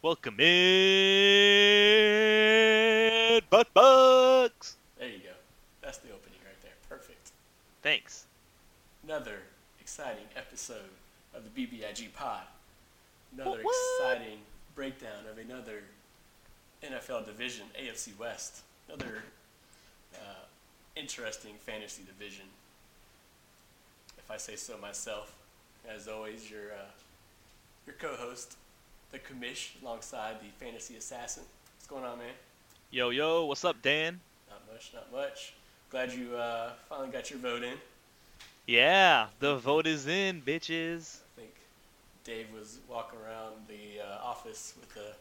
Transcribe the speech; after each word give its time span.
Welcome 0.00 0.38
in, 0.38 1.80
butt 3.50 3.74
bugs. 3.74 4.76
There 4.96 5.08
you 5.08 5.18
go. 5.18 5.32
That's 5.82 5.98
the 5.98 6.10
opening 6.10 6.38
right 6.44 6.54
there. 6.62 6.70
Perfect. 6.88 7.32
Thanks. 7.82 8.26
Another 9.02 9.38
exciting 9.80 10.26
episode 10.36 10.90
of 11.34 11.42
the 11.42 11.50
BBIG 11.50 12.14
Pod. 12.14 12.44
Another 13.34 13.58
What, 13.60 13.74
exciting 14.00 14.38
breakdown 14.76 15.26
of 15.28 15.38
another 15.38 15.82
NFL 16.84 17.26
division, 17.26 17.66
AFC 17.76 18.16
West. 18.20 18.62
Another 18.86 19.24
uh, 20.14 20.44
interesting 20.94 21.54
fantasy 21.66 22.04
division, 22.06 22.46
if 24.16 24.30
I 24.30 24.36
say 24.36 24.54
so 24.54 24.78
myself. 24.78 25.34
As 25.88 26.06
always, 26.06 26.48
your 26.48 26.70
uh, 26.72 26.92
your 27.84 27.96
co-host, 27.98 28.56
the 29.10 29.18
commish, 29.18 29.80
alongside 29.82 30.36
the 30.40 30.64
fantasy 30.64 30.96
assassin. 30.96 31.44
What's 31.76 31.86
going 31.86 32.04
on, 32.04 32.18
man? 32.18 32.32
Yo, 32.90 33.10
yo, 33.10 33.44
what's 33.46 33.64
up, 33.64 33.80
Dan? 33.82 34.20
Not 34.48 34.62
much, 34.72 34.92
not 34.94 35.12
much. 35.12 35.54
Glad 35.90 36.12
you 36.12 36.36
uh, 36.36 36.72
finally 36.88 37.10
got 37.10 37.30
your 37.30 37.38
vote 37.38 37.62
in. 37.62 37.74
Yeah, 38.66 39.28
the 39.40 39.56
vote 39.56 39.86
is 39.86 40.06
in, 40.06 40.42
bitches. 40.42 41.20
I 41.36 41.40
think 41.40 41.54
Dave 42.24 42.46
was 42.52 42.78
walking 42.88 43.18
around 43.20 43.54
the 43.66 44.02
uh, 44.02 44.22
office 44.22 44.74
with 44.78 44.94
a 44.96 45.14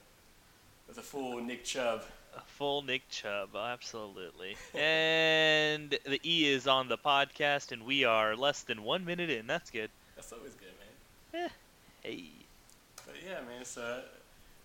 with 0.87 0.97
a 0.97 1.01
full 1.01 1.41
Nick 1.41 1.63
Chubb. 1.63 2.03
A 2.35 2.41
full 2.41 2.81
Nick 2.81 3.07
Chubb, 3.09 3.49
absolutely. 3.55 4.57
and 4.73 5.97
the 6.05 6.19
E 6.23 6.49
is 6.49 6.67
on 6.67 6.89
the 6.89 6.97
podcast, 6.97 7.71
and 7.71 7.85
we 7.85 8.03
are 8.03 8.35
less 8.35 8.63
than 8.63 8.83
one 8.83 9.05
minute 9.05 9.29
in. 9.29 9.47
That's 9.47 9.69
good. 9.69 9.89
That's 10.15 10.33
always 10.33 10.53
good, 10.53 10.73
man. 11.33 11.49
Hey. 12.03 12.29
Yeah, 13.27 13.41
man. 13.41 13.65
So 13.65 13.99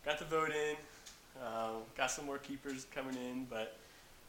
got 0.04 0.18
the 0.18 0.24
vote 0.24 0.50
in. 0.50 0.76
Um, 1.44 1.82
got 1.96 2.10
some 2.10 2.26
more 2.26 2.38
keepers 2.38 2.86
coming 2.94 3.16
in, 3.16 3.46
but 3.50 3.76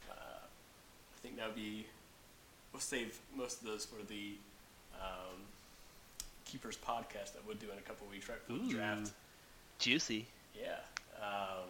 uh, 0.10 0.14
I 0.14 1.18
think 1.22 1.38
that'll 1.38 1.54
be. 1.54 1.86
We'll 2.72 2.80
save 2.80 3.20
most 3.36 3.62
of 3.62 3.68
those 3.68 3.86
for 3.86 4.04
the 4.08 4.32
um, 5.00 5.38
keepers 6.46 6.76
podcast 6.76 7.34
that 7.34 7.42
we'll 7.46 7.58
do 7.58 7.68
in 7.72 7.78
a 7.78 7.82
couple 7.82 8.08
weeks 8.10 8.28
right 8.28 8.40
before 8.48 8.66
the 8.66 8.72
Ooh. 8.72 8.76
draft. 8.76 9.12
Juicy. 9.78 10.26
Yeah. 10.60 10.78
Um, 11.22 11.70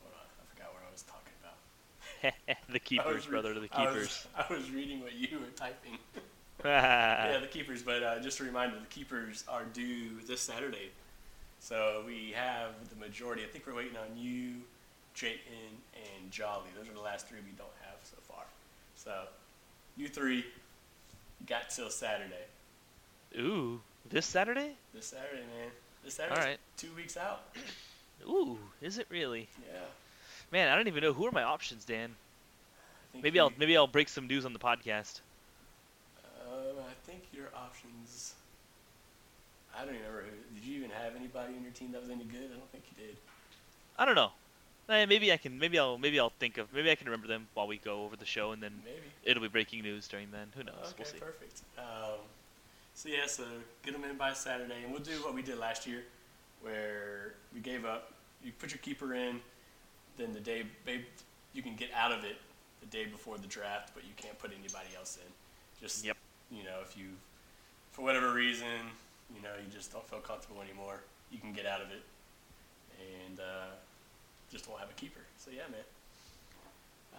hold 0.00 0.14
on, 0.14 0.24
I 0.40 0.54
forgot 0.54 0.72
what 0.72 0.82
I 0.88 0.92
was 0.92 1.02
talking 1.02 1.34
about. 1.42 2.56
the 2.72 2.78
keepers, 2.78 3.26
re- 3.26 3.32
brother, 3.32 3.52
the 3.52 3.68
I 3.72 3.92
was- 3.92 3.94
keepers. 3.94 4.26
I 4.36 4.52
was, 4.54 4.70
reading 4.70 5.02
what 5.02 5.12
you 5.12 5.38
were 5.38 5.50
typing. 5.54 5.98
yeah, 6.64 7.38
the 7.40 7.46
keepers. 7.46 7.82
But 7.82 8.02
uh, 8.02 8.18
just 8.20 8.40
a 8.40 8.44
reminder, 8.44 8.76
the 8.78 8.86
keepers 8.86 9.44
are 9.48 9.64
due 9.64 10.20
this 10.26 10.40
Saturday. 10.40 10.90
So 11.60 12.02
we 12.06 12.32
have 12.34 12.70
the 12.90 12.96
majority. 12.96 13.42
I 13.42 13.46
think 13.46 13.66
we're 13.66 13.74
waiting 13.74 13.96
on 13.96 14.16
you, 14.16 14.54
Jayton, 15.14 15.80
and 15.94 16.30
Jolly. 16.30 16.68
Those 16.78 16.88
are 16.88 16.94
the 16.94 17.00
last 17.00 17.28
three 17.28 17.38
we 17.44 17.52
don't 17.56 17.68
have 17.82 17.98
so 18.02 18.16
far. 18.28 18.44
So 18.94 19.12
you 19.96 20.08
three 20.08 20.44
got 21.46 21.70
till 21.70 21.90
Saturday. 21.90 22.44
Ooh, 23.38 23.80
this 24.08 24.26
Saturday? 24.26 24.72
This 24.94 25.06
Saturday, 25.06 25.42
man. 25.42 25.70
This 26.04 26.14
Saturday. 26.14 26.40
Alright. 26.40 26.58
Two 26.76 26.94
weeks 26.94 27.16
out. 27.16 27.42
Ooh, 28.28 28.58
is 28.80 28.98
it 28.98 29.06
really? 29.10 29.48
Yeah. 29.66 29.80
Man, 30.52 30.68
I 30.68 30.76
don't 30.76 30.86
even 30.86 31.02
know 31.02 31.12
who 31.12 31.26
are 31.26 31.32
my 31.32 31.42
options, 31.42 31.84
Dan. 31.84 32.14
Maybe 33.22 33.38
you, 33.38 33.42
I'll 33.42 33.52
maybe 33.58 33.76
I'll 33.76 33.86
break 33.86 34.08
some 34.08 34.26
news 34.26 34.44
on 34.44 34.52
the 34.52 34.58
podcast. 34.58 35.20
I 36.86 36.94
think 37.06 37.22
your 37.32 37.46
options. 37.54 38.34
I 39.76 39.84
don't 39.84 39.94
even 39.94 40.06
remember. 40.06 40.30
Who, 40.30 40.54
did 40.54 40.64
you 40.64 40.78
even 40.78 40.90
have 40.90 41.16
anybody 41.16 41.54
in 41.56 41.62
your 41.62 41.72
team 41.72 41.92
that 41.92 42.00
was 42.00 42.10
any 42.10 42.24
good? 42.24 42.50
I 42.52 42.56
don't 42.56 42.70
think 42.70 42.84
you 42.96 43.06
did. 43.06 43.16
I 43.98 44.04
don't 44.04 44.14
know. 44.14 44.30
Eh, 44.88 45.04
maybe 45.06 45.32
I 45.32 45.36
can. 45.36 45.58
Maybe 45.58 45.78
I'll. 45.78 45.98
Maybe 45.98 46.20
I'll 46.20 46.32
think 46.38 46.58
of. 46.58 46.72
Maybe 46.72 46.90
I 46.90 46.94
can 46.94 47.06
remember 47.06 47.26
them 47.26 47.48
while 47.54 47.66
we 47.66 47.78
go 47.78 48.04
over 48.04 48.16
the 48.16 48.24
show, 48.24 48.52
and 48.52 48.62
then 48.62 48.72
Maybe. 48.84 49.02
it'll 49.24 49.42
be 49.42 49.48
breaking 49.48 49.82
news 49.82 50.06
during 50.06 50.30
then. 50.30 50.48
Who 50.54 50.62
knows? 50.62 50.74
Okay, 50.90 50.94
we'll 50.98 51.06
see. 51.06 51.18
perfect. 51.18 51.62
Um, 51.78 52.20
so 52.94 53.08
yeah, 53.08 53.26
so 53.26 53.44
get 53.84 53.92
them 53.92 54.04
in 54.04 54.16
by 54.16 54.32
Saturday, 54.32 54.82
and 54.84 54.92
we'll 54.92 55.02
do 55.02 55.22
what 55.24 55.34
we 55.34 55.42
did 55.42 55.58
last 55.58 55.86
year, 55.86 56.04
where 56.62 57.34
we 57.52 57.60
gave 57.60 57.84
up. 57.84 58.12
You 58.44 58.52
put 58.58 58.70
your 58.70 58.78
keeper 58.78 59.14
in, 59.14 59.40
then 60.16 60.32
the 60.32 60.40
day 60.40 60.62
babe, 60.84 61.02
you 61.52 61.62
can 61.62 61.74
get 61.74 61.90
out 61.94 62.12
of 62.12 62.22
it 62.22 62.36
the 62.80 62.86
day 62.86 63.06
before 63.06 63.38
the 63.38 63.46
draft, 63.48 63.90
but 63.94 64.04
you 64.04 64.12
can't 64.16 64.38
put 64.38 64.52
anybody 64.52 64.94
else 64.96 65.18
in. 65.20 65.32
Just 65.80 66.04
Yep. 66.04 66.16
You 66.50 66.64
know, 66.64 66.78
if 66.82 66.96
you 66.96 67.06
for 67.92 68.02
whatever 68.02 68.32
reason, 68.32 68.66
you 69.34 69.42
know, 69.42 69.50
you 69.58 69.72
just 69.72 69.92
don't 69.92 70.06
feel 70.08 70.18
comfortable 70.20 70.60
anymore, 70.60 71.00
you 71.30 71.38
can 71.38 71.52
get 71.52 71.66
out 71.66 71.80
of 71.80 71.88
it, 71.90 72.02
and 73.00 73.40
uh, 73.40 73.72
just 74.50 74.68
won't 74.68 74.80
have 74.80 74.90
a 74.90 74.94
keeper. 74.94 75.20
So 75.38 75.50
yeah, 75.50 75.62
man. 75.70 75.80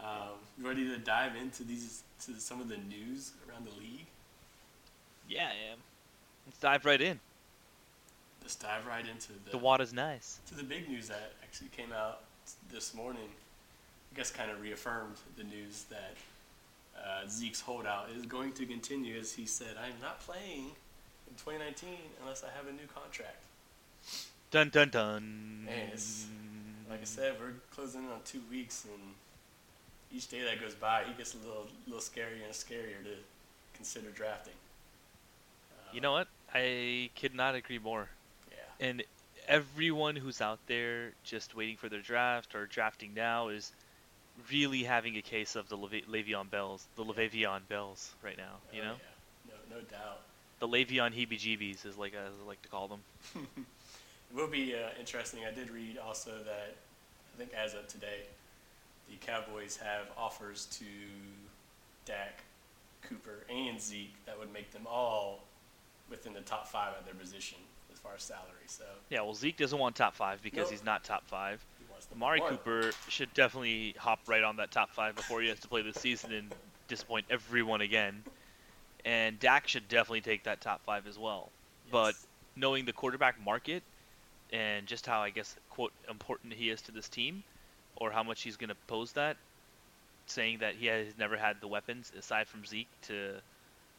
Um, 0.03 0.37
you 0.57 0.67
ready 0.67 0.87
to 0.89 0.97
dive 0.99 1.35
into 1.35 1.63
these 1.63 2.03
to 2.25 2.39
some 2.39 2.61
of 2.61 2.69
the 2.69 2.77
news 2.77 3.31
around 3.49 3.65
the 3.65 3.75
league? 3.79 4.05
Yeah, 5.27 5.47
I 5.47 5.71
am. 5.71 5.79
Let's 6.45 6.59
dive 6.59 6.85
right 6.85 7.01
in. 7.01 7.19
Let's 8.41 8.55
dive 8.55 8.85
right 8.87 9.05
into 9.05 9.33
the, 9.45 9.51
The 9.51 9.57
water's 9.57 9.93
nice. 9.93 10.39
to 10.47 10.55
the 10.55 10.63
big 10.63 10.87
news 10.87 11.07
that 11.09 11.33
actually 11.43 11.69
came 11.75 11.91
out 11.91 12.21
this 12.71 12.93
morning. 12.93 13.27
I 14.13 14.15
guess 14.15 14.31
kind 14.31 14.49
of 14.49 14.61
reaffirmed 14.61 15.15
the 15.35 15.43
news 15.43 15.85
that 15.89 16.13
uh, 16.97 17.27
Zeke's 17.27 17.61
holdout 17.61 18.09
is 18.15 18.25
going 18.25 18.53
to 18.53 18.65
continue, 18.65 19.17
as 19.17 19.33
he 19.33 19.45
said, 19.45 19.75
"I 19.81 19.87
am 19.87 19.99
not 20.01 20.19
playing 20.19 20.71
in 21.27 21.35
2019 21.35 21.89
unless 22.21 22.43
I 22.43 22.47
have 22.55 22.67
a 22.67 22.71
new 22.71 22.87
contract." 22.93 23.43
Dun 24.51 24.69
dun 24.69 24.89
dun. 24.89 25.65
Man, 25.65 25.91
Like 26.89 27.01
I 27.01 27.05
said, 27.05 27.35
we're 27.39 27.51
closing 27.71 28.05
in 28.05 28.11
on 28.11 28.21
two 28.23 28.41
weeks, 28.49 28.85
and 28.85 29.13
each 30.11 30.29
day 30.29 30.41
that 30.43 30.61
goes 30.61 30.73
by, 30.73 31.03
he 31.03 31.13
gets 31.13 31.33
a 31.33 31.37
little, 31.37 31.67
little 31.85 32.01
scarier 32.01 32.45
and 32.45 32.53
scarier 32.53 33.03
to 33.03 33.15
consider 33.73 34.09
drafting. 34.11 34.53
Uh, 35.71 35.89
You 35.93 35.99
know 35.99 36.13
what? 36.13 36.29
I 36.53 37.09
could 37.19 37.35
not 37.35 37.55
agree 37.55 37.79
more. 37.79 38.07
Yeah. 38.49 38.87
And 38.87 39.03
everyone 39.47 40.15
who's 40.15 40.39
out 40.39 40.59
there 40.67 41.11
just 41.23 41.55
waiting 41.55 41.75
for 41.75 41.89
their 41.89 42.01
draft 42.01 42.55
or 42.55 42.67
drafting 42.67 43.13
now 43.13 43.49
is 43.49 43.73
really 44.51 44.83
having 44.83 45.17
a 45.17 45.21
case 45.21 45.55
of 45.55 45.67
the 45.69 45.75
Leve- 45.77 46.05
Le'Veon 46.09 46.49
Bells, 46.49 46.85
the 46.95 47.03
Le'Veon 47.03 47.67
Bells 47.67 48.13
right 48.23 48.37
now. 48.37 48.55
You 48.73 48.81
Oh, 48.81 48.85
know, 48.85 48.93
yeah. 49.47 49.53
No, 49.69 49.77
no 49.77 49.81
doubt. 49.83 50.21
the 50.59 50.67
Le'Veon 50.67 51.13
heebie-jeebies 51.13 51.85
is 51.85 51.97
like 51.97 52.13
I 52.15 52.29
like 52.47 52.61
to 52.63 52.69
call 52.69 52.87
them. 52.87 52.99
It 54.29 54.35
will 54.35 54.47
be 54.49 54.75
uh, 54.75 54.89
interesting. 54.99 55.45
I 55.49 55.53
did 55.53 55.69
read 55.69 55.97
also 55.97 56.31
that 56.43 56.75
I 57.33 57.37
think 57.37 57.53
as 57.53 57.73
of 57.75 57.87
today, 57.87 58.23
the 59.09 59.15
Cowboys 59.25 59.77
have 59.77 60.07
offers 60.17 60.65
to 60.79 60.85
Dak, 62.05 62.43
Cooper, 63.03 63.45
and 63.49 63.79
Zeke 63.79 64.13
that 64.25 64.37
would 64.37 64.51
make 64.51 64.71
them 64.71 64.81
all 64.85 65.45
within 66.09 66.33
the 66.33 66.41
top 66.41 66.67
five 66.67 66.93
at 66.99 67.05
their 67.05 67.13
position 67.13 67.57
as 67.93 67.99
far 67.99 68.15
as 68.17 68.23
salary. 68.23 68.67
So 68.67 68.83
Yeah, 69.09 69.21
well 69.21 69.33
Zeke 69.33 69.55
doesn't 69.55 69.79
want 69.79 69.95
top 69.95 70.13
five 70.13 70.41
because 70.41 70.63
Nope. 70.65 70.71
he's 70.71 70.83
not 70.83 71.05
top 71.05 71.25
five. 71.25 71.63
Amari. 72.13 72.41
Cooper 72.41 72.91
should 73.07 73.33
definitely 73.33 73.95
hop 73.97 74.19
right 74.27 74.43
on 74.43 74.57
that 74.57 74.71
top 74.71 74.91
five 74.91 75.15
before 75.15 75.41
he 75.41 75.49
has 75.49 75.59
to 75.59 75.67
play 75.67 75.81
this 75.81 75.97
season 75.97 76.33
and 76.33 76.51
disappoint 76.87 77.25
everyone 77.29 77.81
again. 77.81 78.23
And 79.05 79.39
Dak 79.39 79.67
should 79.67 79.87
definitely 79.87 80.21
take 80.21 80.43
that 80.43 80.61
top 80.61 80.81
five 80.85 81.07
as 81.07 81.17
well. 81.17 81.49
But 81.91 82.15
knowing 82.55 82.85
the 82.85 82.93
quarterback 82.93 83.43
market 83.43 83.83
and 84.51 84.87
just 84.87 85.05
how 85.05 85.21
I 85.21 85.29
guess 85.29 85.55
quote 85.69 85.93
important 86.09 86.53
he 86.53 86.69
is 86.69 86.81
to 86.83 86.91
this 86.91 87.07
team, 87.07 87.43
or 87.97 88.11
how 88.11 88.23
much 88.23 88.41
he's 88.41 88.57
going 88.57 88.69
to 88.69 88.75
pose 88.87 89.13
that, 89.13 89.37
saying 90.27 90.59
that 90.59 90.75
he 90.75 90.87
has 90.87 91.07
never 91.17 91.37
had 91.37 91.59
the 91.61 91.67
weapons 91.67 92.11
aside 92.17 92.47
from 92.47 92.65
Zeke 92.65 92.87
to, 93.03 93.35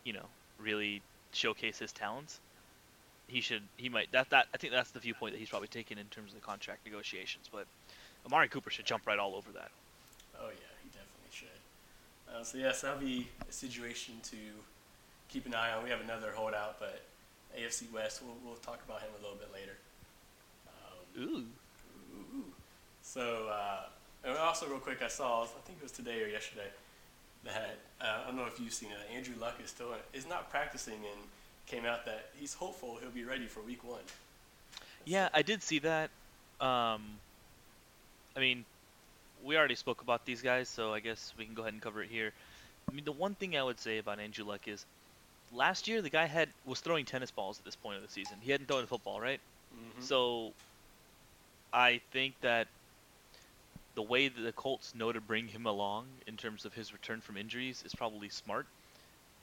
you 0.04 0.12
know, 0.12 0.26
really 0.58 1.02
showcase 1.32 1.78
his 1.78 1.92
talents. 1.92 2.40
He 3.26 3.40
should. 3.42 3.62
He 3.76 3.88
might. 3.88 4.10
That. 4.12 4.30
That. 4.30 4.46
I 4.54 4.56
think 4.56 4.72
that's 4.72 4.90
the 4.90 5.00
viewpoint 5.00 5.34
that 5.34 5.38
he's 5.38 5.50
probably 5.50 5.68
taken 5.68 5.98
in 5.98 6.06
terms 6.06 6.32
of 6.32 6.40
the 6.40 6.46
contract 6.46 6.86
negotiations. 6.86 7.48
But 7.52 7.66
Amari 8.26 8.48
Cooper 8.48 8.70
should 8.70 8.84
jump 8.84 9.06
right 9.06 9.18
all 9.18 9.34
over 9.34 9.50
that. 9.52 9.70
Oh 10.38 10.48
yeah, 10.48 10.72
he 10.82 10.88
definitely 10.90 11.32
should. 11.32 11.48
Uh, 12.34 12.44
so 12.44 12.58
yes, 12.58 12.82
that'll 12.82 12.98
be 12.98 13.28
a 13.48 13.52
situation 13.52 14.14
to 14.24 14.36
keep 15.28 15.46
an 15.46 15.54
eye 15.54 15.72
on. 15.72 15.84
We 15.84 15.90
have 15.90 16.00
another 16.00 16.32
holdout, 16.34 16.78
but 16.78 17.02
AFC 17.58 17.92
West. 17.92 18.22
We'll, 18.22 18.36
we'll 18.44 18.60
talk 18.60 18.80
about 18.86 19.00
him 19.00 19.10
a 19.18 19.22
little 19.22 19.38
bit 19.38 19.52
later. 19.52 19.76
Um, 20.68 21.22
Ooh. 21.22 21.44
Ooh. 22.36 22.44
So, 23.02 23.48
uh, 23.50 23.86
and 24.24 24.36
also 24.36 24.66
real 24.66 24.78
quick, 24.78 25.02
I 25.02 25.08
saw, 25.08 25.44
I 25.44 25.46
think 25.64 25.78
it 25.78 25.82
was 25.82 25.92
today 25.92 26.22
or 26.22 26.28
yesterday, 26.28 26.68
that 27.44 27.78
uh, 28.00 28.22
I 28.22 28.26
don't 28.26 28.36
know 28.36 28.46
if 28.46 28.60
you've 28.60 28.72
seen 28.72 28.90
it. 28.90 29.16
Andrew 29.16 29.34
Luck 29.40 29.54
is 29.62 29.70
still 29.70 29.94
is 30.12 30.28
not 30.28 30.50
practicing 30.50 30.94
and 30.94 31.20
came 31.66 31.84
out 31.84 32.04
that 32.06 32.30
he's 32.38 32.54
hopeful 32.54 32.98
he'll 33.00 33.10
be 33.10 33.24
ready 33.24 33.46
for 33.46 33.60
Week 33.60 33.84
One. 33.84 34.00
Yeah, 35.04 35.28
I 35.32 35.42
did 35.42 35.62
see 35.62 35.78
that. 35.80 36.10
Um, 36.60 37.02
I 38.38 38.40
mean, 38.40 38.64
we 39.44 39.56
already 39.56 39.74
spoke 39.74 40.00
about 40.00 40.24
these 40.24 40.42
guys, 40.42 40.68
so 40.68 40.94
I 40.94 41.00
guess 41.00 41.34
we 41.36 41.44
can 41.44 41.54
go 41.54 41.62
ahead 41.62 41.74
and 41.74 41.82
cover 41.82 42.02
it 42.02 42.08
here. 42.08 42.32
I 42.88 42.92
mean, 42.94 43.04
the 43.04 43.12
one 43.12 43.34
thing 43.34 43.56
I 43.56 43.62
would 43.64 43.80
say 43.80 43.98
about 43.98 44.20
Andrew 44.20 44.44
Luck 44.44 44.68
is, 44.68 44.86
last 45.50 45.88
year 45.88 46.02
the 46.02 46.10
guy 46.10 46.26
had 46.26 46.48
was 46.64 46.80
throwing 46.80 47.04
tennis 47.04 47.32
balls 47.32 47.58
at 47.58 47.64
this 47.64 47.76
point 47.76 47.96
of 47.96 48.02
the 48.02 48.08
season. 48.08 48.38
He 48.40 48.52
hadn't 48.52 48.68
thrown 48.68 48.84
a 48.84 48.86
football, 48.86 49.20
right? 49.20 49.40
Mhm. 49.74 50.02
So 50.04 50.54
I 51.72 52.00
think 52.12 52.34
that 52.42 52.68
the 53.96 54.02
way 54.02 54.28
that 54.28 54.40
the 54.40 54.52
Colts 54.52 54.94
know 54.94 55.12
to 55.12 55.20
bring 55.20 55.48
him 55.48 55.66
along 55.66 56.06
in 56.26 56.36
terms 56.36 56.64
of 56.64 56.74
his 56.74 56.92
return 56.92 57.20
from 57.20 57.36
injuries 57.36 57.82
is 57.84 57.94
probably 57.94 58.28
smart. 58.28 58.66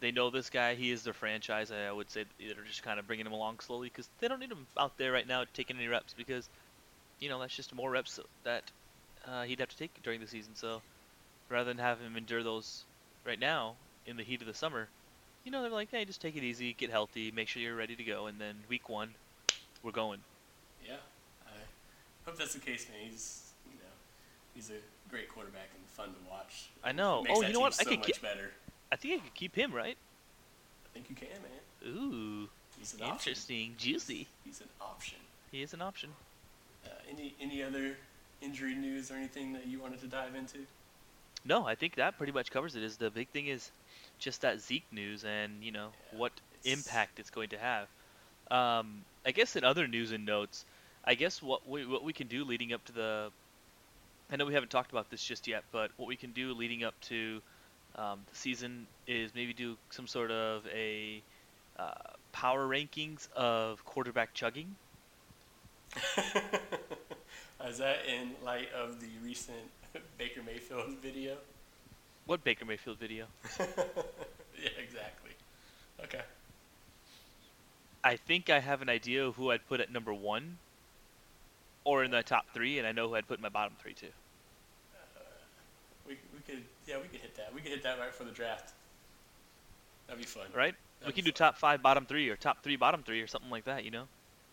They 0.02 0.12
know 0.12 0.30
this 0.30 0.50
guy; 0.50 0.76
he 0.76 0.92
is 0.92 1.04
their 1.04 1.14
franchise. 1.14 1.72
I 1.72 1.92
would 1.92 2.10
say 2.10 2.26
they're 2.40 2.64
just 2.64 2.84
kind 2.84 3.00
of 3.00 3.08
bringing 3.08 3.26
him 3.26 3.34
along 3.34 3.60
slowly 3.60 3.88
because 3.90 4.10
they 4.20 4.28
don't 4.28 4.40
need 4.40 4.52
him 4.52 4.68
out 4.78 4.98
there 4.98 5.12
right 5.12 5.28
now 5.28 5.46
taking 5.54 5.78
any 5.78 5.88
reps 5.88 6.14
because, 6.14 6.48
you 7.20 7.30
know, 7.30 7.40
that's 7.40 7.56
just 7.56 7.74
more 7.74 7.92
reps 7.92 8.20
that 8.44 8.72
uh, 9.28 9.44
he'd 9.44 9.60
have 9.60 9.70
to 9.70 9.78
take 9.78 9.92
during 10.04 10.20
the 10.20 10.28
season. 10.28 10.56
So 10.56 10.82
rather 11.50 11.66
than 11.70 11.78
have 11.78 12.00
him 12.00 12.16
endure 12.18 12.44
those 12.44 12.84
right 13.26 13.40
now 13.40 13.76
in 14.06 14.18
the 14.18 14.24
heat 14.24 14.42
of 14.42 14.48
the 14.48 14.54
summer, 14.54 14.88
you 15.44 15.52
know, 15.52 15.62
they're 15.62 15.72
like, 15.72 15.92
hey, 15.92 16.06
just 16.06 16.22
take 16.22 16.36
it 16.36 16.44
easy, 16.44 16.74
get 16.74 16.90
healthy, 16.90 17.32
make 17.32 17.48
sure 17.48 17.62
you're 17.62 17.76
ready 17.76 17.96
to 17.96 18.04
go, 18.04 18.28
and 18.28 18.40
then 18.40 18.56
week 18.70 18.90
one, 18.90 19.10
we're 19.84 19.92
going. 19.92 20.20
Yeah, 20.86 20.96
I 21.46 21.52
hope 22.26 22.38
that's 22.38 22.54
the 22.54 22.60
case, 22.60 22.88
man. 22.90 23.10
He's 23.10 23.52
you 23.72 23.78
know 23.78 23.92
he's 24.56 24.70
a 24.72 25.10
great 25.10 25.30
quarterback 25.30 25.70
and 25.76 25.86
fun 25.90 26.08
to 26.10 26.30
watch. 26.30 26.70
I 26.84 26.92
know. 26.92 27.22
Makes 27.24 27.38
Oh, 27.38 27.42
you 27.44 27.54
know 27.54 27.60
what? 27.60 27.74
I 27.80 27.84
So 27.84 27.90
could 27.92 28.00
much 28.00 28.08
get- 28.08 28.22
better. 28.22 28.52
I 28.92 28.96
think 28.96 29.16
I 29.22 29.24
could 29.24 29.34
keep 29.34 29.56
him, 29.56 29.72
right? 29.74 29.98
I 30.86 30.88
think 30.94 31.10
you 31.10 31.16
can, 31.16 31.28
man. 31.42 31.96
Ooh, 31.96 32.50
He's 32.80 32.94
an 32.94 33.02
option. 33.02 33.14
interesting, 33.32 33.76
juicy. 33.78 34.28
He's 34.44 34.62
an 34.62 34.68
option. 34.82 35.18
He 35.52 35.62
is 35.62 35.74
an 35.74 35.82
option. 35.82 36.12
Uh, 36.86 36.90
any 37.10 37.36
any 37.42 37.62
other 37.64 37.98
injury 38.42 38.76
news 38.76 39.12
or 39.12 39.16
anything 39.16 39.54
that 39.54 39.68
you 39.68 39.80
wanted 39.80 40.00
to 40.02 40.08
dive 40.08 40.36
into? 40.36 40.60
No, 41.46 41.66
I 41.66 41.76
think 41.76 41.96
that 41.96 42.18
pretty 42.18 42.32
much 42.34 42.50
covers 42.52 42.76
it. 42.76 42.84
Is 42.84 42.98
the 42.98 43.10
big 43.12 43.30
thing 43.30 43.48
is 43.48 43.70
just 44.18 44.42
that 44.42 44.60
Zeke 44.60 44.86
news 44.92 45.24
and 45.26 45.64
you 45.64 45.72
know 45.72 45.90
Yeah, 46.12 46.20
what 46.20 46.32
it's- 46.64 46.80
impact 46.80 47.20
it's 47.20 47.30
going 47.30 47.50
to 47.50 47.58
have. 47.58 47.88
Um, 48.52 49.04
I 49.26 49.32
guess 49.32 49.56
in 49.56 49.64
other 49.64 49.88
news 49.88 50.12
and 50.12 50.26
notes, 50.26 50.66
I 51.04 51.16
guess 51.16 51.42
what 51.42 51.68
we 51.70 51.86
what 51.86 52.04
we 52.04 52.14
can 52.14 52.28
do 52.28 52.44
leading 52.44 52.74
up 52.74 52.84
to 52.86 52.92
the, 52.92 53.32
I 54.32 54.36
know 54.38 54.46
we 54.46 54.54
haven't 54.54 54.70
talked 54.72 54.92
about 54.92 55.10
this 55.12 55.24
just 55.24 55.48
yet, 55.48 55.64
but 55.72 55.92
what 55.98 56.08
we 56.08 56.16
can 56.16 56.32
do 56.32 56.54
leading 56.54 56.84
up 56.84 57.00
to 57.02 57.42
um, 57.96 58.20
the 58.30 58.36
season 58.36 58.88
is 59.08 59.34
maybe 59.36 59.54
do 59.54 59.78
some 59.92 60.08
sort 60.08 60.32
of 60.32 60.66
a 60.74 61.22
uh, 61.78 61.92
power 62.32 62.68
rankings 62.68 63.32
of 63.34 63.84
quarterback 63.86 64.34
chugging. 64.34 64.76
Is 67.68 67.80
that 67.80 67.98
in 68.08 68.32
light 68.44 68.70
of 68.74 69.00
the 69.00 69.08
recent 69.24 69.58
Baker 70.18 70.42
Mayfield 70.46 70.98
video? 71.02 71.36
What 72.28 72.44
Baker 72.44 72.66
Mayfield 72.66 73.00
video? 73.00 73.26
yeah, 73.60 74.70
exactly. 74.82 75.32
Okay. 76.04 76.22
I 78.04 78.18
think 78.18 78.52
I 78.52 78.60
have 78.60 78.84
an 78.84 78.90
idea 78.90 79.26
of 79.26 79.36
who 79.36 79.50
I'd 79.50 79.68
put 79.68 79.80
at 79.80 79.92
number 79.92 80.14
one, 80.14 80.58
or 81.84 82.04
in 82.04 82.12
the 82.12 82.22
top 82.22 82.46
three, 82.54 82.78
and 82.78 82.88
I 82.88 82.92
know 82.92 83.10
who 83.10 83.16
I'd 83.16 83.28
put 83.28 83.40
in 83.40 83.42
my 83.42 83.50
bottom 83.50 83.74
three 83.82 83.94
too. 83.94 84.08
Uh, 84.94 85.20
we, 86.08 86.18
we 86.34 86.40
could 86.46 86.64
yeah 86.86 86.98
we 87.02 87.08
could 87.08 87.20
hit 87.20 87.36
that. 87.38 87.52
We 87.54 87.62
could 87.62 87.72
hit 87.72 87.84
that 87.84 87.98
right 87.98 88.14
for 88.14 88.26
the 88.26 88.32
draft. 88.32 88.74
That'd 90.06 90.22
be 90.22 90.28
fun. 90.28 90.46
Right? 90.54 90.76
we 91.00 91.06
That'd 91.06 91.16
can 91.16 91.26
be 91.26 91.32
do 91.32 91.36
top 91.36 91.58
five, 91.58 91.82
bottom 91.82 92.06
three, 92.06 92.30
or 92.30 92.36
top 92.36 92.62
three, 92.62 92.76
bottom 92.76 93.02
three, 93.02 93.22
or 93.22 93.28
something 93.28 93.50
like 93.50 93.66
that. 93.66 93.86
You 93.86 93.92
know, 93.92 94.04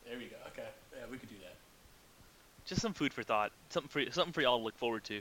There 0.08 0.16
we 0.16 0.24
go. 0.24 0.36
Okay. 0.48 0.68
Yeah, 0.96 1.04
we 1.10 1.18
could 1.18 1.28
do 1.28 1.36
that. 1.41 1.41
Just 2.72 2.82
some 2.82 2.94
food 2.94 3.12
for 3.12 3.22
thought, 3.22 3.52
something 3.68 3.88
for 3.88 4.12
something 4.12 4.32
for 4.32 4.40
y'all 4.40 4.58
to 4.58 4.64
look 4.64 4.78
forward 4.78 5.04
to, 5.04 5.20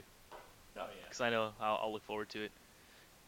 yeah. 0.76 0.84
because 1.04 1.20
I 1.20 1.30
know 1.30 1.50
I'll, 1.60 1.80
I'll 1.82 1.92
look 1.92 2.04
forward 2.04 2.30
to 2.30 2.44
it. 2.44 2.52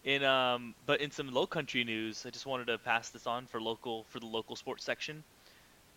In 0.04 0.24
um, 0.24 0.74
but 0.86 1.00
in 1.00 1.10
some 1.10 1.32
low 1.32 1.46
country 1.46 1.84
news, 1.84 2.24
I 2.26 2.30
just 2.30 2.46
wanted 2.46 2.66
to 2.68 2.78
pass 2.78 3.10
this 3.10 3.26
on 3.26 3.46
for 3.46 3.60
local 3.60 4.04
for 4.08 4.20
the 4.20 4.26
local 4.26 4.56
sports 4.56 4.84
section. 4.84 5.22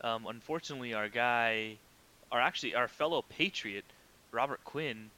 Um, 0.02 0.28
unfortunately, 0.28 0.94
our 0.94 1.10
guy, 1.10 1.78
our 2.32 2.40
actually 2.40 2.76
our 2.76 2.88
fellow 2.88 3.24
Patriot, 3.30 3.86
Robert 4.32 4.64
Quinn, 4.64 5.10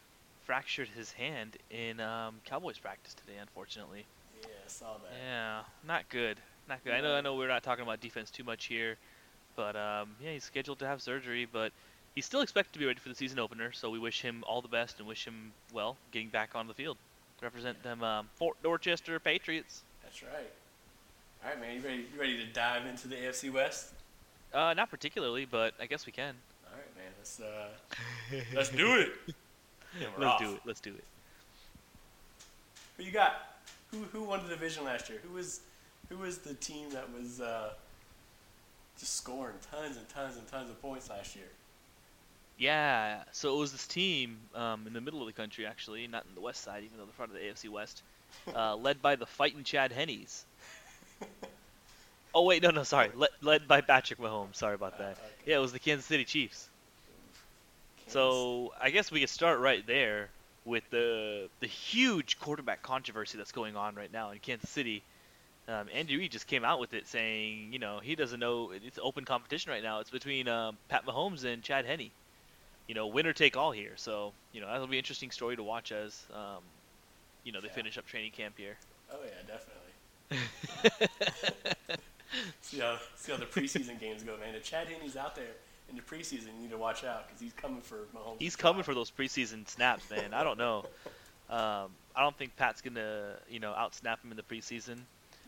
fractured 0.46 0.88
his 0.90 1.12
hand 1.12 1.58
in 1.72 2.00
um, 2.00 2.36
Cowboys 2.46 2.78
practice 2.78 3.14
today. 3.16 3.38
Unfortunately. 3.42 4.06
Yeah, 4.42 4.48
I 4.66 4.70
saw 4.70 4.94
that. 4.94 5.12
Yeah, 5.26 5.62
not 5.88 6.10
good. 6.10 6.38
Not 6.68 6.84
good. 6.84 6.94
I 6.94 7.02
know. 7.02 7.16
I 7.16 7.22
know. 7.22 7.36
We're 7.36 7.48
not 7.48 7.64
talking 7.64 7.84
about 7.84 8.02
defense 8.02 8.30
too 8.32 8.44
much 8.44 8.66
here, 8.66 8.98
but 9.56 9.76
um, 9.76 10.16
yeah, 10.24 10.32
he's 10.34 10.44
scheduled 10.44 10.80
to 10.80 10.88
have 10.88 11.02
surgery, 11.02 11.48
but 11.52 11.72
he's 12.16 12.26
still 12.26 12.42
expected 12.42 12.74
to 12.74 12.80
be 12.80 12.86
ready 12.86 13.00
for 13.00 13.10
the 13.10 13.16
season 13.16 13.40
opener. 13.40 13.72
So 13.72 13.90
we 13.90 14.00
wish 14.00 14.22
him 14.22 14.44
all 14.48 14.62
the 14.62 14.68
best 14.68 15.00
and 15.00 15.08
wish 15.08 15.26
him 15.26 15.52
well 15.74 15.98
getting 16.12 16.30
back 16.30 16.52
on 16.56 16.68
the 16.68 16.74
field, 16.74 16.98
represent 17.42 17.82
them 17.84 18.04
um, 18.04 18.30
Fort 18.36 18.58
Dorchester 18.64 19.20
Patriots. 19.20 19.84
That's 20.04 20.22
right. 20.24 20.52
All 21.44 21.52
right, 21.52 21.60
man. 21.62 21.76
You 21.76 21.82
ready? 21.82 22.06
You 22.14 22.20
ready 22.20 22.38
to 22.38 22.46
dive 22.52 22.86
into 22.86 23.08
the 23.08 23.16
AFC 23.16 23.52
West? 23.52 23.94
Uh, 24.54 24.74
not 24.74 24.90
particularly, 24.90 25.46
but 25.46 25.74
I 25.80 25.86
guess 25.86 26.06
we 26.06 26.12
can. 26.12 26.34
All 26.66 26.74
right, 26.76 26.96
man. 26.98 27.12
Let's 27.18 27.40
uh, 27.40 27.70
let's 28.56 28.70
do 28.70 28.96
it. 28.96 29.12
Yeah, 30.00 30.06
Let's 30.20 30.32
off. 30.34 30.40
do 30.40 30.54
it. 30.54 30.60
Let's 30.66 30.80
do 30.82 30.92
it. 30.92 31.04
Who 32.98 33.04
you 33.04 33.12
got? 33.12 33.58
Who 33.92 34.04
who 34.14 34.22
won 34.22 34.44
the 34.44 34.50
division 34.50 34.84
last 34.84 35.10
year? 35.10 35.18
Who 35.28 35.34
was 35.34 35.62
who 36.10 36.18
was 36.18 36.38
the 36.38 36.54
team 36.54 36.92
that 36.92 37.12
was 37.12 37.42
uh, 37.42 37.72
just 39.00 39.16
scoring 39.16 39.56
tons 39.72 39.98
and 39.98 40.08
tons 40.10 40.38
and 40.38 40.48
tons 40.48 40.70
of 40.70 40.80
points 40.80 41.10
last 41.10 41.36
year? 41.36 41.48
Yeah. 42.60 43.24
So 43.32 43.56
it 43.56 43.58
was 43.60 43.72
this 43.72 43.88
team 43.88 44.38
um, 44.54 44.86
in 44.86 44.94
the 44.94 45.02
middle 45.02 45.22
of 45.22 45.28
the 45.28 45.34
country, 45.34 45.66
actually, 45.66 46.06
not 46.08 46.26
in 46.28 46.36
the 46.36 46.42
west 46.42 46.62
side, 46.64 46.84
even 46.84 46.98
though 47.00 47.06
they're 47.06 47.14
part 47.14 47.30
of 47.30 47.36
the 47.36 47.42
AFC 47.42 47.70
West, 47.70 48.04
uh, 48.56 48.76
led 48.76 49.02
by 49.02 49.16
the 49.16 49.26
fighting 49.26 49.64
Chad 49.64 49.92
Hennies. 49.92 50.44
Oh 52.36 52.44
wait, 52.44 52.62
no, 52.62 52.70
no, 52.70 52.84
sorry, 52.84 53.10
led, 53.16 53.30
led 53.42 53.68
by 53.68 53.82
Patrick 53.82 54.20
Mahomes. 54.20 54.58
Sorry 54.58 54.76
about 54.76 54.94
Uh, 54.94 54.98
that. 55.00 55.12
okay. 55.14 55.22
Yeah, 55.48 55.56
it 55.58 55.62
was 55.62 55.72
the 55.72 55.80
Kansas 55.80 56.06
City 56.06 56.26
Chiefs. 56.26 56.70
Kansas- 57.98 58.14
So 58.14 58.74
I 58.80 58.92
guess 58.92 59.10
we 59.12 59.20
could 59.22 59.30
start 59.30 59.60
right 59.60 59.86
there 59.88 60.30
with 60.66 60.84
the 60.92 61.50
the 61.62 61.68
huge 61.68 62.40
quarterback 62.40 62.84
controversy 62.84 63.38
that's 63.38 63.52
going 63.52 63.76
on 63.76 63.96
right 63.96 64.12
now 64.12 64.30
in 64.32 64.40
Kansas 64.40 64.70
City. 64.70 65.02
Um, 65.68 65.88
Andy 65.94 66.18
Reid 66.18 66.32
just 66.32 66.48
came 66.48 66.64
out 66.66 66.80
with 66.80 66.94
it 66.94 67.08
saying, 67.08 67.74
you 67.74 67.80
know, 67.80 68.00
he 68.00 68.16
doesn't 68.16 68.40
know 68.40 68.72
it's 68.72 69.00
open 69.02 69.24
competition 69.26 69.72
right 69.72 69.84
now. 69.84 70.00
It's 70.00 70.10
between 70.10 70.48
um, 70.48 70.78
Pat 70.88 71.06
Mahomes 71.06 71.44
and 71.46 71.64
Chad 71.64 71.86
Henne. 71.86 72.10
You 72.90 72.96
know, 72.96 73.06
winner 73.06 73.34
take 73.34 73.56
all 73.56 73.72
here. 73.72 73.94
So 73.98 74.34
you 74.52 74.60
know 74.62 74.68
that'll 74.68 74.88
be 74.88 74.96
an 74.98 75.00
interesting 75.00 75.30
story 75.30 75.56
to 75.56 75.62
watch 75.64 75.92
as, 75.92 76.26
um, 76.34 76.64
you 77.44 77.52
know, 77.52 77.62
they 77.62 77.68
Yeah. 77.68 77.74
finish 77.74 77.98
up 78.00 78.08
training 78.08 78.32
camp 78.32 78.56
here. 78.58 78.78
oh 79.14 79.20
yeah, 79.24 79.44
definitely. 79.46 81.20
See 82.62 82.80
how 82.80 82.98
see 83.16 83.32
how 83.32 83.38
the 83.38 83.46
preseason 83.46 84.00
games 84.00 84.24
go, 84.24 84.38
man. 84.38 84.56
If 84.56 84.64
Chad 84.64 84.88
Henne's 84.88 85.16
out 85.16 85.36
there 85.36 85.52
in 85.90 85.96
the 85.96 86.02
preseason, 86.02 86.48
you 86.56 86.62
need 86.64 86.72
to 86.72 86.78
watch 86.78 87.04
out 87.04 87.28
because 87.28 87.40
he's 87.42 87.54
coming 87.54 87.82
for 87.82 88.06
Mahomes. 88.16 88.38
He's 88.40 88.56
coming 88.56 88.84
for 88.84 88.94
those 88.94 89.10
preseason 89.12 89.68
snaps, 89.68 90.10
man. 90.10 90.34
I 90.34 90.44
don't 90.44 90.58
know. 90.58 90.86
Um, 91.50 91.90
I 92.16 92.22
don't 92.22 92.38
think 92.38 92.56
Pat's 92.56 92.82
gonna, 92.82 93.36
you 93.50 93.60
know, 93.60 93.74
outsnap 93.74 94.24
him 94.24 94.32
in 94.32 94.38
the 94.38 94.44
preseason. 94.44 95.00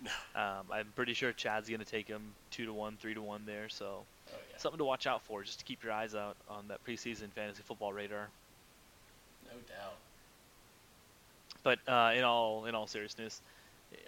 No. 0.03 0.11
Um, 0.41 0.65
I'm 0.71 0.87
pretty 0.95 1.13
sure 1.13 1.31
Chad's 1.33 1.69
gonna 1.69 1.85
take 1.85 2.07
him 2.07 2.33
two 2.49 2.65
to 2.65 2.73
one, 2.73 2.97
three 2.99 3.13
to 3.13 3.21
one 3.21 3.43
there. 3.45 3.69
So 3.69 4.03
Oh 4.33 4.37
yeah. 4.51 4.57
something 4.57 4.77
to 4.77 4.85
watch 4.85 5.07
out 5.07 5.21
for, 5.23 5.43
just 5.43 5.59
to 5.59 5.65
keep 5.65 5.83
your 5.83 5.91
eyes 5.91 6.15
out 6.15 6.35
on 6.49 6.67
that 6.67 6.83
preseason 6.85 7.29
fantasy 7.29 7.63
football 7.63 7.93
radar. 7.93 8.29
No 9.45 9.57
doubt. 9.67 9.95
But 11.63 11.79
uh, 11.87 12.13
in 12.15 12.23
all 12.23 12.65
in 12.65 12.75
all 12.75 12.87
seriousness, 12.87 13.41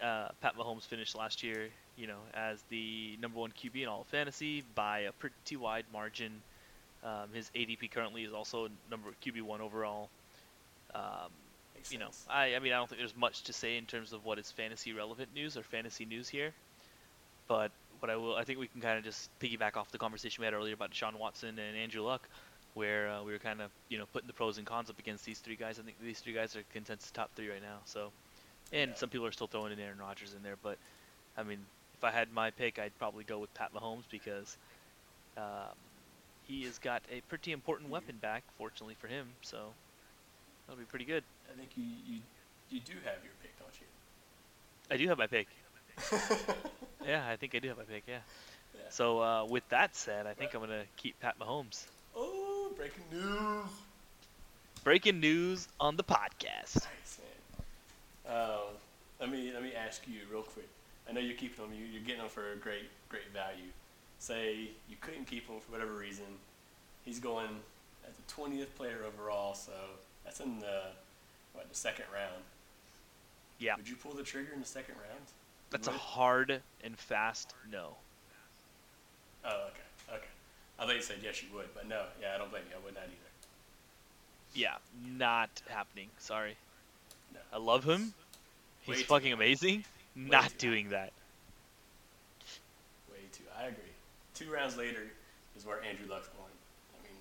uh, 0.02 0.30
Pat 0.42 0.58
Mahomes 0.58 0.84
finished 0.84 1.16
last 1.16 1.44
year, 1.44 1.70
you 1.98 2.08
know, 2.08 2.20
as 2.34 2.64
the 2.70 3.18
number 3.22 3.40
one 3.40 3.52
QB 3.52 3.84
in 3.84 3.88
all 3.88 4.02
of 4.02 4.08
fantasy 4.08 4.64
by 4.76 5.00
a 5.00 5.12
pretty 5.12 5.56
wide 5.56 5.86
margin. 5.92 6.42
Um, 7.04 7.30
his 7.34 7.52
ADP 7.54 7.92
currently 7.92 8.24
is 8.24 8.32
also 8.32 8.70
number 8.90 9.10
QB 9.26 9.42
one 9.42 9.60
overall. 9.60 10.10
Um, 10.96 11.32
you 11.90 11.98
know. 11.98 12.10
I, 12.30 12.56
I 12.56 12.60
mean, 12.60 12.72
I 12.72 12.78
don't 12.78 12.88
think 12.88 13.00
there's 13.00 13.16
much 13.16 13.44
to 13.44 13.54
say 13.54 13.78
in 13.78 13.86
terms 13.86 14.14
of 14.14 14.26
what 14.26 14.40
is 14.40 14.52
fantasy 14.52 14.94
relevant 14.94 15.30
news 15.36 15.58
or 15.58 15.64
fantasy 15.64 16.06
news 16.06 16.30
here. 16.30 16.54
But 17.48 17.72
what 18.04 18.10
I 18.10 18.18
will, 18.18 18.36
I 18.36 18.44
think 18.44 18.60
we 18.60 18.68
can 18.68 18.82
kind 18.82 18.98
of 18.98 19.06
just 19.06 19.30
piggyback 19.40 19.78
off 19.78 19.90
the 19.94 19.98
conversation 19.98 20.42
we 20.42 20.46
had 20.46 20.54
earlier 20.54 20.74
about 20.74 20.92
Deshaun 20.92 21.18
Watson 21.18 21.58
and 21.58 21.78
Andrew 21.78 22.02
Luck, 22.02 22.28
where 22.74 23.08
uh, 23.08 23.24
we 23.24 23.32
were 23.32 23.40
kind 23.40 23.62
of, 23.62 23.72
you 23.88 23.98
know, 23.98 24.04
putting 24.12 24.28
the 24.28 24.34
pros 24.34 24.58
and 24.58 24.68
cons 24.68 24.90
up 24.90 25.00
against 25.00 25.24
these 25.24 25.40
three 25.40 25.56
guys. 25.56 25.80
I 25.80 25.84
think 25.84 25.96
these 26.04 26.20
three 26.20 26.34
guys 26.34 26.54
are 26.58 26.64
consensus 26.74 27.12
top 27.12 27.32
three 27.34 27.48
right 27.50 27.62
now. 27.62 27.78
So, 27.86 28.12
and 28.74 28.90
Yeah. 28.90 28.96
some 28.98 29.08
people 29.08 29.26
are 29.26 29.32
still 29.32 29.48
throwing 29.48 29.72
in 29.72 29.80
Aaron 29.80 30.00
Rodgers 30.00 30.34
in 30.34 30.44
there, 30.44 30.58
but 30.62 30.78
I 31.38 31.44
mean, 31.44 31.60
if 31.94 32.04
I 32.04 32.12
had 32.12 32.30
my 32.34 32.52
pick, 32.52 32.78
I'd 32.78 32.92
probably 33.00 33.24
go 33.24 33.40
with 33.40 33.54
Pat 33.54 33.74
Mahomes 33.74 34.04
because 34.12 34.58
um, 35.38 35.72
he 36.46 36.64
has 36.66 36.80
got 36.80 37.04
a 37.10 37.22
pretty 37.30 37.54
important 37.54 37.90
weapon 37.90 38.18
back, 38.22 38.44
fortunately 38.58 38.96
for 39.00 39.08
him. 39.08 39.30
So 39.44 39.72
that'll 40.68 40.78
be 40.78 40.86
pretty 40.86 41.06
good. 41.06 41.24
I 41.50 41.56
think 41.58 41.70
you, 41.78 41.86
you 42.06 42.20
you 42.70 42.80
do 42.82 42.96
have 43.06 43.24
your 43.24 43.32
pick, 43.42 43.58
don't 43.60 43.72
you? 43.80 43.88
I 44.92 44.98
do 44.98 45.08
have 45.08 45.18
my 45.18 45.28
pick. 45.28 45.48
Yeah, 47.06 47.28
I 47.28 47.36
think 47.36 47.54
I 47.56 47.60
do 47.60 47.68
have 47.70 47.78
my 47.78 47.84
pick. 47.84 48.04
Yeah. 48.08 48.20
Yeah. 48.74 48.82
So 48.90 49.22
uh, 49.22 49.46
with 49.46 49.68
that 49.70 49.96
said, 49.96 50.26
I 50.26 50.34
think 50.34 50.54
I'm 50.54 50.62
gonna 50.62 50.84
keep 50.98 51.20
Pat 51.20 51.38
Mahomes. 51.40 51.86
Oh, 52.16 52.72
breaking 52.76 53.04
news! 53.12 53.68
Breaking 54.84 55.20
news 55.20 55.68
on 55.80 55.98
the 55.98 56.04
podcast. 56.04 56.76
Nice, 56.76 57.20
man. 58.26 58.36
Um, 58.36 58.60
let 59.20 59.32
me 59.32 59.52
let 59.54 59.64
me 59.64 59.74
ask 59.74 60.08
you 60.08 60.20
real 60.32 60.44
quick. 60.44 60.68
I 61.10 61.12
know 61.12 61.20
you're 61.20 61.36
keeping 61.36 61.64
them. 61.66 61.74
You, 61.78 61.86
you're 61.86 62.04
getting 62.04 62.22
them 62.22 62.30
for 62.30 62.54
a 62.54 62.56
great 62.56 62.90
great 63.10 63.32
value. 63.34 63.70
Say 64.20 64.70
you 64.90 64.96
couldn't 65.02 65.26
keep 65.26 65.48
him 65.48 65.60
for 65.60 65.72
whatever 65.72 65.92
reason. 65.94 66.26
He's 67.04 67.20
going 67.20 67.50
as 68.08 68.16
the 68.16 68.34
20th 68.34 68.74
player 68.76 69.00
overall, 69.06 69.54
so 69.54 69.74
that's 70.24 70.40
in 70.40 70.60
the 70.60 70.84
what 71.54 71.68
the 71.70 71.76
second 71.76 72.06
round. 72.14 72.44
Yeah. 73.60 73.76
Would 73.76 73.90
you 73.90 73.96
pull 73.98 74.14
the 74.14 74.24
trigger 74.24 74.54
in 74.54 74.62
the 74.62 74.66
second 74.66 74.96
round? 74.96 75.26
That's 75.74 75.88
a 75.88 75.92
hard 75.92 76.62
and 76.84 76.98
fast 76.98 77.56
no. 77.72 77.96
Oh, 79.44 79.50
okay, 79.50 80.16
okay. 80.18 80.28
I 80.80 80.86
thought 80.86 80.96
you 80.96 81.02
said 81.02 81.18
yes, 81.24 81.42
you 81.42 81.50
would, 81.56 81.66
but 81.74 81.88
no, 81.90 82.04
yeah, 82.22 82.36
I 82.36 82.38
don't 82.38 82.52
blame 82.52 82.62
you. 82.70 82.76
I 82.80 82.86
would 82.86 82.94
not 82.94 83.04
either. 83.06 83.16
Yeah, 84.54 84.76
not 85.18 85.50
happening. 85.68 86.10
Sorry. 86.20 86.56
No. 87.34 87.40
I 87.52 87.58
love 87.58 87.84
him. 87.84 88.14
He's 88.84 89.00
too 89.00 89.04
fucking 89.06 89.34
amazing. 89.34 89.80
too 89.82 89.86
Not 90.16 90.44
high. 90.44 90.50
doing 90.60 90.90
that. 90.90 91.12
Way 93.12 93.18
too. 93.32 93.44
I 93.60 93.64
agree. 93.64 93.84
Two 94.36 94.52
rounds 94.52 94.78
later 94.78 95.08
is 95.58 95.66
where 95.66 95.84
Andrew 95.84 96.06
Luck's 96.08 96.28
going. 96.28 96.52
I 97.00 97.04
mean, 97.04 97.18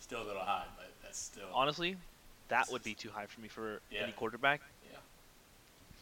still 0.00 0.22
a 0.22 0.26
little 0.26 0.40
high, 0.42 0.64
but 0.78 0.88
that's 1.02 1.18
still. 1.18 1.44
Honestly, 1.52 1.96
that 2.48 2.70
would 2.72 2.82
be 2.82 2.94
too 2.94 3.10
high 3.10 3.26
for 3.26 3.42
me 3.42 3.48
for 3.48 3.80
Yeah. 3.90 4.04
any 4.04 4.12
quarterback. 4.12 4.62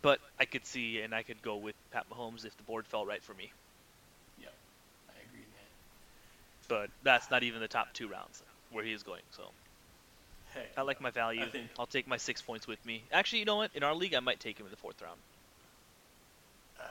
But 0.02 0.20
I 0.38 0.44
could 0.44 0.64
see 0.64 1.00
and 1.00 1.14
I 1.14 1.22
could 1.22 1.42
go 1.42 1.56
with 1.56 1.74
Pat 1.92 2.06
Mahomes 2.10 2.44
if 2.44 2.56
the 2.56 2.62
board 2.62 2.86
felt 2.86 3.06
right 3.08 3.22
for 3.22 3.34
me. 3.34 3.50
Yep. 4.40 4.52
I 5.08 5.12
agree, 5.28 5.40
man. 5.40 5.68
But 6.68 6.90
that's 7.02 7.30
not 7.30 7.42
even 7.42 7.60
the 7.60 7.68
top 7.68 7.92
two 7.94 8.08
rounds 8.08 8.42
where 8.70 8.84
he 8.84 8.92
is 8.92 9.02
going. 9.02 9.22
So 9.32 9.42
Heck, 10.54 10.70
I 10.78 10.82
like 10.82 11.00
my 11.00 11.10
value. 11.10 11.42
I 11.42 11.46
think- 11.46 11.70
I'll 11.78 11.86
take 11.86 12.06
my 12.06 12.16
six 12.16 12.40
points 12.40 12.66
with 12.66 12.84
me. 12.86 13.02
Actually, 13.12 13.40
you 13.40 13.44
know 13.44 13.56
what? 13.56 13.70
In 13.74 13.82
our 13.82 13.94
league, 13.94 14.14
I 14.14 14.20
might 14.20 14.40
take 14.40 14.58
him 14.58 14.66
in 14.66 14.70
the 14.70 14.76
fourth 14.78 15.00
round. 15.02 15.18
Uh, 16.80 16.82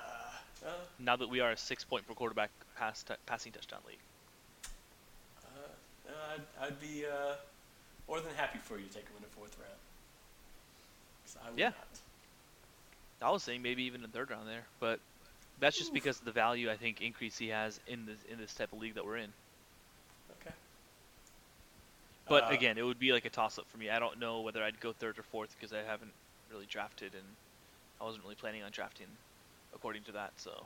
uh, 0.67 0.69
Now 0.99 1.15
that 1.15 1.29
we 1.29 1.39
are 1.39 1.51
a 1.51 1.57
six-point 1.57 2.05
per 2.07 2.13
quarterback 2.13 2.51
pass 2.75 3.03
t- 3.03 3.13
passing 3.25 3.51
touchdown 3.53 3.79
league. 3.87 3.97
uh, 5.45 6.11
I'd, 6.35 6.41
I'd 6.67 6.81
be 6.81 7.05
uh, 7.05 7.35
more 8.07 8.19
than 8.19 8.33
happy 8.35 8.59
for 8.59 8.77
you 8.77 8.85
to 8.85 8.93
take 8.93 9.03
him 9.05 9.15
in 9.17 9.23
the 9.23 9.29
fourth 9.29 9.55
round. 9.59 9.71
I 11.45 11.49
would 11.51 11.59
Yeah. 11.59 11.69
not. 11.69 11.87
I 13.21 13.31
was 13.31 13.43
saying 13.43 13.61
maybe 13.61 13.83
even 13.83 14.03
a 14.03 14.07
third 14.07 14.29
round 14.29 14.47
there, 14.47 14.65
but 14.79 14.99
that's 15.59 15.77
just 15.77 15.93
because 15.93 16.19
of 16.19 16.25
the 16.25 16.31
value 16.31 16.69
I 16.69 16.77
think 16.77 17.01
increase 17.01 17.37
he 17.37 17.49
has 17.49 17.79
in 17.87 18.05
this 18.05 18.19
in 18.31 18.37
this 18.37 18.53
type 18.53 18.71
of 18.73 18.79
league 18.79 18.95
that 18.95 19.05
we're 19.05 19.17
in. 19.17 19.33
Okay. 20.41 20.53
But 22.29 22.45
Uh, 22.45 22.49
again, 22.49 22.77
it 22.77 22.83
would 22.83 22.99
be 22.99 23.13
like 23.13 23.25
a 23.25 23.29
toss 23.29 23.57
up 23.57 23.65
for 23.69 23.77
me. 23.77 23.89
I 23.89 23.99
don't 23.99 24.19
know 24.19 24.41
whether 24.41 24.63
I'd 24.63 24.79
go 24.79 24.93
third 24.93 25.17
or 25.17 25.23
fourth 25.23 25.55
because 25.59 25.73
I 25.73 25.81
haven't 25.83 26.11
really 26.51 26.65
drafted 26.67 27.13
and 27.13 27.23
I 27.99 28.03
wasn't 28.03 28.23
really 28.23 28.35
planning 28.35 28.63
on 28.63 28.71
drafting 28.71 29.07
according 29.73 30.03
to 30.03 30.11
that. 30.13 30.33
So 30.37 30.65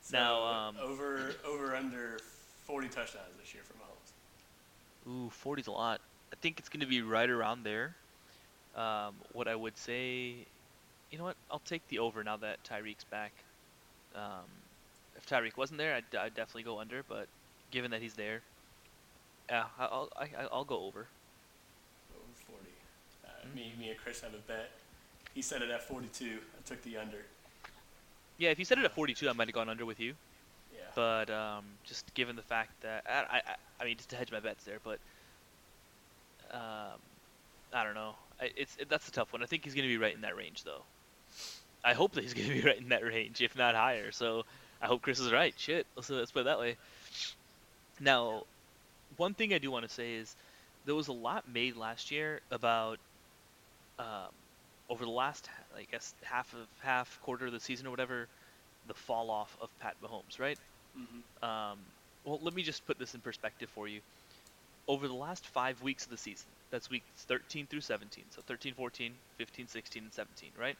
so 0.00 0.16
now, 0.16 0.44
um, 0.44 0.76
over 0.82 1.34
over 1.44 1.74
under 1.74 2.18
40 2.66 2.88
touchdowns 2.88 3.26
this 3.40 3.52
year 3.54 3.62
for 3.64 3.74
Mahomes. 3.74 4.12
ooh, 5.26 5.30
40's 5.44 5.66
a 5.66 5.72
lot. 5.72 6.00
I 6.32 6.36
think 6.36 6.58
it's 6.58 6.68
going 6.68 6.80
to 6.80 6.86
be 6.86 7.02
right 7.02 7.28
around 7.28 7.64
there. 7.64 7.94
Um, 8.76 9.14
what 9.32 9.48
I 9.48 9.54
would 9.56 9.76
say, 9.78 10.46
you 11.10 11.18
know 11.18 11.24
what? 11.24 11.36
I'll 11.50 11.58
take 11.60 11.86
the 11.88 11.98
over 11.98 12.22
now 12.24 12.36
that 12.38 12.62
Tyreek's 12.64 13.04
back. 13.04 13.32
Um, 14.14 14.44
if 15.16 15.26
Tyreek 15.26 15.56
wasn't 15.56 15.78
there, 15.78 15.94
I'd, 15.94 16.16
I'd 16.16 16.34
definitely 16.34 16.64
go 16.64 16.78
under. 16.80 17.02
But 17.08 17.28
given 17.70 17.90
that 17.92 18.02
he's 18.02 18.14
there, 18.14 18.42
yeah, 19.48 19.64
I- 19.78 19.84
I'll 19.86 20.08
I, 20.16 20.28
I'll 20.52 20.64
go 20.64 20.80
over. 20.82 21.06
Over 22.14 22.24
40. 22.46 22.62
Uh, 23.24 23.28
Mhm. 23.46 23.54
Me, 23.54 23.72
me 23.78 23.90
and 23.90 23.98
Chris 23.98 24.20
have 24.20 24.34
a 24.34 24.38
bet. 24.38 24.70
He 25.34 25.42
said 25.42 25.62
it 25.62 25.70
at 25.70 25.82
42. 25.86 26.24
I 26.58 26.68
took 26.68 26.82
the 26.82 26.96
under. 26.96 27.24
Yeah, 28.38 28.50
if 28.50 28.58
you 28.58 28.64
said 28.64 28.78
it 28.78 28.84
at 28.84 28.92
42, 28.92 29.28
I 29.28 29.32
might 29.32 29.48
have 29.48 29.54
gone 29.54 29.68
under 29.68 29.86
with 29.86 30.00
you. 30.00 30.14
Yeah. 30.74 30.80
But 30.94 31.30
um, 31.30 31.64
just 31.84 32.12
given 32.14 32.36
the 32.36 32.42
fact 32.42 32.70
that 32.82 33.04
I, 33.08 33.38
I, 33.46 33.54
I 33.80 33.84
mean, 33.84 33.96
just 33.96 34.08
to 34.10 34.16
hedge 34.16 34.32
my 34.32 34.40
bets 34.40 34.64
there, 34.64 34.78
but 34.82 34.98
um, 36.52 36.98
I 37.72 37.84
don't 37.84 37.94
know. 37.94 38.14
I, 38.40 38.50
it's 38.56 38.76
it, 38.76 38.88
that's 38.88 39.08
a 39.08 39.12
tough 39.12 39.32
one. 39.32 39.42
I 39.42 39.46
think 39.46 39.64
he's 39.64 39.74
going 39.74 39.84
to 39.84 39.88
be 39.88 39.96
right 39.98 40.14
in 40.14 40.20
that 40.22 40.36
range, 40.36 40.64
though. 40.64 40.82
I 41.86 41.94
hope 41.94 42.14
that 42.14 42.24
he's 42.24 42.34
going 42.34 42.48
to 42.50 42.54
be 42.54 42.62
right 42.62 42.80
in 42.80 42.90
that 42.90 43.04
range, 43.04 43.42
if 43.42 43.56
not 43.56 43.76
higher. 43.76 44.12
So 44.12 44.44
I 44.82 44.88
hope 44.88 45.02
Chris 45.02 45.20
is 45.20 45.32
right. 45.32 45.54
Shit, 45.58 45.88
let's 45.96 46.10
let's 46.10 46.32
put 46.32 46.42
it 46.42 46.46
that 46.46 46.60
way. 46.60 46.78
Now, 48.00 48.44
one 49.16 49.34
thing 49.34 49.54
I 49.54 49.58
do 49.58 49.70
want 49.70 49.84
to 49.84 49.90
say 49.94 50.14
is 50.14 50.36
there 50.84 50.94
was 50.96 51.08
a 51.08 51.12
lot 51.14 51.48
made 51.48 51.76
last 51.76 52.10
year 52.12 52.42
about 52.50 53.00
um, 53.98 54.30
over 54.88 55.04
the 55.04 55.10
last, 55.10 55.48
I 55.76 55.84
guess, 55.90 56.14
half 56.22 56.52
of 56.54 56.68
half 56.82 57.18
quarter 57.20 57.46
of 57.46 57.52
the 57.52 57.60
season 57.60 57.86
or 57.86 57.90
whatever, 57.90 58.28
the 58.86 58.94
fall 58.94 59.30
off 59.30 59.56
of 59.60 59.70
Pat 59.80 59.96
Mahomes, 60.02 60.40
right? 60.40 60.58
hmm 60.94 61.20
Um, 61.42 61.86
well, 62.24 62.40
let 62.42 62.54
me 62.54 62.62
just 62.64 62.86
put 62.86 62.98
this 62.98 63.14
in 63.14 63.22
perspective 63.22 63.70
for 63.70 63.88
you. 63.88 64.02
Over 64.88 65.08
the 65.08 65.14
last 65.14 65.46
five 65.48 65.82
weeks 65.82 66.04
of 66.04 66.10
the 66.10 66.18
season, 66.18 66.50
that's 66.70 66.90
weeks 66.90 67.24
13 67.26 67.68
through 67.68 67.82
17, 67.82 68.26
so 68.30 68.42
13, 68.46 68.74
14, 68.74 69.18
15, 69.38 69.68
16, 69.68 70.04
and 70.04 70.14
17, 70.14 70.52
right? 70.58 70.78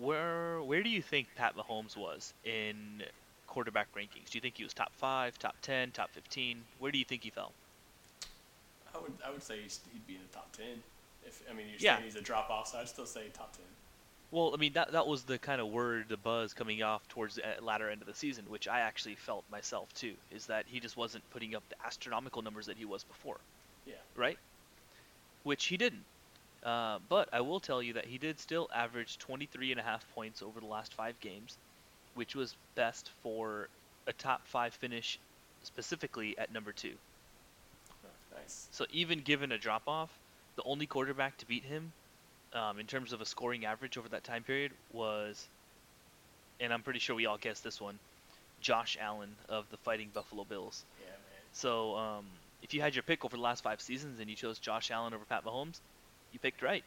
Where 0.00 0.62
where 0.62 0.82
do 0.82 0.88
you 0.88 1.02
think 1.02 1.28
Pat 1.36 1.54
Mahomes 1.56 1.96
was 1.96 2.32
in 2.44 3.02
quarterback 3.46 3.88
rankings? 3.94 4.30
Do 4.30 4.38
you 4.38 4.40
think 4.40 4.56
he 4.56 4.64
was 4.64 4.72
top 4.72 4.92
five, 4.94 5.38
top 5.38 5.56
10, 5.60 5.90
top 5.90 6.10
15? 6.10 6.62
Where 6.78 6.90
do 6.90 6.98
you 6.98 7.04
think 7.04 7.22
he 7.22 7.30
fell? 7.30 7.52
I 8.94 8.98
would 8.98 9.12
I 9.26 9.30
would 9.30 9.42
say 9.42 9.60
he'd 9.60 10.06
be 10.06 10.14
in 10.14 10.22
the 10.22 10.34
top 10.34 10.52
10. 10.56 10.66
If 11.26 11.42
I 11.50 11.52
mean 11.52 11.66
you're 11.68 11.78
Yeah. 11.78 11.96
saying 11.96 12.04
he's 12.04 12.16
a 12.16 12.22
drop 12.22 12.50
off, 12.50 12.68
so 12.68 12.78
I'd 12.78 12.88
still 12.88 13.06
say 13.06 13.28
top 13.28 13.54
10. 13.54 13.64
Well, 14.30 14.52
I 14.54 14.56
mean 14.56 14.72
that 14.72 14.92
that 14.92 15.06
was 15.06 15.24
the 15.24 15.38
kind 15.38 15.60
of 15.60 15.68
word, 15.68 16.08
the 16.08 16.16
buzz 16.16 16.54
coming 16.54 16.82
off 16.82 17.06
towards 17.08 17.34
the 17.34 17.58
uh, 17.58 17.62
latter 17.62 17.90
end 17.90 18.00
of 18.00 18.06
the 18.08 18.14
season, 18.14 18.44
which 18.48 18.68
I 18.68 18.80
actually 18.80 19.16
felt 19.16 19.44
myself 19.50 19.92
too, 19.92 20.14
is 20.30 20.46
that 20.46 20.64
he 20.66 20.80
just 20.80 20.96
wasn't 20.96 21.28
putting 21.30 21.54
up 21.54 21.62
the 21.68 21.76
astronomical 21.84 22.40
numbers 22.40 22.66
that 22.66 22.78
he 22.78 22.84
was 22.86 23.04
before. 23.04 23.40
Yeah. 23.84 23.94
right? 24.16 24.38
Which 25.42 25.66
he 25.66 25.76
didn't. 25.76 26.04
Uh, 26.62 26.98
but 27.08 27.28
I 27.32 27.40
will 27.40 27.60
tell 27.60 27.82
you 27.82 27.94
that 27.94 28.04
he 28.04 28.18
did 28.18 28.38
still 28.38 28.68
average 28.74 29.18
23 29.18 29.70
and 29.70 29.80
a 29.80 29.82
half 29.82 30.04
points 30.14 30.42
over 30.42 30.60
the 30.60 30.66
last 30.66 30.92
five 30.92 31.18
games, 31.20 31.56
which 32.14 32.34
was 32.34 32.54
best 32.74 33.10
for 33.22 33.68
a 34.06 34.12
top 34.12 34.46
five 34.46 34.74
finish, 34.74 35.18
specifically 35.62 36.36
at 36.36 36.52
number 36.52 36.72
two. 36.72 36.92
Oh, 38.04 38.36
nice. 38.36 38.68
So 38.72 38.84
even 38.92 39.20
given 39.20 39.52
a 39.52 39.58
drop 39.58 39.82
off, 39.86 40.10
the 40.56 40.62
only 40.64 40.86
quarterback 40.86 41.38
to 41.38 41.46
beat 41.46 41.64
him, 41.64 41.92
um, 42.52 42.78
in 42.78 42.86
terms 42.86 43.12
of 43.12 43.20
a 43.20 43.26
scoring 43.26 43.64
average 43.64 43.96
over 43.96 44.08
that 44.10 44.24
time 44.24 44.42
period, 44.42 44.72
was, 44.92 45.46
and 46.60 46.72
I'm 46.72 46.82
pretty 46.82 46.98
sure 46.98 47.16
we 47.16 47.26
all 47.26 47.38
guessed 47.38 47.64
this 47.64 47.80
one, 47.80 47.98
Josh 48.60 48.98
Allen 49.00 49.34
of 49.48 49.64
the 49.70 49.78
Fighting 49.78 50.10
Buffalo 50.12 50.44
Bills. 50.44 50.84
Yeah, 51.00 51.06
man. 51.06 51.42
So 51.52 51.96
um, 51.96 52.26
if 52.62 52.74
you 52.74 52.82
had 52.82 52.94
your 52.94 53.02
pick 53.02 53.24
over 53.24 53.36
the 53.36 53.42
last 53.42 53.62
five 53.62 53.80
seasons 53.80 54.20
and 54.20 54.28
you 54.28 54.36
chose 54.36 54.58
Josh 54.58 54.90
Allen 54.90 55.14
over 55.14 55.24
Pat 55.24 55.44
Mahomes, 55.44 55.80
you 56.32 56.38
picked 56.38 56.62
right. 56.62 56.84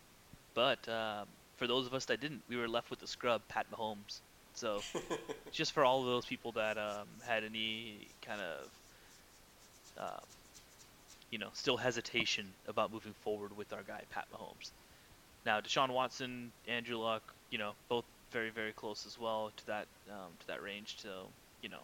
But 0.54 0.88
um, 0.88 1.28
for 1.58 1.68
those 1.68 1.88
of 1.88 1.94
us 1.94 2.06
that 2.06 2.20
didn't, 2.20 2.42
we 2.50 2.58
were 2.58 2.68
left 2.68 2.90
with 2.90 3.00
the 3.00 3.08
scrub 3.08 3.42
Pat 3.48 3.66
Mahomes. 3.72 4.20
So 4.54 4.82
just 5.52 5.72
for 5.72 5.84
all 5.84 6.02
of 6.02 6.06
those 6.06 6.26
people 6.26 6.52
that 6.54 6.78
um, 6.78 7.08
had 7.26 7.44
any 7.44 8.08
kind 8.26 8.40
of, 8.42 10.04
uh, 10.04 10.20
you 11.32 11.40
know, 11.40 11.50
still 11.54 11.78
hesitation 11.78 12.46
about 12.68 12.92
moving 12.92 13.14
forward 13.22 13.56
with 13.58 13.74
our 13.74 13.84
guy 13.84 14.02
Pat 14.12 14.26
Mahomes. 14.34 14.72
Now 15.46 15.60
Deshaun 15.60 15.90
Watson, 15.90 16.52
Andrew 16.68 16.98
Luck, 16.98 17.24
you 17.50 17.58
know, 17.58 17.72
both 17.90 18.06
very 18.32 18.50
very 18.50 18.72
close 18.72 19.06
as 19.06 19.20
well 19.20 19.52
to 19.58 19.68
that 19.68 19.88
um, 20.10 20.32
to 20.40 20.48
that 20.48 20.64
range. 20.64 20.96
So 21.00 21.28
you 21.62 21.70
know, 21.70 21.80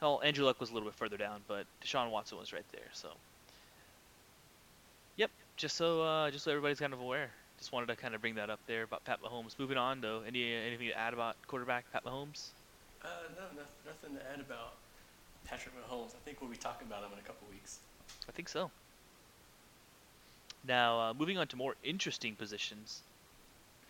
well, 0.00 0.20
Andrew 0.24 0.44
Luck 0.44 0.60
was 0.60 0.70
a 0.70 0.74
little 0.74 0.88
bit 0.88 0.96
further 0.96 1.16
down, 1.16 1.42
but 1.46 1.66
Deshaun 1.84 2.10
Watson 2.10 2.38
was 2.38 2.52
right 2.52 2.64
there. 2.72 2.88
So, 2.92 3.08
just 5.60 5.76
so 5.76 6.02
uh, 6.02 6.30
just 6.30 6.44
so 6.44 6.50
everybody's 6.50 6.80
kind 6.80 6.92
of 6.92 7.00
aware. 7.00 7.30
Just 7.58 7.72
wanted 7.72 7.86
to 7.86 7.96
kind 7.96 8.14
of 8.14 8.22
bring 8.22 8.36
that 8.36 8.48
up 8.48 8.60
there 8.66 8.84
about 8.84 9.04
Pat 9.04 9.22
Mahomes. 9.22 9.58
Moving 9.58 9.76
on, 9.76 10.00
though, 10.00 10.22
any 10.26 10.54
anything 10.54 10.88
to 10.88 10.98
add 10.98 11.12
about 11.12 11.36
quarterback 11.46 11.84
Pat 11.92 12.04
Mahomes? 12.04 12.48
Uh, 13.04 13.08
no, 13.36 13.42
no, 13.54 13.62
nothing 13.84 14.16
to 14.16 14.32
add 14.32 14.40
about 14.40 14.72
Patrick 15.44 15.74
Mahomes. 15.76 16.14
I 16.14 16.18
think 16.24 16.40
we'll 16.40 16.50
be 16.50 16.56
talking 16.56 16.86
about 16.86 17.04
him 17.04 17.10
in 17.12 17.18
a 17.18 17.22
couple 17.22 17.46
weeks. 17.50 17.80
I 18.28 18.32
think 18.32 18.48
so. 18.48 18.70
Now, 20.66 21.00
uh, 21.00 21.14
moving 21.14 21.38
on 21.38 21.46
to 21.48 21.56
more 21.56 21.74
interesting 21.84 22.34
positions, 22.34 23.00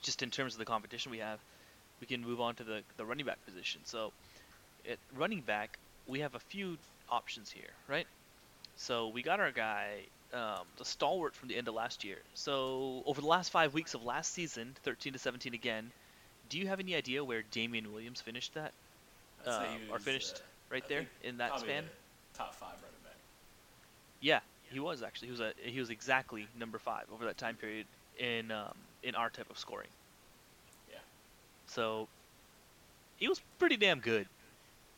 just 0.02 0.22
in 0.22 0.30
terms 0.30 0.54
of 0.54 0.58
the 0.58 0.64
competition 0.64 1.10
we 1.10 1.18
have, 1.18 1.38
we 2.00 2.06
can 2.06 2.20
move 2.22 2.40
on 2.40 2.54
to 2.56 2.64
the, 2.64 2.82
the 2.96 3.04
running 3.04 3.26
back 3.26 3.44
position. 3.44 3.80
So, 3.84 4.12
at 4.88 4.98
running 5.16 5.40
back, 5.40 5.78
we 6.06 6.20
have 6.20 6.34
a 6.34 6.38
few 6.38 6.78
options 7.08 7.50
here, 7.50 7.70
right? 7.88 8.06
So, 8.76 9.08
we 9.08 9.22
got 9.22 9.40
our 9.40 9.50
guy, 9.50 10.04
um, 10.32 10.64
the 10.76 10.84
stalwart 10.84 11.34
from 11.34 11.48
the 11.48 11.56
end 11.56 11.68
of 11.68 11.74
last 11.74 12.04
year. 12.04 12.18
So, 12.34 13.02
over 13.06 13.20
the 13.20 13.26
last 13.26 13.50
five 13.50 13.74
weeks 13.74 13.94
of 13.94 14.04
last 14.04 14.32
season, 14.32 14.76
13 14.84 15.12
to 15.14 15.18
17 15.18 15.54
again, 15.54 15.90
do 16.48 16.58
you 16.58 16.68
have 16.68 16.80
any 16.80 16.94
idea 16.94 17.24
where 17.24 17.42
Damien 17.50 17.92
Williams 17.92 18.20
finished 18.20 18.54
that? 18.54 18.72
He 19.44 19.50
or 19.90 19.98
finished 19.98 20.36
uh, 20.36 20.40
right 20.70 20.82
I 20.84 20.88
there 20.88 21.06
in 21.24 21.38
that 21.38 21.58
span? 21.60 21.84
Top 22.34 22.54
five 22.54 22.74
running 22.74 23.02
back. 23.04 23.16
Yeah, 24.20 24.40
he 24.70 24.80
was 24.80 25.02
actually. 25.02 25.28
He 25.28 25.32
was 25.32 25.40
a 25.40 25.52
he 25.62 25.80
was 25.80 25.90
exactly 25.90 26.46
number 26.58 26.78
five 26.78 27.04
over 27.12 27.24
that 27.24 27.38
time 27.38 27.56
period 27.56 27.86
in 28.18 28.50
um, 28.50 28.74
in 29.02 29.14
our 29.14 29.30
type 29.30 29.48
of 29.50 29.58
scoring. 29.58 29.88
Yeah. 30.90 30.98
So 31.66 32.06
he 33.16 33.28
was 33.28 33.40
pretty 33.58 33.76
damn 33.76 34.00
good. 34.00 34.26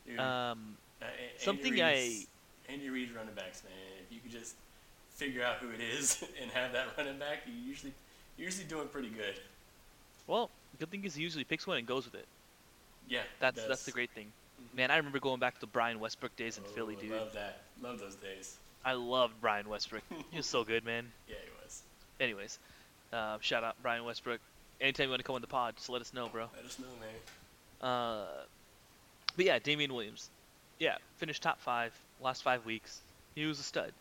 Dude, 0.05 0.19
Um, 0.19 0.77
uh, 1.01 1.05
something 1.37 1.73
Reid's- 1.73 2.27
Andy 2.67 2.89
Reid's 2.89 3.13
running 3.13 3.33
backs, 3.33 3.63
man. 3.63 3.73
If 4.05 4.13
you 4.13 4.19
could 4.19 4.31
just 4.31 4.55
figure 5.15 5.43
out 5.43 5.57
who 5.57 5.69
it 5.69 5.79
is 5.79 6.23
and 6.41 6.49
have 6.51 6.73
that 6.73 6.87
running 6.97 7.17
back, 7.19 7.39
you 7.45 7.53
usually 7.53 7.93
you're 8.37 8.45
usually 8.47 8.65
doing 8.67 8.87
pretty 8.87 9.09
good. 9.09 9.35
well, 10.27 10.49
the 10.71 10.77
good 10.79 10.89
thing 10.91 11.03
is 11.03 11.13
he 11.15 11.21
usually 11.23 11.43
picks 11.43 11.67
one 11.67 11.77
and 11.77 11.85
goes 11.87 12.05
with 12.05 12.15
it. 12.15 12.25
Yeah, 13.07 13.21
That's 13.39 13.57
does. 13.57 13.67
that's 13.67 13.83
the 13.85 13.91
great 13.91 14.09
thing. 14.11 14.31
Mhm. 14.61 14.77
Man, 14.77 14.91
I 14.91 14.97
remember 14.97 15.19
going 15.19 15.39
back 15.39 15.59
to 15.59 15.67
Brian 15.67 15.99
Westbrook 15.99 16.35
days 16.35 16.57
in 16.57 16.63
Oh, 16.65 16.69
Philly, 16.71 16.95
I 16.97 17.01
dude. 17.01 17.11
Love 17.11 17.33
that. 17.33 17.61
Love 17.81 17.99
those 17.99 18.15
days. 18.15 18.57
I 18.85 18.93
loved 18.93 19.33
Brian 19.41 19.67
Westbrook. 19.69 20.03
He 20.31 20.37
was 20.37 20.45
so 20.47 20.63
good, 20.63 20.83
man. 20.85 21.11
Yeah, 21.27 21.35
he 21.43 21.49
was. 21.63 21.83
Anyways, 22.19 22.59
uh, 23.11 23.37
shout 23.41 23.63
out 23.63 23.75
Brian 23.81 24.03
Westbrook. 24.05 24.39
Anytime 24.81 25.05
you 25.05 25.09
want 25.11 25.19
to 25.19 25.23
come 25.23 25.35
on 25.35 25.41
the 25.41 25.47
pod, 25.47 25.75
just 25.75 25.89
let 25.89 26.01
us 26.01 26.13
know, 26.13 26.27
bro. 26.29 26.47
Let 26.55 26.65
us 26.65 26.79
know, 26.79 26.87
man. 26.99 27.89
Uh, 27.89 28.25
but 29.35 29.45
yeah, 29.45 29.59
Damien 29.59 29.93
Williams. 29.93 30.29
Yeah, 30.79 30.97
finished 31.17 31.41
top 31.43 31.59
five 31.61 31.93
last 32.21 32.43
five 32.43 32.65
weeks. 32.65 33.01
He 33.35 33.45
was 33.45 33.59
a 33.59 33.63
stud. 33.63 33.91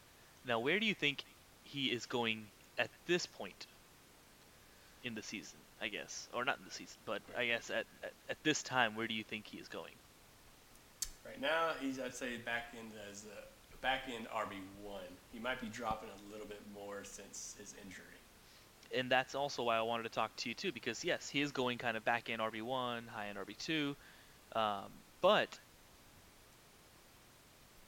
Now, 0.47 0.59
where 0.59 0.81
do 0.81 0.87
you 0.87 0.95
think 0.95 1.25
he 1.65 1.87
is 1.87 2.07
going 2.07 2.47
at 2.79 2.91
this 3.07 3.27
point 3.27 3.67
in 5.05 5.15
the 5.15 5.23
season? 5.23 5.59
I 5.81 5.89
guess, 5.89 6.29
or 6.33 6.45
not 6.45 6.59
in 6.59 6.65
the 6.65 6.71
season, 6.71 6.97
but 7.05 7.23
I 7.37 7.47
guess 7.47 7.69
at, 7.69 7.87
at, 8.05 8.13
at 8.31 8.37
this 8.45 8.63
time, 8.63 8.95
where 8.95 9.09
do 9.09 9.15
you 9.15 9.25
think 9.25 9.49
he 9.49 9.59
is 9.59 9.67
going? 9.67 9.95
Right 11.27 11.41
now, 11.41 11.71
he's 11.81 11.99
I'd 11.99 12.15
say 12.15 12.37
back 12.37 12.73
end 12.79 12.93
as 13.11 13.25
a 13.25 13.77
back 13.83 14.03
end 14.07 14.29
RB 14.29 14.61
one. 14.85 15.01
He 15.33 15.41
might 15.41 15.61
be 15.61 15.67
dropping 15.67 16.09
a 16.09 16.33
little 16.33 16.47
bit 16.47 16.61
more 16.73 17.01
since 17.03 17.57
his 17.59 17.75
injury. 17.85 18.05
and 18.97 19.11
that's 19.11 19.35
also 19.35 19.65
why 19.65 19.77
I 19.77 19.83
wanted 19.83 20.05
to 20.05 20.09
talk 20.09 20.35
to 20.37 20.49
you 20.49 20.55
too, 20.55 20.71
because 20.71 21.05
yes, 21.05 21.29
he 21.29 21.41
is 21.41 21.51
going 21.51 21.79
kind 21.79 21.97
of 21.97 22.05
back 22.05 22.31
end 22.31 22.41
RB 22.41 22.63
one, 22.63 23.05
high 23.09 23.27
end 23.29 23.39
RB 23.39 23.57
two, 23.59 23.97
um, 24.55 24.85
but 25.21 25.59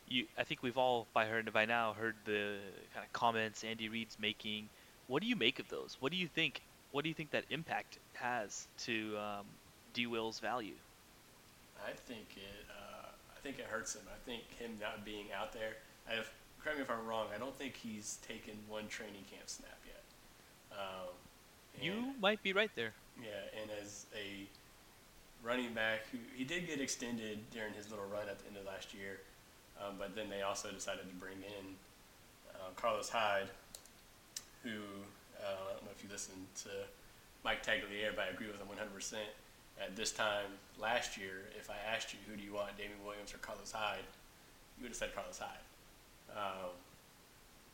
you, 0.09 0.27
I 0.39 0.45
think 0.45 0.63
we've 0.63 0.77
all 0.79 1.07
by 1.15 1.27
heard 1.27 1.53
by 1.53 1.65
now 1.65 1.93
heard 1.95 2.15
the 2.25 2.57
kind 2.93 3.05
of 3.05 3.13
comments 3.13 3.65
Andy 3.65 3.89
Reid's 3.89 4.17
making. 4.21 4.69
What 5.07 5.23
do 5.23 5.29
you 5.29 5.37
make 5.37 5.59
of 5.59 5.69
those? 5.69 5.97
What 6.01 6.13
do 6.13 6.19
you 6.19 6.29
think? 6.29 6.63
What 6.93 7.03
do 7.03 7.09
you 7.09 7.15
think 7.15 7.31
that 7.31 7.45
impact 7.51 7.99
has 8.15 8.67
to 8.85 9.17
um, 9.19 9.47
D 9.93 10.07
Will's 10.07 10.39
value? 10.39 10.75
I 11.87 11.91
think 11.93 12.37
it. 12.37 12.67
Uh, 12.71 13.07
I 13.37 13.41
think 13.43 13.59
it 13.59 13.67
hurts 13.67 13.95
him. 13.95 14.03
I 14.09 14.19
think 14.29 14.43
him 14.59 14.73
not 14.81 15.05
being 15.05 15.27
out 15.37 15.53
there. 15.53 15.77
I 16.11 16.15
have, 16.15 16.31
correct 16.63 16.79
me 16.79 16.85
if 16.85 16.91
I'm 16.91 17.07
wrong. 17.07 17.27
I 17.35 17.39
don't 17.39 17.55
think 17.57 17.75
he's 17.77 18.19
taken 18.27 18.55
one 18.69 18.89
training 18.89 19.25
camp 19.31 19.49
snap 19.49 19.79
yet. 19.87 20.03
Um, 20.79 21.09
You 21.81 22.15
might 22.21 22.43
be 22.43 22.53
right 22.53 22.71
there. 22.75 22.93
Yeah, 23.23 23.61
and 23.61 23.71
as 23.83 24.07
a 24.15 24.47
running 25.47 25.75
back, 25.75 26.01
who 26.11 26.19
he 26.35 26.45
did 26.45 26.67
get 26.67 26.81
extended 26.81 27.39
during 27.53 27.75
his 27.75 27.91
little 27.91 28.07
run 28.07 28.29
at 28.29 28.39
the 28.39 28.49
end 28.49 28.57
of 28.57 28.65
last 28.65 28.95
year, 28.95 29.21
um, 29.81 29.95
but 29.99 30.15
then 30.15 30.29
they 30.31 30.43
also 30.43 30.71
decided 30.71 31.09
to 31.09 31.15
bring 31.17 31.39
in 31.39 31.67
uh, 32.55 32.71
Carlos 32.77 33.09
Hyde, 33.09 33.49
who 34.63 34.71
uh, 35.41 35.69
I 35.69 35.73
don't 35.73 35.85
know 35.85 35.91
if 35.97 36.03
you 36.03 36.11
listened 36.11 36.47
to 36.65 36.71
Mike 37.45 37.65
Tagliere, 37.65 38.15
but 38.15 38.27
I 38.27 38.29
agree 38.29 38.47
with 38.47 38.57
him 38.57 38.69
100%. 38.69 39.15
At 39.83 39.97
this 39.97 40.13
time 40.13 40.47
last 40.81 41.19
year, 41.19 41.49
if 41.59 41.69
I 41.69 41.75
asked 41.95 42.13
you 42.13 42.19
who 42.31 42.37
do 42.37 42.45
you 42.45 42.55
want, 42.55 42.77
Damien 42.79 42.99
Williams 43.05 43.35
or 43.35 43.39
Carlos 43.39 43.73
Hyde, 43.73 43.99
you 44.79 44.85
would 44.85 44.91
have 44.91 44.97
said 44.97 45.15
Carlos 45.15 45.39
Hyde. 45.39 45.59
Um, 46.37 46.71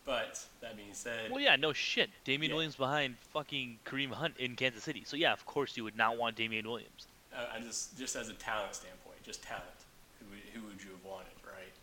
but 0.06 0.42
that 0.60 0.76
being 0.76 0.88
said, 0.92 1.30
Well, 1.30 1.40
yeah, 1.40 1.56
no 1.56 1.72
shit. 1.72 2.10
Damien 2.24 2.50
Yeah. 2.50 2.56
Williams 2.56 2.76
behind 2.76 3.16
fucking 3.32 3.78
Kareem 3.84 4.10
Hunt 4.10 4.34
in 4.38 4.56
Kansas 4.56 4.82
City. 4.82 5.02
So 5.04 5.16
yeah, 5.16 5.32
of 5.32 5.44
course 5.44 5.76
you 5.76 5.84
would 5.84 5.96
not 5.96 6.16
want 6.16 6.36
Damien 6.36 6.66
Williams. 6.66 7.06
I 7.36 7.58
I 7.58 7.60
just 7.60 7.96
just 7.98 8.16
as 8.16 8.28
a 8.28 8.34
talent 8.34 8.74
standpoint, 8.74 9.22
just 9.22 9.42
talent, 9.42 9.64
who 10.18 10.26
would, 10.30 10.40
who 10.54 10.66
would 10.68 10.82
you 10.82 10.90
have 10.90 11.04
wanted, 11.04 11.36
right? 11.44 11.74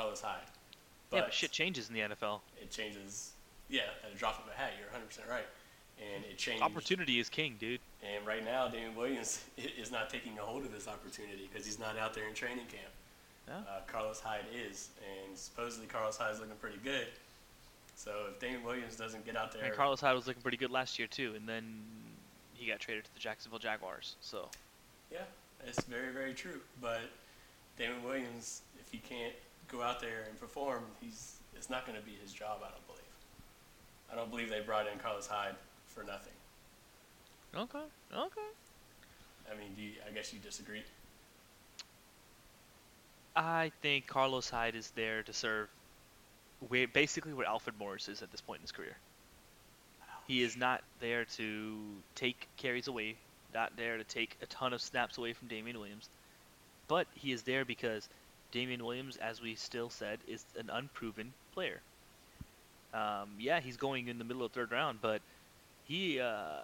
Carlos 0.00 0.20
Hyde. 0.22 0.40
yeah, 1.12 1.20
but 1.20 1.34
shit 1.34 1.50
changes 1.50 1.88
in 1.88 1.94
the 1.94 2.00
NFL. 2.00 2.40
It 2.60 2.70
changes. 2.70 3.32
Yeah, 3.68 3.82
at 4.04 4.14
a 4.14 4.18
drop 4.18 4.42
of 4.44 4.50
a 4.52 4.56
hat, 4.56 4.72
you're 4.78 4.88
100 4.88 5.06
percent 5.06 5.28
right, 5.28 5.46
and 6.00 6.24
it 6.24 6.38
changed. 6.38 6.62
Opportunity 6.62 7.20
is 7.20 7.28
king, 7.28 7.56
dude. 7.60 7.80
And 8.02 8.26
right 8.26 8.44
now, 8.44 8.66
Damien 8.68 8.96
Williams 8.96 9.44
is 9.78 9.92
not 9.92 10.08
taking 10.08 10.38
a 10.38 10.42
hold 10.42 10.64
of 10.64 10.72
this 10.72 10.88
opportunity 10.88 11.48
because 11.52 11.66
he's 11.66 11.78
not 11.78 11.98
out 11.98 12.14
there 12.14 12.26
in 12.26 12.34
training 12.34 12.66
camp. 12.66 12.92
Uh, 13.48 13.80
Carlos 13.88 14.20
Hyde 14.20 14.44
is, 14.54 14.90
and 15.00 15.36
supposedly 15.36 15.86
Carlos 15.88 16.16
Hyde 16.16 16.34
is 16.34 16.38
looking 16.40 16.54
pretty 16.60 16.78
good. 16.84 17.08
So 17.96 18.12
if 18.30 18.38
Damien 18.38 18.62
Williams 18.62 18.94
doesn't 18.94 19.26
get 19.26 19.36
out 19.36 19.52
there, 19.52 19.64
And 19.64 19.74
Carlos 19.74 20.00
Hyde 20.00 20.14
was 20.14 20.28
looking 20.28 20.40
pretty 20.40 20.56
good 20.56 20.70
last 20.70 21.00
year 21.00 21.08
too, 21.08 21.32
and 21.36 21.48
then 21.48 21.64
he 22.54 22.66
got 22.68 22.78
traded 22.78 23.04
to 23.04 23.12
the 23.12 23.18
Jacksonville 23.18 23.58
Jaguars. 23.58 24.14
So 24.20 24.48
Yeah, 25.10 25.18
it's 25.66 25.82
very, 25.84 26.12
very 26.12 26.32
true. 26.32 26.60
But 26.80 27.00
Damon 27.76 28.04
Williams, 28.04 28.62
if 28.78 28.88
he 28.92 28.98
can't 28.98 29.34
go 29.70 29.82
out 29.82 30.00
there 30.00 30.24
and 30.28 30.38
perform, 30.38 30.84
he's 31.00 31.36
it's 31.56 31.70
not 31.70 31.86
going 31.86 31.98
to 31.98 32.04
be 32.04 32.12
his 32.22 32.32
job. 32.32 32.58
I 32.64 32.70
don't 32.70 32.86
believe. 32.86 33.02
I 34.12 34.16
don't 34.16 34.30
believe 34.30 34.50
they 34.50 34.60
brought 34.60 34.86
in 34.90 34.98
Carlos 34.98 35.26
Hyde 35.26 35.54
for 35.86 36.02
nothing. 36.02 36.32
okay, 37.54 37.84
okay. 38.14 38.50
I 39.50 39.58
mean, 39.58 39.74
do 39.76 39.82
you, 39.82 39.92
I 40.08 40.12
guess 40.12 40.32
you 40.32 40.38
disagree. 40.38 40.82
I 43.34 43.72
think 43.82 44.06
Carlos 44.06 44.48
Hyde 44.50 44.74
is 44.74 44.90
there 44.90 45.22
to 45.22 45.32
serve 45.32 45.68
where 46.68 46.86
basically 46.88 47.32
where 47.32 47.46
Alfred 47.46 47.78
Morris 47.78 48.08
is 48.08 48.22
at 48.22 48.30
this 48.30 48.40
point 48.40 48.58
in 48.58 48.62
his 48.62 48.72
career. 48.72 48.96
He 50.26 50.42
is 50.42 50.56
not 50.56 50.82
there 51.00 51.24
to 51.36 51.76
take 52.14 52.48
carries 52.56 52.86
away, 52.86 53.16
not 53.54 53.76
there 53.76 53.96
to 53.96 54.04
take 54.04 54.36
a 54.42 54.46
ton 54.46 54.72
of 54.72 54.80
snaps 54.80 55.18
away 55.18 55.32
from 55.32 55.48
Damien 55.48 55.78
Williams, 55.78 56.08
but 56.86 57.06
he 57.14 57.32
is 57.32 57.42
there 57.42 57.64
because 57.64 58.08
Damien 58.52 58.84
Williams, 58.84 59.16
as 59.16 59.40
we 59.40 59.54
still 59.54 59.90
said, 59.90 60.18
is 60.26 60.44
an 60.58 60.70
unproven 60.70 61.32
player. 61.54 61.80
Um, 62.92 63.30
yeah, 63.38 63.60
he's 63.60 63.76
going 63.76 64.08
in 64.08 64.18
the 64.18 64.24
middle 64.24 64.44
of 64.44 64.52
third 64.52 64.72
round, 64.72 64.98
but 65.00 65.22
he 65.84 66.20
uh, 66.20 66.60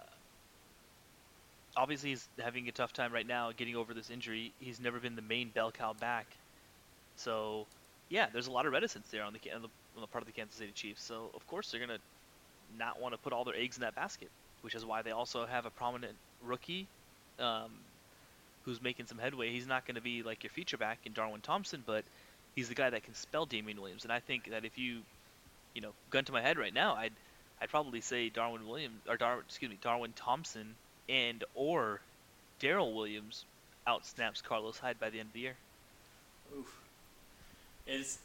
obviously 1.75 2.11
is 2.11 2.27
having 2.39 2.67
a 2.67 2.71
tough 2.71 2.93
time 2.93 3.13
right 3.13 3.25
now 3.27 3.51
getting 3.55 3.75
over 3.75 3.93
this 3.93 4.09
injury. 4.09 4.51
He's 4.59 4.79
never 4.79 4.99
been 4.99 5.15
the 5.15 5.21
main 5.21 5.49
bell 5.49 5.71
cow 5.71 5.93
back, 5.93 6.27
so 7.15 7.65
yeah, 8.09 8.27
there's 8.31 8.47
a 8.47 8.51
lot 8.51 8.65
of 8.65 8.73
reticence 8.73 9.07
there 9.09 9.23
on 9.23 9.33
the 9.33 9.51
on 9.51 9.61
the, 9.61 9.69
on 9.95 10.01
the 10.01 10.07
part 10.07 10.21
of 10.21 10.27
the 10.27 10.33
Kansas 10.33 10.57
City 10.57 10.71
Chiefs. 10.73 11.03
So 11.03 11.29
of 11.33 11.47
course 11.47 11.71
they're 11.71 11.79
gonna 11.79 11.99
not 12.77 12.99
want 13.01 13.13
to 13.13 13.17
put 13.17 13.31
all 13.31 13.45
their 13.45 13.55
eggs 13.55 13.77
in 13.77 13.81
that 13.81 13.95
basket, 13.95 14.29
which 14.61 14.75
is 14.75 14.85
why 14.85 15.01
they 15.01 15.11
also 15.11 15.45
have 15.45 15.65
a 15.65 15.69
prominent 15.69 16.13
rookie 16.43 16.87
um, 17.39 17.71
who's 18.67 18.81
making 18.81 19.05
some 19.05 19.17
headway. 19.17 19.49
He's 19.49 19.65
not 19.65 19.87
going 19.87 19.95
to 19.95 20.01
be 20.01 20.23
like 20.23 20.43
your 20.43 20.51
feature 20.51 20.77
back 20.77 20.99
in 21.05 21.13
Darwin 21.13 21.39
Thompson, 21.39 21.81
but 21.85 22.03
he's 22.53 22.67
the 22.67 22.75
guy 22.75 22.89
that 22.89 23.03
can 23.03 23.15
spell 23.15 23.45
Damien 23.45 23.79
Williams. 23.79 24.03
And 24.03 24.11
I 24.11 24.19
think 24.19 24.51
that 24.51 24.65
if 24.65 24.77
you, 24.77 24.99
you 25.73 25.81
know, 25.81 25.91
gun 26.09 26.25
to 26.25 26.33
my 26.33 26.41
head 26.41 26.57
right 26.57 26.73
now, 26.73 26.93
I'd 26.95 27.13
I'd 27.61 27.69
probably 27.69 28.01
say 28.01 28.27
Darwin 28.27 28.67
Williams 28.67 28.99
or 29.07 29.15
Dar 29.15 29.39
excuse 29.39 29.71
me 29.71 29.77
Darwin 29.81 30.11
Thompson 30.15 30.75
and 31.07 31.45
or 31.55 32.01
Daryl 32.59 32.93
Williams 32.93 33.45
outsnaps 33.87 34.43
Carlos 34.43 34.77
Hyde 34.77 34.99
by 34.99 35.09
the 35.09 35.19
end 35.19 35.29
of 35.29 35.33
the 35.33 35.39
year. 35.39 35.55
Oof. 36.59 36.81
It's 37.87 38.19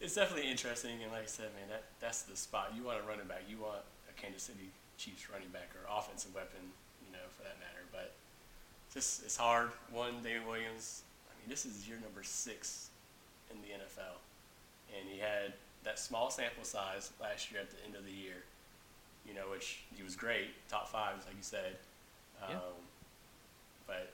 it's 0.00 0.14
definitely 0.14 0.48
interesting, 0.48 1.02
and 1.02 1.10
like 1.10 1.24
I 1.24 1.26
said, 1.26 1.50
man, 1.58 1.68
that 1.68 1.82
that's 1.98 2.22
the 2.22 2.36
spot. 2.36 2.72
You 2.76 2.84
want 2.84 3.00
a 3.00 3.08
running 3.08 3.26
back. 3.26 3.42
You 3.50 3.58
want 3.58 3.82
a 4.08 4.20
Kansas 4.20 4.44
City 4.44 4.70
Chiefs 4.98 5.28
running 5.28 5.48
back 5.48 5.74
or 5.74 5.82
offensive 5.90 6.32
weapon, 6.32 6.62
you 7.04 7.10
know, 7.12 7.26
for 7.36 7.42
that 7.42 7.58
matter. 7.58 7.82
But 7.90 8.14
just 8.94 9.24
it's 9.24 9.36
hard. 9.36 9.70
One, 9.92 10.14
David 10.22 10.46
Williams. 10.46 11.02
I 11.28 11.34
mean, 11.40 11.50
this 11.50 11.66
is 11.66 11.86
year 11.86 11.98
number 12.02 12.22
six 12.22 12.90
in 13.50 13.60
the 13.60 13.68
NFL, 13.68 14.16
and 14.96 15.08
he 15.12 15.18
had 15.18 15.52
that 15.82 15.98
small 15.98 16.30
sample 16.30 16.64
size 16.64 17.10
last 17.20 17.50
year 17.50 17.60
at 17.60 17.70
the 17.70 17.84
end 17.84 17.96
of 17.96 18.04
the 18.06 18.12
year. 18.12 18.44
You 19.28 19.34
know, 19.34 19.50
which 19.50 19.80
he 19.96 20.02
was 20.02 20.16
great, 20.16 20.50
top 20.68 20.88
five, 20.88 21.16
like 21.26 21.36
you 21.36 21.42
said. 21.42 21.76
Um, 22.42 22.50
Yeah. 22.50 22.58
But 23.86 24.12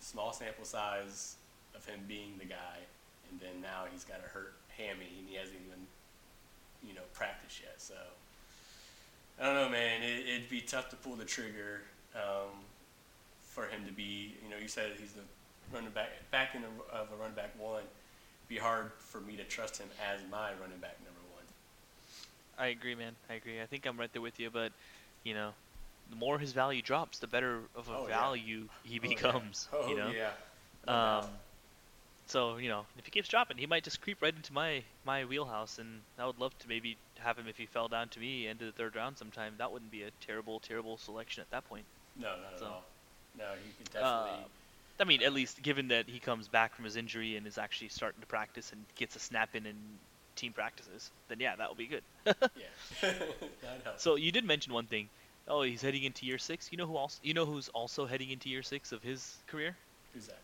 small 0.00 0.32
sample 0.32 0.64
size 0.64 1.36
of 1.74 1.84
him 1.86 2.00
being 2.08 2.34
the 2.38 2.44
guy, 2.44 2.78
and 3.30 3.40
then 3.40 3.62
now 3.62 3.84
he's 3.90 4.04
got 4.04 4.18
a 4.18 4.28
hurt 4.28 4.54
hammy, 4.76 5.08
and 5.18 5.28
he 5.28 5.36
hasn't 5.36 5.56
even, 5.66 5.86
you 6.86 6.94
know, 6.94 7.06
practiced 7.14 7.60
yet. 7.62 7.74
So 7.78 7.94
I 9.40 9.46
don't 9.46 9.54
know, 9.54 9.68
man. 9.68 10.02
It, 10.02 10.28
it'd 10.28 10.50
be 10.50 10.60
tough 10.60 10.88
to 10.90 10.96
pull 10.96 11.16
the 11.16 11.24
trigger 11.24 11.82
um, 12.14 12.64
for 13.50 13.66
him 13.66 13.84
to 13.86 13.92
be. 13.92 14.34
You 14.44 14.50
know, 14.50 14.56
you 14.60 14.68
said 14.68 14.92
he's 14.98 15.12
the 15.12 15.22
running 15.74 15.90
back, 15.90 16.08
back 16.30 16.54
of 16.54 17.08
a 17.12 17.16
running 17.20 17.34
back 17.36 17.50
one. 17.58 17.82
Be 18.48 18.56
hard 18.56 18.90
for 18.98 19.20
me 19.20 19.36
to 19.36 19.44
trust 19.44 19.78
him 19.78 19.88
as 20.10 20.20
my 20.30 20.50
running 20.60 20.78
back 20.80 20.96
number 21.04 21.20
one. 21.34 21.44
I 22.58 22.68
agree, 22.68 22.94
man. 22.94 23.12
I 23.28 23.34
agree. 23.34 23.60
I 23.60 23.66
think 23.66 23.86
I'm 23.86 23.98
right 23.98 24.12
there 24.12 24.22
with 24.22 24.40
you, 24.40 24.50
but 24.50 24.72
you 25.24 25.34
know, 25.34 25.50
the 26.10 26.16
more 26.16 26.38
his 26.38 26.52
value 26.52 26.82
drops, 26.82 27.18
the 27.20 27.26
better 27.28 27.60
of 27.76 27.88
a 27.88 27.92
Oh, 27.92 28.06
yeah. 28.08 28.18
value 28.18 28.68
he 28.84 28.98
Oh, 28.98 29.02
yeah. 29.02 29.08
becomes. 29.08 29.68
Oh 29.72 29.88
you 29.88 29.96
know. 29.96 30.10
yeah. 30.10 30.30
Um. 30.88 31.26
So 32.26 32.56
you 32.58 32.68
know, 32.68 32.86
if 32.98 33.04
he 33.04 33.10
keeps 33.10 33.28
dropping, 33.28 33.58
he 33.58 33.66
might 33.66 33.84
just 33.84 34.00
creep 34.00 34.20
right 34.22 34.34
into 34.34 34.52
my 34.52 34.82
my 35.04 35.24
wheelhouse, 35.24 35.78
and 35.78 36.00
I 36.18 36.26
would 36.26 36.38
love 36.38 36.56
to 36.60 36.68
maybe 36.68 36.96
have 37.18 37.36
him 37.38 37.46
if 37.48 37.56
he 37.56 37.66
fell 37.66 37.86
down 37.88 38.08
to 38.10 38.20
me 38.20 38.46
into 38.48 38.64
the 38.64 38.72
third 38.72 38.96
round 38.96 39.18
sometime. 39.18 39.54
That 39.58 39.70
wouldn't 39.72 39.90
be 39.92 40.02
a 40.04 40.10
terrible, 40.24 40.58
terrible 40.60 40.96
selection 40.96 41.40
at 41.42 41.50
that 41.50 41.68
point. 41.68 41.84
No, 42.16 42.28
not 42.40 42.58
So- 42.58 42.64
at 42.66 42.70
all. 42.72 42.84
No, 43.38 43.44
he 43.62 43.72
could 43.78 43.92
definitely. 43.92 44.30
Uh, 44.30 44.48
I 45.00 45.04
mean, 45.04 45.22
at 45.22 45.32
least 45.32 45.62
given 45.62 45.88
that 45.88 46.08
he 46.08 46.18
comes 46.18 46.46
back 46.46 46.74
from 46.74 46.84
his 46.84 46.96
injury 46.96 47.36
and 47.36 47.46
is 47.46 47.56
actually 47.56 47.88
starting 47.88 48.20
to 48.20 48.26
practice 48.26 48.72
and 48.72 48.84
gets 48.96 49.16
a 49.16 49.18
snap 49.18 49.54
in 49.54 49.66
in 49.66 49.76
team 50.36 50.52
practices, 50.52 51.10
then 51.28 51.40
yeah, 51.40 51.56
that 51.56 51.68
will 51.68 51.76
be 51.76 51.86
good. 51.86 52.02
yeah, 52.26 52.32
that 53.00 53.80
helps. 53.84 54.02
So 54.02 54.16
you 54.16 54.30
did 54.30 54.44
mention 54.44 54.72
one 54.72 54.86
thing. 54.86 55.08
Oh, 55.48 55.62
he's 55.62 55.82
heading 55.82 56.04
into 56.04 56.26
year 56.26 56.38
six. 56.38 56.68
You 56.70 56.78
know 56.78 56.86
who 56.86 56.96
also? 56.96 57.18
You 57.22 57.34
know 57.34 57.46
who's 57.46 57.68
also 57.70 58.06
heading 58.06 58.30
into 58.30 58.48
year 58.48 58.62
six 58.62 58.92
of 58.92 59.02
his 59.02 59.36
career? 59.46 59.76
Who's 60.12 60.26
that? 60.26 60.40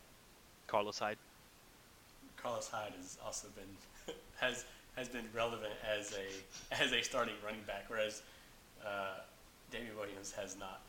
Carlos 0.65 0.99
Hyde. 0.99 1.17
Carlos 2.35 2.69
Hyde 2.69 2.93
has 2.99 3.17
also 3.23 3.47
been 3.55 4.15
has 4.37 4.65
has 4.95 5.07
been 5.07 5.25
relevant 5.33 5.73
as 5.87 6.13
a 6.13 6.83
as 6.83 6.91
a 6.91 7.01
starting 7.01 7.35
running 7.45 7.61
back, 7.67 7.85
whereas 7.87 8.23
uh, 8.85 9.19
Damien 9.71 9.95
Williams 9.97 10.31
has 10.33 10.57
not. 10.57 10.81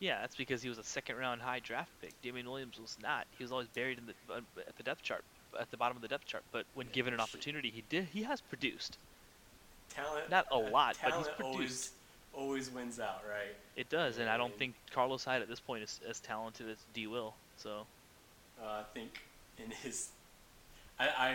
Yeah, 0.00 0.20
that's 0.20 0.36
because 0.36 0.62
he 0.62 0.68
was 0.68 0.78
a 0.78 0.84
second 0.84 1.16
round 1.16 1.40
high 1.42 1.58
draft 1.60 1.90
pick. 2.00 2.14
Damien 2.22 2.48
Williams 2.48 2.78
was 2.78 2.96
not. 3.02 3.26
He 3.36 3.42
was 3.42 3.50
always 3.50 3.68
buried 3.68 3.98
in 3.98 4.06
the 4.06 4.14
uh, 4.32 4.40
at 4.66 4.76
the 4.76 4.82
depth 4.84 5.02
chart, 5.02 5.24
at 5.58 5.70
the 5.70 5.76
bottom 5.76 5.96
of 5.96 6.02
the 6.02 6.08
depth 6.08 6.26
chart. 6.26 6.44
But 6.52 6.66
when 6.74 6.86
Yeah, 6.86 6.92
given 6.92 7.14
an 7.14 7.20
opportunity, 7.20 7.70
he 7.70 7.82
did. 7.88 8.04
He 8.04 8.22
has 8.22 8.40
produced. 8.40 8.98
Talent, 9.88 10.30
Not 10.30 10.46
a 10.52 10.56
uh, 10.56 10.70
lot, 10.70 10.96
but 11.02 11.14
he's 11.14 11.26
talent 11.26 11.42
always 11.42 11.58
produced. 11.58 11.92
always 12.32 12.70
wins 12.70 13.00
out, 13.00 13.22
right? 13.28 13.56
It 13.76 13.88
does, 13.88 14.18
and 14.18 14.28
I 14.28 14.36
don't 14.36 14.56
think 14.56 14.74
Carlos 14.92 15.24
Hyde 15.24 15.42
at 15.42 15.48
this 15.48 15.60
point 15.60 15.82
is 15.82 16.00
as 16.08 16.20
talented 16.20 16.68
as 16.68 16.78
D. 16.92 17.06
Will. 17.06 17.34
So 17.56 17.86
Uh, 18.60 18.66
I 18.66 18.84
think 18.94 19.20
in 19.56 19.70
his, 19.70 20.10
I, 20.98 21.08
I 21.08 21.30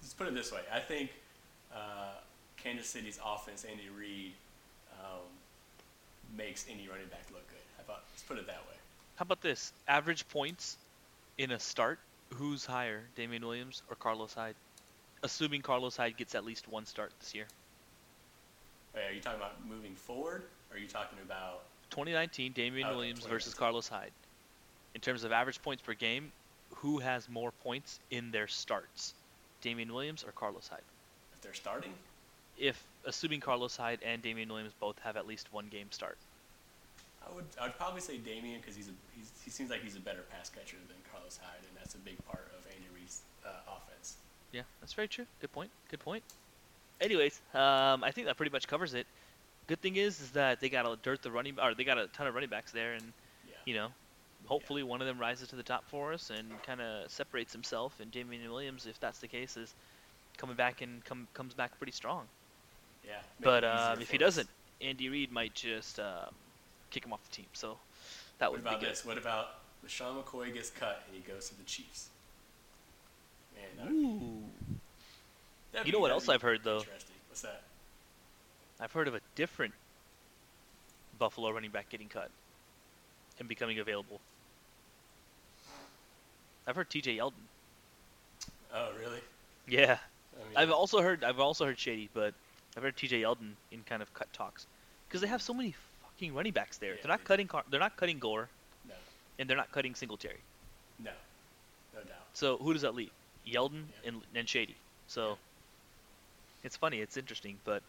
let's 0.00 0.14
put 0.14 0.28
it 0.28 0.34
this 0.34 0.52
way. 0.52 0.60
I 0.72 0.80
think 0.80 1.10
uh, 1.74 2.14
Kansas 2.56 2.88
City's 2.88 3.18
offense, 3.24 3.64
Andy 3.64 3.88
Reid, 3.88 4.32
um, 4.92 5.26
makes 6.36 6.66
any 6.68 6.88
running 6.88 7.08
back 7.08 7.26
look 7.32 7.49
about 7.90 8.02
let's 8.12 8.22
put 8.22 8.38
it 8.38 8.46
that 8.46 8.60
way. 8.68 8.76
how 9.16 9.22
about 9.24 9.40
this? 9.42 9.72
Average 9.88 10.28
points 10.28 10.76
in 11.38 11.50
a 11.50 11.58
start. 11.58 11.98
Who's 12.34 12.64
higher, 12.64 13.02
Damien 13.16 13.44
Williams 13.44 13.82
or 13.90 13.96
Carlos 13.96 14.32
Hyde? 14.34 14.54
Assuming 15.22 15.62
Carlos 15.62 15.96
Hyde 15.96 16.16
gets 16.16 16.34
at 16.34 16.44
least 16.44 16.68
one 16.68 16.86
start 16.86 17.12
this 17.20 17.34
year. 17.34 17.46
Wait, 18.94 19.02
are 19.08 19.12
you 19.12 19.20
talking 19.20 19.40
about 19.40 19.54
moving 19.68 19.94
forward? 19.94 20.42
Or 20.70 20.76
are 20.76 20.80
you 20.80 20.86
talking 20.86 21.18
about 21.24 21.62
2019, 21.90 22.52
Damien 22.52 22.86
Okay, 22.86 22.94
Williams 22.94 23.26
versus 23.26 23.52
Carlos 23.54 23.88
Hyde. 23.88 24.12
In 24.94 25.00
terms 25.00 25.24
of 25.24 25.32
average 25.32 25.60
points 25.62 25.82
per 25.82 25.94
game, 25.94 26.30
who 26.76 26.98
has 26.98 27.28
more 27.28 27.50
points 27.64 27.98
in 28.10 28.30
their 28.30 28.46
starts? 28.46 29.14
Damien 29.60 29.92
Williams 29.92 30.24
or 30.24 30.32
Carlos 30.32 30.68
Hyde? 30.68 30.80
if 31.34 31.40
they're 31.42 31.54
starting? 31.54 31.92
If 32.58 32.80
assuming 33.04 33.40
Carlos 33.40 33.76
Hyde 33.76 33.98
and 34.04 34.22
Damien 34.22 34.48
Williams 34.48 34.72
both 34.78 34.98
have 35.00 35.16
at 35.16 35.26
least 35.26 35.52
one 35.52 35.66
game 35.70 35.86
start. 35.90 36.16
I 37.26 37.34
would 37.34 37.44
I'd 37.60 37.76
probably 37.76 38.00
say 38.00 38.18
Damien 38.18 38.60
because 38.60 38.76
he's 38.76 38.88
a 38.88 38.92
he's, 39.14 39.30
he 39.44 39.50
seems 39.50 39.70
like 39.70 39.82
he's 39.82 39.96
a 39.96 40.00
better 40.00 40.24
pass 40.30 40.48
catcher 40.48 40.76
than 40.88 40.96
Carlos 41.10 41.38
Hyde, 41.42 41.62
and 41.68 41.76
that's 41.76 41.94
a 41.94 41.98
big 41.98 42.16
part 42.26 42.50
of 42.58 42.66
Andy 42.66 42.88
Reid's 42.94 43.22
uh, 43.44 43.50
offense. 43.76 44.16
Yeah, 44.52 44.62
that's 44.80 44.92
very 44.92 45.08
true. 45.08 45.26
Good 45.40 45.52
point. 45.52 45.70
Good 45.90 46.00
point. 46.00 46.22
Anyways, 47.00 47.40
um, 47.54 48.04
I 48.04 48.10
think 48.10 48.26
that 48.26 48.36
pretty 48.36 48.52
much 48.52 48.68
covers 48.68 48.94
it. 48.94 49.06
Good 49.66 49.80
thing 49.80 49.96
is, 49.96 50.20
is 50.20 50.30
that 50.32 50.60
they 50.60 50.68
got 50.68 50.86
a 50.86 50.96
dirt 51.02 51.22
the 51.22 51.30
running, 51.30 51.56
or 51.62 51.74
they 51.74 51.84
got 51.84 51.98
a 51.98 52.08
ton 52.08 52.26
of 52.26 52.34
running 52.34 52.50
backs 52.50 52.72
there, 52.72 52.94
and 52.94 53.12
Yeah. 53.48 53.54
you 53.64 53.74
know, 53.74 53.88
hopefully 54.46 54.82
one 54.82 55.00
of 55.00 55.06
them 55.06 55.18
rises 55.18 55.48
to 55.48 55.56
the 55.56 55.62
top 55.62 55.84
for 55.88 56.12
us 56.12 56.30
and 56.30 56.62
kind 56.64 56.80
of 56.80 57.10
separates 57.10 57.52
himself. 57.52 58.00
And 58.00 58.10
Damien 58.10 58.50
Williams, 58.50 58.86
if 58.86 58.98
that's 59.00 59.18
the 59.20 59.28
case, 59.28 59.56
is 59.56 59.72
coming 60.36 60.56
back 60.56 60.82
and 60.82 61.04
come 61.04 61.28
comes 61.34 61.54
back 61.54 61.76
pretty 61.78 61.92
strong. 61.92 62.26
Yeah. 63.06 63.20
But 63.40 63.64
um, 63.64 64.00
if 64.00 64.10
he 64.10 64.16
us. 64.16 64.20
doesn't, 64.20 64.48
Andy 64.80 65.08
Reid 65.08 65.30
might 65.32 65.54
just 65.54 66.00
um, 66.00 66.34
kick 66.90 67.04
him 67.04 67.12
off 67.12 67.22
the 67.28 67.34
team. 67.34 67.46
So 67.52 67.78
that 68.38 68.50
what 68.50 68.58
would 68.58 68.64
be 68.64 68.68
about 68.68 68.80
good. 68.80 68.90
this? 68.90 69.04
What 69.04 69.18
about 69.18 69.48
LeSean 69.86 70.22
McCoy 70.22 70.52
gets 70.52 70.70
cut 70.70 71.02
and 71.06 71.16
he 71.16 71.32
goes 71.32 71.48
to 71.48 71.56
the 71.56 71.64
Chiefs? 71.64 72.08
Man, 73.78 73.88
Ooh. 73.92 74.42
You 75.78 75.84
be- 75.84 75.90
know 75.92 76.00
what 76.00 76.10
else 76.10 76.28
I've 76.28 76.42
heard, 76.42 76.60
though? 76.64 76.82
What's 77.28 77.42
that? 77.42 77.62
I've 78.80 78.92
heard 78.92 79.08
of 79.08 79.14
a 79.14 79.20
different 79.34 79.74
Buffalo 81.18 81.50
running 81.50 81.70
back 81.70 81.90
getting 81.90 82.08
cut 82.08 82.30
and 83.38 83.48
becoming 83.48 83.78
available. 83.78 84.20
I've 86.66 86.76
heard 86.76 86.90
T.J. 86.90 87.16
Yeldon. 87.16 87.32
Oh, 88.74 88.90
really? 88.98 89.20
Yeah, 89.68 89.98
I 90.34 90.48
mean, 90.48 90.56
I've 90.56 90.70
also 90.70 91.00
heard 91.00 91.24
I've 91.24 91.40
also 91.40 91.66
heard 91.66 91.78
Shady, 91.78 92.08
but 92.14 92.34
I've 92.76 92.82
heard 92.82 92.96
T.J. 92.96 93.22
Yeldon 93.22 93.52
in 93.70 93.82
kind 93.84 94.02
of 94.02 94.12
cut 94.14 94.32
talks 94.32 94.66
because 95.08 95.20
they 95.20 95.26
have 95.26 95.42
so 95.42 95.52
many 95.52 95.74
fucking 96.20 96.34
running 96.34 96.52
backs 96.52 96.78
there. 96.78 96.90
Yeah, 96.94 96.96
they're 97.02 97.08
not 97.10 97.20
they 97.20 97.24
cutting 97.24 97.46
Car- 97.48 97.64
they're 97.70 97.80
not 97.80 97.96
cutting 97.96 98.18
Gore 98.18 98.48
no, 98.88 98.94
and 99.38 99.48
they're 99.48 99.56
not 99.56 99.72
cutting 99.72 99.94
Singletary. 99.94 100.38
no, 101.02 101.10
no 101.94 102.00
doubt. 102.00 102.16
So 102.34 102.56
who 102.58 102.72
does 102.72 102.82
that 102.82 102.94
leave? 102.94 103.10
Yeldon 103.46 103.84
Yeah. 104.02 104.08
and 104.10 104.20
and 104.34 104.48
Shady. 104.48 104.74
So 105.08 105.38
it's 106.62 106.76
funny, 106.76 107.00
it's 107.00 107.16
interesting, 107.16 107.56
but 107.64 107.82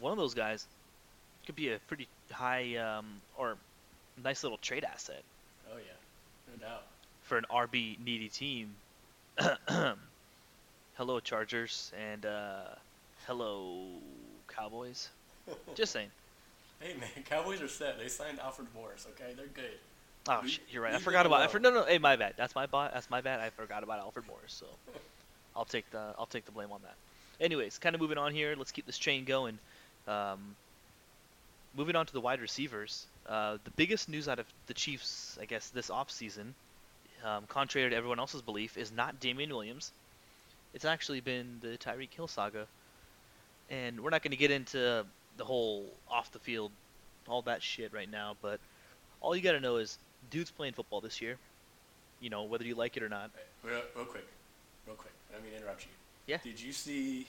one 0.00 0.12
of 0.12 0.18
those 0.18 0.34
guys 0.34 0.66
could 1.46 1.56
be 1.56 1.72
a 1.72 1.78
pretty 1.88 2.08
high 2.30 2.76
um, 2.76 3.06
or 3.36 3.56
nice 4.22 4.42
little 4.42 4.58
trade 4.58 4.84
asset 4.84 5.22
Oh 5.72 5.76
yeah, 5.76 6.52
no 6.56 6.66
doubt. 6.68 6.82
for 7.24 7.38
an 7.38 7.44
RB 7.50 7.98
needy 8.04 8.28
team. 8.28 8.74
hello 10.96 11.20
Chargers 11.20 11.92
and 12.10 12.26
uh, 12.26 12.62
hello 13.26 13.84
Cowboys. 14.48 15.08
Just 15.74 15.92
saying. 15.92 16.10
Hey 16.80 16.94
man, 16.98 17.08
Cowboys 17.26 17.60
are 17.60 17.68
set. 17.68 17.98
They 17.98 18.08
signed 18.08 18.40
Alfred 18.40 18.68
Morris. 18.74 19.06
Okay, 19.12 19.34
they're 19.36 19.46
good. 19.46 19.78
Oh 20.28 20.46
shit, 20.46 20.64
you're 20.70 20.82
right. 20.82 20.94
I 20.94 20.98
forgot 20.98 21.26
about. 21.26 21.42
I 21.42 21.46
for, 21.46 21.58
no, 21.58 21.70
no. 21.70 21.84
Hey, 21.84 21.98
my 21.98 22.16
bad. 22.16 22.34
That's 22.36 22.54
my 22.54 22.66
bad. 22.66 22.92
That's 22.94 23.10
my 23.10 23.20
bad. 23.20 23.40
I 23.40 23.50
forgot 23.50 23.82
about 23.82 24.00
Alfred 24.00 24.26
Morris. 24.26 24.52
So 24.52 24.66
I'll 25.56 25.64
take 25.64 25.90
the 25.90 26.14
I'll 26.18 26.26
take 26.26 26.46
the 26.46 26.52
blame 26.52 26.72
on 26.72 26.80
that. 26.82 26.94
Anyways, 27.40 27.78
kind 27.78 27.94
of 27.94 28.00
moving 28.00 28.18
on 28.18 28.32
here. 28.32 28.54
Let's 28.56 28.72
keep 28.72 28.86
this 28.86 28.98
chain 28.98 29.24
going. 29.24 29.58
Um, 30.08 30.56
moving 31.76 31.96
on 31.96 32.06
to 32.06 32.12
the 32.12 32.20
wide 32.20 32.40
receivers. 32.40 33.06
Uh, 33.28 33.58
the 33.64 33.70
biggest 33.70 34.08
news 34.08 34.28
out 34.28 34.38
of 34.38 34.46
the 34.66 34.74
Chiefs, 34.74 35.38
I 35.40 35.44
guess, 35.44 35.68
this 35.68 35.88
offseason, 35.88 36.52
um, 37.24 37.44
contrary 37.48 37.88
to 37.88 37.96
everyone 37.96 38.18
else's 38.18 38.42
belief, 38.42 38.76
is 38.76 38.90
not 38.90 39.20
Damien 39.20 39.50
Williams. 39.50 39.92
It's 40.74 40.84
actually 40.84 41.20
been 41.20 41.58
the 41.60 41.78
Tyreek 41.78 42.12
Hill 42.12 42.28
saga, 42.28 42.66
and 43.70 44.00
we're 44.00 44.10
not 44.10 44.22
going 44.22 44.32
to 44.32 44.36
get 44.36 44.50
into 44.50 45.04
the 45.36 45.44
whole 45.44 45.86
off 46.10 46.30
the 46.32 46.38
field, 46.38 46.72
all 47.28 47.42
that 47.42 47.62
shit 47.62 47.92
right 47.92 48.10
now. 48.10 48.36
But 48.42 48.60
all 49.20 49.34
you 49.34 49.42
got 49.42 49.52
to 49.52 49.60
know 49.60 49.76
is, 49.76 49.98
dude's 50.30 50.50
playing 50.50 50.74
football 50.74 51.00
this 51.00 51.20
year. 51.20 51.36
You 52.20 52.30
know, 52.30 52.44
whether 52.44 52.64
you 52.64 52.74
like 52.74 52.96
it 52.96 53.02
or 53.02 53.08
not. 53.08 53.30
Real, 53.62 53.80
real 53.96 54.04
quick, 54.04 54.26
real 54.86 54.96
quick. 54.96 55.12
I 55.30 55.34
don't 55.34 55.42
mean 55.42 55.52
to 55.52 55.58
interrupt 55.58 55.84
you. 55.84 55.90
Yeah. 56.26 56.38
Did 56.42 56.60
you 56.60 56.72
see? 56.72 57.26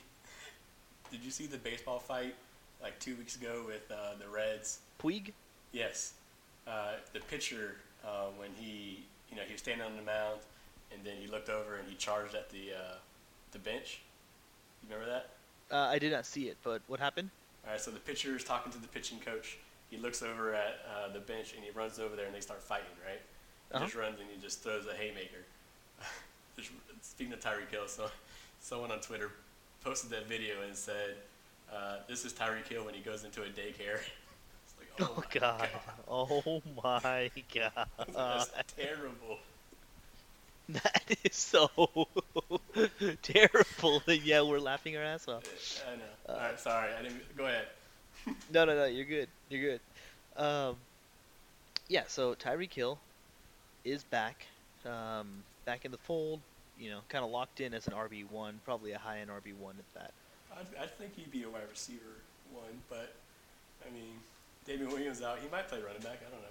Did 1.11 1.23
you 1.23 1.31
see 1.31 1.45
the 1.45 1.57
baseball 1.57 1.99
fight 1.99 2.35
like 2.81 2.99
two 2.99 3.15
weeks 3.15 3.35
ago 3.35 3.63
with 3.65 3.89
uh, 3.91 4.15
the 4.19 4.27
Reds? 4.27 4.79
Puig? 5.01 5.31
Yes. 5.71 6.13
Uh, 6.67 6.93
the 7.13 7.19
pitcher 7.21 7.77
uh, 8.05 8.27
when 8.37 8.49
he, 8.55 9.03
you 9.29 9.35
know, 9.35 9.43
he 9.45 9.53
was 9.53 9.61
standing 9.61 9.85
on 9.85 9.95
the 9.95 10.03
mound, 10.03 10.39
and 10.93 11.03
then 11.03 11.15
he 11.19 11.27
looked 11.27 11.49
over 11.49 11.75
and 11.75 11.87
he 11.87 11.95
charged 11.95 12.35
at 12.35 12.49
the 12.49 12.73
uh, 12.77 12.95
the 13.51 13.59
bench. 13.59 14.01
You 14.83 14.93
remember 14.93 15.11
that? 15.11 15.75
Uh, 15.75 15.87
I 15.87 15.99
did 15.99 16.11
not 16.11 16.25
see 16.25 16.47
it, 16.47 16.57
but 16.63 16.81
what 16.87 16.99
happened? 16.99 17.29
All 17.65 17.71
right. 17.71 17.81
So 17.81 17.91
the 17.91 17.99
pitcher 17.99 18.35
is 18.35 18.43
talking 18.43 18.71
to 18.71 18.77
the 18.79 18.87
pitching 18.87 19.19
coach. 19.19 19.57
He 19.89 19.97
looks 19.97 20.21
over 20.23 20.53
at 20.53 20.79
uh, 20.87 21.11
the 21.13 21.19
bench 21.19 21.53
and 21.55 21.63
he 21.63 21.71
runs 21.71 21.99
over 21.99 22.15
there 22.15 22.25
and 22.25 22.33
they 22.35 22.39
start 22.39 22.61
fighting. 22.61 22.85
Right. 23.05 23.19
He 23.69 23.75
Uh-huh. 23.75 23.85
just 23.85 23.95
runs 23.95 24.19
and 24.19 24.29
he 24.33 24.41
just 24.41 24.61
throws 24.63 24.85
a 24.87 24.93
haymaker. 24.95 25.43
just, 26.57 26.69
speaking 27.01 27.33
of 27.33 27.39
Tyreek 27.39 27.69
Hill, 27.71 27.87
so 27.87 28.09
someone 28.61 28.91
on 28.91 28.99
Twitter 28.99 29.31
posted 29.83 30.09
that 30.11 30.27
video 30.27 30.61
and 30.65 30.75
said, 30.75 31.15
uh, 31.73 31.97
"This 32.07 32.25
is 32.25 32.33
Tyreek 32.33 32.67
Hill 32.67 32.83
when 32.85 32.93
he 32.93 33.01
goes 33.01 33.23
into 33.23 33.41
a 33.43 33.47
daycare." 33.47 33.99
it's 34.63 34.75
like, 34.77 34.89
oh, 34.99 35.13
Oh, 35.15 35.15
my 35.17 35.39
god. 35.39 35.69
Oh 36.07 36.61
my 36.83 37.31
god. 37.53 37.87
That's 38.13 38.51
terrible. 38.75 39.39
That 40.69 41.03
is 41.23 41.35
so 41.35 41.69
terrible. 43.21 44.01
yeah, 44.07 44.41
we're 44.41 44.59
laughing 44.59 44.95
our 44.95 45.03
ass 45.03 45.27
off. 45.27 45.43
I 45.85 45.95
know. 45.95 46.01
Uh, 46.29 46.31
All 46.31 46.37
right, 46.37 46.59
sorry. 46.59 46.93
I 46.97 47.01
didn't. 47.01 47.35
Go 47.35 47.45
ahead. 47.45 47.65
No, 48.53 48.65
no, 48.65 48.75
no. 48.75 48.85
You're 48.85 49.05
good. 49.05 49.27
You're 49.49 49.79
good. 50.35 50.41
Um, 50.41 50.75
yeah. 51.89 52.03
So 52.07 52.35
Tyreek 52.35 52.73
Hill 52.73 52.99
is 53.83 54.03
back, 54.03 54.45
um, 54.85 55.43
back 55.65 55.83
in 55.83 55.91
the 55.91 55.97
fold. 55.97 56.39
You 56.79 56.89
know, 56.91 56.99
kind 57.09 57.25
of 57.25 57.31
locked 57.31 57.59
in 57.59 57.73
as 57.73 57.87
an 57.87 57.93
RB 57.93 58.29
one, 58.31 58.59
probably 58.63 58.91
a 58.93 58.97
high 58.97 59.19
end 59.19 59.29
RB 59.29 59.53
one 59.59 59.75
at 59.77 60.01
that. 60.01 60.11
I, 60.53 60.83
I 60.83 60.87
think 60.87 61.15
he'd 61.15 61.31
be 61.31 61.43
a 61.43 61.49
wide 61.49 61.61
receiver 61.69 62.21
one, 62.53 62.81
but 62.89 63.13
I 63.85 63.93
mean, 63.93 64.13
David 64.65 64.87
Williams 64.87 65.21
out. 65.21 65.39
He 65.39 65.49
might 65.49 65.67
play 65.67 65.79
running 65.81 66.01
back. 66.01 66.19
I 66.25 66.31
don't 66.31 66.41
know. 66.41 66.47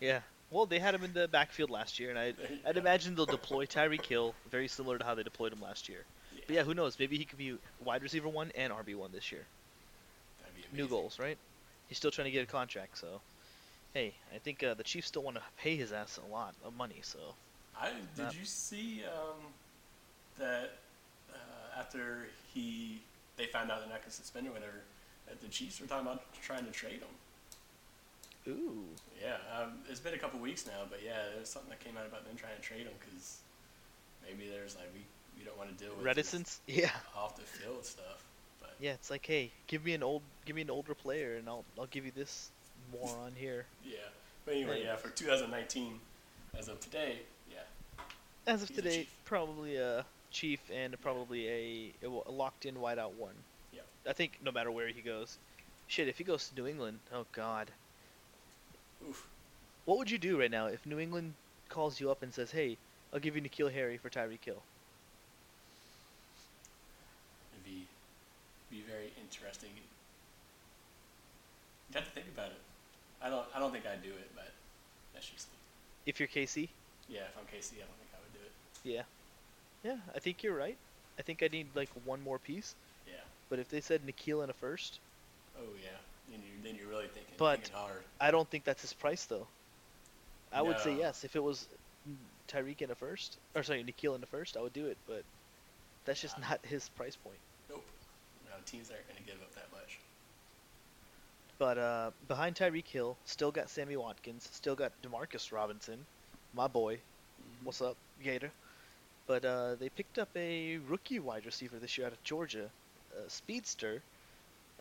Yeah. 0.00 0.20
Well, 0.50 0.66
they 0.66 0.78
had 0.78 0.94
him 0.94 1.04
in 1.04 1.12
the 1.12 1.28
backfield 1.28 1.70
last 1.70 1.98
year, 1.98 2.10
and 2.10 2.18
I, 2.18 2.32
There 2.32 2.50
you 2.50 2.58
I'd 2.66 2.76
imagine 2.76 3.14
they'll 3.14 3.26
deploy 3.26 3.66
Tyreek 3.66 4.04
Hill 4.04 4.34
very 4.50 4.68
similar 4.68 4.98
to 4.98 5.04
how 5.04 5.14
they 5.14 5.22
deployed 5.22 5.52
him 5.52 5.60
last 5.60 5.88
year. 5.88 6.04
But 6.46 6.56
yeah, 6.56 6.62
who 6.62 6.74
knows? 6.74 6.98
Maybe 6.98 7.18
he 7.18 7.24
could 7.24 7.38
be 7.38 7.56
wide 7.84 8.02
receiver 8.02 8.28
one 8.28 8.50
and 8.54 8.72
RB 8.72 8.94
one 8.94 9.12
this 9.12 9.30
year. 9.30 9.44
That'd 10.40 10.72
be 10.72 10.76
New 10.76 10.88
goals, 10.88 11.18
right? 11.18 11.36
He's 11.88 11.98
still 11.98 12.10
trying 12.10 12.26
to 12.26 12.30
get 12.30 12.42
a 12.42 12.46
contract, 12.46 12.98
so 12.98 13.20
hey, 13.94 14.14
I 14.34 14.38
think 14.38 14.62
uh, 14.62 14.74
the 14.74 14.82
Chiefs 14.84 15.08
still 15.08 15.22
want 15.22 15.36
to 15.36 15.42
pay 15.58 15.76
his 15.76 15.92
ass 15.92 16.18
a 16.22 16.32
lot 16.32 16.54
of 16.64 16.76
money. 16.76 17.00
So 17.02 17.18
I 17.78 17.90
did 18.14 18.24
Not- 18.24 18.38
you 18.38 18.44
see 18.44 19.02
um, 19.04 19.36
that 20.38 20.78
uh, 21.32 21.78
after 21.78 22.26
he 22.54 23.00
they 23.36 23.46
found 23.46 23.70
out 23.70 23.80
they're 23.80 23.88
not 23.88 24.00
gonna 24.02 24.10
suspend 24.10 24.48
or 24.48 24.52
whatever, 24.52 24.82
that 25.26 25.40
the 25.40 25.48
Chiefs 25.48 25.80
were 25.80 25.86
talking 25.86 26.06
about 26.06 26.22
trying 26.42 26.64
to 26.64 26.72
trade 26.72 27.00
him. 27.00 27.08
Ooh, 28.48 28.84
Yeah, 29.20 29.36
um, 29.56 29.78
it's 29.88 30.00
been 30.00 30.14
a 30.14 30.18
couple 30.18 30.40
weeks 30.40 30.66
now, 30.66 30.84
but 30.88 31.00
yeah, 31.04 31.18
there's 31.34 31.48
something 31.48 31.70
that 31.70 31.80
came 31.80 31.96
out 31.96 32.06
about 32.06 32.24
them 32.26 32.36
trying 32.36 32.56
to 32.56 32.62
trade 32.62 32.82
him 32.86 32.92
because 32.98 33.38
maybe 34.26 34.48
there's 34.50 34.76
like 34.76 34.88
we, 34.94 35.00
we 35.38 35.44
don't 35.44 35.56
want 35.58 35.70
to 35.70 35.76
deal 35.76 35.90
with 35.90 35.98
this 35.98 36.06
reticence. 36.06 36.60
Yeah, 36.66 36.90
off 37.16 37.36
the 37.36 37.42
field 37.42 37.84
stuff. 37.84 38.24
But 38.60 38.74
yeah. 38.80 38.92
It's 38.92 39.10
like, 39.10 39.24
hey, 39.26 39.50
give 39.66 39.84
me 39.84 39.94
an 39.94 40.02
old, 40.02 40.22
give 40.44 40.56
me 40.56 40.62
an 40.62 40.70
older 40.70 40.94
player, 40.94 41.36
and 41.36 41.48
I'll 41.48 41.64
I'll 41.78 41.86
give 41.86 42.04
you 42.04 42.12
this 42.14 42.50
moron 42.92 43.32
here. 43.36 43.66
yeah, 43.84 43.96
but 44.44 44.54
anyway, 44.54 44.82
yeah, 44.84 44.96
for 44.96 45.10
2019, 45.10 46.00
as 46.58 46.68
of 46.68 46.80
today, 46.80 47.18
yeah, 47.50 47.58
As 48.46 48.62
of 48.62 48.68
He's 48.68 48.76
today, 48.76 48.96
chief. 49.00 49.20
probably 49.24 49.76
a 49.76 50.04
chief 50.30 50.60
and 50.74 50.98
probably 51.02 51.48
a 51.48 52.06
locked-in 52.30 52.74
wideout 52.76 53.12
one. 53.14 53.34
Yep. 53.72 53.86
I 54.08 54.12
think 54.12 54.38
no 54.42 54.50
matter 54.52 54.70
where 54.70 54.88
he 54.88 55.00
goes, 55.02 55.38
shit. 55.86 56.08
If 56.08 56.18
he 56.18 56.24
goes 56.24 56.48
to 56.48 56.54
New 56.54 56.66
England, 56.66 56.98
oh 57.12 57.26
god, 57.32 57.70
oof, 59.06 59.28
what 59.86 59.98
would 59.98 60.10
you 60.10 60.18
do 60.18 60.38
right 60.38 60.50
now 60.52 60.66
if 60.66 60.86
New 60.86 61.00
England 61.00 61.34
calls 61.68 61.98
you 62.00 62.10
up 62.12 62.22
and 62.22 62.32
says, 62.32 62.52
"Hey, 62.52 62.76
I'll 63.12 63.18
give 63.20 63.34
you 63.34 63.42
N'Keal 63.42 63.72
Harry 63.72 63.98
for 63.98 64.08
Tyreek 64.08 64.44
Hill"? 64.44 64.62
it'd 67.52 67.64
be 67.64 67.86
be 68.70 68.82
very 68.82 69.12
interesting. 69.20 69.70
You 71.88 71.94
have 71.94 72.04
to 72.04 72.10
think 72.10 72.28
about 72.28 72.50
it. 72.50 72.60
I 73.20 73.28
don't 73.28 73.46
I 73.54 73.58
don't 73.58 73.72
think 73.72 73.86
I'd 73.86 74.02
do 74.02 74.10
it, 74.10 74.30
but 74.34 74.52
that's 75.12 75.28
just 75.28 75.50
me. 75.50 75.58
If 76.06 76.18
you're 76.18 76.28
KC, 76.28 76.68
Yeah, 77.08 77.26
if 77.26 77.36
I'm 77.38 77.44
KC, 77.46 77.76
I 77.82 77.86
don't 77.86 77.96
think 77.98 78.10
I 78.14 78.20
would 78.20 78.32
do 78.32 78.38
it. 78.44 78.52
yeah, 78.84 79.02
yeah. 79.84 79.98
I 80.14 80.18
think 80.20 80.42
you're 80.42 80.56
right. 80.56 80.76
I 81.18 81.22
think 81.22 81.42
I 81.42 81.48
need 81.48 81.66
like 81.74 81.90
one 82.04 82.20
more 82.22 82.38
piece. 82.38 82.74
Yeah. 83.06 83.24
But 83.50 83.58
if 83.58 83.68
they 83.68 83.80
said 83.80 84.04
Nikhil 84.04 84.42
in 84.42 84.50
a 84.50 84.54
first, 84.54 85.00
Oh 85.56 85.74
yeah. 85.82 85.98
Then 86.30 86.40
you 86.42 86.62
then 86.62 86.76
you're 86.76 86.88
really 86.88 87.06
thinking, 87.08 87.34
But- 87.36 87.60
thinking 87.60 87.76
hard. 87.76 88.04
I 88.20 88.30
don't 88.30 88.48
think 88.48 88.64
that's 88.64 88.82
his 88.82 88.92
price 88.92 89.24
though. 89.24 89.46
I 90.52 90.62
would 90.62 90.80
say 90.80 90.96
yes 90.96 91.24
if 91.24 91.36
it 91.36 91.42
was 91.42 91.66
Tyreek 92.48 92.80
in 92.80 92.90
a 92.90 92.94
first, 92.94 93.36
or 93.54 93.62
sorry, 93.62 93.84
N'Keal 93.84 94.14
in 94.14 94.20
the 94.22 94.26
first. 94.26 94.56
I 94.56 94.60
would 94.62 94.72
do 94.72 94.86
it, 94.86 94.96
but 95.06 95.22
that's 96.06 96.20
just 96.20 96.38
Yeah. 96.38 96.48
not 96.48 96.64
his 96.64 96.88
price 96.90 97.16
point. 97.16 97.36
Nope. 97.68 97.84
No, 98.46 98.52
teams 98.64 98.90
aren't 98.90 99.06
going 99.08 99.18
to 99.22 99.30
give 99.30 99.40
up 99.42 99.54
that 99.54 99.70
much. 99.72 99.98
But 101.58 101.76
uh, 101.78 102.10
behind 102.28 102.56
Tyreek 102.56 102.86
Hill, 102.86 103.16
still 103.26 103.50
got 103.50 103.68
Sammy 103.68 103.96
Watkins, 103.96 104.48
still 104.52 104.74
got 104.76 104.92
Demarcus 105.02 105.52
Robinson, 105.52 106.06
my 106.54 106.66
boy. 106.68 106.96
Mhm. 106.96 107.64
What's 107.64 107.82
up, 107.82 107.96
Gator? 108.22 108.50
But 109.26 109.44
uh, 109.44 109.74
they 109.74 109.90
picked 109.90 110.18
up 110.18 110.30
a 110.34 110.78
rookie 110.78 111.18
wide 111.18 111.44
receiver 111.44 111.78
this 111.78 111.98
year 111.98 112.06
out 112.06 112.12
of 112.14 112.22
Georgia, 112.24 112.70
a 113.26 113.28
speedster, 113.28 114.02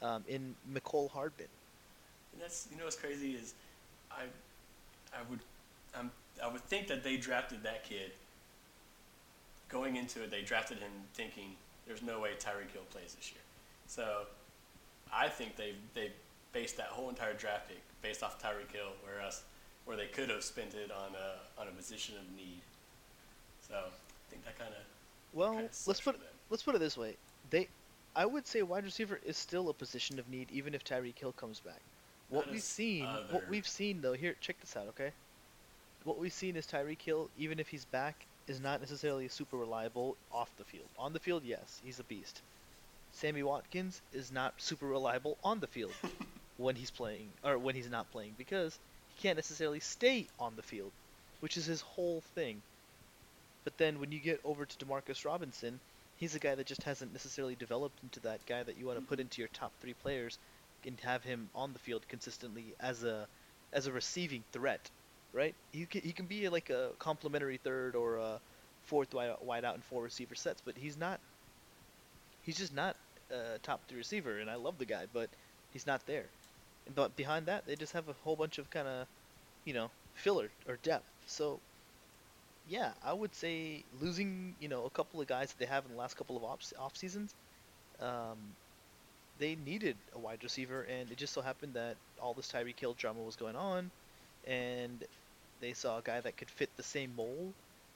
um, 0.02 0.24
in 0.28 0.56
Mecole 0.72 1.10
Hardman. 1.12 1.48
And 2.34 2.42
that's 2.42 2.68
you 2.72 2.78
know 2.78 2.84
what's 2.86 2.96
crazy 2.96 3.32
is, 3.34 3.54
I, 4.12 4.24
I 5.14 5.22
would, 5.30 5.40
um, 5.96 6.12
I 6.44 6.48
would 6.52 6.62
think 6.62 6.88
that 6.88 7.04
they 7.04 7.18
drafted 7.18 7.64
that 7.64 7.84
kid. 7.84 8.12
Going 9.70 9.98
into 9.98 10.24
it, 10.24 10.32
they 10.32 10.42
drafted 10.44 10.78
him 10.80 10.92
thinking 11.14 11.56
there's 11.88 12.02
no 12.02 12.22
way 12.22 12.32
Tyreek 12.40 12.72
Hill 12.72 12.84
plays 12.90 13.16
this 13.16 13.32
year. 13.32 13.42
So, 13.88 14.26
I 15.12 15.28
think 15.28 15.56
they 15.56 15.74
they 15.94 16.12
based 16.54 16.78
that 16.78 16.88
whole 16.88 17.10
entire 17.10 17.34
draft 17.34 17.68
pick 17.68 17.82
based 18.02 18.24
off 18.24 18.42
Tyreek 18.42 18.72
Hill, 18.72 18.92
whereas 19.04 19.42
where 19.86 19.98
they 19.98 20.08
could 20.08 20.30
have 20.30 20.44
spent 20.44 20.74
it 20.74 20.92
on 20.92 21.16
a 21.16 21.62
on 21.62 21.68
a 21.68 21.72
position 21.72 22.16
of 22.18 22.36
need. 22.36 22.62
So 23.68 23.76
I 23.76 24.30
think 24.30 24.46
that 24.46 24.58
kind 24.58 24.72
of 24.72 24.84
Well, 25.34 25.56
let's 25.88 26.02
put 26.02 26.16
them. 26.18 26.24
let's 26.50 26.64
put 26.64 26.76
it 26.76 26.80
this 26.80 26.98
way: 26.98 27.16
they, 27.50 27.68
I 28.18 28.26
would 28.26 28.48
say 28.48 28.64
wide 28.64 28.84
receiver 28.84 29.20
is 29.24 29.38
still 29.38 29.70
a 29.70 29.74
position 29.74 30.18
of 30.18 30.28
need, 30.28 30.50
even 30.52 30.74
if 30.74 30.84
Tyreek 30.84 31.20
Hill 31.20 31.34
comes 31.34 31.60
back. 31.60 31.80
What 32.30 32.50
we've 32.50 32.64
seen, 32.64 33.06
what 33.30 33.48
we've 33.48 33.68
seen 33.68 34.02
though, 34.02 34.14
here, 34.14 34.36
check 34.42 34.60
this 34.60 34.76
out, 34.76 34.88
okay? 34.88 35.12
What 36.04 36.18
we've 36.18 36.34
seen 36.34 36.56
is 36.56 36.66
Tyreek 36.66 37.00
Hill, 37.00 37.30
even 37.38 37.60
if 37.60 37.68
he's 37.68 37.86
back, 37.86 38.26
is 38.48 38.60
not 38.60 38.82
necessarily 38.82 39.28
super 39.28 39.56
reliable 39.56 40.18
off 40.32 40.50
the 40.58 40.64
field. 40.64 40.88
On 40.98 41.14
the 41.14 41.20
field, 41.20 41.44
yes, 41.46 41.80
he's 41.86 42.00
a 42.00 42.04
beast. 42.06 42.42
Sammy 43.12 43.44
Watkins 43.44 44.02
is 44.12 44.32
not 44.32 44.56
super 44.58 44.88
reliable 44.88 45.38
on 45.44 45.60
the 45.60 45.68
field 45.68 45.94
when 46.58 46.76
he's 46.76 46.90
playing 46.90 47.30
or 47.44 47.60
when 47.60 47.76
he's 47.76 47.92
not 47.92 48.12
playing 48.12 48.34
because 48.36 48.80
he 49.16 49.22
can't 49.22 49.38
necessarily 49.38 49.80
stay 49.80 50.26
on 50.40 50.56
the 50.56 50.64
field, 50.64 50.92
which 51.42 51.56
is 51.56 51.68
his 51.68 51.82
whole 51.82 52.22
thing. 52.34 52.64
But 53.64 53.78
then 53.78 54.00
when 54.00 54.12
you 54.12 54.20
get 54.20 54.42
over 54.44 54.66
to 54.66 54.86
Demarcus 54.86 55.24
Robinson, 55.24 55.80
he's 56.18 56.36
a 56.36 56.40
guy 56.40 56.56
that 56.56 56.68
just 56.68 56.84
hasn't 56.84 57.14
necessarily 57.14 57.56
developed 57.56 58.04
into 58.04 58.22
that 58.22 58.46
guy 58.46 58.64
that 58.64 58.78
you 58.78 58.86
want 58.88 59.00
to 59.00 59.06
put 59.06 59.20
into 59.22 59.42
your 59.42 59.50
top 59.50 59.74
three 59.80 59.94
players 59.96 60.40
and 60.86 61.00
have 61.02 61.24
him 61.24 61.50
on 61.56 61.74
the 61.74 61.80
field 61.80 62.08
consistently 62.10 62.76
as 62.80 63.04
a 63.04 63.28
as 63.74 63.88
a 63.88 63.94
receiving 63.94 64.44
threat, 64.54 64.92
right? 65.34 65.56
He 65.72 65.86
can, 65.88 66.02
he 66.04 66.14
can 66.14 66.28
be 66.28 66.50
like 66.50 66.70
a 66.70 66.96
complementary 67.00 67.58
third 67.58 67.96
or 67.96 68.18
a 68.18 68.42
fourth 68.84 69.14
wide, 69.14 69.36
wide 69.42 69.66
out 69.66 69.76
and 69.76 69.86
four 69.86 70.04
receiver 70.04 70.36
sets, 70.36 70.62
but 70.62 70.78
he's 70.78 70.98
not. 70.98 71.22
He's 72.42 72.58
just 72.58 72.74
not 72.74 72.98
a 73.30 73.60
top 73.60 73.88
three 73.88 73.98
receiver, 73.98 74.40
and 74.40 74.50
I 74.50 74.56
love 74.56 74.78
the 74.78 74.86
guy, 74.86 75.06
but 75.12 75.36
he's 75.70 75.86
not 75.88 76.06
there. 76.08 76.32
But 76.96 77.16
behind 77.16 77.48
that, 77.48 77.66
they 77.66 77.76
just 77.76 77.94
have 77.94 78.10
a 78.10 78.14
whole 78.14 78.36
bunch 78.38 78.58
of 78.60 78.70
kind 78.70 78.88
of, 78.88 79.08
you 79.66 79.74
know, 79.74 79.92
filler 80.16 80.52
or 80.68 80.78
depth. 80.78 81.08
So, 81.26 81.62
yeah, 82.68 82.94
I 83.04 83.14
would 83.14 83.36
say 83.36 83.86
losing, 83.94 84.56
you 84.60 84.70
know, 84.70 84.86
a 84.86 84.90
couple 84.92 85.22
of 85.22 85.28
guys 85.28 85.50
that 85.50 85.60
they 85.60 85.66
have 85.66 85.86
in 85.86 85.92
the 85.92 85.98
last 85.98 86.16
couple 86.16 86.38
of 86.38 86.44
off, 86.44 86.62
off 86.80 86.98
seasons, 86.98 87.36
um, 88.00 88.56
they 89.38 89.56
needed 89.56 89.98
a 90.14 90.20
wide 90.20 90.44
receiver, 90.44 90.84
and 90.84 91.12
it 91.12 91.18
just 91.18 91.34
so 91.34 91.42
happened 91.42 91.76
that 91.76 91.98
all 92.20 92.34
this 92.34 92.52
Tyreek 92.52 92.80
Hill 92.80 92.94
drama 92.94 93.22
was 93.24 93.36
going 93.36 93.56
on, 93.56 93.92
and 94.46 95.04
they 95.60 95.74
saw 95.74 96.00
a 96.00 96.02
guy 96.04 96.22
that 96.22 96.38
could 96.38 96.50
fit 96.52 96.72
the 96.78 96.84
same 96.84 97.16
mold, 97.16 97.56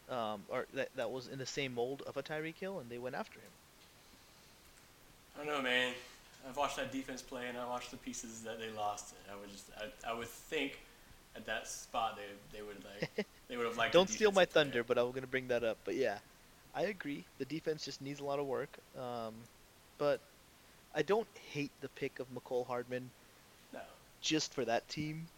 um, 0.10 0.46
or 0.50 0.68
that, 0.74 0.90
that 0.96 1.12
was 1.12 1.28
in 1.28 1.40
the 1.40 1.46
same 1.46 1.74
mold 1.74 2.04
of 2.08 2.18
a 2.18 2.24
Tyreek 2.24 2.58
Hill, 2.58 2.80
and 2.80 2.90
they 2.90 3.00
went 3.00 3.16
after 3.16 3.40
him. 3.40 3.52
I 5.36 5.40
don't 5.40 5.48
know, 5.48 5.62
man. 5.62 5.94
I've 6.48 6.58
watched 6.58 6.78
that 6.78 6.92
defense 6.92 7.22
play, 7.22 7.48
and 7.48 7.58
I 7.58 7.68
watched 7.68 7.92
the 7.92 7.98
pieces 7.98 8.44
that 8.44 8.60
they 8.60 8.72
lost. 8.72 9.14
I 9.32 9.36
would 9.40 9.50
just, 9.50 9.70
I, 9.78 10.12
I 10.12 10.14
would 10.14 10.28
think, 10.28 10.80
at 11.36 11.46
that 11.46 11.68
spot 11.68 12.18
they 12.18 12.58
they 12.58 12.64
would 12.64 12.84
like 12.84 13.28
they 13.48 13.58
would 13.58 13.66
have 13.66 13.78
liked. 13.78 13.94
Don't 13.94 14.10
steal 14.10 14.32
my 14.32 14.46
thunder, 14.46 14.84
but 14.84 14.98
I'm 14.98 15.12
gonna 15.12 15.28
bring 15.28 15.48
that 15.50 15.64
up. 15.64 15.80
But 15.84 15.96
yeah, 15.96 16.20
I 16.74 16.84
agree. 16.84 17.28
The 17.38 17.46
defense 17.46 17.84
just 17.86 18.02
needs 18.02 18.20
a 18.20 18.26
lot 18.26 18.40
of 18.40 18.46
work. 18.46 18.80
Um, 18.98 19.48
but 19.98 20.22
I 20.94 21.04
don't 21.04 21.28
hate 21.52 21.74
the 21.82 21.90
pick 21.90 22.20
of 22.20 22.30
Mecole 22.30 22.66
Hardman 22.68 23.12
No, 23.74 23.82
just 24.22 24.54
for 24.54 24.66
that 24.66 24.88
team, 24.90 25.30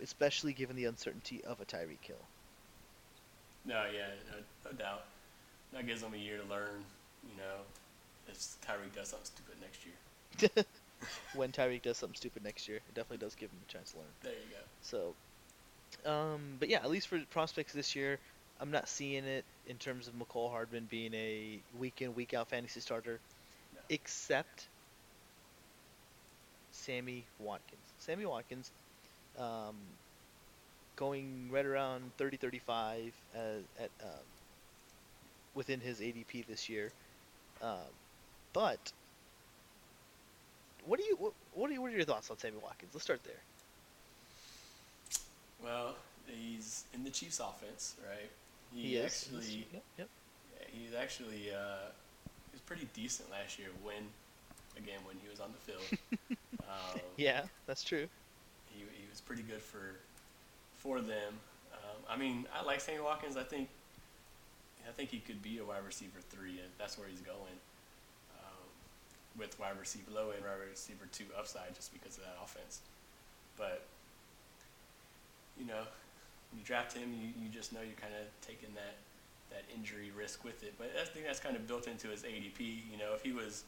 especially 0.00 0.52
given 0.54 0.76
the 0.76 0.84
uncertainty 0.86 1.44
of 1.44 1.60
a 1.60 1.66
Tyreek 1.66 2.04
Hill. 2.04 2.28
no, 3.64 3.84
yeah, 3.92 4.08
no, 4.30 4.70
no 4.70 4.76
doubt. 4.76 5.04
That 5.72 5.86
gives 5.86 6.00
them 6.02 6.14
a 6.14 6.18
year 6.18 6.38
to 6.38 6.44
learn. 6.44 6.84
You 7.22 7.36
know, 7.36 7.66
if 8.28 8.38
Tyreek 8.66 8.94
does 8.94 9.08
something 9.08 9.26
stupid 9.26 9.60
next 9.60 9.84
year. 9.84 10.64
when 11.34 11.52
Tyreek 11.52 11.82
does 11.82 11.96
something 11.96 12.16
stupid 12.16 12.44
next 12.44 12.68
year, 12.68 12.76
it 12.78 12.94
definitely 12.94 13.18
does 13.24 13.34
give 13.34 13.50
him 13.50 13.58
a 13.68 13.72
chance 13.72 13.92
to 13.92 13.98
learn. 13.98 14.06
There 14.22 14.32
you 14.32 14.38
go. 14.50 15.12
So, 16.04 16.10
um, 16.10 16.40
but 16.58 16.68
yeah, 16.68 16.78
at 16.78 16.90
least 16.90 17.08
for 17.08 17.20
prospects 17.30 17.72
this 17.72 17.94
year, 17.96 18.18
I'm 18.60 18.70
not 18.70 18.88
seeing 18.88 19.24
it 19.24 19.44
in 19.68 19.76
terms 19.76 20.08
of 20.08 20.14
Mecole 20.14 20.50
Hardman 20.50 20.86
being 20.90 21.12
a 21.14 21.58
week 21.78 22.00
in, 22.00 22.14
week 22.14 22.32
out 22.34 22.48
fantasy 22.48 22.80
starter, 22.80 23.18
No. 23.74 23.80
except 23.90 24.66
Sammy 26.72 27.24
Watkins. 27.38 27.80
Sammy 27.98 28.26
Watkins, 28.26 28.70
um, 29.38 29.74
going 30.96 31.48
right 31.50 31.66
around 31.66 32.10
30 32.16 32.36
35 32.38 33.12
at, 33.34 33.40
at 33.80 33.90
um, 34.02 34.08
within 35.54 35.80
his 35.80 36.00
ADP 36.00 36.46
this 36.46 36.68
year. 36.68 36.90
Um, 37.62 37.76
but 38.52 38.92
what 40.86 40.98
do 40.98 41.04
you 41.04 41.16
what, 41.16 41.32
what 41.54 41.70
are 41.70 41.72
you, 41.74 41.82
what 41.82 41.92
are 41.92 41.96
your 41.96 42.04
thoughts 42.04 42.30
on 42.30 42.38
Sammy 42.38 42.56
Watkins? 42.62 42.92
Let's 42.94 43.04
start 43.04 43.20
there. 43.24 43.40
Well, 45.62 45.94
he's 46.26 46.84
in 46.94 47.04
the 47.04 47.10
Chiefs' 47.10 47.40
offense, 47.40 47.94
right? 48.06 48.30
He, 48.74 48.96
is. 48.96 49.28
actually. 49.32 49.66
Yep, 49.72 49.82
yep. 49.98 50.08
Yeah, 50.60 50.66
he's 50.72 50.94
actually 50.94 51.50
uh, 51.50 51.88
he 52.24 52.54
was 52.54 52.60
pretty 52.62 52.88
decent 52.94 53.30
last 53.30 53.58
year 53.58 53.68
when, 53.82 54.04
again, 54.76 55.00
when 55.04 55.16
he 55.22 55.28
was 55.28 55.40
on 55.40 55.50
the 55.52 55.72
field. 55.72 56.38
um, 56.68 57.00
Yeah, 57.16 57.42
that's 57.66 57.82
true. 57.82 58.06
he, 58.72 58.80
he 58.80 59.08
was 59.10 59.20
pretty 59.20 59.42
good 59.42 59.62
for 59.62 59.96
for 60.76 61.00
them. 61.00 61.34
Um, 61.72 62.02
I 62.08 62.16
mean, 62.16 62.46
I 62.54 62.64
like 62.64 62.80
Sammy 62.80 63.00
Watkins. 63.00 63.36
I 63.36 63.42
think, 63.42 63.68
I 64.88 64.92
think 64.92 65.10
he 65.10 65.18
could 65.18 65.42
be 65.42 65.58
a 65.58 65.64
wide 65.64 65.84
receiver 65.84 66.20
three, 66.30 66.60
and 66.60 66.68
that's 66.78 66.98
where 66.98 67.08
he's 67.08 67.20
going. 67.20 67.58
With 69.38 69.58
wide 69.60 69.78
receiver 69.78 70.10
low 70.14 70.30
end 70.30 70.44
wide 70.44 70.64
receiver 70.70 71.04
two 71.12 71.24
upside, 71.38 71.74
just 71.74 71.92
because 71.92 72.16
of 72.16 72.24
that 72.24 72.36
offense. 72.42 72.80
But 73.58 73.82
you 75.58 75.66
know, 75.66 75.84
when 76.50 76.60
you 76.60 76.64
draft 76.64 76.92
him, 76.96 77.12
you, 77.20 77.28
you 77.42 77.48
just 77.50 77.72
know 77.72 77.80
you're 77.80 78.00
kind 78.00 78.14
of 78.14 78.26
taking 78.46 78.72
that 78.74 78.96
that 79.50 79.64
injury 79.74 80.10
risk 80.16 80.42
with 80.44 80.62
it. 80.62 80.74
But 80.78 80.90
I 81.00 81.04
think 81.04 81.26
that's 81.26 81.38
kind 81.40 81.54
of 81.56 81.66
built 81.68 81.86
into 81.86 82.08
his 82.08 82.22
ADP. 82.22 82.60
You 82.90 82.98
know, 82.98 83.12
if 83.14 83.22
he 83.22 83.32
was 83.32 83.64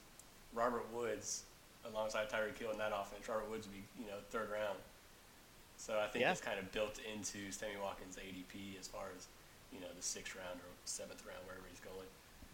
Robert 0.55 0.85
Woods 0.93 1.45
alongside 1.85 2.29
Tyreek 2.31 2.59
Hill 2.59 2.73
in 2.73 2.79
that 2.79 2.93
offense, 2.95 3.29
Robert 3.29 3.51
Woods 3.51 3.67
would 3.67 3.77
be 3.77 3.85
you 4.01 4.07
know 4.07 4.19
third 4.31 4.49
round. 4.51 4.79
So 5.77 6.01
I 6.01 6.09
think 6.09 6.23
Yeah. 6.25 6.33
it's 6.33 6.41
kind 6.41 6.59
of 6.59 6.73
built 6.73 6.99
into 7.13 7.53
Sammy 7.53 7.77
Watkins' 7.81 8.17
ADP 8.17 8.81
as 8.81 8.89
far 8.89 9.13
as 9.17 9.29
you 9.73 9.81
know 9.81 9.87
the 9.95 10.03
sixth 10.03 10.35
round 10.35 10.59
or 10.61 10.71
seventh 10.85 11.25
round 11.27 11.45
wherever 11.47 11.65
he's 11.69 11.81
going. 11.81 12.09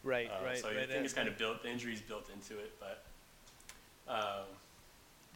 Right, 0.05 0.31
Uh, 0.31 0.45
right, 0.45 0.59
so 0.59 0.69
right. 0.69 0.77
I 0.77 0.87
think 0.87 1.01
uh, 1.01 1.05
it's 1.05 1.14
kind 1.14 1.29
of 1.29 1.38
built. 1.38 1.62
The 1.62 1.71
injury's 1.71 2.03
built 2.03 2.29
into 2.31 2.59
it, 2.59 2.73
but 2.79 3.03
um, 4.07 4.45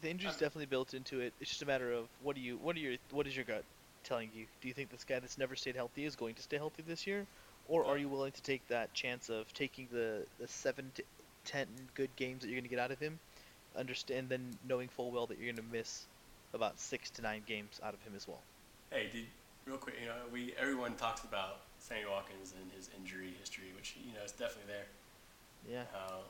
the 0.03 0.11
injury's 0.11 0.35
uh, 0.35 0.41
definitely 0.41 0.67
built 0.67 0.93
into 0.95 1.21
it. 1.21 1.33
It's 1.41 1.51
just 1.51 1.63
a 1.63 1.67
matter 1.67 1.91
of 1.91 2.07
what 2.23 2.37
do 2.37 2.43
you, 2.43 2.59
what 2.59 2.77
are 2.77 2.81
your, 2.81 2.97
what 3.11 3.27
is 3.27 3.35
your 3.35 3.47
gut 3.47 3.65
telling 4.05 4.29
you? 4.35 4.45
Do 4.61 4.69
you 4.69 4.75
think 4.75 4.91
this 4.91 5.05
guy 5.05 5.19
that's 5.21 5.39
never 5.39 5.57
stayed 5.57 5.75
healthy 5.75 6.05
is 6.05 6.17
going 6.17 6.35
to 6.35 6.43
stay 6.43 6.59
healthy 6.59 6.83
this 6.87 7.07
year, 7.07 7.27
or 7.67 7.87
are 7.87 7.97
you 7.97 8.09
willing 8.09 8.33
to 8.33 8.43
take 8.43 8.67
that 8.69 8.93
chance 8.95 9.31
of 9.31 9.53
taking 9.55 9.89
the 9.91 10.27
the 10.39 10.49
seven 10.49 10.91
to 10.95 11.03
ten 11.45 11.67
good 11.95 12.15
games 12.17 12.43
that 12.43 12.49
you're 12.49 12.57
going 12.61 12.69
to 12.69 12.71
get 12.71 12.79
out 12.79 12.91
of 12.91 12.99
him, 12.99 13.19
understand 13.77 14.29
then 14.29 14.59
knowing 14.69 14.89
full 14.89 15.11
well 15.11 15.27
that 15.27 15.39
you're 15.39 15.53
going 15.53 15.57
to 15.57 15.77
miss 15.77 16.07
about 16.53 16.79
six 16.79 17.11
to 17.11 17.23
nine 17.23 17.43
games 17.47 17.81
out 17.83 17.95
of 17.95 18.03
him 18.03 18.13
as 18.15 18.29
well? 18.29 18.43
Hey, 18.91 19.09
did 19.13 19.25
real 19.67 19.79
quick, 19.79 19.97
you 20.01 20.07
know, 20.07 20.15
we 20.33 20.55
everyone 20.59 20.95
talks 20.95 21.25
about 21.25 21.68
Sammy 21.89 22.05
Watkins 22.11 22.53
and 22.61 22.71
his 22.77 22.91
injury 22.99 23.33
history, 23.41 23.73
which 23.75 23.97
you 24.05 24.13
know 24.15 24.23
is 24.25 24.33
definitely 24.33 24.69
there. 24.73 24.87
Yeah. 25.71 25.85
Uh, 25.97 26.21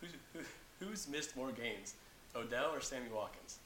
who's 0.00 0.10
who, 0.34 0.40
who's 0.84 1.08
missed 1.08 1.36
more 1.36 1.52
games, 1.52 1.94
Odell 2.34 2.70
or 2.74 2.80
Sammy 2.82 3.08
Watkins? 3.12 3.58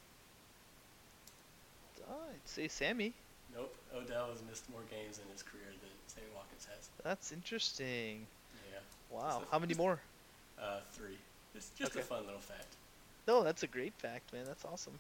Uh, 2.09 2.13
I'd 2.33 2.49
say 2.49 2.69
Sammy. 2.69 3.13
Nope, 3.55 3.75
Odell 3.95 4.29
has 4.31 4.43
missed 4.49 4.71
more 4.71 4.81
games 4.91 5.19
in 5.19 5.31
his 5.33 5.43
career 5.43 5.67
than 5.81 5.91
Sammy 6.07 6.27
Watkins 6.37 6.67
has. 6.73 6.89
That's 7.03 7.33
interesting. 7.33 8.27
Yeah, 8.73 8.79
Wow. 9.11 9.43
a- 9.47 9.51
How 9.51 9.59
many 9.59 9.75
more? 9.75 9.99
uh, 10.61 10.81
three. 10.93 11.19
Just 11.55 11.75
just 11.77 11.97
a 11.97 12.03
fun 12.03 12.25
little 12.27 12.41
fact. 12.41 12.67
No, 13.27 13.43
that's 13.43 13.65
a 13.65 13.67
great 13.67 13.93
fact, 13.99 14.33
man. 14.33 14.45
That's 14.47 14.65
awesome. 14.65 14.99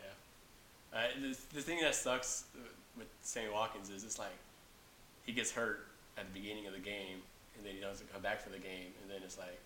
Yeah. 0.00 0.98
Uh, 0.98 1.06
the, 1.20 1.36
the 1.54 1.60
thing 1.62 1.80
that 1.82 1.94
sucks 1.94 2.44
uh, 2.56 2.60
with 2.96 3.08
Sammy 3.22 3.50
Watkins 3.50 3.90
is 3.90 4.02
it's 4.02 4.18
like 4.18 4.32
he 5.26 5.32
gets 5.32 5.50
hurt 5.52 5.86
at 6.20 6.26
the 6.32 6.40
beginning 6.40 6.66
of 6.66 6.74
the 6.74 6.80
game, 6.80 7.22
and 7.56 7.66
then 7.66 7.74
he 7.74 7.80
doesn't 7.80 8.12
come 8.12 8.22
back 8.22 8.40
for 8.40 8.50
the 8.50 8.58
game, 8.58 8.94
and 9.02 9.10
then 9.10 9.22
it's 9.22 9.38
like, 9.38 9.60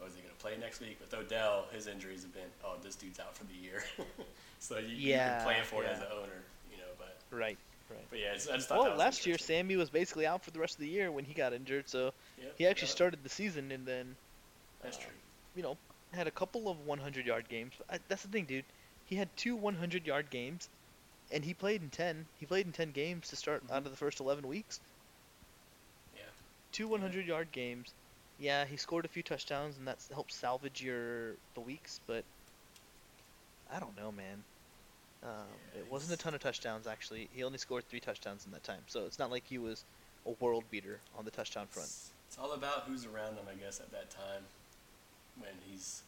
oh, 0.00 0.06
is 0.06 0.14
he 0.14 0.22
going 0.22 0.34
to 0.34 0.40
play 0.40 0.56
next 0.58 0.80
week? 0.80 1.00
With 1.00 1.14
Odell, 1.14 1.66
his 1.72 1.86
injuries 1.86 2.22
have 2.22 2.32
been, 2.34 2.50
oh, 2.64 2.78
this 2.82 2.96
dude's 2.96 3.20
out 3.20 3.36
for 3.36 3.44
the 3.44 3.54
year. 3.54 3.84
so 4.58 4.78
you, 4.78 4.96
you 4.96 5.20
Yeah, 5.20 5.20
can 5.20 5.34
plan 5.36 5.64
for 5.64 5.84
it 5.84 5.88
as 5.88 6.00
an 6.00 6.08
owner, 6.12 6.44
you 6.70 6.78
know. 6.78 6.92
But 6.98 7.22
Right. 7.30 7.58
Right. 7.88 8.08
but 8.10 8.18
yeah, 8.18 8.32
I 8.32 8.36
just 8.36 8.68
thought 8.68 8.82
that 8.82 8.96
Well, 8.96 8.96
last 8.96 9.26
year. 9.26 9.38
Sammy 9.38 9.76
was 9.76 9.90
basically 9.90 10.26
out 10.26 10.44
for 10.44 10.50
the 10.50 10.60
rest 10.60 10.76
of 10.76 10.80
the 10.80 10.88
year 10.88 11.10
when 11.12 11.24
he 11.24 11.34
got 11.34 11.52
injured, 11.52 11.88
so 11.88 12.12
Yeah, 12.36 12.46
he 12.54 12.66
actually 12.66 12.88
yeah, 12.88 12.88
started 12.88 13.22
the 13.22 13.28
season 13.28 13.70
and 13.72 13.86
then, 13.86 14.16
That's 14.82 14.96
uh, 14.96 14.98
true. 14.98 15.12
you 15.54 15.62
know, 15.62 15.78
had 16.12 16.26
a 16.28 16.32
couple 16.32 16.68
of 16.68 16.78
100 16.78 17.26
yard 17.26 17.48
games. 17.48 17.80
I, 17.88 17.98
that's 18.08 18.22
the 18.22 18.28
thing, 18.28 18.46
dude. 18.46 18.66
He 19.04 19.16
had 19.16 19.36
two 19.36 19.56
100 19.56 20.06
yard 20.06 20.30
games, 20.30 20.68
and 21.30 21.44
he 21.44 21.54
played 21.54 21.82
in 21.82 21.90
10. 21.90 22.28
He 22.34 22.46
played 22.46 22.66
in 22.66 22.72
10 22.72 22.92
games 22.92 23.28
to 23.28 23.36
start 23.36 23.64
out 23.70 23.84
Mhm. 23.84 23.86
of 23.86 23.90
the 23.92 23.96
first 23.98 24.20
11 24.20 24.46
weeks. 24.46 24.80
Two 26.74 26.88
100 26.88 27.24
yard 27.24 27.52
games. 27.52 27.92
Yeah, 28.40 28.64
he 28.64 28.76
scored 28.76 29.04
a 29.04 29.08
few 29.08 29.22
touchdowns, 29.22 29.78
and 29.78 29.86
that's 29.86 30.08
helped 30.08 30.32
salvage 30.32 30.82
your 30.82 31.36
the 31.54 31.60
weeks. 31.60 32.00
But 32.08 32.24
I 33.72 33.78
don't 33.78 33.96
know, 33.96 34.10
man. 34.10 34.42
Um, 35.22 35.30
Yeah, 35.72 35.82
it 35.82 35.90
wasn't 35.92 36.20
a 36.20 36.22
ton 36.22 36.34
of 36.34 36.40
touchdowns 36.40 36.88
actually. 36.88 37.28
He 37.32 37.44
only 37.44 37.58
scored 37.58 37.84
three 37.88 38.00
touchdowns 38.00 38.44
in 38.44 38.50
that 38.50 38.64
time, 38.64 38.82
so 38.88 39.06
it's 39.06 39.20
not 39.20 39.30
like 39.30 39.44
he 39.48 39.56
was 39.56 39.84
a 40.26 40.32
world 40.44 40.64
beater 40.68 40.98
on 41.16 41.24
the 41.24 41.30
touchdown 41.30 41.66
front. 41.70 41.86
It's, 41.86 42.10
it's 42.26 42.38
all 42.38 42.52
about 42.52 42.82
who's 42.88 43.06
around 43.06 43.34
him, 43.34 43.44
I 43.48 43.54
guess, 43.54 43.78
at 43.78 43.92
that 43.92 44.10
time 44.10 44.42
when 45.38 45.52
he's 45.70 46.02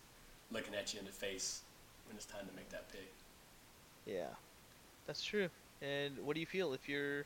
looking 0.51 0.75
at 0.75 0.93
you 0.93 0.99
in 0.99 1.07
the 1.07 1.13
face 1.13 1.61
when 2.09 2.17
it's 2.17 2.27
time 2.27 2.47
to 2.49 2.57
make 2.57 2.71
that 2.71 2.91
pick. 2.91 3.13
Yeah, 4.05 4.35
that's 5.07 5.23
true. 5.23 5.49
And 5.81 6.19
what 6.27 6.35
do 6.35 6.41
you 6.41 6.47
feel 6.47 6.73
if 6.73 6.89
you're 6.89 7.25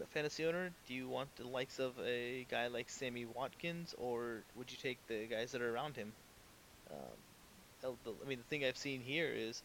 a 0.00 0.06
fantasy 0.06 0.44
owner? 0.44 0.70
Do 0.88 0.94
you 0.94 1.08
want 1.08 1.34
the 1.36 1.46
likes 1.46 1.78
of 1.78 1.92
a 2.04 2.46
guy 2.50 2.68
like 2.68 2.88
Sammy 2.88 3.26
Watkins, 3.26 3.94
or 3.98 4.42
would 4.56 4.70
you 4.70 4.76
take 4.82 4.98
the 5.08 5.26
guys 5.26 5.52
that 5.52 5.62
are 5.62 5.74
around 5.74 5.96
him? 5.96 6.12
Um, 6.90 7.96
I 8.24 8.28
mean, 8.28 8.38
the 8.38 8.44
thing 8.44 8.64
I've 8.64 8.76
seen 8.76 9.00
here 9.00 9.30
is, 9.34 9.62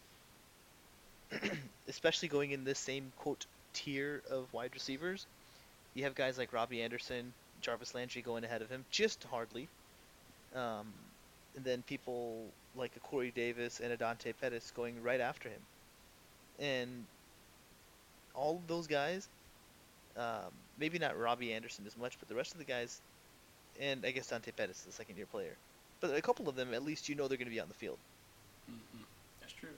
especially 1.88 2.28
going 2.28 2.50
in 2.50 2.64
this 2.64 2.78
same 2.78 3.12
quote 3.18 3.46
tier 3.72 4.22
of 4.30 4.52
wide 4.52 4.70
receivers, 4.74 5.26
you 5.94 6.04
have 6.04 6.14
guys 6.14 6.38
like 6.38 6.52
Robbie 6.52 6.82
Anderson, 6.82 7.32
Jarvis 7.60 7.94
Landry 7.94 8.22
going 8.22 8.44
ahead 8.44 8.62
of 8.62 8.70
him, 8.70 8.84
just 8.90 9.24
hardly. 9.24 9.68
Um, 10.54 10.92
and 11.56 11.64
then 11.64 11.82
people 11.82 12.44
like 12.76 12.92
a 12.96 13.00
Corey 13.00 13.32
Davis 13.34 13.80
and 13.80 13.92
a 13.92 13.96
Dante 13.96 14.32
Pettis 14.32 14.72
going 14.76 15.02
right 15.02 15.20
after 15.20 15.48
him. 15.48 15.60
And 16.58 17.04
all 18.34 18.56
of 18.56 18.66
those 18.66 18.86
guys, 18.86 19.28
um, 20.20 20.52
maybe 20.78 20.98
not 20.98 21.18
Robbie 21.18 21.52
Anderson 21.54 21.86
as 21.86 21.96
much, 21.96 22.18
but 22.20 22.28
the 22.28 22.36
rest 22.36 22.52
of 22.52 22.58
the 22.58 22.64
guys, 22.66 23.00
and 23.80 24.04
I 24.06 24.12
guess 24.12 24.28
Dante 24.28 24.52
Pettis, 24.52 24.82
the 24.82 24.92
second 24.92 25.16
year 25.16 25.26
player. 25.26 25.56
But 26.00 26.14
a 26.16 26.22
couple 26.22 26.48
of 26.48 26.56
them, 26.56 26.74
at 26.74 26.84
least 26.84 27.08
you 27.08 27.16
know 27.16 27.28
they're 27.28 27.38
going 27.38 27.46
to 27.48 27.54
be 27.54 27.60
on 27.60 27.68
the 27.68 27.74
field. 27.74 27.98
hmm 28.68 29.02
That's 29.40 29.52
true. 29.54 29.76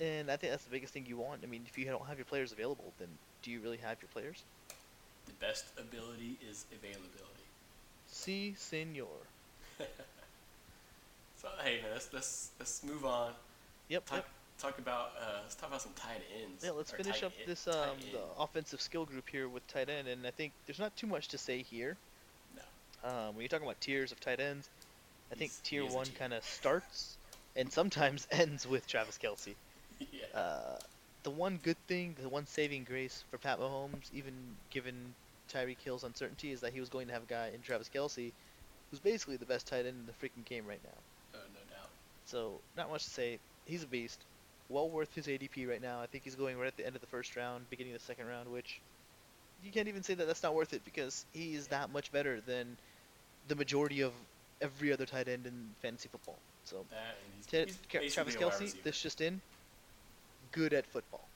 And 0.00 0.30
I 0.30 0.36
think 0.36 0.52
that's 0.52 0.64
the 0.64 0.70
biggest 0.70 0.92
thing 0.92 1.06
you 1.06 1.18
want. 1.18 1.44
I 1.44 1.46
mean, 1.46 1.62
if 1.66 1.78
you 1.78 1.84
don't 1.86 2.06
have 2.06 2.18
your 2.18 2.24
players 2.26 2.52
available, 2.52 2.94
then 2.98 3.08
do 3.42 3.50
you 3.50 3.60
really 3.60 3.78
have 3.78 4.02
your 4.02 4.08
players? 4.12 4.44
The 5.26 5.32
best 5.34 5.66
ability 5.78 6.38
is 6.50 6.66
availability. 6.72 7.48
Si, 8.06 8.54
senor. 8.54 9.28
So 11.36 11.48
hey 11.62 11.80
man, 11.82 11.92
let's 11.92 12.12
let's 12.12 12.50
let's 12.58 12.82
move 12.84 13.04
on. 13.04 13.32
Yep, 13.88 14.06
Talk 14.06 14.16
yep. 14.18 14.26
Talk 14.58 14.78
about 14.78 15.12
uh, 15.20 15.40
let's 15.42 15.54
talk 15.54 15.68
about 15.68 15.82
some 15.82 15.92
tight 15.94 16.22
ends. 16.42 16.64
Yeah, 16.64 16.70
let's 16.70 16.90
finish 16.92 17.22
up 17.22 17.32
en- 17.40 17.46
this 17.46 17.66
um, 17.66 17.96
the 18.12 18.20
offensive 18.42 18.80
skill 18.80 19.04
group 19.04 19.28
here 19.28 19.48
with 19.48 19.66
tight 19.66 19.88
end, 19.90 20.08
and 20.08 20.26
I 20.26 20.30
think 20.30 20.52
there's 20.66 20.78
not 20.78 20.96
too 20.96 21.06
much 21.06 21.28
to 21.28 21.38
say 21.38 21.62
here. 21.62 21.96
No. 22.56 23.08
Um, 23.08 23.34
when 23.34 23.40
you're 23.40 23.48
talking 23.48 23.66
about 23.66 23.80
tiers 23.80 24.12
of 24.12 24.20
tight 24.20 24.40
ends, 24.40 24.70
I 25.30 25.34
think 25.34 25.50
tier 25.64 25.82
he 25.82 25.88
is 25.88 25.94
a 25.94 25.96
one 25.96 26.06
kind 26.18 26.32
of 26.32 26.44
starts 26.44 27.16
and 27.56 27.70
sometimes 27.70 28.26
ends 28.30 28.66
with 28.66 28.86
Travis 28.86 29.18
Kelce. 29.18 29.54
yeah. 29.98 30.38
Uh, 30.38 30.78
the 31.22 31.30
one 31.30 31.58
good 31.62 31.76
thing, 31.88 32.16
the 32.20 32.28
one 32.28 32.46
saving 32.46 32.84
grace 32.84 33.24
for 33.30 33.38
Pat 33.38 33.58
Mahomes, 33.58 34.12
even 34.14 34.34
given 34.70 34.94
Tyreek 35.52 35.80
Hill's 35.82 36.04
uncertainty, 36.04 36.52
is 36.52 36.60
that 36.60 36.72
he 36.72 36.80
was 36.80 36.88
going 36.88 37.06
to 37.08 37.12
have 37.12 37.22
a 37.22 37.26
guy 37.26 37.50
in 37.54 37.60
Travis 37.62 37.90
Kelce 37.92 38.32
who's 38.90 39.00
basically 39.00 39.36
the 39.36 39.46
best 39.46 39.66
tight 39.66 39.86
end 39.86 39.96
in 40.00 40.06
the 40.06 40.12
freaking 40.12 40.44
game 40.44 40.64
right 40.66 40.80
now. 40.84 41.38
uh, 41.38 41.42
no 41.52 41.60
doubt. 41.74 41.88
So, 42.26 42.60
not 42.76 42.90
much 42.90 43.04
to 43.04 43.10
say. 43.10 43.38
He's 43.66 43.82
a 43.82 43.86
beast. 43.86 44.20
Well 44.68 44.88
worth 44.88 45.14
his 45.14 45.26
ADP 45.26 45.68
right 45.68 45.82
now. 45.82 46.00
I 46.00 46.06
think 46.06 46.24
he's 46.24 46.34
going 46.36 46.56
right 46.58 46.66
at 46.66 46.76
the 46.76 46.86
end 46.86 46.94
of 46.96 47.00
the 47.00 47.06
first 47.06 47.36
round, 47.36 47.68
beginning 47.70 47.92
of 47.94 48.00
the 48.00 48.04
second 48.06 48.26
round, 48.26 48.50
which 48.50 48.80
you 49.62 49.70
can't 49.70 49.88
even 49.88 50.02
say 50.02 50.14
that 50.14 50.26
that's 50.26 50.42
not 50.42 50.54
worth 50.54 50.72
it 50.72 50.84
because 50.84 51.24
he 51.32 51.54
is 51.54 51.68
that 51.68 51.90
much 51.90 52.10
better 52.12 52.40
than 52.40 52.76
the 53.48 53.54
majority 53.54 54.00
of 54.02 54.12
every 54.60 54.92
other 54.92 55.06
tight 55.06 55.28
end 55.28 55.46
in 55.46 55.74
fantasy 55.82 56.08
football. 56.08 56.38
So, 56.64 56.78
uh, 56.78 56.94
That 56.94 57.16
he's, 57.36 57.46
Ted, 57.46 57.68
he's 57.68 57.78
Ca- 57.90 58.08
Travis 58.14 58.36
Kelce, 58.36 58.60
receiver. 58.60 58.82
this 58.84 59.00
just 59.02 59.20
in, 59.20 59.40
good 60.52 60.72
at 60.72 60.86
football. 60.86 61.28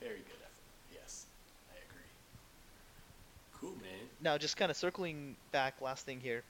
very 0.00 0.16
good 0.18 0.40
effort. 0.42 0.50
Yes, 0.92 1.24
I 1.72 1.76
agree. 1.88 2.10
Cool 3.60 3.76
man. 3.82 4.08
Now, 4.20 4.36
just 4.36 4.56
kind 4.56 4.70
of 4.70 4.76
circling 4.76 5.36
back, 5.52 5.80
last 5.80 6.04
thing 6.04 6.20
here. 6.20 6.44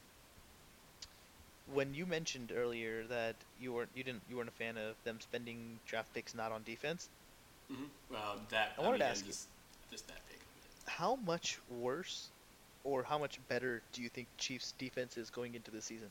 When 1.67 1.95
you 1.95 2.07
mentioned 2.07 2.53
earlier 2.53 3.07
that 3.09 3.37
you 3.59 3.73
weren't 3.75 3.91
you 3.95 4.03
didn't 4.05 4.23
you 4.29 4.37
weren't 4.37 4.49
a 4.49 4.53
fan 4.53 4.77
of 4.79 4.97
them 5.05 5.21
spending 5.21 5.81
draft 5.87 6.13
picks 6.15 6.35
not 6.35 6.53
on 6.53 6.63
defense, 6.63 7.11
hmm 7.69 7.85
Well, 8.11 8.41
that 8.51 8.75
I 8.79 8.83
wanted 8.83 8.93
mean, 8.93 9.01
to 9.01 9.07
ask 9.07 9.27
you. 9.27 9.33
just, 9.33 9.49
just 9.91 10.07
that 10.09 10.27
pick. 10.29 10.41
how 10.87 11.17
much 11.17 11.59
worse 11.69 12.31
or 12.85 13.03
how 13.05 13.19
much 13.19 13.39
better 13.49 13.83
do 13.93 14.03
you 14.03 14.09
think 14.09 14.29
Chiefs 14.39 14.73
defense 14.73 15.17
is 15.17 15.31
going 15.31 15.55
into 15.55 15.71
the 15.71 15.83
season? 15.83 16.11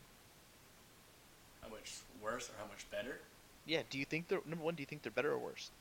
How 1.61 1.69
much 1.69 2.01
worse 2.21 2.49
or 2.49 2.53
how 2.59 2.65
much 2.67 2.89
better? 2.91 3.19
Yeah, 3.65 3.83
do 3.89 3.97
you 3.97 4.05
think 4.05 4.27
they're 4.27 4.41
number 4.45 4.63
one? 4.63 4.75
Do 4.75 4.81
you 4.81 4.87
think 4.87 5.01
they're 5.03 5.11
better 5.11 5.31
or 5.31 5.39
worse 5.39 5.71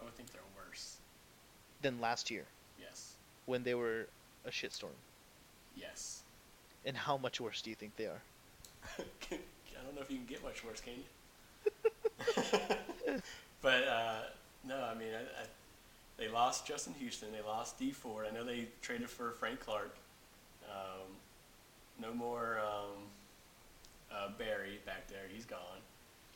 I 0.00 0.04
would 0.04 0.14
think 0.14 0.32
they're 0.32 0.40
worse. 0.56 0.96
than 1.80 2.00
last 2.00 2.30
year 2.30 2.46
Yes. 2.80 3.16
when 3.46 3.62
they 3.64 3.74
were 3.74 4.08
a 4.44 4.50
shitstorm? 4.50 4.96
Yes. 5.76 6.22
And 6.84 6.96
how 6.96 7.16
much 7.16 7.40
worse 7.40 7.62
do 7.62 7.70
you 7.70 7.76
think 7.76 7.96
they 7.96 8.06
are? 8.06 8.22
I 8.98 9.02
don't 9.84 9.94
know 9.94 10.02
if 10.02 10.10
you 10.10 10.18
can 10.18 10.26
get 10.26 10.42
much 10.42 10.64
worse, 10.64 10.80
can 10.80 10.94
you? 10.94 11.04
but 13.62 13.84
uh, 13.84 14.20
no, 14.66 14.82
I 14.82 14.94
mean, 14.94 15.08
I, 15.14 15.42
I, 15.42 15.46
they 16.16 16.28
lost 16.28 16.66
Justin 16.66 16.94
Houston. 16.98 17.28
They 17.32 17.46
lost 17.46 17.78
Dee 17.78 17.92
Ford. 17.92 18.26
I 18.30 18.34
know 18.34 18.44
they 18.44 18.66
traded 18.82 19.08
for 19.08 19.32
Frank 19.32 19.60
Clark. 19.60 19.96
Um, 20.70 21.06
no 22.00 22.14
more 22.14 22.60
um, 22.60 23.02
uh, 24.12 24.28
Berry 24.38 24.78
back 24.86 25.08
there. 25.08 25.24
He's 25.32 25.44
gone. 25.44 25.58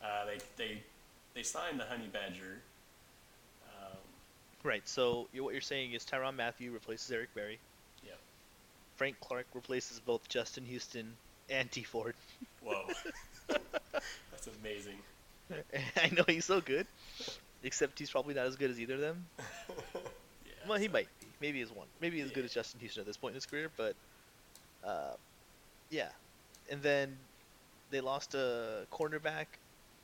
Uh, 0.03 0.27
they 0.27 0.39
they 0.57 0.83
they 1.35 1.43
signed 1.43 1.79
the 1.79 1.85
Honey 1.85 2.09
Badger. 2.13 2.61
Um, 3.69 3.99
Right. 4.63 4.87
So 4.89 5.29
what 5.35 5.53
you're 5.53 5.61
saying 5.61 5.93
is 5.93 6.05
Tyrann 6.05 6.37
Mathieu 6.37 6.73
replaces 6.73 7.11
Eric 7.11 7.35
Berry. 7.35 7.59
Yep. 8.05 8.19
Frank 8.97 9.17
Clark 9.21 9.47
replaces 9.55 10.01
both 10.01 10.29
Justin 10.29 10.65
Houston 10.65 11.15
and 11.51 11.71
Dee 11.71 11.83
Ford. 11.83 12.15
whoa, 12.63 12.85
that's 13.49 14.49
amazing. 14.61 14.99
I 15.97 16.09
know 16.15 16.25
he's 16.27 16.45
so 16.47 16.61
good, 16.61 16.87
except 17.63 17.99
he's 17.99 18.11
probably 18.11 18.35
not 18.35 18.47
as 18.47 18.57
good 18.57 18.71
as 18.71 18.81
either 18.81 18.95
of 18.95 19.01
them. 19.01 19.27
Yeah, 20.47 20.53
Well, 20.69 20.79
he 20.79 20.89
might 20.89 21.09
be. 21.21 21.27
Maybe 21.41 21.59
he's 21.59 21.71
one. 21.71 21.87
Maybe 22.01 22.17
he's 22.17 22.27
as 22.27 22.33
good 22.33 22.45
as 22.45 22.53
Justin 22.55 22.81
Houston 22.81 23.01
at 23.03 23.07
this 23.07 23.17
point 23.19 23.33
in 23.33 23.35
his 23.37 23.47
career, 23.47 23.71
but 23.77 23.95
uh, 24.87 25.13
yeah. 25.91 26.09
And 26.71 26.83
then 26.83 27.17
they 27.91 28.01
lost 28.01 28.35
a 28.35 28.87
cornerback, 28.93 29.47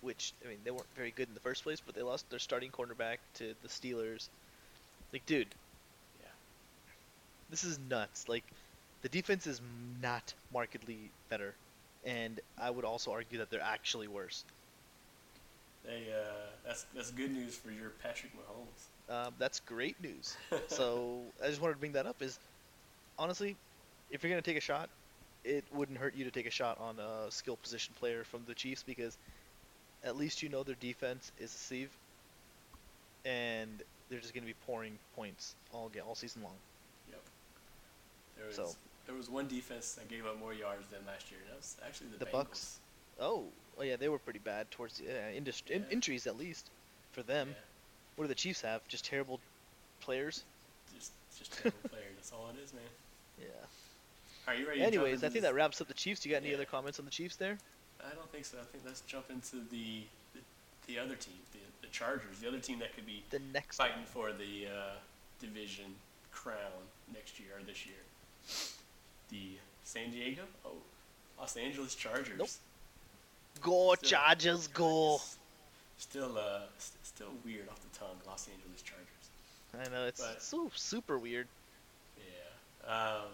which 0.03 0.34
I 0.45 0.49
mean 0.49 0.59
they 0.64 0.70
weren't 0.70 0.86
very 0.97 1.11
good 1.12 1.28
in 1.28 1.34
the 1.34 1.41
first 1.41 1.62
place, 1.62 1.80
but 1.84 1.95
they 1.95 2.03
lost 2.03 2.28
their 2.30 2.38
starting 2.38 2.70
cornerback 2.70 3.18
to 3.34 3.55
the 3.62 3.68
Steelers. 3.68 4.28
Like, 5.12 5.24
dude, 5.26 5.49
Yeah. 6.22 6.28
this 7.49 7.64
is 7.64 7.78
nuts. 7.88 8.28
Like, 8.28 8.45
the 9.03 9.09
defense 9.09 9.46
is 9.46 9.61
not 10.03 10.34
markedly 10.53 11.11
better, 11.28 11.55
and 12.05 12.40
I 12.61 12.70
would 12.70 12.84
also 12.84 13.12
argue 13.12 13.38
that 13.38 13.51
they're 13.51 13.61
actually 13.62 14.09
worse. 14.09 14.44
They 15.84 16.07
uh, 16.12 16.32
that's 16.66 16.84
that's 16.94 17.11
good 17.11 17.32
news 17.32 17.57
for 17.57 17.70
your 17.70 17.90
Patrick 18.03 18.32
Mahomes. 18.34 19.26
Um, 19.26 19.34
that's 19.38 19.61
great 19.61 20.01
news. 20.03 20.36
so 20.68 21.20
I 21.42 21.48
just 21.48 21.61
wanted 21.61 21.74
to 21.74 21.80
bring 21.80 21.92
that 21.92 22.07
up. 22.07 22.20
Is 22.22 22.38
honestly, 23.18 23.57
if 24.11 24.22
you're 24.22 24.30
gonna 24.30 24.42
take 24.42 24.59
a 24.59 24.61
shot, 24.61 24.90
it 25.44 25.64
wouldn't 25.72 25.98
hurt 25.98 26.14
you 26.14 26.24
to 26.24 26.30
take 26.30 26.46
a 26.46 26.51
shot 26.51 26.78
on 26.80 26.98
a 26.98 27.30
skill 27.30 27.57
position 27.57 27.94
player 27.98 28.24
from 28.24 28.42
the 28.46 28.55
Chiefs 28.55 28.82
because 28.86 29.16
at 30.05 30.16
least 30.16 30.42
you 30.42 30.48
know 30.48 30.62
their 30.62 30.76
defense 30.80 31.32
is 31.38 31.55
a 31.55 31.59
sieve, 31.59 31.90
and 33.24 33.82
they're 34.11 34.20
just 34.20 34.34
gonna 34.34 34.46
be 34.46 34.55
pouring 34.66 34.98
points 35.16 35.55
all 35.72 35.88
ga- 35.88 36.01
all 36.01 36.14
season 36.14 36.42
long. 36.42 36.55
Yep. 37.11 37.20
There 38.36 38.53
So- 38.53 38.76
there 39.11 39.17
was 39.19 39.29
one 39.29 39.49
defense 39.49 39.95
that 39.95 40.09
gave 40.09 40.25
up 40.25 40.39
more 40.39 40.55
yards 40.55 40.87
than 40.89 41.01
last 41.05 41.33
year. 41.33 41.41
and 41.43 41.51
That 41.51 41.57
was 41.57 41.77
actually 41.85 42.11
the, 42.17 42.19
The 42.19 42.27
Bengals. 42.27 42.33
Bucks? 42.33 42.79
Oh, 43.21 43.43
oh 43.77 43.83
yeah, 43.83 43.97
they 43.97 44.09
were 44.09 44.21
pretty 44.21 44.39
bad 44.39 44.71
towards 44.71 44.99
the 44.99 45.07
uh, 45.11 45.31
indus- 45.37 45.65
in- 45.69 45.85
injuries 45.91 46.29
at 46.29 46.39
least 46.39 46.71
for 47.11 47.23
them. 47.25 47.49
Yeah, 47.49 47.55
What 48.15 48.25
do 48.25 48.29
the 48.29 48.37
Chiefs 48.37 48.61
have? 48.63 48.87
Just 48.87 49.05
terrible 49.05 49.41
players. 50.01 50.45
just 50.97 51.11
just 51.37 51.53
terrible 51.55 51.89
players. 51.89 52.07
That's 52.15 52.33
all 52.33 52.51
it 52.57 52.63
is, 52.63 52.73
man. 52.73 52.83
Yeah. 53.41 53.47
Are 54.47 54.55
you 54.55 54.69
ready? 54.69 54.81
Anyways, 54.83 55.25
I 55.25 55.29
think 55.29 55.43
that 55.43 55.55
wraps 55.55 55.81
up 55.81 55.89
the 55.89 55.95
Chiefs. 55.95 56.25
You 56.25 56.31
got 56.31 56.39
any 56.43 56.51
Yeah. 56.51 56.55
other 56.55 56.65
comments 56.65 57.01
on 57.01 57.05
the 57.05 57.11
Chiefs 57.11 57.35
there? 57.35 57.59
I 58.01 58.15
don't 58.15 58.31
think 58.31 58.45
so. 58.45 58.59
I 58.61 58.65
think 58.65 58.85
let's 58.87 59.01
jump 59.03 59.29
into 59.29 59.57
the 59.73 60.05
the, 60.35 60.41
the 60.87 60.99
other 61.01 61.17
team, 61.17 61.35
the, 61.53 61.59
the 61.83 61.89
Chargers, 61.93 62.39
the 62.41 62.47
other 62.47 62.61
team 62.61 62.79
that 62.79 62.95
could 62.95 63.07
be 63.07 63.25
The 63.31 63.41
next 63.53 63.77
fighting 63.77 64.05
for 64.07 64.31
the 64.31 64.69
uh, 64.71 64.95
division 65.41 65.97
crown 66.31 66.87
next 67.13 67.41
year 67.41 67.51
or 67.59 67.65
this 67.65 67.85
year. 67.87 67.97
The 69.31 69.57
San 69.85 70.11
Diego, 70.11 70.43
oh, 70.64 70.72
Los 71.39 71.57
Angeles 71.57 71.95
Chargers. 71.95 72.39
Nope. 72.39 72.49
Go 73.62 73.95
Still- 73.95 74.09
Chargers, 74.11 74.66
go! 74.68 75.20
Still, 75.99 76.39
uh, 76.39 76.61
st- 76.78 77.05
still 77.07 77.28
weird 77.45 77.68
off 77.68 77.78
the 77.81 77.99
tongue, 77.99 78.16
Los 78.26 78.49
Angeles 78.49 78.83
Chargers. 78.83 79.07
I 79.74 79.89
know 79.95 80.07
it's 80.07 80.20
But- 80.20 80.43
so 80.43 80.70
super 80.74 81.18
weird. 81.18 81.47
Yeah. 82.16 82.91
Um, 82.91 83.28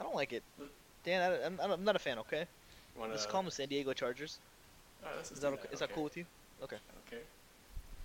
I 0.00 0.04
don't 0.04 0.14
like 0.14 0.32
it. 0.32 0.42
Dan, 1.04 1.30
I, 1.32 1.44
I'm, 1.46 1.72
I'm 1.72 1.84
not 1.84 1.96
a 1.96 1.98
fan. 1.98 2.18
Okay, 2.20 2.46
wanna, 2.96 3.12
let's 3.12 3.26
call 3.26 3.42
them 3.42 3.50
San 3.50 3.68
Diego 3.68 3.92
Chargers. 3.92 4.38
oh, 5.04 5.08
Is 5.20 5.28
do 5.30 5.34
that 5.40 5.52
okay? 5.54 5.68
is 5.72 5.80
that 5.80 5.92
cool 5.92 6.04
with 6.04 6.16
you? 6.16 6.24
Okay. 6.62 6.76
Okay. 7.06 7.22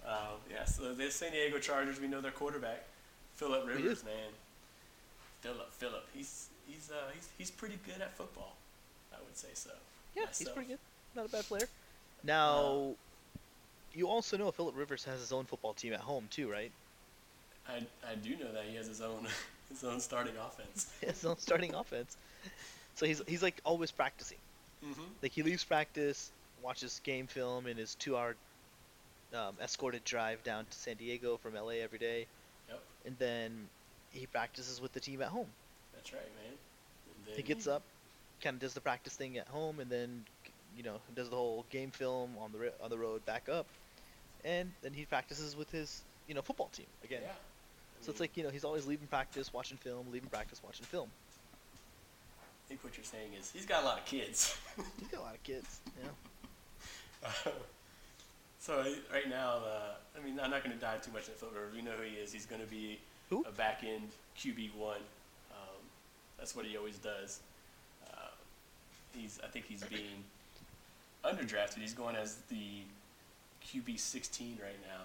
Um, 0.05 0.39
yeah, 0.51 0.65
so 0.65 0.93
the 0.93 1.09
San 1.11 1.31
Diego 1.31 1.59
Chargers, 1.59 1.99
we 1.99 2.07
know 2.07 2.19
their 2.21 2.31
quarterback, 2.31 2.83
Philip 3.35 3.65
Rivers, 3.67 4.03
man. 4.03 4.31
Philip, 5.41 5.71
Philip, 5.73 6.05
he's 6.13 6.47
he's 6.67 6.91
uh, 6.91 7.11
he's 7.13 7.29
he's 7.37 7.51
pretty 7.51 7.79
good 7.85 8.01
at 8.01 8.15
football. 8.15 8.55
I 9.13 9.17
would 9.23 9.37
say 9.37 9.49
so. 9.53 9.71
Yeah, 10.15 10.25
he's 10.37 10.49
pretty 10.49 10.69
good. 10.69 10.79
Not 11.15 11.25
a 11.25 11.29
bad 11.29 11.45
player. 11.45 11.67
Now, 12.23 12.93
you 13.93 14.07
also 14.07 14.37
know 14.37 14.51
Philip 14.51 14.77
Rivers 14.77 15.03
has 15.05 15.19
his 15.19 15.31
own 15.31 15.45
football 15.45 15.73
team 15.73 15.93
at 15.93 15.99
home 15.99 16.27
too, 16.31 16.49
right? 16.51 16.71
I 17.67 17.85
I 18.09 18.15
do 18.15 18.31
know 18.31 18.51
that 18.53 18.63
he 18.69 18.75
has 18.75 18.87
his 18.87 19.01
own 19.01 19.27
his 19.69 19.83
own 19.83 19.99
starting 19.99 20.33
offense. 20.37 20.91
his 21.01 21.25
own 21.25 21.37
starting 21.37 21.73
offense. 21.73 22.17
So 22.95 23.05
he's 23.05 23.21
he's 23.27 23.43
like 23.43 23.59
always 23.63 23.91
practicing. 23.91 24.37
Mm-hmm. 24.85 25.01
Like 25.21 25.31
he 25.31 25.43
leaves 25.43 25.63
practice, 25.63 26.31
watches 26.61 26.99
game 27.03 27.27
film 27.27 27.67
in 27.67 27.77
his 27.77 27.95
two-hour 27.95 28.35
um, 29.33 29.55
escorted 29.61 30.03
drive 30.03 30.43
down 30.43 30.65
to 30.69 30.77
San 30.77 30.95
Diego 30.97 31.37
from 31.37 31.55
LA 31.55 31.81
every 31.81 31.99
day, 31.99 32.27
Yep, 32.69 32.79
and 33.05 33.15
then 33.17 33.67
he 34.11 34.25
practices 34.25 34.81
with 34.81 34.93
the 34.93 34.99
team 34.99 35.21
at 35.21 35.29
home. 35.29 35.47
That's 36.03 36.13
right, 36.13 36.31
man. 36.43 36.57
Then 37.25 37.35
He 37.35 37.41
gets 37.41 37.67
up, 37.67 37.81
kind 38.41 38.55
of 38.55 38.59
does 38.59 38.73
the 38.73 38.81
practice 38.81 39.13
thing 39.13 39.37
at 39.37 39.47
home, 39.47 39.79
and 39.79 39.89
then 39.89 40.23
you 40.77 40.83
know 40.83 40.97
does 41.15 41.29
the 41.29 41.35
whole 41.35 41.65
game 41.69 41.91
film 41.91 42.31
on 42.39 42.51
the 42.51 42.73
on 42.83 42.89
the 42.89 42.97
road 42.97 43.25
back 43.25 43.47
up, 43.49 43.65
and 44.43 44.71
then 44.81 44.93
he 44.93 45.05
practices 45.05 45.55
with 45.55 45.71
his 45.71 46.01
you 46.27 46.35
know 46.35 46.41
football 46.41 46.69
team 46.73 46.87
again. 47.03 47.21
Yeah. 47.23 47.31
So 48.01 48.11
it's 48.11 48.19
like 48.19 48.35
you 48.35 48.43
know 48.43 48.49
he's 48.49 48.65
always 48.65 48.85
leaving 48.85 49.07
practice, 49.07 49.53
watching 49.53 49.77
film, 49.77 50.07
leaving 50.11 50.29
practice, 50.29 50.61
watching 50.63 50.85
film. 50.85 51.09
I 52.39 52.67
think 52.67 52.83
what 52.83 52.97
you're 52.97 53.05
saying 53.05 53.33
is 53.39 53.51
he's 53.51 53.65
got 53.65 53.83
a 53.83 53.85
lot 53.85 53.99
of 53.99 54.05
kids. 54.05 54.57
He's 54.99 55.07
got 55.09 55.19
a 55.19 55.23
lot 55.23 55.35
of 55.35 55.43
kids. 55.43 55.79
Yeah. 56.01 57.29
so 58.59 58.79
uh, 58.79 58.85
right 59.13 59.29
now, 59.29 59.57
uh, 59.57 59.95
I 60.17 60.23
mean, 60.23 60.39
I'm 60.39 60.49
not 60.49 60.63
going 60.63 60.73
to 60.73 60.81
dive 60.81 61.01
too 61.05 61.11
much 61.11 61.27
into 61.27 61.33
Philip 61.33 61.55
Rivers. 61.55 61.75
We 61.75 61.81
know 61.81 61.91
who 61.91 62.03
he 62.03 62.15
is. 62.15 62.31
He's 62.31 62.45
going 62.45 62.61
to 62.61 62.67
be 62.67 62.99
Who? 63.29 63.45
a 63.47 63.51
back 63.51 63.83
end 63.85 64.09
QB 64.39 64.75
one. 64.75 65.01
That's 66.43 66.57
what 66.57 66.65
he 66.65 66.75
always 66.75 66.97
does. 66.97 67.39
Uh, 68.05 68.17
he's, 69.15 69.39
I 69.41 69.47
think 69.47 69.63
he's 69.65 69.81
being 69.85 70.25
underdrafted. 71.23 71.77
He's 71.77 71.93
going 71.93 72.17
as 72.17 72.35
the 72.49 72.81
QB 73.65 73.97
16 73.97 74.57
right 74.61 74.75
now. 74.85 75.03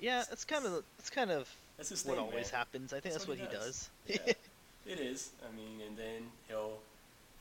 Yeah, 0.00 0.22
it's 0.32 0.46
kind 0.46 0.64
of 0.64 0.82
it's 0.98 1.10
kind 1.10 1.30
of 1.30 1.54
That's 1.76 1.90
his 1.90 2.02
what 2.06 2.16
thing, 2.16 2.24
always 2.24 2.50
man. 2.50 2.58
happens. 2.60 2.94
I 2.94 3.00
think 3.00 3.12
That's 3.12 3.26
that's, 3.26 3.28
what 3.28 3.38
what, 3.38 3.50
he 3.50 3.54
does. 3.54 3.90
does. 4.08 4.20
Yeah. 4.26 4.32
It 4.90 5.00
is. 5.00 5.32
I 5.46 5.54
mean, 5.54 5.86
and 5.86 5.98
then 5.98 6.32
he'll 6.48 6.78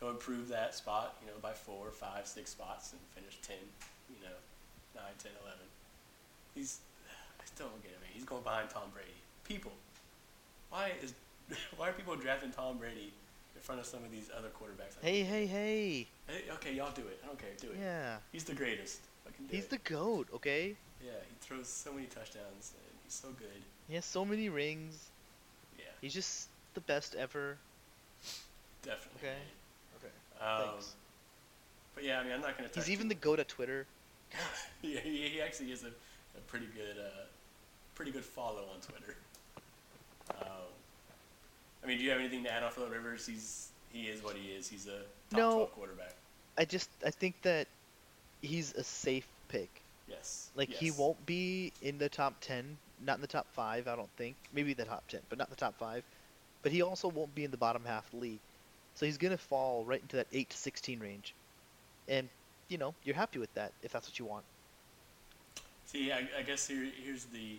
he'll 0.01 0.09
improve 0.09 0.49
that 0.49 0.76
spot, 0.76 1.15
you 1.21 1.28
know, 1.28 1.38
by 1.41 1.53
four, 1.53 1.91
five, 1.91 2.28
six 2.28 2.51
spots 2.51 2.91
and 2.91 2.99
finish 3.15 3.39
ten, 3.41 3.55
you 4.09 4.21
know, 4.21 4.36
nine, 4.97 5.15
ten, 5.24 5.32
eleven. 5.41 5.63
He's 6.55 6.80
I 7.39 7.45
still 7.45 7.67
don't 7.67 7.84
get 7.84 7.93
it, 7.93 8.01
man. 8.01 8.09
He's 8.13 8.26
going 8.26 8.43
behind 8.43 8.69
Tom 8.69 8.91
Brady. 8.93 9.15
People, 9.47 9.71
why 10.69 10.91
is 11.01 11.13
why 11.78 11.89
are 11.89 11.94
people 11.94 12.16
drafting 12.16 12.52
Tom 12.52 12.78
Brady 12.78 13.12
in 13.56 13.62
front 13.62 13.82
of 13.82 13.88
some 13.88 14.04
of 14.04 14.12
these 14.12 14.30
other 14.38 14.50
quarterbacks? 14.50 14.96
Like, 14.96 15.04
hey, 15.04 15.22
hey, 15.24 15.46
hey! 15.46 16.08
hey, 16.28 16.41
okay, 16.54 16.74
y'all 16.74 16.91
do 16.94 17.02
it. 17.02 17.20
I 17.24 17.28
don't 17.28 17.39
care. 17.39 17.50
Do 17.60 17.68
it. 17.68 17.78
Yeah, 17.80 18.18
He's 18.32 18.44
the 18.44 18.56
greatest. 18.56 19.02
He's 19.50 19.66
it. 19.66 19.70
the 19.70 19.78
goat. 19.80 20.28
Okay, 20.34 20.76
yeah. 21.04 21.12
He 21.12 21.36
throws 21.46 21.68
so 21.68 21.91
many 21.94 22.06
touchdowns 22.08 22.74
and 22.76 22.98
he's 23.04 23.14
so 23.14 23.30
good. 23.38 23.62
he 23.88 23.96
has 23.96 24.06
so 24.06 24.24
many 24.26 24.50
rings. 24.50 25.10
Yeah, 25.78 25.86
He's 26.02 26.14
just 26.14 26.50
the 26.74 26.82
best 26.82 27.16
ever. 27.16 27.58
definitely. 28.84 29.30
Okay. 29.30 29.36
Okay. 29.98 30.46
Um, 30.46 30.70
Thanks. 30.70 30.96
But 31.96 32.04
yeah, 32.04 32.20
I 32.20 32.24
mean, 32.24 32.34
I'm 32.34 32.41
not 32.41 32.58
gonna. 32.58 32.70
He's 32.74 32.89
even 32.89 33.08
the 33.08 33.16
goat 33.16 33.39
at 33.39 33.48
Twitter. 33.48 33.86
yeah, 34.82 35.00
he, 35.00 35.28
he 35.30 35.41
actually 35.41 35.72
is 35.72 35.84
a, 35.84 35.88
a 36.38 36.41
pretty 36.48 36.66
good, 36.76 36.98
uh, 37.00 37.26
pretty 37.96 38.12
good 38.12 38.26
follow 38.26 38.64
on 38.74 38.82
Twitter. 38.82 39.16
Um, 40.41 40.72
I 41.84 41.88
mean, 41.88 41.98
do 41.98 42.04
you 42.04 42.12
have 42.12 42.20
anything 42.20 42.44
to 42.44 42.52
add 42.52 42.64
on 42.64 42.72
Philip 42.72 42.92
Rivers? 42.92 43.26
He's 43.28 43.70
he 43.92 44.04
is 44.04 44.24
what 44.24 44.36
he 44.36 44.52
is. 44.52 44.68
He's 44.68 44.88
a 44.88 45.00
top 45.30 45.38
No. 45.38 45.52
12 45.52 45.72
quarterback. 45.74 46.14
I 46.58 46.66
just 46.66 46.90
I 47.06 47.10
think 47.10 47.42
that 47.42 47.68
he's 48.42 48.74
a 48.74 48.84
safe 48.84 49.28
pick. 49.50 49.70
Yes. 50.08 50.50
Like 50.56 50.70
he 50.70 50.92
won't 50.92 51.24
be 51.26 51.72
in 51.82 51.98
the 51.98 52.10
top 52.10 52.36
ten, 52.42 52.78
not 53.06 53.16
in 53.16 53.22
the 53.22 53.28
top 53.28 53.48
five. 53.54 53.88
I 53.88 53.96
don't 53.96 54.10
think. 54.18 54.36
Maybe 54.54 54.74
the 54.74 54.86
top 54.86 55.08
ten, 55.08 55.22
but 55.30 55.38
not 55.38 55.50
the 55.50 55.56
top 55.56 55.76
five. 55.78 56.04
But 56.62 56.72
he 56.72 56.82
also 56.82 57.08
won't 57.10 57.34
be 57.36 57.44
in 57.44 57.52
the 57.52 57.58
bottom 57.58 57.84
half 57.86 58.06
of 58.06 58.12
the 58.12 58.18
league. 58.18 58.40
So 58.96 59.06
he's 59.06 59.18
gonna 59.18 59.38
fall 59.38 59.84
right 59.84 60.02
into 60.02 60.18
that 60.18 60.28
eight 60.32 60.50
to 60.52 60.58
sixteen 60.58 61.00
range, 61.00 61.34
and 62.08 62.30
you 62.70 62.78
know 62.78 62.94
you're 63.04 63.16
happy 63.16 63.40
with 63.40 63.54
that 63.56 63.72
if 63.82 63.92
that's 63.92 64.08
what 64.08 64.20
you 64.20 64.26
want. 64.26 64.46
See, 65.86 66.12
I, 66.12 66.28
I 66.38 66.44
guess 66.44 66.68
here 66.68 66.88
here's 67.04 67.26
the 67.26 67.58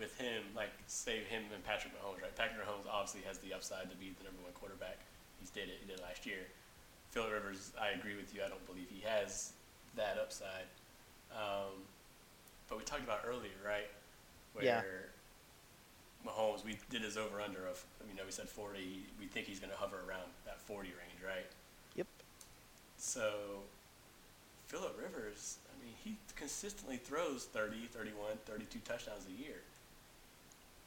with 0.00 0.16
him, 0.18 0.42
like 0.56 0.72
say 0.86 1.20
him 1.28 1.44
and 1.54 1.62
Patrick 1.64 1.92
Mahomes, 1.92 2.22
right? 2.22 2.34
Patrick 2.34 2.64
Mahomes 2.64 2.88
obviously 2.90 3.20
has 3.28 3.38
the 3.38 3.52
upside 3.52 3.90
to 3.90 3.96
be 3.96 4.16
the 4.18 4.24
number 4.24 4.40
one 4.42 4.52
quarterback. 4.56 4.98
He's 5.38 5.50
did 5.50 5.68
it. 5.68 5.78
He 5.80 5.86
did 5.86 6.00
it 6.00 6.02
last 6.02 6.24
year. 6.24 6.48
Philip 7.12 7.32
Rivers, 7.32 7.72
I 7.80 7.90
agree 7.90 8.16
with 8.16 8.34
you. 8.34 8.40
I 8.44 8.48
don't 8.48 8.64
believe 8.66 8.86
he 8.88 9.04
has 9.06 9.52
that 9.96 10.16
upside. 10.20 10.66
Um, 11.32 11.84
but 12.68 12.78
we 12.78 12.84
talked 12.84 13.04
about 13.04 13.20
earlier, 13.26 13.60
right? 13.64 13.90
Where 14.54 14.64
Yeah. 14.64 14.82
Mahomes, 16.26 16.64
we 16.64 16.78
did 16.90 17.02
his 17.02 17.16
over 17.16 17.40
under 17.40 17.66
of, 17.66 17.84
you 18.08 18.14
know, 18.14 18.24
we 18.24 18.32
said 18.32 18.48
40. 18.48 19.04
We 19.18 19.26
think 19.26 19.46
he's 19.46 19.58
going 19.60 19.72
to 19.72 19.76
hover 19.76 19.96
around 20.08 20.30
that 20.44 20.60
40 20.60 20.88
range, 20.88 21.20
right? 21.24 21.46
Yep. 21.96 22.06
So, 22.98 23.62
Philip 24.66 24.96
Rivers, 25.00 25.58
I 25.66 25.84
mean, 25.84 25.94
he 26.04 26.16
consistently 26.36 26.96
throws 26.98 27.46
30, 27.46 27.88
31, 27.90 28.38
32 28.44 28.78
touchdowns 28.84 29.24
a 29.26 29.42
year. 29.42 29.62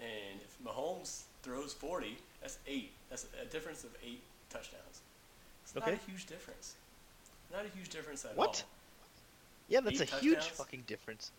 And 0.04 0.40
if 0.42 0.58
Mahomes 0.66 1.22
throws 1.44 1.74
40, 1.74 2.18
that's 2.42 2.58
eight. 2.68 2.92
That's 3.10 3.26
a 3.42 3.46
difference 3.46 3.84
of 3.84 3.92
eight 4.06 4.22
touchdowns. 4.50 5.02
It's 5.64 5.74
not 5.76 5.88
a 5.88 5.96
huge 6.08 6.26
difference. 6.26 6.76
Not 7.52 7.66
a 7.66 7.70
huge 7.78 7.90
difference 7.90 8.26
at 8.26 8.36
What? 8.36 8.48
all. 8.48 8.52
What? 8.52 8.64
Yeah, 9.70 9.80
that's 9.80 10.02
Eight 10.02 10.12
a 10.12 10.16
huge 10.18 10.44
fucking 10.50 10.84
difference. 10.88 11.32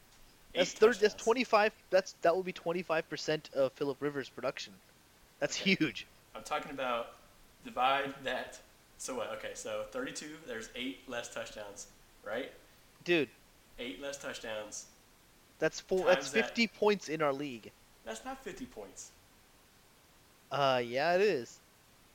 Eight 0.54 0.58
That's 0.60 0.72
third. 0.72 0.94
That's 0.96 1.14
twenty 1.14 1.44
five. 1.44 1.72
That's 1.90 2.14
that 2.22 2.34
will 2.34 2.42
be 2.42 2.52
twenty 2.52 2.82
five 2.82 3.08
percent 3.10 3.50
of 3.54 3.72
Philip 3.72 3.98
Rivers' 4.00 4.28
production. 4.30 4.72
That's 5.40 5.60
Okay. 5.60 5.74
huge. 5.74 6.06
I'm 6.34 6.42
talking 6.42 6.70
about 6.70 7.08
divide 7.64 8.14
that. 8.24 8.58
So 8.98 9.16
what? 9.16 9.28
Okay, 9.38 9.50
so 9.54 9.84
32. 9.90 10.26
There's 10.46 10.70
eight 10.76 11.00
less 11.08 11.32
touchdowns, 11.34 11.88
right? 12.24 12.50
Dude, 13.04 13.28
Eight 13.78 14.00
less 14.00 14.16
touchdowns. 14.16 14.86
that's 15.58 15.80
four. 15.80 16.06
That's 16.06 16.26
Times 16.26 16.32
that- 16.32 16.44
fifty 16.46 16.66
points 16.68 17.08
in 17.08 17.20
our 17.20 17.32
league. 17.32 17.70
That's 18.04 18.24
not 18.24 18.42
50 18.44 18.66
points. 18.66 19.10
Uh, 20.52 20.80
yeah, 20.84 21.14
it 21.14 21.20
is. 21.20 21.58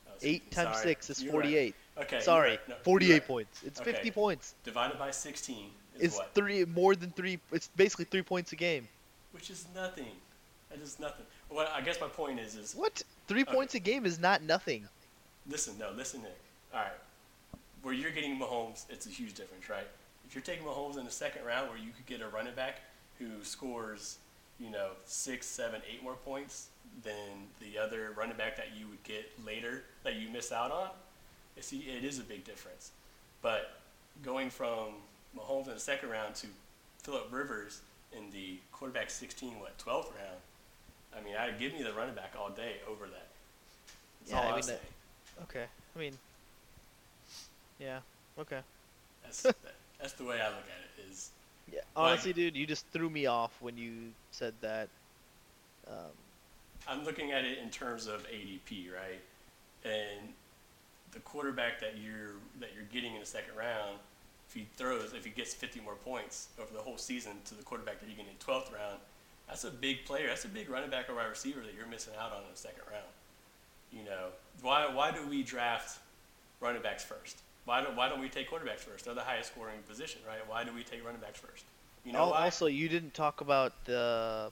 Oh, 0.08 0.12
Eight 0.22 0.44
50. 0.44 0.56
times 0.56 0.76
Sorry. 0.78 0.88
six 0.88 1.10
is 1.10 1.24
You're 1.24 1.32
forty 1.34 1.58
eight. 1.58 1.76
Right. 1.98 2.06
Okay. 2.06 2.20
Sorry, 2.22 2.50
right. 2.52 2.70
No, 2.70 2.76
forty 2.84 3.08
eight 3.12 3.14
right. 3.20 3.28
points. 3.28 3.64
It's 3.66 3.82
Okay. 3.82 3.92
fifty 3.92 4.12
points. 4.12 4.56
Divided 4.64 4.98
by 4.98 5.12
16 5.12 5.72
is 5.96 6.02
It's 6.02 6.16
what? 6.18 6.34
three 6.34 6.64
more 6.66 6.96
than 6.96 7.12
three. 7.12 7.40
It's 7.52 7.68
basically 7.76 8.06
three 8.06 8.22
points 8.22 8.52
a 8.54 8.56
game. 8.56 8.88
Which 9.32 9.50
is 9.50 9.66
nothing. 9.76 10.12
That 10.70 10.80
is 10.80 11.00
nothing. 11.00 11.26
What 11.50 11.70
I 11.70 11.82
guess 11.82 12.00
my 12.00 12.08
point 12.08 12.40
is 12.40 12.56
is 12.56 12.76
What? 12.76 13.02
Three 13.28 13.42
Okay. 13.42 13.52
points 13.54 13.76
a 13.76 13.80
game 13.80 14.06
is 14.06 14.20
not 14.20 14.42
nothing. 14.42 14.88
listen. 15.48 15.78
No, 15.78 15.92
listen, 15.92 16.22
Nick. 16.22 16.38
All 16.74 16.80
right. 16.82 16.92
Where 17.82 17.94
you're 17.94 18.12
getting 18.12 18.38
Mahomes, 18.40 18.86
it's 18.90 19.06
a 19.06 19.10
huge 19.10 19.34
difference, 19.34 19.68
right? 19.70 19.88
If 20.28 20.36
you're 20.36 20.44
taking 20.44 20.66
Mahomes 20.66 20.98
in 20.98 21.06
the 21.06 21.12
second 21.12 21.44
round, 21.46 21.70
where 21.70 21.78
you 21.78 21.92
could 21.92 22.06
get 22.06 22.22
a 22.22 22.28
running 22.30 22.54
back 22.54 22.82
who 23.18 23.44
scores, 23.44 24.18
you 24.60 24.70
know, 24.70 24.89
six, 25.05 25.45
seven, 25.47 25.82
eight 25.91 26.03
more 26.03 26.14
points 26.16 26.68
than 27.03 27.47
the 27.62 27.78
other 27.78 28.14
running 28.18 28.36
back 28.38 28.57
that 28.57 28.70
you 28.78 28.88
would 28.88 29.03
get 29.03 29.30
later 29.45 29.84
that 30.03 30.16
you 30.16 30.30
miss 30.30 30.51
out 30.51 30.72
on, 30.72 30.89
it's, 31.55 31.72
it 31.72 32.03
is 32.03 32.20
a 32.20 32.24
big 32.24 32.43
difference. 32.43 32.91
But 33.41 33.80
going 34.24 34.49
from 34.49 34.89
Mahomes 35.38 35.68
in 35.68 35.74
the 35.76 35.80
second 35.80 36.10
round 36.10 36.36
to 36.36 36.47
Philip 37.03 37.28
Rivers 37.32 37.82
in 38.16 38.30
the 38.32 38.57
quarterback 38.72 39.10
16, 39.10 39.60
what, 39.60 39.78
12th 39.78 40.07
round, 40.18 40.39
I 41.18 41.22
mean, 41.24 41.36
I'd 41.39 41.57
give 41.60 41.74
me 41.74 41.84
the 41.84 41.93
running 41.93 42.16
back 42.16 42.34
all 42.38 42.49
day 42.49 42.76
over 42.89 43.05
that. 43.05 43.28
That's 44.22 44.32
Yeah, 44.32 44.41
all 44.41 44.53
I 44.53 44.55
mean, 44.57 44.66
that- 44.68 44.82
Okay. 45.43 45.66
I 45.95 45.99
mean. 45.99 46.18
Yeah. 47.80 47.99
Okay. 48.38 48.60
That's, 49.24 49.41
that, 49.43 49.55
that's 49.99 50.14
the 50.14 50.26
way 50.26 50.41
I 50.41 50.47
look 50.49 50.57
at 50.68 50.84
it. 51.05 51.10
Is 51.10 51.30
Yeah. 51.72 51.80
Like- 51.96 52.12
Honestly, 52.12 52.34
dude, 52.34 52.56
you 52.56 52.66
just 52.66 52.86
threw 52.88 53.10
me 53.10 53.26
off 53.26 53.52
when 53.62 53.78
you 53.78 54.12
said 54.32 54.54
that. 54.62 54.90
Um, 55.88 56.12
I'm 56.88 57.04
looking 57.04 57.32
at 57.32 57.46
it 57.46 57.58
in 57.60 57.70
terms 57.70 58.08
of 58.08 58.26
ADP, 58.28 58.88
right? 58.94 59.22
And 59.84 60.34
the 61.12 61.20
quarterback 61.20 61.80
that 61.82 61.98
you're 61.98 62.34
that 62.60 62.70
you're 62.76 62.86
getting 62.92 63.14
in 63.14 63.20
the 63.20 63.26
second 63.26 63.56
round, 63.56 63.98
if 64.48 64.54
he 64.56 64.68
throws, 64.78 65.14
if 65.14 65.24
he 65.26 65.32
gets 65.32 65.54
50 65.54 65.80
more 65.82 65.96
points 65.96 66.48
over 66.60 66.74
the 66.74 66.82
whole 66.82 66.98
season 66.98 67.34
to 67.46 67.56
the 67.56 67.64
quarterback 67.64 68.00
that 68.00 68.08
you're 68.08 68.16
getting 68.18 68.32
in 68.32 68.38
12th 68.38 68.74
round, 68.74 69.00
that's 69.48 69.64
a 69.64 69.72
big 69.72 70.06
player. 70.06 70.28
That's 70.28 70.46
a 70.46 70.50
big 70.50 70.70
running 70.70 70.90
back 70.90 71.10
or 71.10 71.16
wide 71.16 71.28
receiver 71.30 71.62
that 71.62 71.74
you're 71.76 71.88
missing 71.88 72.14
out 72.20 72.32
on 72.32 72.40
in 72.44 72.52
the 72.52 72.58
second 72.58 72.84
round. 72.92 73.06
You 73.92 74.04
know, 74.06 74.28
why 74.62 74.88
why 74.94 75.12
do 75.12 75.26
we 75.28 75.44
draft 75.44 76.00
running 76.60 76.82
backs 76.82 77.04
first? 77.04 77.42
Why 77.70 77.82
don't 77.82 77.96
why 77.96 78.10
don't 78.10 78.20
we 78.20 78.30
take 78.30 78.50
quarterbacks 78.50 78.80
first? 78.80 79.06
They're 79.06 79.14
the 79.14 79.22
highest 79.22 79.52
scoring 79.52 79.78
position, 79.88 80.22
right? 80.28 80.40
Why 80.48 80.64
do 80.64 80.74
we 80.74 80.82
take 80.82 81.06
running 81.06 81.22
backs 81.22 81.40
first? 81.40 81.66
You 82.04 82.14
know 82.14 82.30
why? 82.30 82.46
also, 82.46 82.66
you 82.66 82.90
didn't 82.90 83.14
talk 83.14 83.42
about 83.42 83.74
the 83.86 84.52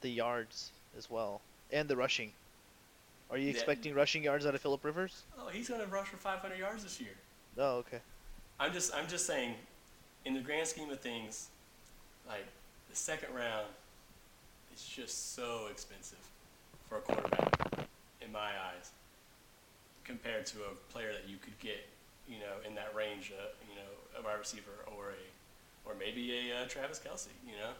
the 0.00 0.08
yards 0.08 0.70
as 0.96 1.10
well 1.10 1.42
and 1.70 1.86
the 1.90 1.94
rushing. 1.94 2.32
Are 3.28 3.36
you 3.36 3.48
Yeah. 3.48 3.50
expecting 3.50 3.92
rushing 3.94 4.24
yards 4.24 4.46
out 4.46 4.54
of 4.54 4.62
Philip 4.62 4.82
Rivers? 4.82 5.24
oh, 5.38 5.48
he's 5.48 5.68
going 5.68 5.82
to 5.82 5.86
rush 5.88 6.08
for 6.08 6.16
500 6.16 6.58
yards 6.58 6.82
this 6.84 6.98
year. 7.02 7.12
Oh, 7.58 7.84
okay. 7.84 8.00
I'm 8.58 8.72
just 8.72 8.94
I'm 8.94 9.08
just 9.08 9.26
saying, 9.26 9.56
in 10.24 10.32
the 10.32 10.40
grand 10.40 10.66
scheme 10.66 10.88
of 10.88 11.00
things, 11.00 11.48
like 12.26 12.46
the 12.88 12.96
second 12.96 13.34
round 13.34 13.66
is 14.74 14.82
just 14.82 15.34
so 15.34 15.66
expensive 15.70 16.24
for 16.88 16.96
a 16.96 17.00
quarterback, 17.02 17.58
in 18.22 18.32
my 18.32 18.52
eyes, 18.68 18.92
compared 20.04 20.46
to 20.46 20.64
a 20.64 20.70
player 20.92 21.12
that 21.12 21.28
you 21.28 21.36
could 21.36 21.58
get, 21.60 21.84
you 22.28 22.38
know, 22.38 22.66
in 22.66 22.74
that 22.74 22.94
range, 22.94 23.32
uh, 23.36 23.46
you 23.68 23.76
know, 23.76 23.90
a 24.18 24.22
wide 24.22 24.38
receiver 24.38 24.84
or 24.86 25.10
a, 25.10 25.88
or 25.88 25.94
maybe 25.98 26.50
a 26.50 26.62
uh, 26.62 26.66
Travis 26.68 26.98
Kelce, 27.04 27.28
you 27.46 27.56
know, 27.56 27.70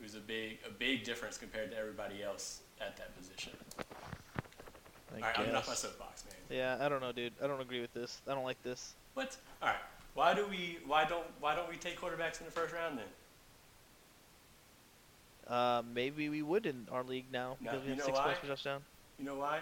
who's 0.00 0.14
a 0.14 0.20
big 0.20 0.58
a 0.66 0.70
big 0.70 1.04
difference 1.04 1.38
compared 1.38 1.70
to 1.70 1.78
everybody 1.78 2.22
else 2.22 2.60
at 2.80 2.96
that 2.96 3.16
position. 3.16 3.52
I 3.78 3.82
All 5.16 5.20
right, 5.20 5.32
I'm 5.36 5.44
getting 5.44 5.56
off 5.56 5.68
my 5.68 5.74
soapbox, 5.74 6.24
man. 6.24 6.58
Yeah, 6.58 6.84
I 6.84 6.88
don't 6.88 7.00
know, 7.00 7.12
dude. 7.12 7.34
I 7.42 7.46
don't 7.46 7.60
agree 7.60 7.80
with 7.80 7.92
this. 7.92 8.20
I 8.26 8.34
don't 8.34 8.44
like 8.44 8.62
this. 8.62 8.94
What? 9.14 9.36
All 9.60 9.68
right. 9.68 9.76
Why 10.14 10.34
do 10.34 10.46
we? 10.46 10.78
Why 10.86 11.04
don't? 11.04 11.26
Why 11.40 11.54
don't 11.54 11.68
we 11.68 11.76
take 11.76 12.00
quarterbacks 12.00 12.40
in 12.40 12.46
the 12.46 12.52
first 12.52 12.74
round 12.74 12.98
then? 12.98 13.04
Uh, 15.48 15.82
maybe 15.92 16.28
we 16.28 16.40
would 16.42 16.66
in 16.66 16.86
our 16.90 17.02
league 17.02 17.26
now 17.32 17.56
No, 17.60 17.72
because 17.72 17.82
we 17.82 17.88
you 17.90 17.94
have 17.96 17.98
know 17.98 18.04
six 18.06 18.18
why? 18.18 18.24
points 18.24 18.40
per 18.40 18.46
touchdown. 18.48 18.80
You 19.18 19.24
know 19.24 19.34
why? 19.36 19.60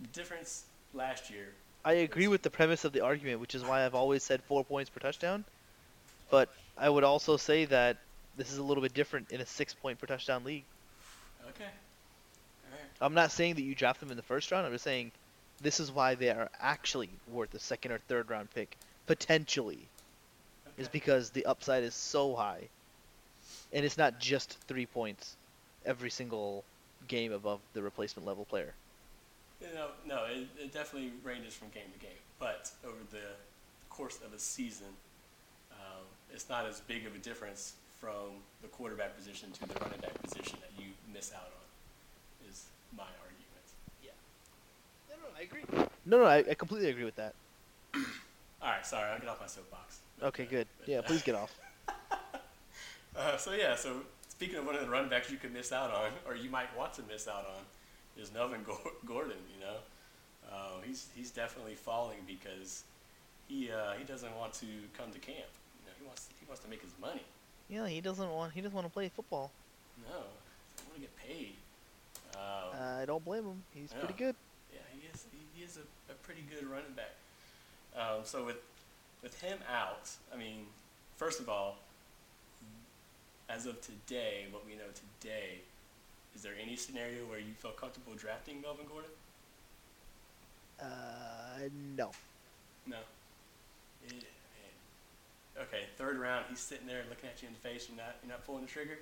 The 0.00 0.08
difference 0.08 0.64
last 0.94 1.30
year. 1.30 1.48
I 1.84 1.92
agree 1.92 2.28
with 2.28 2.42
the 2.42 2.50
premise 2.50 2.84
of 2.84 2.92
the 2.92 3.00
argument, 3.00 3.40
which 3.40 3.54
is 3.54 3.64
why 3.64 3.84
I've 3.84 3.94
always 3.94 4.22
said 4.22 4.42
four 4.42 4.64
points 4.64 4.90
per 4.90 5.00
touchdown. 5.00 5.44
But 6.30 6.48
I 6.76 6.88
would 6.88 7.04
also 7.04 7.36
say 7.36 7.64
that 7.66 7.96
this 8.36 8.52
is 8.52 8.58
a 8.58 8.62
little 8.62 8.82
bit 8.82 8.94
different 8.94 9.30
in 9.30 9.40
a 9.40 9.46
six 9.46 9.74
point 9.74 9.98
per 9.98 10.06
touchdown 10.06 10.44
league. 10.44 10.64
Okay. 11.50 11.64
Right. 11.64 12.90
I'm 13.00 13.14
not 13.14 13.32
saying 13.32 13.54
that 13.54 13.62
you 13.62 13.74
draft 13.74 14.00
them 14.00 14.10
in 14.10 14.16
the 14.16 14.22
first 14.22 14.50
round. 14.50 14.66
I'm 14.66 14.72
just 14.72 14.84
saying 14.84 15.12
this 15.60 15.80
is 15.80 15.90
why 15.90 16.14
they 16.14 16.30
are 16.30 16.50
actually 16.60 17.10
worth 17.32 17.54
a 17.54 17.58
second 17.58 17.92
or 17.92 17.98
third 17.98 18.30
round 18.30 18.50
pick 18.54 18.76
potentially. 19.06 19.78
Is 20.78 20.88
because 20.88 21.30
the 21.30 21.44
upside 21.44 21.84
is 21.84 21.94
so 21.94 22.34
high, 22.34 22.68
and 23.70 23.84
it's 23.84 23.98
not 23.98 24.18
just 24.18 24.56
three 24.66 24.86
points 24.86 25.36
every 25.84 26.08
single 26.08 26.64
game 27.06 27.32
above 27.32 27.60
the 27.74 27.82
replacement 27.82 28.26
level 28.26 28.46
player. 28.46 28.72
You 29.60 29.74
know, 29.74 29.88
no, 30.06 30.24
it, 30.24 30.48
it 30.58 30.72
definitely 30.72 31.12
ranges 31.22 31.54
from 31.54 31.68
game 31.68 31.90
to 31.92 31.98
game. 31.98 32.16
But 32.38 32.70
over 32.84 32.96
the 33.10 33.36
course 33.90 34.18
of 34.24 34.32
a 34.32 34.38
season, 34.38 34.86
um, 35.72 36.04
it's 36.32 36.48
not 36.48 36.66
as 36.66 36.80
big 36.80 37.06
of 37.06 37.14
a 37.14 37.18
difference 37.18 37.74
from 38.00 38.40
the 38.62 38.68
quarterback 38.68 39.16
position 39.16 39.50
to 39.52 39.60
the 39.68 39.74
running 39.80 40.00
back 40.00 40.20
position 40.22 40.58
that 40.60 40.82
you 40.82 40.90
miss 41.12 41.32
out 41.34 41.42
on. 41.42 42.48
Is 42.50 42.64
my 42.96 43.04
argument. 43.22 43.66
Yeah. 44.02 44.10
No, 45.10 45.16
no, 45.16 45.28
I 45.38 45.42
agree. 45.42 45.88
No, 46.06 46.18
no, 46.18 46.24
I, 46.24 46.38
I 46.50 46.54
completely 46.54 46.88
agree 46.88 47.04
with 47.04 47.16
that. 47.16 47.34
All 47.94 48.70
right. 48.70 48.84
Sorry, 48.86 49.10
I'll 49.10 49.18
get 49.18 49.28
off 49.28 49.40
my 49.40 49.46
soapbox. 49.46 50.00
Okay, 50.22 50.44
But, 50.44 50.50
good. 50.50 50.66
but, 50.78 50.88
Yeah, 50.88 51.00
please 51.02 51.22
get 51.22 51.34
off. 51.34 51.54
Uh, 53.16 53.36
so 53.36 53.50
yeah, 53.52 53.74
so 53.74 53.96
speaking 54.28 54.54
of 54.54 54.64
one 54.64 54.76
of 54.76 54.80
the 54.82 54.88
running 54.88 55.10
backs 55.10 55.32
you 55.32 55.36
could 55.36 55.52
miss 55.52 55.72
out 55.72 55.90
on, 55.90 56.10
or 56.28 56.36
you 56.36 56.48
might 56.48 56.74
want 56.78 56.94
to 56.94 57.02
miss 57.10 57.26
out 57.26 57.44
on, 57.44 57.64
is 58.20 58.32
Melvin 58.32 58.60
Gordon. 59.06 59.38
You 59.54 59.60
know, 59.60 59.76
uh, 60.50 60.80
he's 60.84 61.08
he's 61.14 61.30
definitely 61.30 61.74
falling 61.74 62.18
because 62.26 62.84
he 63.48 63.70
uh, 63.70 63.92
he 63.98 64.04
doesn't 64.04 64.34
want 64.36 64.54
to 64.54 64.66
come 64.96 65.10
to 65.12 65.18
camp. 65.18 65.50
You 65.80 65.86
know, 65.86 65.92
he 65.98 66.06
wants 66.06 66.28
he 66.38 66.46
wants 66.46 66.62
to 66.62 66.68
make 66.68 66.82
his 66.82 66.92
money. 67.00 67.22
Yeah, 67.68 67.86
he 67.88 68.00
doesn't 68.00 68.30
want. 68.30 68.52
He 68.52 68.60
doesn't 68.60 68.74
want 68.74 68.86
to 68.86 68.92
play 68.92 69.08
football. 69.08 69.50
No, 70.08 70.18
he 70.76 70.82
want 70.88 70.94
to 70.94 71.00
get 71.00 71.16
paid. 71.16 71.54
Um, 72.34 73.00
I 73.00 73.04
don't 73.06 73.24
blame 73.24 73.44
him. 73.44 73.62
He's 73.74 73.92
pretty 73.92 74.14
good. 74.14 74.34
yeah, 74.72 74.80
he 74.92 75.06
is 75.12 75.24
he, 75.32 75.38
he 75.54 75.64
is 75.64 75.78
a, 75.78 76.12
a 76.12 76.14
pretty 76.16 76.42
good 76.48 76.68
running 76.68 76.92
back. 76.94 77.14
Um, 77.96 78.20
so 78.24 78.44
with 78.44 78.56
with 79.22 79.40
him 79.40 79.58
out, 79.70 80.10
I 80.32 80.36
mean, 80.36 80.66
first 81.16 81.40
of 81.40 81.48
all, 81.48 81.76
as 83.48 83.66
of 83.66 83.80
today, 83.80 84.46
what 84.50 84.64
we 84.64 84.74
know 84.74 84.90
today, 85.20 85.60
is 86.34 86.42
there 86.42 86.52
any 86.62 86.76
scenario 86.76 87.24
where 87.26 87.38
you 87.38 87.52
feel 87.58 87.72
comfortable 87.72 88.14
drafting 88.14 88.60
Melvin 88.60 88.86
Gordon? 88.86 89.10
Uh, 90.80 91.68
no. 91.96 92.10
No. 92.86 92.96
Yeah, 94.08 94.12
man. 94.14 95.64
Okay, 95.66 95.84
third 95.96 96.18
round, 96.18 96.46
he's 96.48 96.58
sitting 96.60 96.86
there 96.86 97.02
looking 97.08 97.28
at 97.28 97.42
you 97.42 97.48
in 97.48 97.54
the 97.54 97.60
face. 97.60 97.88
You're 97.88 97.98
not 97.98 98.16
you're 98.22 98.30
not 98.30 98.46
pulling 98.46 98.62
the 98.62 98.70
trigger. 98.70 98.98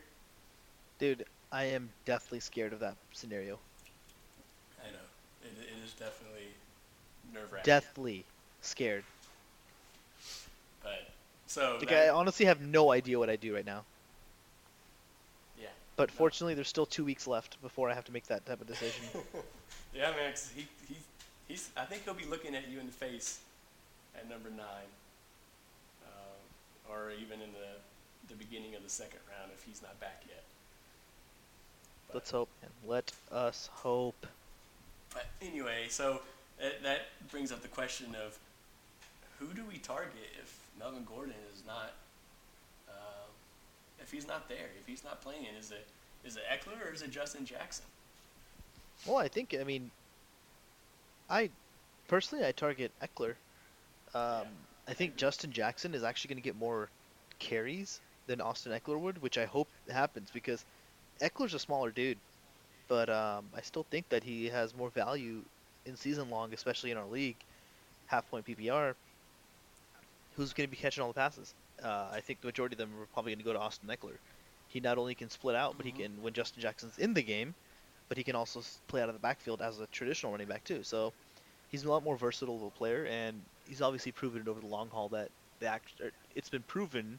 Dude, 0.99 1.25
I 1.53 1.65
am 1.65 1.91
deathly 2.05 2.41
scared 2.41 2.73
of 2.73 2.81
that 2.81 2.97
scenario. 3.13 3.59
I 4.85 4.91
know. 4.91 4.99
It, 5.45 5.53
it 5.63 5.85
is 5.85 5.93
definitely 5.93 6.49
nerve 7.33 7.53
wracking. 7.53 7.65
Deathly 7.65 8.25
scared. 8.63 9.05
But 10.83 11.11
so 11.47 11.77
Like, 11.79 11.91
that- 11.91 12.07
I 12.07 12.09
honestly 12.09 12.47
have 12.47 12.61
no 12.61 12.91
idea 12.91 13.19
what 13.19 13.31
I 13.31 13.37
do 13.37 13.55
right 13.55 13.67
now. 13.67 13.85
Yeah. 15.99 16.05
But 16.05 16.11
fortunately, 16.13 16.55
there's 16.55 16.69
still 16.69 16.87
two 16.87 17.05
weeks 17.05 17.27
left 17.27 17.61
before 17.61 17.91
I 17.91 17.95
have 17.95 18.05
to 18.05 18.13
make 18.13 18.27
that 18.29 18.47
type 18.47 18.61
of 18.61 18.67
decision. 18.67 19.05
yeah, 19.95 20.11
man. 20.13 20.31
'cause 20.31 20.51
he, 20.55 20.67
he, 20.89 20.97
he's. 21.49 21.71
I 21.77 21.85
think 21.85 22.05
he'll 22.05 22.15
be 22.15 22.25
looking 22.25 22.55
at 22.55 22.69
you 22.69 22.79
in 22.81 22.87
the 22.87 22.93
face 22.93 23.41
at 24.17 24.29
number 24.29 24.49
nine, 24.51 24.89
um, 26.07 26.91
or 26.95 27.11
even 27.21 27.41
in 27.41 27.51
the 27.53 27.79
the 28.29 28.35
beginning 28.35 28.75
of 28.75 28.83
the 28.85 28.91
second 28.91 29.21
round 29.29 29.51
if 29.55 29.65
he's 29.65 29.83
not 29.83 29.99
back 30.01 30.23
yet. 30.29 30.43
But- 32.09 32.15
Let's 32.17 32.31
hope. 32.31 32.49
Man. 32.63 32.71
Let 32.87 33.13
us 33.33 33.69
hope. 33.73 34.27
But 35.15 35.27
anyway, 35.41 35.87
so 35.89 36.21
that, 36.61 36.83
that 36.83 37.01
brings 37.31 37.51
up 37.51 37.63
the 37.63 37.69
question 37.69 38.15
of 38.15 38.39
who 39.39 39.47
do 39.55 39.65
we 39.65 39.79
target 39.79 40.13
if 40.41 40.59
Melvin 40.79 41.05
Gordon 41.05 41.35
is 41.55 41.63
not, 41.67 41.93
if 44.09 44.13
he's 44.13 44.27
not 44.27 44.49
there, 44.49 44.71
if 44.81 44.87
he's 44.87 45.05
not 45.05 45.21
playing? 45.21 45.47
Is 45.59 45.71
it 45.71 45.87
is 46.25 46.37
it 46.37 46.43
Ekeler 46.51 46.91
or 46.91 46.95
is 46.95 47.03
it 47.03 47.11
Justin 47.11 47.45
Jackson? 47.45 47.85
Well, 49.07 49.19
I 49.19 49.29
think 49.29 49.55
I 49.59 49.65
mean, 49.65 49.91
I 51.29 51.51
personally 52.09 52.47
I 52.47 52.53
target 52.53 52.91
Ekeler. 53.03 53.35
Um, 54.15 54.47
I 54.89 54.95
think. 54.95 55.17
Justin 55.17 55.53
Jackson 55.53 55.95
is 55.95 56.03
actually 56.03 56.29
going 56.29 56.43
to 56.43 56.45
get 56.45 56.59
more 56.59 56.89
carries 57.39 58.01
than 58.27 58.41
Austin 58.41 58.73
Ekeler 58.73 58.99
would, 58.99 59.21
which 59.21 59.37
I 59.37 59.45
hope 59.45 59.69
happens 59.91 60.31
because 60.33 60.65
Ekeler's 61.21 61.53
a 61.53 61.59
smaller 61.59 61.91
dude, 61.91 62.17
but 62.89 63.11
um, 63.11 63.45
I 63.55 63.61
still 63.61 63.85
think 63.91 64.09
that 64.09 64.25
he 64.25 64.47
has 64.47 64.75
more 64.75 64.89
value 64.89 65.43
in 65.85 65.97
season 65.97 66.31
long, 66.31 66.55
especially 66.55 66.91
in 66.91 66.97
our 66.97 67.07
league, 67.07 67.37
half 68.07 68.29
point 68.31 68.47
PPR. 68.47 68.95
Who's 70.37 70.55
going 70.55 70.67
to 70.67 70.71
be 70.71 70.77
catching 70.79 71.03
all 71.03 71.09
the 71.09 71.15
passes? 71.15 71.53
Uh, 71.83 72.09
I 72.13 72.21
think 72.21 72.41
the 72.41 72.47
majority 72.49 72.75
of 72.75 72.79
them 72.79 73.01
are 73.01 73.07
probably 73.07 73.33
going 73.33 73.39
to 73.39 73.45
go 73.45 73.53
to 73.53 73.59
Austin 73.61 73.89
Ekeler. 73.89 74.19
He 74.69 74.81
not 74.81 74.99
only 74.99 75.15
can 75.15 75.31
split 75.31 75.57
out, 75.57 75.77
but 75.77 75.87
he 75.87 75.93
Mhm. 75.93 75.97
can 75.97 76.23
when 76.23 76.33
Justin 76.35 76.61
Jackson's 76.63 76.99
in 76.99 77.15
the 77.15 77.23
game, 77.23 77.55
but 78.09 78.19
he 78.19 78.25
can 78.25 78.37
also 78.37 78.63
play 78.89 79.01
out 79.03 79.09
of 79.09 79.15
the 79.15 79.21
backfield 79.21 79.63
as 79.63 79.81
a 79.81 79.87
traditional 79.89 80.33
running 80.33 80.49
back 80.49 80.65
too. 80.65 80.83
So 80.83 81.13
he's 81.69 81.85
a 81.85 81.91
lot 81.91 82.03
more 82.03 82.17
versatile 82.17 82.57
of 82.57 82.63
a 82.63 82.71
player, 82.71 83.07
and 83.07 83.43
he's 83.67 83.83
obviously 83.83 84.13
proven 84.13 84.43
it 84.43 84.49
over 84.49 84.61
the 84.61 84.67
long 84.67 84.91
haul 84.91 85.09
that 85.11 85.31
the 85.61 85.67
act, 85.67 86.01
er, 86.01 86.13
it's 86.35 86.49
been 86.49 86.63
proven 86.63 87.19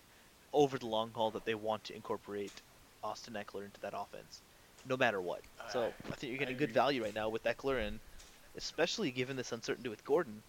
over 0.54 0.78
the 0.78 0.88
long 0.88 1.12
haul 1.12 1.32
that 1.32 1.46
they 1.46 1.56
want 1.56 1.84
to 1.86 1.96
incorporate 1.96 2.62
Austin 3.04 3.34
Ekeler 3.36 3.66
into 3.66 3.80
that 3.82 3.94
offense, 3.96 4.42
no 4.86 4.98
matter 4.98 5.22
what. 5.22 5.42
So 5.72 5.82
I- 5.82 6.10
I 6.12 6.16
think 6.16 6.32
you're 6.32 6.40
getting 6.40 6.58
good 6.58 6.72
value 6.72 7.04
right 7.04 7.14
now 7.14 7.30
with 7.30 7.44
Ekeler, 7.44 7.86
and 7.88 8.00
especially 8.56 9.12
given 9.12 9.36
this 9.38 9.52
uncertainty 9.52 9.90
with 9.90 10.04
Gordon, 10.04 10.44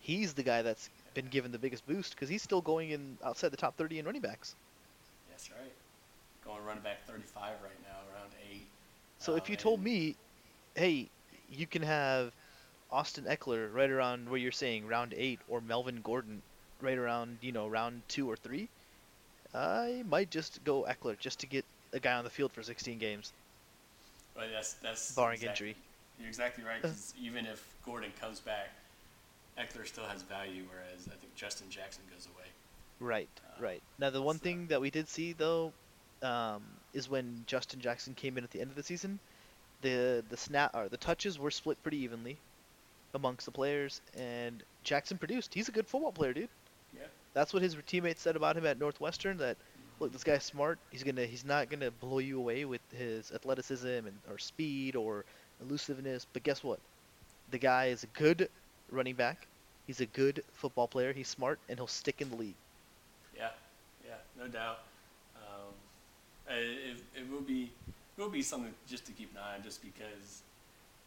he's 0.00 0.34
the 0.34 0.42
guy 0.42 0.62
that's 0.62 0.88
been 1.14 1.26
given 1.28 1.52
the 1.52 1.58
biggest 1.58 1.86
boost 1.86 2.14
because 2.14 2.28
he's 2.28 2.42
still 2.42 2.60
going 2.60 2.90
in 2.90 3.18
outside 3.24 3.50
the 3.50 3.56
top 3.56 3.76
30 3.76 3.98
in 4.00 4.06
running 4.06 4.20
backs. 4.20 4.54
That's 5.30 5.50
right. 5.50 5.72
Going 6.44 6.64
running 6.64 6.82
back 6.82 7.04
35 7.06 7.54
right 7.62 7.72
now, 7.82 7.98
around 8.14 8.30
eight. 8.52 8.66
So 9.18 9.34
if 9.36 9.44
Um, 9.44 9.50
you 9.50 9.56
told 9.56 9.82
me, 9.82 10.16
hey, 10.74 11.08
you 11.50 11.66
can 11.66 11.82
have 11.82 12.32
Austin 12.90 13.24
Ekeler 13.24 13.72
right 13.72 13.90
around 13.90 14.28
where 14.28 14.38
you're 14.38 14.52
saying 14.52 14.86
round 14.86 15.14
eight, 15.16 15.40
or 15.48 15.60
Melvin 15.60 16.00
Gordon 16.02 16.42
right 16.80 16.96
around 16.96 17.38
you 17.40 17.50
know 17.52 17.66
round 17.68 18.02
two 18.08 18.30
or 18.30 18.36
three, 18.36 18.68
I 19.54 20.02
might 20.08 20.30
just 20.30 20.62
go 20.64 20.84
Ekeler 20.84 21.18
just 21.18 21.38
to 21.40 21.46
get 21.46 21.64
a 21.92 21.98
guy 22.00 22.12
on 22.14 22.24
the 22.24 22.30
field 22.30 22.52
for 22.52 22.62
16 22.62 22.98
games. 22.98 23.32
Well, 24.36 24.46
that's 24.52 24.74
that's 24.74 25.14
Barring 25.14 25.34
exactly- 25.34 25.68
injury. 25.70 25.82
You're 26.20 26.28
exactly 26.28 26.64
right. 26.64 26.80
'cause 26.82 27.14
even 27.20 27.46
if 27.46 27.74
Gordon 27.84 28.12
comes 28.20 28.40
back, 28.40 28.70
Ekeler 29.58 29.86
still 29.86 30.04
has 30.04 30.22
value, 30.22 30.64
whereas 30.70 31.08
I 31.08 31.16
think 31.16 31.34
Justin 31.34 31.68
Jackson 31.70 32.02
goes 32.12 32.26
away. 32.26 32.46
Right, 33.00 33.28
Uh, 33.44 33.62
right. 33.62 33.82
Now 33.98 34.10
the 34.10 34.22
one 34.22 34.36
so- 34.38 34.42
thing 34.44 34.66
that 34.68 34.80
we 34.80 34.90
did 34.90 35.08
see 35.08 35.32
though, 35.32 35.72
um, 36.22 36.62
is 36.92 37.08
when 37.08 37.44
Justin 37.46 37.80
Jackson 37.80 38.14
came 38.14 38.38
in 38.38 38.44
at 38.44 38.50
the 38.50 38.60
end 38.60 38.70
of 38.70 38.76
the 38.76 38.82
season, 38.82 39.18
the 39.82 40.24
the 40.28 40.36
snap 40.36 40.74
or 40.74 40.88
the 40.88 40.96
touches 40.96 41.38
were 41.38 41.50
split 41.50 41.80
pretty 41.82 41.98
evenly 41.98 42.36
amongst 43.14 43.46
the 43.46 43.52
players, 43.52 44.00
and 44.16 44.62
Jackson 44.84 45.18
produced. 45.18 45.54
He's 45.54 45.68
a 45.68 45.72
good 45.72 45.86
football 45.86 46.12
player, 46.12 46.32
dude. 46.32 46.48
Yeah. 46.94 47.06
That's 47.34 47.52
what 47.52 47.62
his 47.62 47.76
teammates 47.86 48.20
said 48.22 48.36
about 48.36 48.56
him 48.56 48.66
at 48.66 48.78
Northwestern. 48.78 49.38
That 49.38 49.56
look, 50.00 50.12
this 50.12 50.24
guy's 50.24 50.44
smart. 50.44 50.78
He's 50.90 51.02
gonna 51.04 51.26
he's 51.26 51.44
not 51.44 51.68
gonna 51.70 51.90
blow 51.90 52.18
you 52.18 52.38
away 52.38 52.64
with 52.64 52.80
his 52.96 53.32
athleticism 53.32 53.86
and 53.86 54.18
or 54.30 54.38
speed 54.38 54.96
or 54.96 55.24
elusiveness. 55.60 56.26
But 56.32 56.42
guess 56.42 56.62
what? 56.64 56.80
The 57.50 57.58
guy 57.58 57.86
is 57.86 58.02
a 58.04 58.08
good 58.08 58.48
running 58.90 59.14
back. 59.14 59.46
He's 59.88 60.02
a 60.02 60.06
good 60.06 60.44
football 60.52 60.86
player. 60.86 61.14
He's 61.14 61.28
smart, 61.28 61.58
and 61.66 61.78
he'll 61.78 61.86
stick 61.86 62.20
in 62.20 62.28
the 62.28 62.36
league. 62.36 62.54
Yeah, 63.34 63.48
yeah, 64.06 64.16
no 64.38 64.46
doubt. 64.46 64.80
Um, 65.34 65.72
it, 66.46 66.98
it 67.16 67.30
will 67.30 67.40
be 67.40 67.70
it 67.86 68.20
will 68.20 68.28
be 68.28 68.42
something 68.42 68.74
just 68.86 69.06
to 69.06 69.12
keep 69.12 69.32
an 69.32 69.38
eye 69.38 69.56
on, 69.56 69.62
just 69.62 69.82
because 69.82 70.42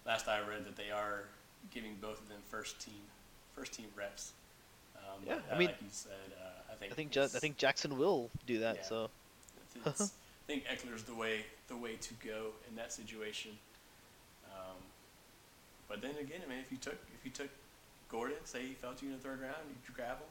last 0.04 0.28
I 0.28 0.40
read 0.40 0.66
that 0.66 0.76
they 0.76 0.90
are 0.90 1.26
giving 1.72 1.96
both 2.02 2.20
of 2.20 2.28
them 2.28 2.40
first 2.50 2.82
team 2.82 2.96
first 3.56 3.72
team 3.74 3.86
reps. 3.96 4.32
Um, 4.98 5.22
Yeah, 5.28 5.36
I 5.54 5.60
mean, 5.60 5.68
like 5.68 5.80
you 5.80 5.88
said, 5.92 6.12
uh, 6.44 6.72
I 6.72 6.76
think 6.76 6.92
I 6.92 6.96
think 6.96 7.16
ja- 7.16 7.24
I 7.26 7.40
think 7.40 7.58
Jackson 7.58 8.00
will 8.00 8.32
do 8.48 8.60
that. 8.62 8.78
Yeah. 8.78 8.82
So 8.82 9.10
I 9.86 9.92
think 10.48 10.66
Ekeler's 10.66 11.04
the 11.04 11.14
way 11.14 11.46
the 11.68 11.78
way 11.78 11.98
to 11.98 12.14
go 12.16 12.48
in 12.68 12.76
that 12.78 12.92
situation. 12.92 13.52
Um, 14.46 14.78
but 15.88 16.02
then 16.02 16.16
again, 16.20 16.42
I 16.44 16.50
mean, 16.50 16.60
if 16.66 16.72
you 16.72 16.78
took 16.80 16.98
if 17.14 17.24
you 17.24 17.30
took 17.30 17.50
Gordon, 18.12 18.38
say 18.44 18.62
he 18.68 18.74
fell 18.74 18.94
to 18.94 19.06
you 19.06 19.12
in 19.14 19.18
the 19.18 19.24
third 19.24 19.40
round, 19.42 19.56
you 19.88 19.94
grab 19.96 20.18
him, 20.18 20.28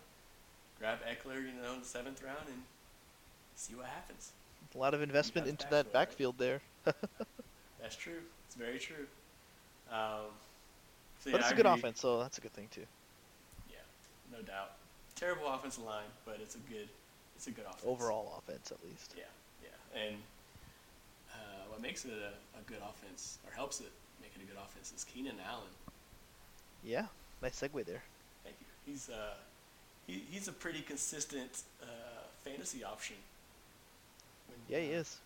grab 0.79 0.99
Ekeler, 1.09 1.37
you 1.41 1.53
know, 1.63 1.73
in 1.75 1.81
the 1.81 1.87
seventh 1.87 2.23
round, 2.23 2.47
and 2.47 2.63
see 3.57 3.75
what 3.75 3.87
happens. 3.87 4.33
a 4.75 4.79
lot 4.79 4.93
of 4.93 5.01
investment 5.01 5.47
into 5.47 5.65
backfield, 5.65 5.71
that 5.71 5.87
right? 5.87 5.93
backfield 5.93 6.39
there. 6.39 6.61
That's 7.81 7.97
true. 7.97 8.21
It's 8.47 8.55
very 8.57 8.79
true. 8.79 9.07
Um, 9.91 10.29
so 11.25 11.31
but 11.33 11.41
it's 11.41 11.51
I 11.51 11.53
a 11.53 11.57
good 11.57 11.67
agree. 11.67 11.79
offense, 11.81 12.01
so 12.01 12.21
that's 12.21 12.39
a 12.39 12.41
good 12.41 12.53
thing 12.53 12.69
too. 12.71 12.87
Yeah, 13.71 13.77
no 14.33 14.41
doubt. 14.43 14.73
Terrible 15.17 15.49
offensive 15.49 15.85
line, 15.85 16.07
but 16.25 16.39
it's 16.41 16.55
a 16.55 16.59
good 16.71 16.89
it's 17.37 17.47
a 17.47 17.51
good 17.51 17.65
offense 17.65 17.83
Overall 17.85 18.35
offense, 18.39 18.71
at 18.71 18.79
least. 18.89 19.15
Yeah, 19.17 19.25
yeah. 19.63 20.01
And 20.01 20.17
uh, 21.33 21.65
what 21.71 21.81
makes 21.83 22.05
it 22.05 22.13
a, 22.13 22.59
a 22.59 22.63
good 22.67 22.79
offense, 22.89 23.39
or 23.47 23.53
helps 23.55 23.81
it 23.81 23.91
make 24.23 24.31
it 24.37 24.43
a 24.43 24.47
good 24.47 24.61
offense, 24.63 24.93
is 24.97 25.05
Keenan 25.05 25.37
Allen. 25.47 25.73
Yeah, 26.85 27.07
nice 27.43 27.61
segue 27.61 27.85
there. 27.85 28.03
Thank 28.45 28.57
you. 28.61 28.67
He's 28.93 29.09
uh, 29.09 29.35
he, 30.07 30.23
he's 30.31 30.49
a 30.49 30.53
pretty 30.53 30.81
consistent 30.83 31.63
uh, 31.83 31.87
fantasy 32.45 32.85
option. 32.85 33.17
When, 34.49 34.59
Yeah, 34.69 34.85
he 34.85 34.95
uh, 34.95 35.01
is. 35.01 35.19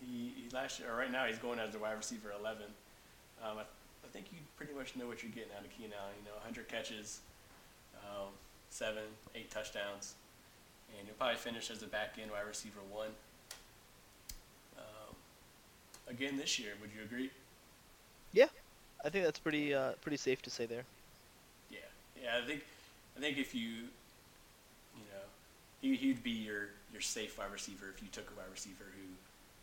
He, 0.00 0.32
he 0.36 0.54
last 0.54 0.78
year, 0.80 0.90
or 0.90 0.96
right 0.96 1.10
now, 1.10 1.26
he's 1.26 1.38
going 1.38 1.58
as 1.58 1.74
a 1.74 1.78
wide 1.78 1.96
receiver 1.96 2.32
11. 2.38 2.62
Um, 3.42 3.58
I, 3.58 3.62
I 3.62 4.08
think 4.12 4.26
you 4.32 4.38
pretty 4.56 4.72
much 4.72 4.96
know 4.96 5.06
what 5.06 5.22
you're 5.22 5.32
getting 5.32 5.52
out 5.56 5.64
of 5.64 5.70
Keenan 5.76 5.92
Allen. 6.00 6.14
You 6.22 6.28
know, 6.30 6.36
100 6.36 6.68
catches, 6.68 7.20
um, 7.96 8.28
seven, 8.70 9.04
eight 9.34 9.50
touchdowns, 9.50 10.14
and 10.96 11.06
he'll 11.06 11.16
probably 11.16 11.36
finish 11.36 11.70
as 11.70 11.82
a 11.82 11.86
back 11.86 12.16
end 12.20 12.30
wide 12.30 12.46
receiver 12.46 12.80
one. 12.90 13.10
Um, 14.78 15.14
again 16.08 16.36
this 16.36 16.58
year, 16.58 16.72
would 16.80 16.90
you 16.96 17.02
agree? 17.04 17.30
I 19.04 19.08
think 19.10 19.24
that's 19.24 19.38
pretty 19.38 19.74
uh, 19.74 19.92
pretty 20.02 20.16
safe 20.16 20.42
to 20.42 20.50
say 20.50 20.66
there. 20.66 20.84
Yeah, 21.70 21.78
yeah. 22.22 22.38
I 22.42 22.46
think 22.46 22.62
I 23.16 23.20
think 23.20 23.38
if 23.38 23.54
you, 23.54 23.88
you 24.94 25.04
know, 25.12 25.24
he 25.80 25.96
he'd 25.96 26.22
be 26.22 26.30
your 26.30 26.68
your 26.92 27.00
safe 27.00 27.38
wide 27.38 27.52
receiver 27.52 27.86
if 27.94 28.02
you 28.02 28.08
took 28.12 28.30
a 28.30 28.34
wide 28.36 28.50
receiver 28.50 28.84
who 28.96 29.06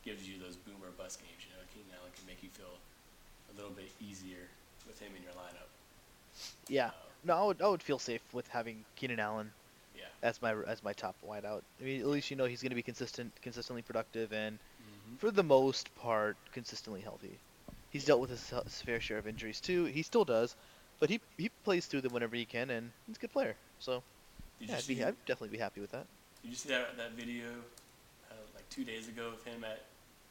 gives 0.04 0.28
you 0.28 0.40
those 0.40 0.56
boom 0.56 0.76
or 0.84 0.92
bust 0.92 1.20
games. 1.20 1.44
You 1.48 1.54
know, 1.56 1.64
Keenan 1.74 1.92
Allen 2.00 2.12
can 2.16 2.26
make 2.28 2.42
you 2.44 2.50
feel 2.50 2.80
a 3.52 3.56
little 3.56 3.72
bit 3.72 3.90
easier 4.00 4.50
with 4.88 5.00
him 5.00 5.12
in 5.16 5.24
your 5.24 5.34
lineup. 5.34 5.70
Yeah. 6.68 6.88
Uh, 6.88 6.92
No, 7.24 7.34
I 7.36 7.46
would 7.46 7.62
I 7.62 7.68
would 7.68 7.84
feel 7.84 8.00
safe 8.00 8.22
with 8.34 8.48
having 8.48 8.86
Keenan 8.96 9.20
Allen 9.20 9.52
yeah. 9.96 10.06
as 10.22 10.42
my 10.42 10.54
as 10.68 10.84
my 10.84 10.94
top 10.94 11.16
wideout. 11.26 11.62
I 11.80 11.84
mean, 11.84 12.02
at 12.02 12.08
least 12.08 12.30
you 12.32 12.38
know 12.38 12.46
he's 12.46 12.62
going 12.62 12.72
to 12.72 12.76
be 12.76 12.84
consistent, 12.84 13.32
consistently 13.42 13.82
productive, 13.82 14.32
and 14.34 14.60
Mm-hmm. 14.82 15.16
for 15.18 15.32
the 15.32 15.44
most 15.44 15.94
part, 15.96 16.38
consistently 16.52 17.02
healthy. 17.02 17.40
He's 17.92 18.06
dealt 18.06 18.20
with 18.20 18.30
his, 18.30 18.50
his 18.50 18.82
fair 18.82 19.00
share 19.00 19.18
of 19.18 19.28
injuries 19.28 19.60
too. 19.62 19.86
He 19.86 20.02
still 20.04 20.26
does, 20.26 20.56
but 21.00 21.10
he 21.10 21.20
he 21.38 21.50
plays 21.64 21.86
through 21.86 22.02
them 22.02 22.14
whenever 22.14 22.36
he 22.36 22.46
can, 22.46 22.70
and 22.70 22.92
he's 23.08 23.18
a 23.18 23.20
good 23.20 23.32
player. 23.32 23.56
So 23.80 24.04
Did 24.60 24.70
yeah, 24.70 24.76
I'd, 24.78 24.88
be, 24.88 25.04
I'd 25.04 25.16
definitely 25.26 25.50
be 25.58 25.58
happy 25.58 25.82
with 25.82 25.92
that. 25.92 26.06
Did 26.42 26.50
you 26.50 26.56
see 26.56 26.70
that 26.70 26.98
that 26.98 27.12
video 27.12 27.48
uh, 28.30 28.36
like 28.56 28.70
two 28.70 28.84
days 28.84 29.08
ago 29.08 29.28
of 29.28 29.44
him 29.44 29.64
at 29.64 29.84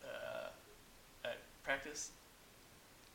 uh, 0.05 0.49
at 1.25 1.39
practice 1.65 2.11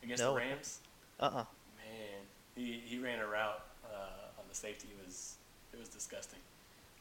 against 0.02 0.22
No. 0.22 0.34
the 0.34 0.40
Rams? 0.40 0.78
Uh 1.20 1.24
uh 1.24 1.44
Man, 1.78 2.20
he, 2.56 2.80
he 2.84 2.98
ran 2.98 3.18
a 3.20 3.26
route 3.26 3.62
uh, 3.84 4.38
on 4.38 4.44
the 4.48 4.54
safety. 4.54 4.88
It 4.90 5.06
was 5.06 5.36
it 5.72 5.78
was 5.78 5.88
disgusting. 5.88 6.38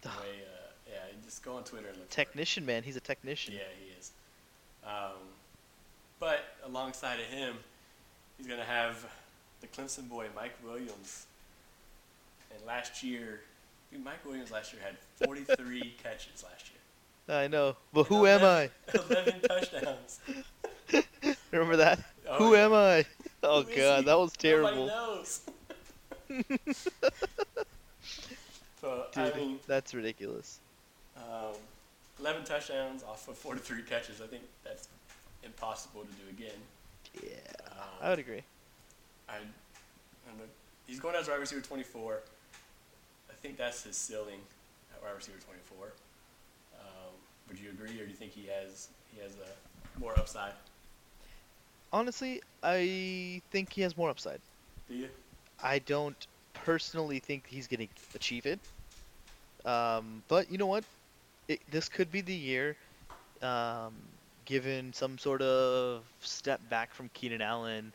The 0.01 0.09
way, 0.09 0.41
uh, 0.45 0.71
yeah, 0.89 0.99
just 1.23 1.43
go 1.43 1.55
on 1.55 1.63
Twitter 1.63 1.87
and 1.87 1.97
look. 1.97 2.09
Technician, 2.09 2.65
man. 2.65 2.83
He's 2.83 2.95
a 2.95 3.01
technician. 3.01 3.53
Yeah, 3.53 3.61
he 3.79 3.91
is. 3.99 4.11
Um, 4.83 5.17
but 6.21 6.55
alongside 6.65 7.19
of 7.19 7.25
him, 7.25 7.55
he's 8.37 8.47
gonna 8.47 8.63
have 8.63 9.05
the 9.59 9.67
Clemson 9.67 10.07
boy 10.07 10.27
Mike 10.33 10.55
Williams. 10.63 11.25
And 12.55 12.65
last 12.65 13.01
year, 13.03 13.41
dude, 13.91 14.03
Mike 14.05 14.23
Williams 14.25 14.51
last 14.51 14.71
year 14.71 14.81
had 14.85 14.95
43 15.27 15.81
catches 16.03 16.43
last 16.43 16.69
year. 16.69 17.35
I 17.37 17.47
know, 17.47 17.75
but 17.91 18.01
And 18.01 18.07
who 18.07 18.27
am 18.27 18.43
I? 18.43 18.69
11 18.93 19.11
11 19.41 19.41
touchdowns. 19.41 20.19
Remember 21.51 21.77
that? 21.77 21.99
Oh, 22.29 22.37
who 22.37 22.53
yeah. 22.55 22.65
am 22.65 22.73
I? 22.73 23.05
Oh 23.43 23.63
god, 23.63 23.99
he? 23.99 24.05
that 24.05 24.19
was 24.19 24.33
terrible. 24.33 24.89
so 28.79 29.05
Dude, 29.13 29.33
I 29.33 29.37
mean, 29.37 29.59
that's 29.67 29.93
ridiculous. 29.95 30.59
um, 31.17 31.55
11 32.19 32.43
touchdowns 32.43 33.03
off 33.03 33.27
of 33.27 33.37
43 33.37 33.81
catches. 33.83 34.21
I 34.21 34.27
think 34.27 34.43
that's 34.63 34.87
impossible 35.43 36.01
to 36.03 36.11
do 36.13 36.29
again. 36.29 36.59
Yeah, 37.21 37.71
Um, 37.71 37.87
I 38.01 38.09
would 38.09 38.19
agree. 38.19 38.43
I, 39.27 39.33
I 39.35 39.37
don't. 40.37 40.49
He's 40.87 40.99
going 40.99 41.15
as 41.15 41.27
wide 41.27 41.39
receiver 41.39 41.61
24. 41.61 42.19
I 43.29 43.33
think 43.41 43.57
that's 43.57 43.83
his 43.83 43.95
ceiling 43.97 44.39
at 44.93 45.01
wide 45.01 45.15
receiver 45.15 45.37
24. 45.39 45.93
Um, 46.79 47.13
would 47.47 47.59
you 47.59 47.69
agree, 47.69 47.99
or 47.99 48.05
do 48.05 48.09
you 48.11 48.15
think 48.15 48.31
he 48.31 48.47
has 48.47 48.89
he 49.13 49.19
has 49.21 49.33
a 49.35 49.99
more 49.99 50.17
upside? 50.17 50.53
Honestly, 51.93 52.41
I 52.63 53.41
think 53.51 53.73
he 53.73 53.81
has 53.81 53.97
more 53.97 54.09
upside. 54.09 54.41
Do 54.87 54.95
you? 54.95 55.09
I 55.61 55.79
don't 55.79 56.27
personally 56.53 57.19
think 57.19 57.47
he's 57.47 57.67
going 57.67 57.87
to 57.87 57.93
achieve 58.15 58.45
it. 58.45 58.59
Um, 59.65 60.23
but 60.27 60.51
you 60.51 60.57
know 60.57 60.67
what? 60.67 60.83
It, 61.47 61.61
this 61.69 61.89
could 61.89 62.11
be 62.11 62.21
the 62.21 62.33
year, 62.33 62.75
um, 63.41 63.93
given 64.51 64.91
some 64.91 65.17
sort 65.17 65.41
of 65.41 66.03
step 66.19 66.59
back 66.69 66.93
from 66.93 67.09
Keenan 67.13 67.41
Allen, 67.41 67.93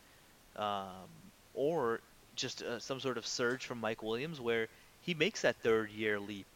um, 0.57 1.07
or 1.53 2.01
just 2.35 2.63
uh, 2.63 2.79
some 2.79 2.99
sort 2.99 3.19
of 3.19 3.27
surge 3.27 3.67
from 3.67 3.79
Mike 3.79 4.03
Williams, 4.03 4.41
where 4.41 4.67
he 5.03 5.13
makes 5.13 5.43
that 5.43 5.55
third 5.57 5.91
year 5.91 6.19
leap. 6.19 6.47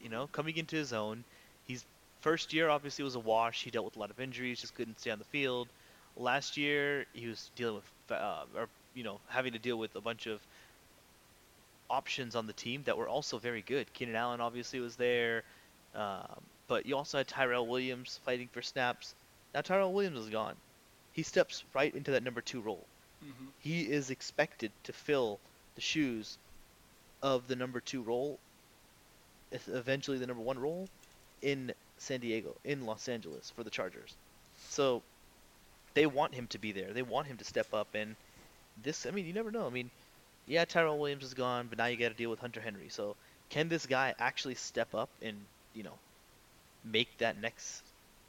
You 0.00 0.10
know, 0.10 0.28
coming 0.28 0.56
into 0.56 0.76
his 0.76 0.92
own. 0.92 1.24
He's 1.66 1.84
first 2.20 2.52
year 2.52 2.68
obviously 2.68 3.02
was 3.02 3.16
a 3.16 3.20
wash. 3.20 3.64
He 3.64 3.70
dealt 3.72 3.84
with 3.84 3.96
a 3.96 3.98
lot 3.98 4.10
of 4.10 4.20
injuries, 4.20 4.60
just 4.60 4.76
couldn't 4.76 5.00
stay 5.00 5.10
on 5.10 5.18
the 5.18 5.24
field. 5.24 5.66
Last 6.16 6.56
year 6.56 7.06
he 7.12 7.26
was 7.26 7.50
dealing 7.56 7.76
with, 7.76 8.16
uh, 8.16 8.44
or 8.56 8.68
you 8.94 9.02
know, 9.02 9.18
having 9.26 9.54
to 9.54 9.58
deal 9.58 9.76
with 9.76 9.96
a 9.96 10.00
bunch 10.00 10.28
of 10.28 10.38
options 11.90 12.36
on 12.36 12.46
the 12.46 12.52
team 12.52 12.82
that 12.84 12.96
were 12.96 13.08
also 13.08 13.38
very 13.38 13.62
good. 13.62 13.92
Keenan 13.92 14.14
Allen 14.14 14.40
obviously 14.40 14.78
was 14.78 14.94
there, 14.94 15.42
um, 15.96 16.40
but 16.68 16.86
you 16.86 16.96
also 16.96 17.18
had 17.18 17.26
Tyrell 17.26 17.66
Williams 17.66 18.20
fighting 18.24 18.48
for 18.52 18.62
snaps. 18.62 19.16
Now 19.54 19.60
Tyrell 19.60 19.92
Williams 19.92 20.20
is 20.20 20.30
gone. 20.30 20.54
He 21.12 21.22
steps 21.22 21.64
right 21.74 21.94
into 21.94 22.12
that 22.12 22.22
number 22.22 22.40
two 22.40 22.60
role. 22.60 22.84
Mm-hmm. 23.24 23.46
He 23.60 23.82
is 23.82 24.10
expected 24.10 24.72
to 24.84 24.92
fill 24.92 25.38
the 25.74 25.80
shoes 25.80 26.38
of 27.22 27.46
the 27.48 27.56
number 27.56 27.80
two 27.80 28.02
role, 28.02 28.38
eventually 29.68 30.18
the 30.18 30.26
number 30.26 30.42
one 30.42 30.58
role, 30.58 30.88
in 31.40 31.72
San 31.98 32.20
Diego, 32.20 32.54
in 32.64 32.86
Los 32.86 33.08
Angeles 33.08 33.52
for 33.54 33.62
the 33.62 33.70
Chargers. 33.70 34.14
So 34.70 35.02
they 35.94 36.06
want 36.06 36.34
him 36.34 36.46
to 36.48 36.58
be 36.58 36.72
there. 36.72 36.92
They 36.92 37.02
want 37.02 37.26
him 37.26 37.36
to 37.36 37.44
step 37.44 37.72
up. 37.72 37.88
And 37.94 38.16
this, 38.82 39.06
I 39.06 39.10
mean, 39.10 39.26
you 39.26 39.32
never 39.32 39.50
know. 39.50 39.66
I 39.66 39.70
mean, 39.70 39.90
yeah, 40.46 40.64
Tyrell 40.64 40.98
Williams 40.98 41.24
is 41.24 41.34
gone, 41.34 41.66
but 41.68 41.78
now 41.78 41.86
you 41.86 41.96
got 41.96 42.08
to 42.08 42.14
deal 42.14 42.30
with 42.30 42.40
Hunter 42.40 42.60
Henry. 42.60 42.88
So 42.88 43.16
can 43.50 43.68
this 43.68 43.86
guy 43.86 44.14
actually 44.18 44.54
step 44.54 44.94
up 44.94 45.10
and 45.20 45.36
you 45.74 45.82
know 45.82 45.94
make 46.84 47.18
that 47.18 47.40
next 47.40 47.82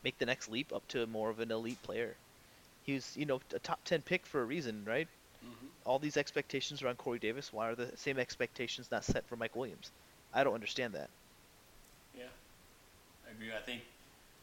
make 0.03 0.17
the 0.17 0.25
next 0.25 0.49
leap 0.49 0.73
up 0.73 0.87
to 0.89 1.05
more 1.07 1.29
of 1.29 1.39
an 1.39 1.51
elite 1.51 1.81
player? 1.83 2.15
He 2.83 2.93
was, 2.93 3.15
you 3.15 3.25
know, 3.25 3.39
a 3.55 3.59
top 3.59 3.79
ten 3.85 4.01
pick 4.01 4.25
for 4.25 4.41
a 4.41 4.45
reason, 4.45 4.83
right? 4.85 5.07
Mm-hmm. 5.43 5.67
all 5.85 5.99
these 5.99 6.15
expectations 6.15 6.81
around 6.81 6.97
Corey 6.97 7.19
Davis, 7.19 7.51
why 7.51 7.67
are 7.69 7.75
the 7.75 7.91
same 7.97 8.17
expectations 8.17 8.89
not 8.89 9.03
set 9.03 9.27
for 9.27 9.35
Mike 9.35 9.55
Williams? 9.57 9.91
I 10.33 10.43
don't 10.45 10.53
understand 10.53 10.93
that. 10.93 11.09
Yeah, 12.17 12.31
I 13.27 13.31
agree. 13.31 13.49
I 13.53 13.59
think 13.59 13.81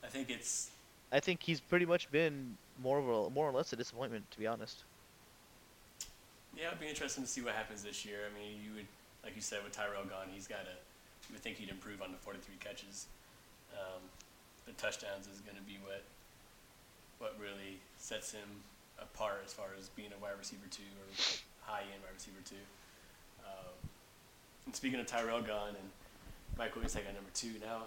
I 0.05 0.09
think 0.09 0.29
it's 0.31 0.71
I 1.11 1.21
think 1.21 1.43
he's 1.43 1.61
pretty 1.61 1.87
much 1.87 2.11
been 2.11 2.57
more 2.83 2.99
of 2.99 3.09
a 3.09 3.31
more 3.31 3.49
or 3.49 3.53
less 3.53 3.73
a 3.73 3.77
disappointment, 3.77 4.31
to 4.33 4.39
be 4.39 4.47
honest. 4.47 4.85
yeah, 6.57 6.69
it'd 6.69 6.81
be 6.81 6.89
interesting 6.89 7.25
to 7.25 7.31
see 7.31 7.41
what 7.41 7.55
happens 7.55 7.83
this 7.83 8.05
year. 8.05 8.19
I 8.31 8.39
mean, 8.39 8.61
you 8.63 8.75
would 8.75 8.87
like 9.25 9.35
you 9.35 9.43
said 9.43 9.65
with 9.65 9.73
Tyrell 9.73 10.05
gone, 10.05 10.29
he's 10.33 10.47
got 10.47 10.65
to. 10.65 10.73
You 11.29 11.35
would 11.35 11.43
think 11.43 11.57
he'd 11.57 11.69
improve 11.71 12.03
on 12.03 12.11
the 12.13 12.19
43 12.19 12.57
catches. 12.61 13.07
Um, 13.73 14.03
the 14.71 14.81
touchdowns 14.81 15.27
is 15.27 15.41
going 15.41 15.57
to 15.57 15.63
be 15.63 15.79
what 15.83 16.03
what 17.19 17.35
really 17.41 17.77
sets 17.99 18.33
him 18.33 18.49
apart 18.99 19.43
as 19.45 19.53
far 19.53 19.67
as 19.79 19.89
being 19.91 20.11
a 20.17 20.23
wide 20.23 20.39
receiver 20.39 20.65
two 20.71 20.87
or 21.03 21.07
high 21.63 21.83
end 21.83 22.01
wide 22.03 22.15
receiver 22.15 22.39
two. 22.45 22.63
Um, 23.45 23.75
and 24.67 24.77
speaking 24.77 25.01
of 25.01 25.07
Tyrell 25.07 25.43
gone 25.43 25.71
and 25.71 25.91
Mike 26.57 26.75
Williams 26.75 26.95
taking 26.95 27.13
number 27.15 27.31
two 27.35 27.53
now, 27.61 27.83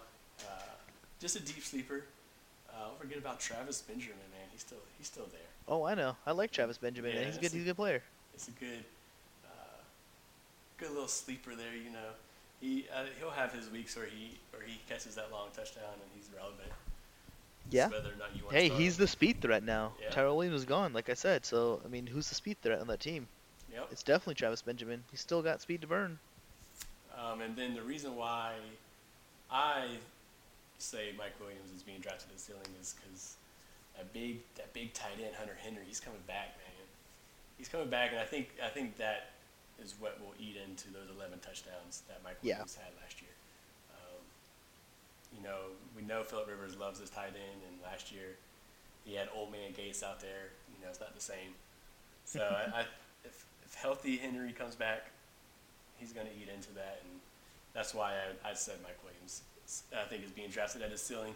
uh, 0.46 0.76
just 1.20 1.36
a 1.36 1.40
deep 1.40 1.64
sleeper. 1.64 2.04
Uh, 2.70 2.88
don't 2.90 3.00
forget 3.00 3.18
about 3.18 3.40
Travis 3.40 3.82
Benjamin, 3.82 4.18
man. 4.32 4.48
He's 4.52 4.62
still 4.62 4.78
he's 4.98 5.08
still 5.08 5.28
there. 5.32 5.40
Oh, 5.68 5.84
I 5.84 5.96
know. 5.96 6.16
I 6.26 6.32
like 6.34 6.52
Travis 6.52 6.78
Benjamin. 6.78 7.12
Yeah, 7.12 7.20
man. 7.22 7.28
he's 7.28 7.38
a 7.38 7.42
good. 7.42 7.52
a- 7.52 7.56
He's 7.56 7.64
a 7.64 7.66
good 7.68 7.76
player. 7.78 8.04
It's 8.34 8.48
a 8.48 8.52
good, 8.52 8.84
uh, 9.46 9.80
good 10.78 10.90
little 10.90 11.08
sleeper 11.08 11.56
there. 11.56 11.76
You 11.76 11.92
know, 11.92 12.10
he 12.62 12.86
uh, 12.96 13.06
he'll 13.20 13.30
have 13.32 13.52
his 13.54 13.70
weeks 13.70 13.96
where 13.96 14.06
he 14.06 14.38
where 14.52 14.62
he 14.62 14.80
catches 14.88 15.16
that 15.16 15.32
long 15.32 15.48
touchdown 15.56 15.84
and 15.94 16.10
he's 16.16 16.30
relevant. 16.36 16.72
Yeah. 17.72 17.88
Whether 17.88 18.10
or 18.10 18.18
not 18.18 18.36
you 18.36 18.44
want 18.44 18.56
Hey, 18.56 18.70
he's 18.70 18.98
him. 18.98 19.04
the 19.04 19.08
speed 19.08 19.42
threat 19.42 19.64
now. 19.64 19.94
Yeah. 20.02 20.10
Tyrell 20.10 20.38
Williams 20.38 20.60
is 20.62 20.66
gone, 20.66 20.94
like 20.94 21.10
I 21.10 21.14
said. 21.14 21.46
So 21.46 21.82
I 21.86 21.88
mean, 21.88 22.08
who's 22.08 22.30
the 22.30 22.36
speed 22.36 22.58
threat 22.62 22.80
on 22.80 22.88
that 22.88 23.00
team? 23.00 23.28
Yep. 23.74 23.88
It's 23.92 24.04
definitely 24.04 24.36
Travis 24.36 24.62
Benjamin. 24.62 25.04
He's 25.12 25.22
still 25.22 25.42
got 25.42 25.62
speed 25.62 25.82
to 25.82 25.88
burn. 25.88 26.20
Um, 27.18 27.42
and 27.42 27.56
then 27.56 27.74
the 27.74 27.82
reason 27.82 28.16
why 28.16 28.54
I 29.52 29.88
say 30.78 31.14
Mike 31.18 31.40
Williams 31.40 31.72
is 31.76 31.84
being 31.84 32.00
drafted 32.00 32.30
to 32.30 32.36
the 32.36 32.40
ceiling 32.40 32.68
is 32.82 32.94
because 32.94 33.36
that 33.96 34.12
big 34.14 34.40
that 34.56 34.74
big 34.74 34.94
tight 34.94 35.20
end 35.24 35.36
Hunter 35.36 35.58
Henry, 35.60 35.84
he's 35.88 36.00
coming 36.00 36.20
back, 36.28 36.56
man. 36.58 36.88
He's 37.58 37.70
coming 37.70 37.90
back, 37.90 38.12
and 38.12 38.20
I 38.20 38.26
think 38.26 38.50
I 38.64 38.70
think 38.70 38.98
that 38.98 39.30
is 39.82 39.96
what 40.00 40.20
will 40.22 40.34
eat 40.40 40.56
into 40.58 40.90
those 40.92 41.10
11 41.16 41.40
touchdowns 41.40 42.04
that 42.08 42.20
Mike 42.24 42.38
Yeah. 42.42 42.56
Williams 42.56 42.76
had 42.76 42.92
last 43.02 43.22
year. 43.22 43.32
Um, 43.96 44.22
you 45.38 45.44
know, 45.44 45.72
we 45.96 46.04
know 46.04 46.24
Philip 46.24 46.48
Rivers 46.48 46.76
loves 46.78 47.00
his 47.00 47.10
tight 47.10 47.34
end, 47.36 47.62
and 47.68 47.82
last 47.84 48.12
year 48.12 48.38
he 49.06 49.16
had 49.16 49.30
old 49.36 49.52
man 49.52 49.72
Gates 49.76 50.04
out 50.04 50.20
there. 50.20 50.52
You 50.76 50.84
know, 50.84 50.90
it's 50.90 51.00
not 51.00 51.14
the 51.16 51.22
same. 51.22 51.56
So 52.26 52.40
I, 52.74 52.80
I, 52.80 52.86
if, 53.26 53.46
if 53.66 53.74
healthy 53.76 54.18
Henry 54.18 54.52
comes 54.52 54.76
back, 54.76 55.08
he's 55.98 56.14
going 56.14 56.28
to 56.28 56.34
eat 56.34 56.50
into 56.54 56.72
that, 56.74 57.02
and 57.04 57.20
that's 57.74 57.94
why 57.94 58.14
I, 58.14 58.52
I 58.52 58.54
said 58.54 58.76
Mike 58.84 58.98
Williams. 59.04 59.42
I 59.96 60.04
think 60.08 60.24
is 60.26 60.32
being 60.32 60.50
drafted 60.50 60.82
at 60.82 60.92
his 60.92 61.02
ceiling. 61.02 61.34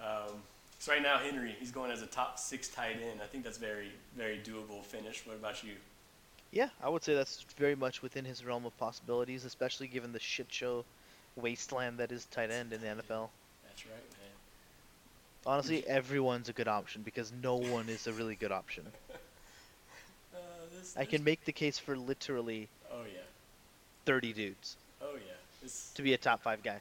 Um, 0.00 0.40
so 0.78 0.92
right 0.92 1.02
now, 1.02 1.18
Henry, 1.18 1.54
he's 1.58 1.70
going 1.70 1.90
as 1.90 2.00
a 2.02 2.06
top 2.06 2.38
six 2.38 2.68
tight 2.68 2.96
end. 3.02 3.20
I 3.22 3.26
think 3.26 3.42
that's 3.44 3.58
very, 3.58 3.90
very 4.16 4.38
doable 4.38 4.84
finish. 4.84 5.26
What 5.26 5.36
about 5.36 5.62
you? 5.64 5.72
Yeah, 6.54 6.68
I 6.80 6.88
would 6.88 7.02
say 7.02 7.14
that's 7.14 7.44
very 7.58 7.74
much 7.74 8.00
within 8.00 8.24
his 8.24 8.44
realm 8.44 8.64
of 8.64 8.78
possibilities, 8.78 9.44
especially 9.44 9.88
given 9.88 10.12
the 10.12 10.20
shit 10.20 10.46
show 10.48 10.84
wasteland 11.34 11.98
that 11.98 12.12
is 12.12 12.26
tight 12.26 12.52
end 12.52 12.72
in 12.72 12.80
the 12.80 12.86
NFL. 12.86 13.28
That's 13.64 13.84
right, 13.86 14.08
man. 14.12 14.30
Honestly, 15.44 15.84
everyone's 15.88 16.48
a 16.48 16.52
good 16.52 16.68
option 16.68 17.02
because 17.02 17.32
no 17.42 17.56
one 17.56 17.88
is 17.88 18.06
a 18.06 18.12
really 18.12 18.36
good 18.36 18.52
option. 18.52 18.86
Uh, 20.34 20.38
this, 20.76 20.96
I 20.96 21.00
this- 21.00 21.10
can 21.10 21.22
make 21.22 21.44
the 21.44 21.52
case 21.52 21.78
for 21.78 21.96
literally 21.96 22.68
Oh 22.92 23.02
yeah, 23.04 23.20
30 24.04 24.32
dudes 24.32 24.76
oh 25.00 25.14
yeah. 25.14 25.34
This, 25.62 25.92
to 25.94 26.02
be 26.02 26.12
a 26.12 26.18
top 26.18 26.42
five 26.42 26.60
guy. 26.60 26.80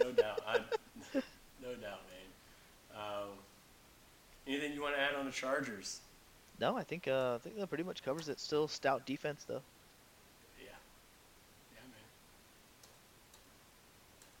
no 0.00 0.10
doubt. 0.16 0.42
I'm... 0.44 0.64
no 1.62 1.68
doubt, 1.74 2.00
man. 2.10 2.96
Um, 2.96 3.28
anything 4.48 4.72
you 4.72 4.82
want 4.82 4.96
to 4.96 5.00
add 5.00 5.14
on 5.14 5.24
the 5.24 5.30
Chargers? 5.30 6.00
No, 6.62 6.76
I 6.76 6.84
think 6.84 7.08
uh, 7.08 7.34
I 7.34 7.38
think 7.38 7.56
that 7.58 7.66
pretty 7.66 7.82
much 7.82 8.04
covers 8.04 8.28
it. 8.28 8.38
Still 8.38 8.68
stout 8.68 9.04
defense 9.04 9.42
though. 9.48 9.62
Yeah. 10.60 10.70
Yeah, 11.74 11.80
man. 11.90 12.06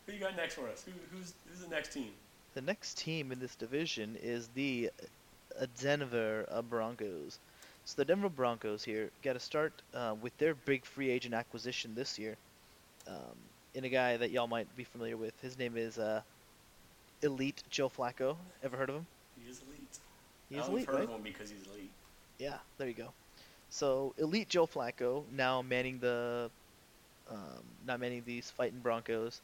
Who 0.06 0.12
you 0.12 0.20
got 0.20 0.36
next 0.36 0.54
for 0.54 0.68
us? 0.68 0.84
Who, 0.84 0.92
who's 1.10 1.34
who's 1.48 1.58
the 1.58 1.68
next 1.68 1.92
team? 1.92 2.12
The 2.54 2.60
next 2.60 2.98
team 2.98 3.32
in 3.32 3.40
this 3.40 3.56
division 3.56 4.16
is 4.22 4.46
the 4.54 4.90
Denver 5.80 6.46
Broncos. 6.70 7.40
So 7.86 7.94
the 7.96 8.04
Denver 8.04 8.28
Broncos 8.28 8.84
here 8.84 9.10
got 9.24 9.32
to 9.32 9.40
start 9.40 9.72
uh, 9.92 10.14
with 10.22 10.36
their 10.38 10.54
big 10.54 10.84
free 10.84 11.10
agent 11.10 11.34
acquisition 11.34 11.96
this 11.96 12.20
year, 12.20 12.36
um, 13.08 13.34
in 13.74 13.82
a 13.82 13.88
guy 13.88 14.16
that 14.16 14.30
y'all 14.30 14.46
might 14.46 14.68
be 14.76 14.84
familiar 14.84 15.16
with. 15.16 15.34
His 15.42 15.58
name 15.58 15.76
is 15.76 15.98
uh, 15.98 16.20
Elite 17.22 17.64
Joe 17.68 17.88
Flacco. 17.88 18.36
Ever 18.62 18.76
heard 18.76 18.90
of 18.90 18.94
him? 18.94 19.06
He 19.42 19.50
is 19.50 19.60
elite. 19.66 19.98
He's 20.48 20.58
I 20.60 20.66
only 20.66 20.74
elite, 20.74 20.86
heard 20.86 20.94
right? 20.94 21.04
of 21.04 21.10
him 21.10 21.22
because 21.22 21.50
he's 21.50 21.66
elite. 21.66 21.90
Yeah, 22.38 22.58
there 22.78 22.88
you 22.88 22.94
go. 22.94 23.14
So 23.70 24.14
elite 24.18 24.48
Joe 24.48 24.66
Flacco 24.66 25.24
now 25.30 25.62
manning 25.62 25.98
the, 26.00 26.50
um, 27.28 27.64
not 27.84 28.00
manning 28.00 28.22
these 28.24 28.50
fighting 28.50 28.80
Broncos, 28.80 29.40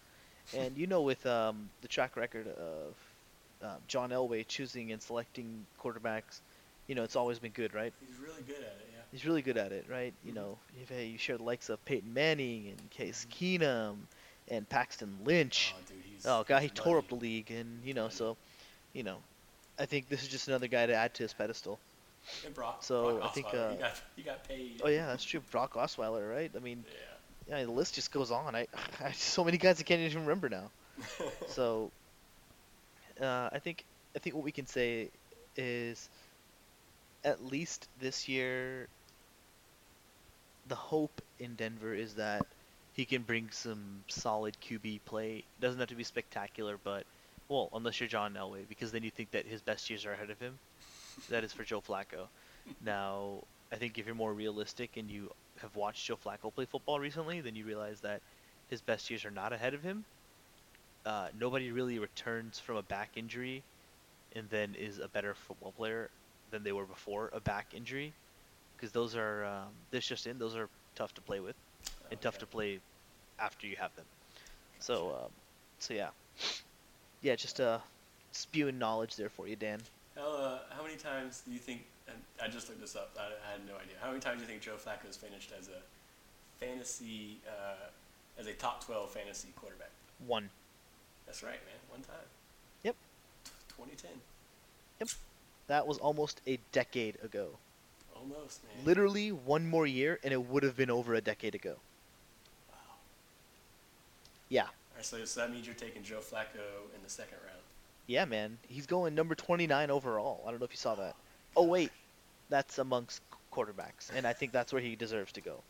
and 0.52 0.76
you 0.76 0.86
know 0.86 1.02
with 1.02 1.24
um, 1.26 1.70
the 1.82 1.88
track 1.88 2.16
record 2.16 2.48
of 2.48 2.96
uh, 3.62 3.76
John 3.86 4.10
Elway 4.10 4.46
choosing 4.46 4.92
and 4.92 5.02
selecting 5.02 5.66
quarterbacks, 5.80 6.40
you 6.86 6.94
know 6.94 7.02
it's 7.04 7.16
always 7.16 7.38
been 7.38 7.52
good, 7.52 7.74
right? 7.74 7.92
He's 8.00 8.18
really 8.18 8.42
good 8.42 8.56
at 8.56 8.62
it. 8.62 8.90
Yeah. 8.94 9.02
He's 9.10 9.26
really 9.26 9.42
good 9.42 9.56
at 9.56 9.72
it, 9.72 9.86
right? 9.88 10.14
You 10.24 10.32
Mhm. 10.32 10.36
know, 10.36 10.58
you've 10.78 10.88
had, 10.88 11.06
you 11.06 11.18
share 11.18 11.36
the 11.38 11.42
likes 11.44 11.68
of 11.68 11.84
Peyton 11.84 12.12
Manning 12.12 12.68
and 12.68 12.90
Case 12.90 13.26
Keenum 13.30 14.08
and 14.48 14.68
Paxton 14.68 15.24
Lynch. 15.24 15.74
Oh, 15.76 15.80
dude, 15.88 16.04
he 16.04 16.12
He's 16.14 16.26
Oh 16.26 16.44
god, 16.44 16.62
he 16.62 16.68
tore 16.70 16.98
up 16.98 17.08
the 17.08 17.14
league, 17.16 17.50
and 17.50 17.84
you 17.84 17.94
know, 17.94 18.08
so, 18.08 18.36
you 18.92 19.02
know, 19.04 19.22
I 19.78 19.86
think 19.86 20.08
this 20.08 20.22
is 20.22 20.28
just 20.28 20.48
another 20.48 20.68
guy 20.68 20.86
to 20.86 20.94
add 20.94 21.14
to 21.14 21.22
his 21.24 21.32
pedestal. 21.34 21.80
And 22.44 22.54
Brock, 22.54 22.82
So, 22.82 23.04
Brock 23.04 23.24
I 23.24 23.28
think, 23.28 23.46
uh, 23.54 23.70
he 23.70 23.76
got 23.76 23.92
he 24.16 24.22
got 24.22 24.48
paid. 24.48 24.80
Oh 24.82 24.88
yeah, 24.88 25.06
that's 25.06 25.24
true. 25.24 25.40
Brock 25.50 25.74
Osweiler, 25.74 26.28
right? 26.28 26.50
I 26.54 26.58
mean, 26.60 26.84
Yeah. 27.48 27.58
yeah, 27.58 27.64
the 27.64 27.70
list 27.72 27.94
just 27.94 28.12
goes 28.12 28.30
on. 28.30 28.54
I, 28.54 28.66
I 29.00 29.12
so 29.12 29.44
many 29.44 29.58
guys 29.58 29.80
I 29.80 29.82
can't 29.84 30.00
even 30.00 30.22
remember 30.22 30.48
now. 30.48 30.70
So, 31.54 31.92
uh, 33.20 33.48
I 33.52 33.58
think 33.58 33.84
I 34.16 34.18
think 34.18 34.34
what 34.34 34.44
we 34.44 34.52
can 34.52 34.66
say 34.66 35.10
is, 35.56 36.08
at 37.24 37.42
least 37.42 37.88
this 37.96 38.28
year, 38.28 38.88
the 40.66 40.74
hope 40.74 41.20
in 41.38 41.54
Denver 41.56 41.94
is 41.94 42.14
that 42.16 42.46
he 42.92 43.04
can 43.06 43.22
bring 43.22 43.50
some 43.50 44.04
solid 44.08 44.58
QB 44.60 45.00
play. 45.04 45.44
Doesn't 45.60 45.78
have 45.80 45.88
to 45.88 45.94
be 45.94 46.04
spectacular, 46.04 46.78
but 46.82 47.06
well, 47.48 47.68
unless 47.72 48.00
you're 48.00 48.08
John 48.08 48.34
Elway, 48.34 48.68
because 48.68 48.92
then 48.92 49.02
you 49.02 49.10
think 49.10 49.30
that 49.32 49.46
his 49.46 49.62
best 49.62 49.88
years 49.90 50.04
are 50.06 50.12
ahead 50.12 50.30
of 50.30 50.38
him. 50.38 50.58
That 51.30 51.44
is 51.44 51.52
for 51.52 51.64
Joe 51.64 51.80
Flacco. 51.80 52.28
Now, 52.84 53.44
I 53.72 53.76
think 53.76 53.98
if 53.98 54.06
you're 54.06 54.14
more 54.14 54.32
realistic 54.32 54.96
and 54.96 55.10
you 55.10 55.30
have 55.60 55.74
watched 55.76 56.06
Joe 56.06 56.16
Flacco 56.16 56.54
play 56.54 56.64
football 56.64 57.00
recently, 57.00 57.40
then 57.40 57.54
you 57.54 57.64
realize 57.64 58.00
that 58.00 58.20
his 58.68 58.80
best 58.80 59.10
years 59.10 59.24
are 59.24 59.30
not 59.30 59.52
ahead 59.52 59.74
of 59.74 59.82
him. 59.82 60.04
Uh, 61.04 61.28
nobody 61.38 61.70
really 61.70 61.98
returns 61.98 62.58
from 62.58 62.76
a 62.76 62.82
back 62.82 63.10
injury 63.16 63.62
and 64.36 64.48
then 64.50 64.74
is 64.78 64.98
a 64.98 65.08
better 65.08 65.34
football 65.34 65.72
player 65.72 66.10
than 66.50 66.62
they 66.62 66.72
were 66.72 66.84
before 66.84 67.30
a 67.32 67.40
back 67.40 67.66
injury, 67.74 68.12
because 68.76 68.92
those 68.92 69.16
are 69.16 69.44
um, 69.44 69.68
this 69.90 70.06
just 70.06 70.26
in 70.26 70.38
those 70.38 70.56
are 70.56 70.68
tough 70.94 71.14
to 71.14 71.20
play 71.20 71.40
with 71.40 71.56
and 72.10 72.20
tough 72.20 72.38
to 72.38 72.46
play 72.46 72.80
after 73.38 73.66
you 73.66 73.76
have 73.76 73.94
them. 73.96 74.04
So, 74.80 75.16
um, 75.24 75.30
so 75.78 75.94
yeah, 75.94 76.08
yeah, 77.22 77.36
just 77.36 77.60
uh, 77.60 77.78
spewing 78.32 78.78
knowledge 78.78 79.16
there 79.16 79.28
for 79.28 79.48
you, 79.48 79.56
Dan. 79.56 79.80
How, 80.18 80.30
uh, 80.30 80.58
how 80.70 80.82
many 80.82 80.96
times 80.96 81.42
do 81.46 81.52
you 81.52 81.58
think? 81.58 81.84
And 82.08 82.16
I 82.42 82.48
just 82.48 82.68
looked 82.68 82.80
this 82.80 82.96
up. 82.96 83.16
I, 83.18 83.26
I 83.26 83.52
had 83.52 83.66
no 83.66 83.74
idea. 83.74 83.94
How 84.00 84.08
many 84.08 84.20
times 84.20 84.38
do 84.38 84.42
you 84.42 84.48
think 84.48 84.62
Joe 84.62 84.74
Flacco 84.74 85.06
has 85.06 85.16
finished 85.16 85.52
as 85.58 85.68
a 85.68 85.80
fantasy, 86.58 87.38
uh, 87.46 87.90
as 88.38 88.46
a 88.46 88.52
top 88.54 88.84
twelve 88.84 89.10
fantasy 89.10 89.48
quarterback? 89.56 89.90
One. 90.26 90.50
That's 91.26 91.42
right, 91.42 91.52
man. 91.52 91.78
One 91.88 92.00
time. 92.00 92.26
Yep. 92.82 92.96
T- 93.44 93.50
2010. 93.76 94.10
That 95.68 95.86
was 95.86 95.98
almost 95.98 96.40
a 96.46 96.58
decade 96.72 97.18
ago. 97.22 97.50
Almost, 98.16 98.64
man. 98.64 98.84
Literally 98.86 99.30
one 99.30 99.68
more 99.68 99.86
year, 99.86 100.18
and 100.24 100.32
it 100.32 100.42
would 100.48 100.62
have 100.62 100.76
been 100.76 100.90
over 100.90 101.14
a 101.14 101.20
decade 101.20 101.54
ago. 101.54 101.76
Wow. 102.70 102.96
Yeah. 104.48 104.62
All 104.62 104.68
right, 104.96 105.04
so, 105.04 105.22
so 105.26 105.40
that 105.40 105.52
means 105.52 105.66
you're 105.66 105.74
taking 105.76 106.02
Joe 106.02 106.20
Flacco 106.20 106.88
in 106.96 107.02
the 107.04 107.10
second 107.10 107.36
round. 107.44 107.60
Yeah, 108.08 108.24
man. 108.24 108.58
He's 108.66 108.86
going 108.86 109.14
number 109.14 109.36
29 109.36 109.90
overall. 109.90 110.42
I 110.44 110.50
don't 110.50 110.58
know 110.58 110.64
if 110.64 110.72
you 110.72 110.78
saw 110.78 110.96
that. 110.96 111.14
Oh, 111.56 111.64
wait. 111.64 111.92
That's 112.48 112.78
amongst 112.78 113.22
quarterbacks, 113.52 114.10
and 114.14 114.26
I 114.26 114.32
think 114.32 114.52
that's 114.52 114.72
where 114.72 114.80
he 114.80 114.96
deserves 114.96 115.32
to 115.32 115.42
go. 115.42 115.60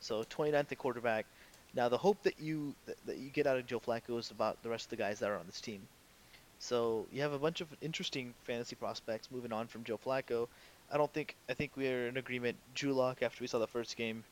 So 0.00 0.24
29th 0.24 0.72
at 0.72 0.78
quarterback. 0.78 1.26
Now 1.74 1.90
the 1.90 1.98
hope 1.98 2.22
that 2.22 2.40
you 2.40 2.74
that, 2.86 2.96
that 3.06 3.18
you 3.18 3.28
get 3.28 3.46
out 3.46 3.58
of 3.58 3.66
Joe 3.66 3.80
Flacco 3.80 4.18
is 4.18 4.30
about 4.30 4.62
the 4.62 4.70
rest 4.70 4.86
of 4.86 4.90
the 4.90 4.96
guys 4.96 5.18
that 5.18 5.28
are 5.30 5.36
on 5.36 5.46
this 5.46 5.60
team. 5.60 5.82
So 6.58 7.06
you 7.12 7.20
have 7.20 7.34
a 7.34 7.38
bunch 7.38 7.60
of 7.60 7.68
interesting 7.82 8.32
fantasy 8.44 8.76
prospects 8.76 9.30
moving 9.30 9.52
on 9.52 9.66
from 9.66 9.84
Joe 9.84 9.98
Flacco. 9.98 10.48
I 10.90 10.96
don't 10.96 11.12
think 11.12 11.36
I 11.50 11.54
think 11.54 11.72
we're 11.76 12.08
in 12.08 12.16
agreement. 12.16 12.56
Drew 12.74 12.94
Lock 12.94 13.22
after 13.22 13.42
we 13.42 13.46
saw 13.46 13.58
the 13.58 13.66
first 13.66 13.96
game, 13.96 14.24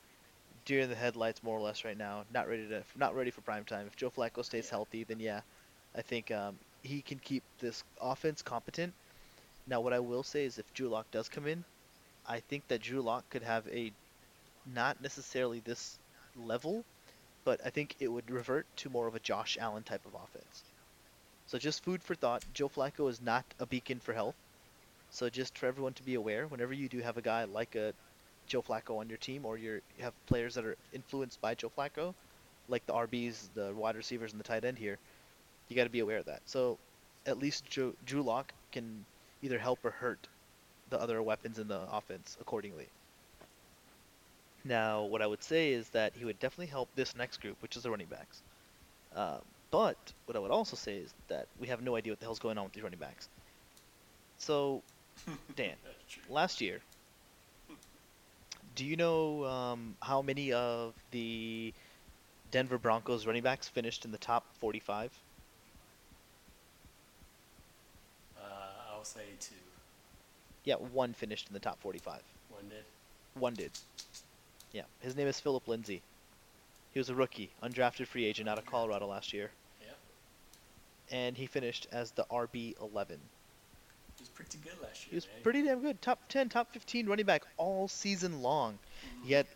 deer 0.65 0.81
in 0.81 0.89
the 0.89 0.97
headlights 0.97 1.43
more 1.43 1.59
or 1.59 1.61
less 1.61 1.85
right 1.85 1.99
now. 1.99 2.25
Not 2.33 2.49
ready 2.49 2.67
to 2.69 2.83
not 2.97 3.15
ready 3.15 3.31
for 3.31 3.43
prime 3.43 3.65
time. 3.65 3.87
If 3.87 3.97
Joe 3.97 4.11
Flacco 4.11 4.43
stays 4.45 4.71
healthy, 4.71 5.05
then 5.05 5.21
yeah, 5.21 5.41
I 5.95 6.01
think 6.01 6.31
um, 6.31 6.57
he 6.85 7.03
can 7.03 7.19
keep 7.19 7.43
this 7.59 7.83
offense 8.01 8.43
competent. 8.43 8.93
Now 9.67 9.81
what 9.81 9.93
I 9.93 9.99
will 9.99 10.23
say 10.23 10.45
is 10.45 10.59
if 10.59 10.73
Drew 10.75 10.89
Lock 10.89 11.11
does 11.11 11.29
come 11.29 11.47
in, 11.47 11.65
I 12.29 12.41
think 12.41 12.69
that 12.69 12.83
Drew 12.83 13.01
Lock 13.01 13.29
could 13.31 13.43
have 13.43 13.67
a 13.69 13.91
not 14.73 15.03
necessarily 15.03 15.61
this 15.61 15.99
level, 16.37 16.85
but 17.45 17.61
I 17.65 17.71
think 17.71 17.97
it 18.01 18.09
would 18.09 18.31
revert 18.31 18.67
to 18.77 18.91
more 18.91 19.07
of 19.07 19.15
a 19.15 19.21
Josh 19.21 19.59
Allen 19.61 19.83
type 19.83 20.05
of 20.07 20.15
offense. 20.15 20.63
So 21.47 21.59
just 21.59 21.83
food 21.85 22.03
for 22.03 22.15
thought. 22.15 22.45
Joe 22.55 22.69
Flacco 22.69 23.09
is 23.11 23.21
not 23.21 23.45
a 23.59 23.67
beacon 23.67 24.01
for 24.01 24.13
health. 24.13 24.37
So 25.11 25.29
just 25.29 25.57
for 25.57 25.67
everyone 25.67 25.93
to 25.95 26.03
be 26.03 26.15
aware, 26.15 26.47
whenever 26.47 26.73
you 26.73 26.89
do 26.89 27.01
have 27.01 27.17
a 27.17 27.23
guy 27.23 27.45
like 27.45 27.75
a 27.75 27.93
Joe 28.47 28.63
Flacco 28.63 28.99
on 28.99 29.09
your 29.09 29.19
team, 29.19 29.47
or 29.47 29.57
you 29.57 29.81
have 30.01 30.13
players 30.27 30.55
that 30.55 30.65
are 30.65 30.77
influenced 30.93 31.41
by 31.41 31.55
Joe 31.55 31.71
Flacco, 31.77 32.15
like 32.69 32.85
the 32.87 32.93
RBs, 32.93 33.49
the 33.55 33.73
wide 33.75 33.97
receivers, 33.97 34.33
and 34.33 34.41
the 34.41 34.45
tight 34.45 34.65
end 34.65 34.79
here, 34.79 34.99
you 35.69 35.77
got 35.77 35.85
to 35.85 35.91
be 35.91 36.01
aware 36.01 36.19
of 36.19 36.27
that. 36.27 36.41
So 36.47 36.79
at 37.27 37.39
least 37.39 37.65
Joe, 37.67 37.93
Drew 38.07 38.23
Lock 38.23 38.53
can 38.73 39.05
either 39.43 39.59
help 39.59 39.85
or 39.85 39.91
hurt 39.91 40.27
the 40.91 41.01
other 41.01 41.23
weapons 41.23 41.59
in 41.59 41.69
the 41.69 41.81
offense 41.91 42.37
accordingly. 42.41 42.89
Now, 44.65 45.03
what 45.05 45.21
I 45.21 45.27
would 45.27 45.43
say 45.43 45.73
is 45.73 45.89
that 45.91 46.13
he 46.15 46.25
would 46.25 46.39
definitely 46.39 46.67
help 46.67 46.89
this 46.95 47.15
next 47.17 47.41
group, 47.41 47.57
which 47.61 47.77
is 47.77 47.83
the 47.83 47.91
running 47.91 48.07
backs. 48.07 48.43
Uh, 49.15 49.39
but 49.71 49.97
what 50.27 50.37
I 50.37 50.39
would 50.39 50.51
also 50.51 50.77
say 50.77 50.97
is 50.97 51.13
that 51.29 51.47
we 51.61 51.67
have 51.69 51.83
no 51.83 51.97
idea 51.97 52.13
what 52.13 52.21
the 52.21 52.27
hell's 52.27 52.39
going 52.39 52.57
on 52.57 52.65
with 52.65 52.73
these 52.73 52.83
running 52.83 52.99
backs. 52.99 53.29
So, 54.39 54.83
Dan, 55.57 55.75
last 56.29 56.61
year, 56.61 56.81
do 58.75 58.85
you 58.85 58.97
know 58.97 59.45
um, 59.45 59.97
how 60.01 60.23
many 60.23 60.53
of 60.53 60.95
the 61.11 61.73
Denver 62.51 62.79
Broncos 62.79 63.27
running 63.27 63.43
backs 63.43 63.69
finished 63.69 64.05
in 64.05 64.13
the 64.13 64.19
top 64.19 64.45
45? 64.61 65.11
Uh, 68.39 68.94
Say 69.05 69.21
two. 69.41 69.55
Yeah, 70.65 70.77
one 70.77 71.13
finished 71.13 71.49
in 71.49 71.55
the 71.55 71.61
top 71.61 71.81
45. 71.81 72.23
One 72.51 72.69
did. 72.69 72.85
One 73.35 73.55
did. 73.55 73.71
Yeah, 74.73 74.83
his 75.01 75.15
name 75.15 75.29
is 75.29 75.39
Phillip 75.39 75.69
Lindsay. 75.69 76.03
He 76.93 76.99
was 77.01 77.11
a 77.11 77.15
rookie, 77.15 77.51
undrafted 77.63 78.07
free 78.07 78.25
agent 78.25 78.49
out 78.49 78.59
of 78.59 78.65
Colorado 78.67 79.07
last 79.07 79.33
year, 79.33 79.51
Yeah. 79.83 79.93
and 81.11 81.37
he 81.37 81.47
finished 81.47 81.87
as 81.93 82.13
the 82.13 82.25
RB 82.31 82.75
11. 82.81 83.19
He 84.17 84.23
was 84.23 84.29
pretty 84.31 84.59
good 84.59 84.81
last 84.81 85.03
year. 85.03 85.11
He 85.11 85.15
was 85.17 85.27
man. 85.27 85.43
pretty 85.43 85.63
damn 85.63 85.81
good. 85.81 86.01
Top 86.01 86.21
10, 86.29 86.49
top 86.49 86.73
15 86.73 87.07
running 87.07 87.27
back 87.27 87.43
all 87.57 87.89
season 87.89 88.43
long. 88.43 88.79
Mhm. 89.19 89.29
Yet, 89.29 89.47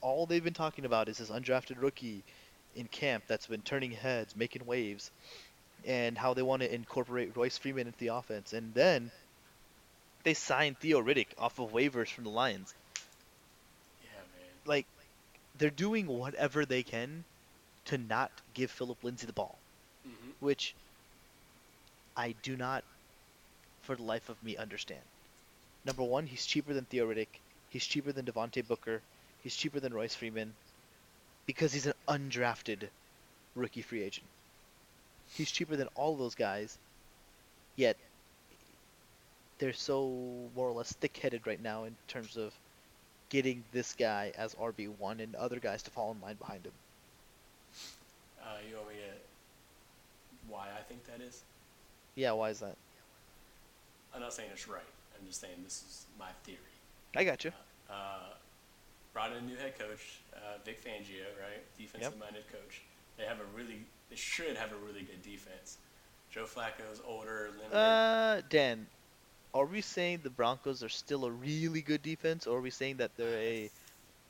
all 0.00 0.24
they've 0.26 0.42
been 0.44 0.54
talking 0.54 0.84
about 0.84 1.08
is 1.08 1.18
this 1.18 1.30
undrafted 1.30 1.80
rookie 1.82 2.22
in 2.76 2.86
camp 2.88 3.24
that's 3.26 3.46
been 3.48 3.62
turning 3.62 3.90
heads, 3.90 4.34
making 4.36 4.64
waves, 4.66 5.10
and 5.84 6.16
how 6.18 6.34
they 6.34 6.42
want 6.42 6.62
to 6.62 6.74
incorporate 6.74 7.36
Royce 7.36 7.58
Freeman 7.58 7.86
into 7.86 7.98
the 7.98 8.08
offense. 8.08 8.52
And 8.52 8.74
then 8.74 9.12
they 10.24 10.34
signed 10.34 10.80
Theo 10.80 11.00
Riddick 11.02 11.34
off 11.38 11.58
of 11.58 11.70
waivers 11.70 12.08
from 12.12 12.24
the 12.24 12.30
Lions. 12.30 12.74
Yeah, 14.00 14.22
man. 14.32 14.60
Like, 14.64 14.88
they're 15.54 15.70
doing 15.70 16.06
whatever 16.06 16.64
they 16.66 16.82
can 16.82 17.24
to 17.86 17.98
not 17.98 18.42
give 18.52 18.70
Phillip 18.70 19.02
Lindsay 19.04 19.26
the 19.26 19.32
ball, 19.32 19.62
hmm 20.04 20.32
which 20.38 20.76
I 22.16 22.32
do 22.32 22.56
not, 22.56 22.84
for 23.82 23.96
the 23.96 24.02
life 24.02 24.28
of 24.28 24.42
me, 24.42 24.56
understand. 24.56 25.04
Number 25.84 26.02
one, 26.02 26.26
he's 26.26 26.46
cheaper 26.46 26.72
than 26.74 26.86
Theo 26.86 27.06
Riddick. 27.06 27.40
He's 27.68 27.86
cheaper 27.86 28.12
than 28.12 28.26
Devontae 28.26 28.66
Booker. 28.66 29.04
He's 29.38 29.56
cheaper 29.56 29.80
than 29.80 29.92
Royce 29.94 30.14
Freeman 30.14 30.56
because 31.46 31.72
he's 31.72 31.86
an 31.86 31.94
undrafted 32.08 32.90
rookie 33.54 33.82
free 33.82 34.02
agent. 34.02 34.30
He's 35.34 35.50
cheaper 35.50 35.76
than 35.76 35.88
all 35.94 36.16
those 36.16 36.34
guys, 36.34 36.78
yet 37.76 37.96
they're 39.58 39.72
so 39.72 40.10
more 40.54 40.68
or 40.68 40.72
less 40.72 40.92
thick-headed 40.92 41.46
right 41.46 41.62
now 41.62 41.84
in 41.84 41.94
terms 42.08 42.36
of 42.36 42.52
getting 43.30 43.64
this 43.72 43.94
guy 43.94 44.32
as 44.38 44.54
RB1 44.54 45.20
and 45.20 45.34
other 45.34 45.58
guys 45.58 45.82
to 45.82 45.90
fall 45.90 46.12
in 46.12 46.20
line 46.20 46.36
behind 46.36 46.64
him. 46.64 46.72
Uh, 48.40 48.58
you 48.68 48.76
want 48.76 48.88
me 48.88 48.94
to? 48.94 50.52
Why 50.52 50.68
I 50.78 50.82
think 50.82 51.04
that 51.06 51.20
is? 51.20 51.42
Yeah, 52.14 52.32
why 52.32 52.50
is 52.50 52.60
that? 52.60 52.76
I'm 54.14 54.20
not 54.20 54.32
saying 54.32 54.50
it's 54.52 54.68
right. 54.68 54.82
I'm 55.18 55.26
just 55.26 55.40
saying 55.40 55.54
this 55.64 55.82
is 55.88 56.06
my 56.18 56.28
theory. 56.44 56.58
I 57.16 57.24
got 57.24 57.44
you. 57.44 57.52
Uh, 57.90 58.34
brought 59.12 59.32
in 59.32 59.38
a 59.38 59.40
new 59.40 59.56
head 59.56 59.78
coach, 59.78 60.20
uh, 60.34 60.58
Vic 60.64 60.84
Fangio, 60.84 61.26
right? 61.40 61.62
Defensive-minded 61.78 62.44
coach. 62.52 62.82
They 63.16 63.24
have 63.24 63.38
a 63.38 63.56
really, 63.56 63.82
they 64.14 64.20
should 64.20 64.56
have 64.56 64.70
a 64.70 64.76
really 64.76 65.02
good 65.02 65.22
defense. 65.22 65.78
Joe 66.30 66.44
Flacco's 66.44 67.02
older, 67.04 67.50
limited. 67.56 67.76
Uh, 67.76 68.42
Dan, 68.48 68.86
are 69.52 69.66
we 69.66 69.80
saying 69.80 70.20
the 70.22 70.30
Broncos 70.30 70.84
are 70.84 70.88
still 70.88 71.24
a 71.24 71.30
really 71.30 71.80
good 71.80 72.00
defense, 72.02 72.46
or 72.46 72.58
are 72.58 72.60
we 72.60 72.70
saying 72.70 72.98
that 72.98 73.10
they're 73.16 73.38
a 73.38 73.70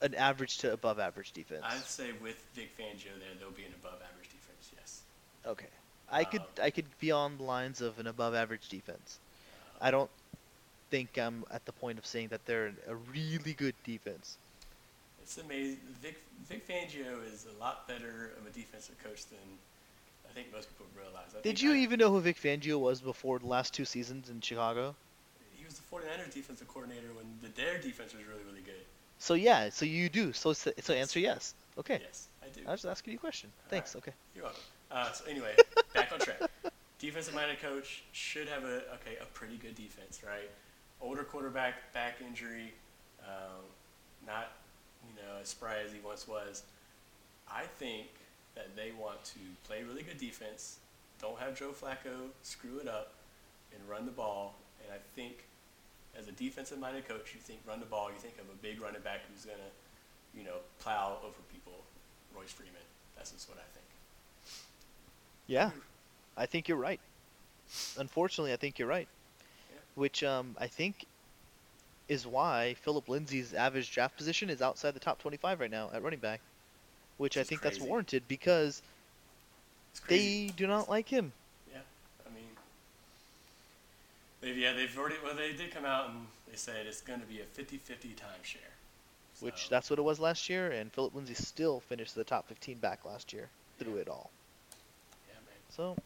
an 0.00 0.14
average 0.14 0.58
to 0.58 0.72
above 0.72 0.98
average 0.98 1.32
defense? 1.32 1.62
I'd 1.64 1.84
say 1.84 2.12
with 2.22 2.42
Vic 2.54 2.70
Fangio 2.78 3.12
there, 3.18 3.34
they'll 3.38 3.50
be 3.50 3.64
an 3.64 3.74
above-average 3.80 4.28
defense. 4.28 4.72
Yes. 4.74 5.02
Okay, 5.46 5.68
I 6.10 6.24
could 6.24 6.40
Um, 6.40 6.62
I 6.62 6.70
could 6.70 6.86
be 6.98 7.10
on 7.10 7.36
the 7.36 7.44
lines 7.44 7.82
of 7.82 7.98
an 7.98 8.06
above 8.06 8.34
average 8.34 8.68
defense. 8.70 9.18
I 9.82 9.90
don't 9.90 10.10
think 10.90 11.18
I'm 11.18 11.44
at 11.50 11.66
the 11.66 11.72
point 11.72 11.98
of 11.98 12.06
saying 12.06 12.28
that 12.28 12.46
they're 12.46 12.72
a 12.86 12.94
really 12.94 13.52
good 13.52 13.74
defense. 13.84 14.38
It's 15.24 15.38
amazing. 15.38 15.80
Vic, 16.02 16.20
Vic 16.46 16.68
Fangio 16.68 17.24
is 17.32 17.46
a 17.46 17.58
lot 17.58 17.88
better 17.88 18.32
of 18.38 18.46
a 18.46 18.50
defensive 18.50 19.02
coach 19.02 19.24
than 19.26 19.38
think 20.34 20.52
most 20.52 20.68
people 20.70 20.86
realize. 20.96 21.34
I 21.36 21.40
Did 21.42 21.60
you 21.60 21.72
I- 21.72 21.76
even 21.78 21.98
know 22.00 22.10
who 22.10 22.20
Vic 22.20 22.36
Fangio 22.40 22.78
was 22.78 23.00
before 23.00 23.38
the 23.38 23.46
last 23.46 23.72
two 23.72 23.84
seasons 23.84 24.28
in 24.28 24.40
Chicago? 24.40 24.94
He 25.52 25.64
was 25.64 25.74
the 25.74 25.82
49ers 25.82 26.32
defensive 26.34 26.68
coordinator 26.68 27.08
when 27.16 27.26
the, 27.40 27.48
their 27.60 27.78
defense 27.78 28.12
was 28.12 28.24
really, 28.24 28.42
really 28.44 28.60
good. 28.62 28.84
So 29.18 29.34
yeah, 29.34 29.70
so 29.70 29.84
you 29.84 30.08
do. 30.08 30.32
So 30.32 30.52
so 30.52 30.92
answer 30.92 31.20
yes. 31.20 31.54
Okay. 31.78 32.00
Yes, 32.02 32.28
I 32.42 32.48
do. 32.48 32.60
I 32.66 32.72
was 32.72 32.82
just 32.82 32.90
asking 32.90 33.12
you 33.12 33.18
a 33.18 33.20
question. 33.20 33.50
Thanks. 33.68 33.96
Okay. 33.96 34.12
You're 34.34 34.44
welcome. 34.44 34.60
Uh, 34.90 35.12
so 35.12 35.24
anyway, 35.26 35.54
back 35.94 36.12
on 36.12 36.18
track. 36.18 36.40
Defensive-minded 36.98 37.60
coach 37.60 38.02
should 38.12 38.48
have 38.48 38.64
a 38.64 38.76
okay 38.96 39.16
a 39.20 39.26
pretty 39.32 39.56
good 39.56 39.74
defense, 39.74 40.20
right? 40.26 40.50
Older 41.00 41.22
quarterback, 41.24 41.92
back 41.92 42.16
injury, 42.26 42.72
um, 43.22 43.62
not 44.26 44.52
you 45.08 45.14
know 45.16 45.40
as 45.40 45.48
spry 45.48 45.76
as 45.84 45.92
he 45.92 46.00
once 46.04 46.26
was. 46.28 46.64
I 47.50 47.64
think 47.78 48.08
that 48.54 48.76
they 48.76 48.92
want 48.98 49.24
to 49.24 49.40
play 49.66 49.82
really 49.82 50.02
good 50.02 50.18
defense, 50.18 50.78
don't 51.20 51.38
have 51.38 51.58
Joe 51.58 51.70
Flacco 51.70 52.30
screw 52.42 52.78
it 52.78 52.88
up, 52.88 53.14
and 53.72 53.88
run 53.88 54.06
the 54.06 54.12
ball. 54.12 54.54
And 54.82 54.92
I 54.92 54.98
think 55.14 55.44
as 56.18 56.28
a 56.28 56.32
defensive-minded 56.32 57.08
coach, 57.08 57.34
you 57.34 57.40
think 57.40 57.60
run 57.66 57.80
the 57.80 57.86
ball. 57.86 58.10
You 58.10 58.18
think 58.18 58.34
of 58.38 58.44
a 58.44 58.56
big 58.62 58.80
running 58.80 59.02
back 59.02 59.20
who's 59.32 59.44
gonna, 59.44 59.58
you 60.36 60.44
know, 60.44 60.58
plow 60.80 61.18
over 61.24 61.36
people. 61.52 61.72
Royce 62.36 62.52
Freeman. 62.52 62.74
That's 63.16 63.30
just 63.30 63.48
what 63.48 63.58
I 63.58 63.66
think. 63.72 63.86
Yeah, 65.46 65.70
I 66.36 66.46
think 66.46 66.68
you're 66.68 66.78
right. 66.78 67.00
Unfortunately, 67.98 68.52
I 68.52 68.56
think 68.56 68.78
you're 68.78 68.88
right. 68.88 69.08
Yeah. 69.70 69.78
Which 69.94 70.24
um, 70.24 70.56
I 70.58 70.66
think 70.66 71.06
is 72.08 72.26
why 72.26 72.74
Phillip 72.82 73.08
Lindsay's 73.08 73.54
average 73.54 73.90
draft 73.90 74.16
position 74.16 74.50
is 74.50 74.60
outside 74.60 74.94
the 74.94 75.00
top 75.00 75.20
25 75.20 75.60
right 75.60 75.70
now 75.70 75.90
at 75.92 76.02
running 76.02 76.18
back. 76.18 76.40
Which 77.16 77.36
I 77.36 77.40
Which 77.40 77.48
think 77.48 77.62
that's 77.62 77.80
warranted 77.80 78.24
because 78.26 78.82
they 80.08 80.50
do 80.56 80.66
not 80.66 80.88
like 80.88 81.08
him. 81.08 81.32
Yeah, 81.72 81.78
I 82.26 82.34
mean, 82.34 82.48
they've 84.40 84.56
yeah 84.56 84.72
they've 84.72 84.96
already 84.98 85.16
well 85.24 85.34
they 85.34 85.52
did 85.52 85.72
come 85.72 85.84
out 85.84 86.10
and 86.10 86.26
they 86.50 86.56
said 86.56 86.86
it's 86.86 87.00
going 87.00 87.20
to 87.20 87.26
be 87.26 87.40
a 87.40 87.44
50-50 87.44 88.14
timeshare. 88.14 88.74
Which 89.40 89.68
that's 89.68 89.90
what 89.90 89.98
it 89.98 90.02
was 90.02 90.20
last 90.20 90.48
year, 90.48 90.70
and 90.70 90.92
Phillip 90.92 91.14
Lindsay 91.14 91.34
still 91.34 91.80
finished 91.80 92.14
the 92.14 92.22
top 92.24 92.46
15 92.48 92.78
back 92.78 93.04
last 93.04 93.32
year 93.32 93.48
through 93.78 93.96
it 93.96 94.08
all. 94.08 94.30
yeah 95.28 95.34
man. 95.34 95.56
So, 95.70 95.96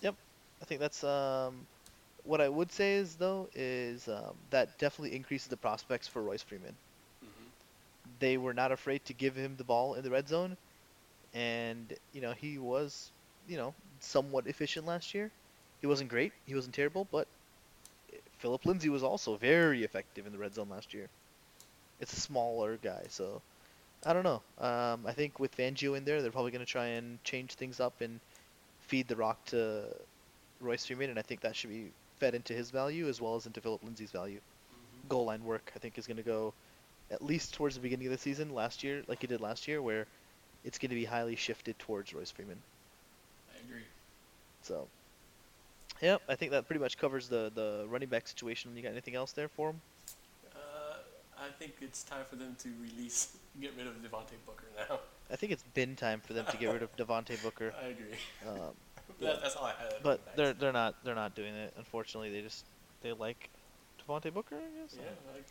yep, 0.00 0.14
I 0.62 0.64
think 0.64 0.80
that's 0.80 1.04
um, 1.04 1.66
what 2.24 2.40
I 2.40 2.48
would 2.48 2.72
say 2.72 2.94
is 2.94 3.16
though 3.16 3.48
is 3.54 4.08
um, 4.08 4.34
that 4.50 4.78
definitely 4.78 5.14
increases 5.14 5.48
the 5.48 5.56
prospects 5.56 6.08
for 6.08 6.22
Royce 6.22 6.42
Freeman. 6.42 6.74
They 8.20 8.38
were 8.38 8.54
not 8.54 8.72
afraid 8.72 9.04
to 9.06 9.14
give 9.14 9.36
him 9.36 9.56
the 9.56 9.64
ball 9.64 9.94
in 9.96 10.04
the 10.04 10.10
red 10.10 10.28
zone, 10.28 10.58
and 11.34 11.92
you 12.12 12.20
know 12.22 12.32
he 12.32 12.58
was, 12.58 13.12
you 13.46 13.56
know, 13.58 13.74
somewhat 14.00 14.46
efficient 14.48 14.86
last 14.86 15.14
year. 15.14 15.32
He 15.80 15.86
wasn't 15.88 16.10
great, 16.10 16.34
he 16.46 16.54
wasn't 16.54 16.74
terrible, 16.76 17.06
but 17.06 17.28
Phillip 18.38 18.66
Lindsay 18.66 18.88
was 18.88 19.02
also 19.02 19.36
very 19.36 19.84
effective 19.84 20.26
in 20.26 20.32
the 20.32 20.38
red 20.38 20.54
zone 20.54 20.68
last 20.68 20.94
year. 20.94 21.10
It's 22.00 22.12
a 22.14 22.20
smaller 22.20 22.76
guy, 22.78 23.06
so 23.08 23.42
I 24.04 24.12
don't 24.14 24.24
know. 24.24 24.42
Um, 24.58 25.06
I 25.06 25.12
think 25.12 25.38
with 25.40 25.56
Fangio 25.56 25.96
in 25.96 26.04
there, 26.04 26.22
they're 26.22 26.32
probably 26.32 26.52
going 26.52 26.64
to 26.66 26.70
try 26.72 26.86
and 26.88 27.22
change 27.24 27.54
things 27.54 27.80
up 27.80 28.00
and 28.02 28.20
feed 28.80 29.08
the 29.08 29.16
rock 29.16 29.44
to 29.46 29.94
Royce 30.60 30.86
Freeman, 30.86 31.10
and 31.10 31.18
I 31.18 31.22
think 31.22 31.42
that 31.42 31.56
should 31.56 31.70
be 31.70 31.92
fed 32.20 32.34
into 32.34 32.54
his 32.54 32.70
value 32.70 33.08
as 33.08 33.20
well 33.20 33.36
as 33.36 33.46
into 33.46 33.60
Phillip 33.62 33.84
Lindsay's 33.84 34.12
value. 34.12 34.40
hmm 34.70 35.08
Goal 35.08 35.26
line 35.26 35.44
work, 35.44 35.72
I 35.76 35.80
think, 35.80 35.98
is 35.98 36.06
going 36.06 36.18
to 36.18 36.22
go 36.24 36.54
at 37.10 37.22
least 37.24 37.54
towards 37.54 37.74
the 37.74 37.80
beginning 37.80 38.06
of 38.06 38.12
the 38.12 38.18
season 38.18 38.54
last 38.54 38.82
year, 38.84 39.02
like 39.08 39.24
it 39.24 39.28
did 39.28 39.40
last 39.40 39.66
year, 39.68 39.82
where 39.82 40.06
it's 40.64 40.78
going 40.78 40.90
to 40.90 40.94
be 40.96 41.04
highly 41.04 41.36
shifted 41.36 41.78
towards 41.78 42.12
Royce 42.14 42.30
Freeman. 42.30 42.58
I 43.54 43.58
agree. 43.66 43.82
So, 44.62 44.86
yeah, 46.02 46.18
I 46.28 46.34
think 46.36 46.52
that 46.52 46.66
pretty 46.66 46.80
much 46.80 46.98
covers 46.98 47.28
the 47.28 47.50
the 47.54 47.86
running 47.88 48.08
back 48.08 48.28
situation. 48.28 48.72
You 48.76 48.82
got 48.82 48.92
anything 48.92 49.14
else 49.14 49.32
there 49.32 49.48
for 49.48 49.70
him? 49.70 49.80
Uh, 50.54 50.58
I 51.38 51.48
think 51.58 51.74
it's 51.80 52.02
time 52.02 52.24
for 52.28 52.36
them 52.36 52.56
to 52.60 52.68
release, 52.80 53.36
get 53.60 53.72
rid 53.76 53.86
of 53.86 53.94
Devontae 54.02 54.38
Booker 54.46 54.66
now. 54.88 55.00
I 55.32 55.36
think 55.36 55.52
it's 55.52 55.62
been 55.74 55.94
time 55.96 56.20
for 56.20 56.32
them 56.32 56.44
to 56.50 56.56
get 56.56 56.72
rid 56.72 56.82
of 56.82 56.94
Devontae 56.96 57.42
Booker. 57.42 57.72
I 57.82 57.86
agree. 57.88 58.16
Um, 58.48 58.74
That, 59.20 59.42
that's 59.42 59.56
all 59.56 59.64
I 59.64 59.70
had. 59.72 59.92
but 60.02 60.20
they're 60.36 60.52
they're 60.54 60.72
not 60.72 60.94
they're 61.04 61.16
not 61.16 61.34
doing 61.34 61.52
it. 61.54 61.74
Unfortunately, 61.76 62.30
they 62.30 62.40
just 62.42 62.64
they 63.02 63.12
like 63.12 63.50
Devontae 64.00 64.32
Booker. 64.32 64.54
I 64.56 64.80
guess. 64.80 64.94
yeah. 64.96 65.34
Like, 65.34 65.44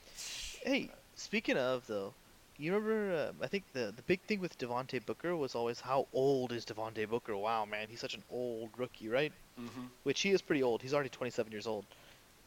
Hey, 0.64 0.90
speaking 1.20 1.58
of 1.58 1.86
though, 1.88 2.16
you 2.58 2.74
remember? 2.74 3.34
Uh, 3.40 3.44
I 3.46 3.48
think 3.48 3.66
the 3.74 3.92
the 3.96 4.04
big 4.04 4.22
thing 4.24 4.40
with 4.40 4.58
Devontae 4.58 5.06
Booker 5.06 5.36
was 5.36 5.56
always 5.56 5.80
how 5.82 6.08
old 6.14 6.52
is 6.54 6.66
Devontae 6.66 7.08
Booker? 7.10 7.36
Wow, 7.38 7.66
man, 7.66 7.90
he's 7.90 8.02
such 8.02 8.16
an 8.16 8.24
old 8.30 8.72
rookie, 8.78 9.10
right? 9.10 9.34
hmm 9.58 9.88
Which 10.04 10.22
he 10.22 10.32
is 10.32 10.42
pretty 10.42 10.64
old. 10.64 10.82
He's 10.82 10.94
already 10.94 11.10
27 11.10 11.52
years 11.52 11.68
old. 11.68 11.86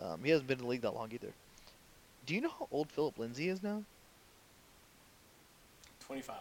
Um, 0.00 0.24
he 0.24 0.30
hasn't 0.30 0.48
been 0.48 0.58
in 0.58 0.64
the 0.64 0.70
league 0.70 0.82
that 0.82 0.94
long 0.94 1.12
either. 1.12 1.34
Do 2.26 2.34
you 2.34 2.40
know 2.42 2.50
how 2.58 2.68
old 2.70 2.90
Phillip 2.92 3.18
Lindsay 3.18 3.48
is 3.48 3.62
now? 3.62 3.84
25. 6.00 6.36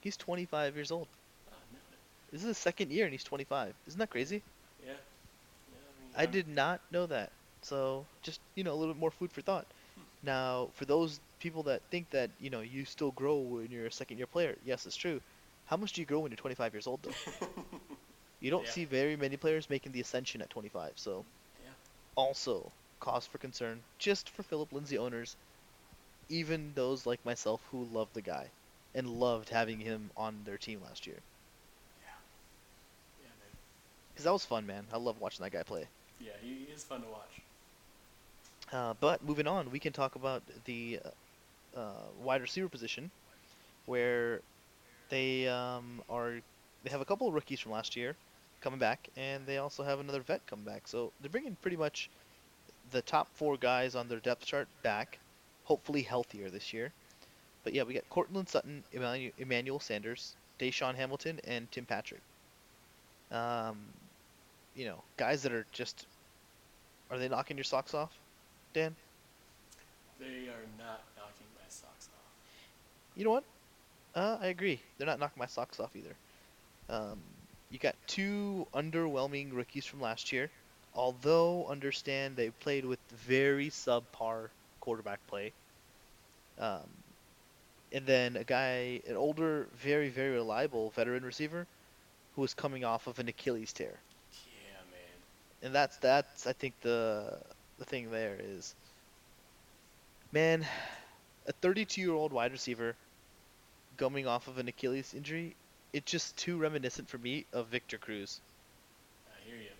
He's 0.00 0.16
25 0.16 0.74
years 0.76 0.90
old. 0.92 1.08
Oh, 1.50 1.54
no. 1.72 1.78
This 2.30 2.42
is 2.42 2.48
his 2.48 2.58
second 2.58 2.90
year 2.92 3.04
and 3.04 3.12
he's 3.12 3.24
25. 3.24 3.76
Isn't 3.86 3.98
that 3.98 4.10
crazy? 4.10 4.42
Yeah. 4.84 4.92
yeah 5.68 6.16
I 6.16 6.24
I'm- 6.24 6.30
did 6.30 6.48
not 6.48 6.80
know 6.90 7.06
that. 7.06 7.32
So 7.62 8.08
just 8.22 8.40
you 8.54 8.64
know 8.64 8.72
a 8.72 8.76
little 8.76 8.94
bit 8.94 9.00
more 9.00 9.10
food 9.10 9.32
for 9.32 9.42
thought. 9.42 9.66
Now, 10.22 10.70
for 10.74 10.84
those 10.86 11.20
people 11.38 11.64
that 11.64 11.90
think 11.90 12.10
that 12.10 12.32
you 12.38 12.50
know 12.50 12.60
you 12.60 12.84
still 12.84 13.12
grow 13.12 13.38
when 13.40 13.70
you're 13.70 13.86
a 13.86 13.92
second 13.92 14.18
year 14.18 14.26
player, 14.26 14.58
yes, 14.62 14.86
it's 14.86 14.96
true. 14.96 15.20
How 15.64 15.76
much 15.76 15.92
do 15.92 16.00
you 16.02 16.06
grow 16.06 16.20
when 16.20 16.30
you're 16.32 16.36
25 16.36 16.74
years 16.74 16.86
old 16.86 17.02
though? 17.02 17.16
You 18.40 18.50
don't 18.50 18.66
Yeah. 18.66 18.70
see 18.70 18.84
very 18.84 19.16
many 19.16 19.36
players 19.36 19.68
making 19.70 19.92
the 19.92 20.00
ascension 20.00 20.40
at 20.42 20.50
25. 20.50 20.98
So 20.98 21.26
Yeah. 21.62 21.74
also 22.16 22.74
cause 23.00 23.26
for 23.26 23.38
concern 23.38 23.84
just 23.98 24.28
for 24.30 24.42
Phillip 24.42 24.72
Lindsay 24.72 24.98
owners, 24.98 25.36
even 26.28 26.74
those 26.74 27.06
like 27.06 27.24
myself 27.24 27.64
who 27.66 27.84
love 27.84 28.12
the 28.12 28.22
guy 28.22 28.52
and 28.94 29.08
loved 29.08 29.48
having 29.50 29.80
him 29.80 30.12
on 30.16 30.44
their 30.44 30.58
team 30.58 30.80
last 30.80 31.06
year. 31.06 31.24
Yeah. 31.98 32.06
Yeah, 33.18 33.28
man. 33.38 33.56
Cause 34.16 34.24
that 34.24 34.32
was 34.32 34.44
fun, 34.44 34.66
man. 34.66 34.88
I 34.92 34.98
love 34.98 35.18
watching 35.18 35.44
that 35.44 35.50
guy 35.52 35.62
play. 35.62 35.88
Yeah, 36.18 36.32
he, 36.40 36.64
he 36.66 36.72
is 36.72 36.84
fun 36.84 37.02
to 37.02 37.08
watch. 37.08 37.42
Uh, 38.72 38.94
but 38.94 39.22
moving 39.22 39.46
on, 39.46 39.70
we 39.70 39.78
can 39.80 39.92
talk 39.92 40.14
about 40.16 40.46
the 40.64 41.00
uh, 41.76 41.90
wide 42.22 42.40
receiver 42.40 42.68
position, 42.68 43.10
where 43.86 44.40
they 45.08 45.48
um, 45.48 46.02
are 46.08 46.40
they 46.82 46.90
have 46.90 47.00
a 47.00 47.04
couple 47.04 47.28
of 47.28 47.34
rookies 47.34 47.60
from 47.60 47.72
last 47.72 47.96
year 47.96 48.16
coming 48.60 48.78
back, 48.78 49.08
and 49.16 49.46
they 49.46 49.58
also 49.58 49.82
have 49.82 50.00
another 50.00 50.20
vet 50.20 50.46
come 50.46 50.62
back. 50.62 50.86
So 50.86 51.12
they're 51.20 51.30
bringing 51.30 51.56
pretty 51.60 51.76
much 51.76 52.10
the 52.90 53.02
top 53.02 53.28
four 53.34 53.56
guys 53.56 53.94
on 53.94 54.08
their 54.08 54.20
depth 54.20 54.46
chart 54.46 54.68
back, 54.82 55.18
hopefully 55.64 56.02
healthier 56.02 56.50
this 56.50 56.72
year. 56.72 56.92
But 57.62 57.72
yeah, 57.72 57.82
we 57.82 57.94
got 57.94 58.08
Courtland 58.10 58.48
Sutton, 58.48 58.84
Emmanuel 58.92 59.80
Sanders, 59.80 60.36
DaeSean 60.58 60.94
Hamilton, 60.94 61.40
and 61.46 61.70
Tim 61.72 61.86
Patrick. 61.86 62.20
Um, 63.30 63.78
you 64.74 64.84
know, 64.84 65.02
guys 65.16 65.42
that 65.42 65.52
are 65.52 65.66
just 65.72 66.06
are 67.10 67.18
they 67.18 67.28
knocking 67.28 67.56
your 67.56 67.64
socks 67.64 67.94
off? 67.94 68.12
Dan? 68.72 68.94
They 70.18 70.48
are 70.48 70.66
not 70.78 71.02
knocking 71.16 71.46
my 71.54 71.68
socks 71.68 72.08
off. 72.12 72.32
You 73.14 73.24
know 73.24 73.30
what? 73.30 73.44
Uh, 74.14 74.38
I 74.40 74.48
agree. 74.48 74.82
They're 74.98 75.06
not 75.06 75.18
knocking 75.20 75.40
my 75.40 75.46
socks 75.46 75.80
off 75.80 75.96
either. 75.96 76.18
Um, 76.88 77.22
you 77.70 77.78
got 77.78 77.96
two 78.06 78.68
underwhelming 78.74 79.52
rookies 79.54 79.86
from 79.86 80.00
last 80.00 80.32
year, 80.32 80.52
although 80.94 81.66
understand 81.68 82.36
they 82.36 82.50
played 82.50 82.84
with 82.84 83.00
very 83.10 83.70
subpar 83.70 84.50
quarterback 84.80 85.26
play. 85.26 85.54
Um, 86.58 87.04
and 87.92 88.06
then 88.06 88.36
a 88.36 88.44
guy, 88.44 89.00
an 89.06 89.16
older, 89.16 89.70
very 89.74 90.10
very 90.10 90.32
reliable 90.32 90.90
veteran 90.90 91.24
receiver, 91.24 91.68
who 92.32 92.42
was 92.42 92.54
coming 92.54 92.84
off 92.84 93.06
of 93.06 93.18
an 93.20 93.28
Achilles 93.28 93.72
tear. 93.72 94.02
Yeah, 94.44 94.82
man. 94.90 95.22
and 95.62 95.74
that's 95.74 95.98
that's 95.98 96.46
I 96.46 96.52
think 96.52 96.80
the 96.80 97.40
the 97.78 97.84
thing 97.84 98.10
there 98.10 98.38
is, 98.40 98.74
man, 100.32 100.66
a 101.46 101.52
32 101.52 102.00
year 102.00 102.12
old 102.12 102.32
wide 102.32 102.52
receiver 102.52 102.96
coming 103.96 104.26
off 104.26 104.48
of 104.48 104.58
an 104.58 104.68
Achilles 104.68 105.14
injury, 105.14 105.54
it's 105.92 106.10
just 106.10 106.36
too 106.36 106.56
reminiscent 106.58 107.08
for 107.08 107.18
me 107.18 107.46
of 107.52 107.68
Victor 107.68 107.98
Cruz. 107.98 108.40
I 109.28 109.48
hear 109.48 109.56
you. 109.56 109.70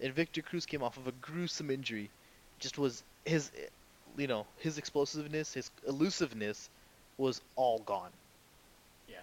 And 0.00 0.12
Victor 0.14 0.42
Cruz 0.42 0.66
came 0.66 0.82
off 0.82 0.96
of 0.96 1.06
a 1.06 1.12
gruesome 1.12 1.70
injury, 1.70 2.10
just 2.58 2.78
was 2.78 3.02
his, 3.24 3.50
you 4.16 4.26
know, 4.26 4.46
his 4.58 4.78
explosiveness, 4.78 5.52
his 5.54 5.70
elusiveness, 5.86 6.68
was 7.18 7.40
all 7.56 7.78
gone, 7.80 8.10
Yeah. 9.08 9.20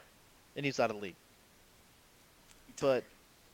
and 0.55 0.65
he's 0.65 0.79
out 0.79 0.89
of 0.89 0.97
the 0.97 1.01
league. 1.01 1.15
But 2.79 3.03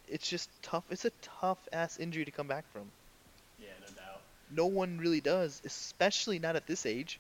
it's 0.08 0.28
just 0.30 0.50
tough. 0.64 0.84
It's 0.90 1.06
a 1.06 1.12
tough 1.22 1.58
ass 1.74 2.00
injury 2.00 2.26
to 2.26 2.32
come 2.32 2.48
back 2.48 2.66
from. 2.72 2.90
yeah, 3.60 3.68
no 3.82 3.88
doubt. 3.96 4.22
no 4.52 4.66
one 4.66 4.98
really 4.98 5.22
does, 5.22 5.62
especially 5.66 6.40
not 6.40 6.56
at 6.56 6.68
this 6.68 6.86
age. 6.86 7.20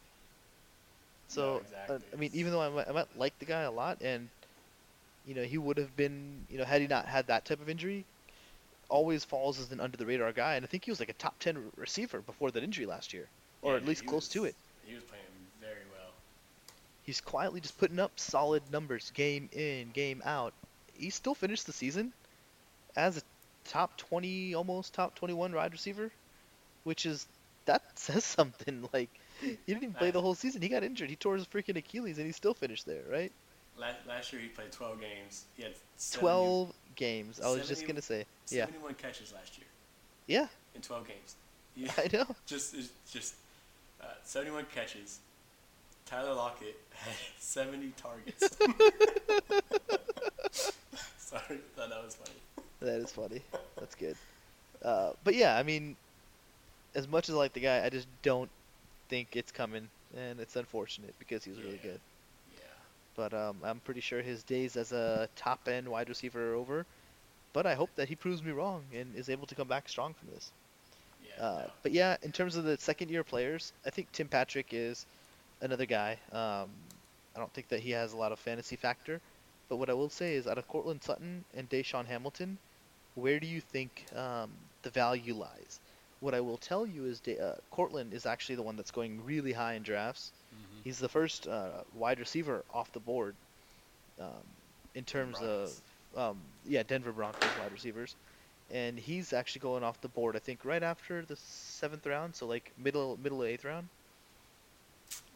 So, 1.29 1.63
uh, 1.89 1.99
exactly. 1.99 2.07
I 2.13 2.17
mean, 2.17 2.31
even 2.33 2.51
though 2.53 2.61
I 2.61 2.69
might, 2.69 2.89
I 2.89 2.93
might 2.93 3.15
like 3.15 3.39
the 3.39 3.45
guy 3.45 3.63
a 3.63 3.71
lot, 3.71 3.99
and 4.01 4.29
you 5.23 5.35
know, 5.35 5.43
he 5.43 5.57
would 5.57 5.77
have 5.77 5.95
been, 5.95 6.45
you 6.49 6.57
know, 6.57 6.65
had 6.65 6.81
he 6.81 6.87
not 6.87 7.07
had 7.07 7.27
that 7.27 7.45
type 7.45 7.61
of 7.61 7.69
injury, 7.69 8.07
always 8.89 9.25
falls 9.25 9.59
as 9.59 9.71
an 9.71 9.81
under 9.81 9.97
the 9.97 10.05
radar 10.05 10.33
guy. 10.33 10.55
And 10.55 10.65
I 10.65 10.67
think 10.67 10.85
he 10.85 10.91
was 10.91 10.99
like 10.99 11.09
a 11.09 11.13
top 11.13 11.39
10 11.39 11.57
re- 11.57 11.71
receiver 11.77 12.21
before 12.21 12.51
that 12.51 12.63
injury 12.63 12.85
last 12.87 13.13
year, 13.13 13.31
or 13.61 13.73
Yeah, 13.73 13.77
at 13.77 13.85
least 13.85 14.05
close 14.05 14.29
to 14.29 14.45
it. 14.45 14.55
He 14.83 14.93
was 14.95 15.03
playing 15.03 15.51
very 15.59 15.85
well. 15.91 16.13
He's 17.01 17.21
quietly 17.21 17.61
just 17.61 17.77
putting 17.77 17.99
up 17.99 18.19
solid 18.19 18.71
numbers 18.71 19.11
game 19.11 19.49
in, 19.51 19.91
game 19.91 20.21
out. 20.25 20.53
He 20.93 21.09
still 21.09 21.35
finished 21.35 21.65
the 21.65 21.73
season 21.73 22.13
as 22.95 23.17
a 23.17 23.23
top 23.65 23.97
20, 23.97 24.53
almost 24.55 24.93
top 24.93 25.15
21 25.15 25.53
wide 25.53 25.73
receiver, 25.73 26.11
which 26.83 27.05
is 27.05 27.27
that 27.65 27.83
says 27.99 28.25
something. 28.25 28.89
Like 28.93 29.18
he 29.41 29.57
didn't 29.67 29.83
even 29.83 29.93
play 29.93 30.11
the 30.11 30.21
whole 30.21 30.35
season. 30.35 30.61
He 30.61 30.69
got 30.69 30.83
injured. 30.83 31.09
He 31.09 31.15
tore 31.15 31.35
his 31.35 31.45
freaking 31.45 31.77
Achilles, 31.77 32.17
and 32.17 32.25
he 32.25 32.31
still 32.31 32.53
finished 32.53 32.85
there, 32.85 33.03
right? 33.09 33.31
Last, 33.77 33.97
last 34.07 34.33
year 34.33 34.41
he 34.41 34.49
played 34.49 34.71
12 34.71 34.99
games. 34.99 35.45
He 35.55 35.63
had 35.63 35.73
70 35.95 36.19
12 36.19 36.73
games. 36.95 37.41
I 37.41 37.49
was 37.49 37.67
just 37.67 37.87
gonna 37.87 38.01
say, 38.01 38.25
yeah, 38.49 38.65
71 38.65 38.95
catches 38.95 39.33
last 39.33 39.57
year 39.57 39.67
yeah, 40.29 40.47
in 40.75 40.81
12 40.81 41.07
games. 41.07 41.35
Yeah, 41.75 41.91
I 41.97 42.09
know. 42.11 42.25
just 42.45 42.75
just 43.09 43.35
uh, 44.01 44.07
71 44.23 44.65
catches. 44.73 45.19
Tyler 46.05 46.33
Lockett 46.33 46.77
had 46.91 47.13
70 47.39 47.93
targets. 47.95 48.57
Sorry, 51.17 51.59
thought 51.77 51.89
that 51.89 52.03
was 52.03 52.15
funny. 52.15 52.65
That 52.81 52.99
is 52.99 53.11
funny. 53.13 53.41
That's 53.77 53.95
good. 53.95 54.17
Uh, 54.83 55.11
but 55.23 55.35
yeah, 55.35 55.55
I 55.55 55.63
mean, 55.63 55.95
as 56.95 57.07
much 57.07 57.29
as 57.29 57.35
I 57.35 57.37
like 57.37 57.53
the 57.53 57.61
guy, 57.61 57.85
I 57.85 57.89
just 57.89 58.07
don't 58.23 58.49
think 59.09 59.35
it's 59.35 59.51
coming, 59.51 59.89
and 60.15 60.39
it's 60.39 60.55
unfortunate 60.55 61.15
because 61.19 61.43
he's 61.43 61.57
was 61.57 61.63
really 61.63 61.79
Yeah. 61.79 61.83
good. 61.83 62.01
Yeah. 62.51 62.59
But 63.15 63.33
um, 63.33 63.61
I'm 63.63 63.81
pretty 63.81 64.01
sure 64.01 64.21
his 64.21 64.43
days 64.43 64.77
as 64.77 64.91
a 64.93 65.29
top 65.35 65.67
end 65.67 65.89
wide 65.89 66.09
receiver 66.09 66.51
are 66.53 66.55
over. 66.55 66.87
But 67.53 67.65
I 67.67 67.75
hope 67.75 67.95
that 67.95 68.09
he 68.09 68.15
proves 68.15 68.43
me 68.43 68.51
wrong 68.51 68.85
and 68.93 69.15
is 69.15 69.29
able 69.29 69.47
to 69.47 69.55
come 69.55 69.67
back 69.67 69.89
strong 69.89 70.13
from 70.13 70.29
this. 70.29 70.53
Yeah. 71.21 71.39
Uh, 71.39 71.67
no. 71.67 71.71
But 71.83 71.91
yeah, 71.91 72.17
in 72.21 72.31
terms 72.31 72.55
of 72.55 72.63
the 72.63 72.77
second 72.77 73.09
year 73.09 73.23
players, 73.23 73.73
I 73.85 73.91
think 73.91 74.11
Tim 74.11 74.27
Patrick 74.29 74.67
is 74.73 75.05
another 75.61 75.85
guy. 75.85 76.19
Um, 76.31 76.69
I 77.35 77.39
don't 77.39 77.53
think 77.53 77.69
that 77.69 77.79
he 77.81 77.91
has 77.91 78.13
a 78.13 78.17
lot 78.17 78.31
of 78.31 78.39
fantasy 78.39 78.75
factor. 78.75 79.21
But 79.69 79.77
what 79.77 79.89
I 79.89 79.93
will 79.93 80.09
say 80.09 80.35
is, 80.35 80.47
out 80.47 80.57
of 80.57 80.67
Courtland 80.67 81.03
Sutton 81.03 81.45
and 81.53 81.69
DaeSean 81.69 82.05
Hamilton, 82.05 82.59
where 83.15 83.39
do 83.39 83.47
you 83.47 83.61
think 83.61 84.05
um, 84.15 84.51
the 84.83 84.89
value 84.91 85.33
lies? 85.35 85.79
What 86.19 86.33
I 86.35 86.41
will 86.41 86.57
tell 86.57 86.85
you 86.85 87.05
is, 87.05 87.19
Da- 87.21 87.39
uh, 87.39 87.55
Courtland 87.71 88.13
is 88.13 88.25
actually 88.25 88.55
the 88.55 88.63
one 88.63 88.75
that's 88.75 88.91
going 88.91 89.23
really 89.23 89.53
high 89.53 89.73
in 89.73 89.83
drafts. 89.83 90.33
Mhm. 90.53 90.83
He's 90.83 90.99
the 90.99 91.09
first 91.09 91.47
uh, 91.47 91.83
wide 91.93 92.19
receiver 92.19 92.65
off 92.69 92.91
the 92.91 92.99
board 92.99 93.37
um, 94.19 94.43
in 94.95 95.05
terms 95.05 95.39
Broncos. 95.39 95.81
of 96.13 96.19
um, 96.31 96.41
yeah 96.63 96.83
Denver 96.83 97.11
Broncos 97.13 97.55
wide 97.55 97.71
receivers, 97.71 98.15
and 98.69 98.99
he's 98.99 99.33
actually 99.33 99.61
going 99.61 99.83
off 99.83 100.01
the 100.01 100.09
board. 100.09 100.35
I 100.35 100.39
think 100.39 100.65
right 100.65 100.83
after 100.83 101.25
the 101.25 101.35
seventh 101.37 102.05
round, 102.05 102.35
so 102.35 102.47
like 102.47 102.73
middle 102.77 103.17
middle 103.17 103.43
eighth 103.43 103.65
round. 103.65 103.89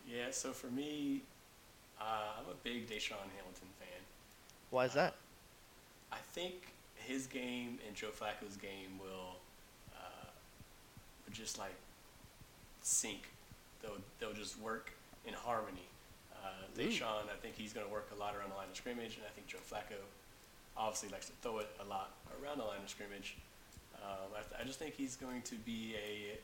Yeah. 0.05 0.31
So 0.31 0.51
for 0.51 0.67
me, 0.67 1.23
uh, 1.99 2.39
I'm 2.39 2.49
a 2.49 2.55
big 2.63 2.88
DaeSean 2.88 3.29
Hamilton 3.38 3.69
fan. 3.79 4.01
Why 4.69 4.86
is 4.86 4.93
that? 4.93 5.15
I 6.11 6.17
think 6.34 6.73
his 6.95 7.27
game 7.27 7.79
and 7.86 7.95
Joe 7.95 8.11
Flacco's 8.11 8.57
game 8.57 8.99
uh, 8.99 9.03
will 9.03 9.42
just 11.34 11.57
like 11.59 11.75
sync. 12.81 13.29
They'll 13.81 13.97
they'll 14.19 14.34
just 14.34 14.59
work 14.59 14.91
in 15.27 15.34
harmony. 15.34 15.88
Uh, 16.34 16.47
DaeSean, 16.77 17.01
I 17.31 17.38
think 17.41 17.55
he's 17.55 17.73
going 17.73 17.86
to 17.86 17.91
work 17.91 18.09
a 18.15 18.19
lot 18.19 18.36
around 18.36 18.51
the 18.51 18.55
line 18.55 18.67
of 18.69 18.75
scrimmage, 18.75 19.15
and 19.15 19.25
I 19.25 19.29
think 19.29 19.47
Joe 19.47 19.59
Flacco 19.69 19.99
obviously 20.75 21.09
likes 21.09 21.27
to 21.27 21.34
throw 21.41 21.59
it 21.59 21.69
a 21.79 21.89
lot 21.89 22.11
around 22.41 22.57
the 22.57 22.65
line 22.65 22.79
of 22.84 22.89
scrimmage. 22.89 23.38
Um, 23.95 24.27
I, 24.36 24.41
th- 24.41 24.61
I 24.61 24.63
just 24.65 24.79
think 24.79 24.95
he's 24.95 25.15
going 25.15 25.41
to 25.43 25.55
be 25.55 25.95
a 25.95 26.38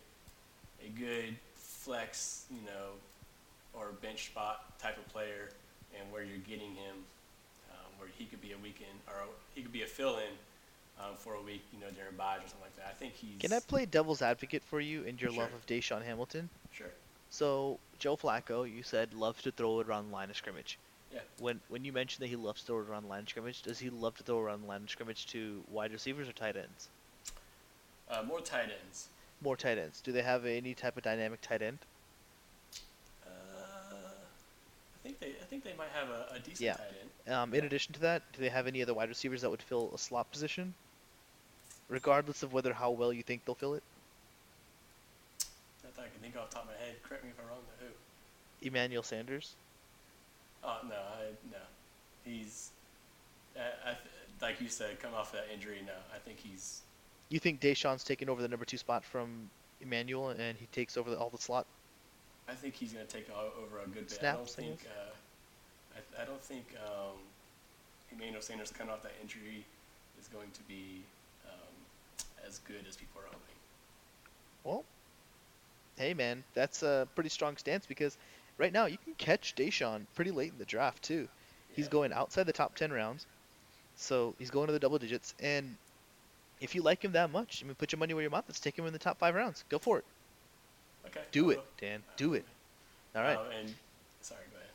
a 0.85 0.89
good 0.97 1.35
flex, 1.55 2.45
you 2.49 2.65
know, 2.65 2.95
or 3.73 3.91
bench 4.01 4.27
spot 4.27 4.79
type 4.79 4.97
of 4.97 5.07
player, 5.09 5.49
and 5.99 6.11
where 6.11 6.23
you're 6.23 6.37
getting 6.47 6.75
him 6.75 6.95
um, 7.71 7.91
where 7.97 8.09
he 8.17 8.25
could 8.25 8.41
be 8.41 8.53
a 8.53 8.57
weekend 8.63 8.95
or 9.07 9.27
he 9.55 9.61
could 9.61 9.73
be 9.73 9.83
a 9.83 9.87
fill-in 9.87 10.33
um, 10.99 11.15
for 11.17 11.35
a 11.35 11.41
week, 11.41 11.63
you 11.73 11.79
know, 11.79 11.89
during 11.95 12.15
buys 12.17 12.39
or 12.39 12.47
something 12.47 12.61
like 12.61 12.75
that. 12.77 12.87
I 12.89 12.93
think 12.93 13.13
he's 13.13 13.39
Can 13.39 13.53
I 13.53 13.59
play 13.59 13.85
devil's 13.85 14.21
advocate 14.21 14.63
for 14.63 14.79
you 14.79 15.05
and 15.05 15.21
your 15.21 15.31
love 15.31 15.53
of 15.53 15.65
DaeSean 15.65 16.03
Hamilton? 16.03 16.49
sure. 16.71 16.87
So 17.31 17.79
Joe 17.99 18.17
Flacco, 18.17 18.63
you 18.69 18.81
said 18.83 19.13
loves 19.13 19.43
to 19.43 19.51
throw 19.51 19.79
it 19.81 19.87
around 19.87 20.07
the 20.09 20.13
line 20.13 20.29
of 20.29 20.37
scrimmage. 20.37 20.79
Yeah. 21.13 21.19
When 21.39 21.59
when 21.69 21.85
you 21.85 21.93
mentioned 21.93 22.23
that 22.23 22.27
he 22.27 22.35
loves 22.35 22.61
to 22.61 22.67
throw 22.67 22.79
it 22.79 22.89
around 22.89 23.03
the 23.03 23.09
line 23.09 23.23
of 23.23 23.29
scrimmage, 23.29 23.61
does 23.61 23.79
he 23.79 23.89
love 23.89 24.15
to 24.17 24.23
throw 24.23 24.39
around 24.39 24.61
the 24.61 24.67
line 24.67 24.83
of 24.83 24.89
scrimmage 24.89 25.25
to 25.27 25.63
wide 25.71 25.91
receivers 25.91 26.27
or 26.27 26.33
tight 26.33 26.55
ends? 26.55 26.87
Uh, 28.09 28.23
more 28.23 28.41
tight 28.41 28.69
ends. 28.83 29.07
More 29.41 29.55
tight 29.55 29.77
ends. 29.77 30.01
Do 30.01 30.11
they 30.11 30.23
have 30.23 30.45
any 30.45 30.73
type 30.73 30.97
of 30.97 31.03
dynamic 31.03 31.41
tight 31.41 31.61
end? 31.61 31.77
Uh, 33.25 33.29
I 33.29 34.97
think 35.03 35.19
they 35.19 35.27
I 35.27 35.45
think 35.49 35.63
they 35.63 35.73
might 35.77 35.89
have 35.93 36.09
a, 36.09 36.33
a 36.35 36.39
decent 36.39 36.61
Yeah. 36.61 36.73
tight 36.73 36.93
end. 37.27 37.33
Um, 37.33 37.53
in 37.53 37.63
addition 37.65 37.93
to 37.93 37.99
that, 38.01 38.23
do 38.33 38.41
they 38.41 38.49
have 38.49 38.65
any 38.65 38.81
other 38.81 38.93
wide 38.95 39.09
receivers 39.09 39.41
that 39.41 39.49
would 39.51 39.61
fill 39.61 39.91
a 39.93 39.97
slot 39.99 40.31
position? 40.31 40.73
Regardless 41.89 42.43
of 42.43 42.53
whether 42.53 42.71
how 42.71 42.91
well 42.91 43.11
you 43.11 43.23
think 43.23 43.45
they'll 43.45 43.55
fill 43.55 43.73
it, 43.73 43.83
Not 45.83 45.95
that 45.95 46.01
I 46.03 46.07
can 46.09 46.21
think 46.21 46.37
off 46.37 46.49
the 46.49 46.55
top 46.55 46.65
of 46.65 46.69
my 46.69 46.85
head. 46.85 46.95
Correct 47.03 47.23
me 47.23 47.31
if 47.31 47.43
I'm 47.43 47.49
wrong. 47.49 47.59
Who? 47.79 48.67
Emmanuel 48.67 49.03
Sanders. 49.03 49.55
Oh 50.63 50.77
no, 50.87 50.95
I, 50.95 51.31
no. 51.51 51.57
He's 52.23 52.69
I, 53.55 53.91
I, 53.91 53.95
like 54.41 54.61
you 54.61 54.69
said, 54.69 54.99
come 55.01 55.13
off 55.13 55.33
of 55.33 55.39
that 55.39 55.53
injury. 55.53 55.81
No, 55.85 55.93
I 56.13 56.19
think 56.19 56.37
he's 56.39 56.81
You 57.29 57.39
think 57.39 57.59
DaeSean's 57.59 58.03
taking 58.03 58.29
over 58.29 58.41
the 58.41 58.47
number 58.47 58.65
two 58.65 58.77
spot 58.77 59.03
from 59.03 59.49
Emmanuel, 59.81 60.29
and 60.29 60.57
he 60.57 60.67
takes 60.71 60.97
over 60.97 61.09
the, 61.09 61.17
all 61.17 61.29
the 61.29 61.37
slot? 61.37 61.65
I 62.47 62.53
think 62.53 62.73
he's 62.75 62.93
going 62.93 63.05
to 63.05 63.11
take 63.11 63.27
over 63.29 63.79
a 63.83 63.87
good 63.87 64.07
bit. 64.07 64.19
I 64.21 64.33
don't 64.33 64.49
think. 64.49 64.79
Uh, 64.85 65.13
I, 65.95 66.23
I 66.23 66.25
don't 66.25 66.41
think 66.41 66.65
um, 66.85 67.17
Emmanuel 68.11 68.41
Sanders 68.41 68.71
coming 68.71 68.91
off 68.93 69.03
that 69.03 69.13
injury 69.21 69.65
is 70.19 70.27
going 70.27 70.49
to 70.51 70.61
be 70.67 71.03
as 72.47 72.59
good 72.59 72.85
as 72.87 72.95
people 72.95 73.21
are 73.21 73.25
hoping. 73.25 73.55
Well, 74.63 74.83
hey 75.97 76.13
man, 76.13 76.43
that's 76.53 76.83
a 76.83 77.07
pretty 77.15 77.29
strong 77.29 77.57
stance 77.57 77.85
because 77.85 78.17
right 78.57 78.73
now 78.73 78.85
you 78.85 78.97
can 79.03 79.13
catch 79.15 79.55
DaeSean 79.55 80.05
pretty 80.15 80.31
late 80.31 80.51
in 80.51 80.57
the 80.59 80.65
draft 80.65 81.03
too. 81.03 81.27
He's 81.75 81.87
going 81.87 82.11
outside 82.11 82.45
the 82.45 82.53
top 82.53 82.75
ten 82.75 82.91
rounds, 82.91 83.25
so 83.95 84.35
he's 84.39 84.49
going 84.49 84.67
to 84.67 84.73
the 84.73 84.79
double 84.79 84.97
digits. 84.97 85.33
And 85.41 85.75
if 86.59 86.75
you 86.75 86.81
like 86.81 87.03
him 87.03 87.13
that 87.13 87.31
much, 87.31 87.61
I 87.63 87.67
mean, 87.67 87.75
put 87.75 87.91
your 87.91 87.99
money 87.99 88.13
where 88.13 88.23
your 88.23 88.31
mouth 88.31 88.49
is. 88.49 88.59
Take 88.59 88.77
him 88.77 88.85
in 88.85 88.93
the 88.93 88.99
top 88.99 89.19
five 89.19 89.35
rounds. 89.35 89.63
Go 89.69 89.77
for 89.77 89.99
it. 89.99 90.05
Okay. 91.05 91.21
Do 91.31 91.51
it. 91.51 91.61
Dan. 91.79 92.03
Do 92.17 92.33
it. 92.33 92.45
All 93.15 93.21
right. 93.21 93.37
Uh, 93.37 93.43
and 93.59 93.73
sorry, 94.21 94.41
go 94.51 94.57
ahead. 94.57 94.69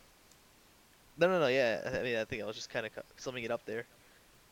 No, 1.19 1.29
no, 1.29 1.41
no. 1.41 1.47
Yeah. 1.49 1.81
I 2.01 2.03
mean, 2.03 2.17
I 2.17 2.25
think 2.25 2.43
I 2.43 2.47
was 2.47 2.57
just 2.57 2.71
kind 2.71 2.87
of 2.87 2.93
summing 3.17 3.45
it 3.45 3.51
up 3.51 3.65
there. 3.67 3.85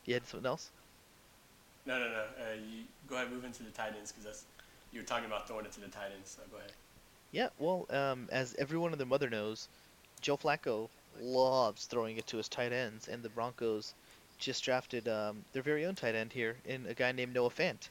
You 0.05 0.15
had 0.15 0.27
something 0.27 0.47
else? 0.47 0.71
No, 1.87 1.99
no, 1.99 2.09
no. 2.09 2.25
Uh, 2.39 2.55
you 2.55 2.85
go 3.09 3.17
ahead, 3.17 3.31
move 3.31 3.45
into 3.45 3.63
the 3.63 3.71
tight 3.71 3.95
ends 3.97 4.13
because 4.13 4.25
that's 4.25 4.45
you 4.93 5.01
were 5.01 5.07
talking 5.07 5.27
about 5.27 5.49
throwing 5.49 5.65
it 5.65 5.73
to 5.73 5.81
the 5.81 5.89
tight 5.89 6.11
ends. 6.15 6.31
So 6.31 6.43
go 6.51 6.59
ahead. 6.59 6.73
Yeah, 7.33 7.49
well, 7.59 7.87
um, 7.91 8.29
as 8.31 8.55
everyone 8.59 8.93
and 8.93 9.01
their 9.01 9.07
mother 9.07 9.31
knows, 9.31 9.69
Joe 10.21 10.37
Flacco 10.37 10.89
loves 11.21 11.87
throwing 11.87 12.19
it 12.19 12.27
to 12.29 12.37
his 12.37 12.49
tight 12.49 12.73
ends, 12.73 13.09
and 13.09 13.23
the 13.23 13.31
Broncos 13.31 13.95
just 14.39 14.63
drafted 14.65 15.09
um, 15.09 15.45
their 15.53 15.63
very 15.63 15.87
own 15.87 15.95
tight 15.95 16.15
end 16.15 16.33
here 16.33 16.57
in 16.67 16.85
a 16.87 16.95
guy 16.95 17.13
named 17.13 17.33
Noah 17.33 17.51
Fant. 17.51 17.89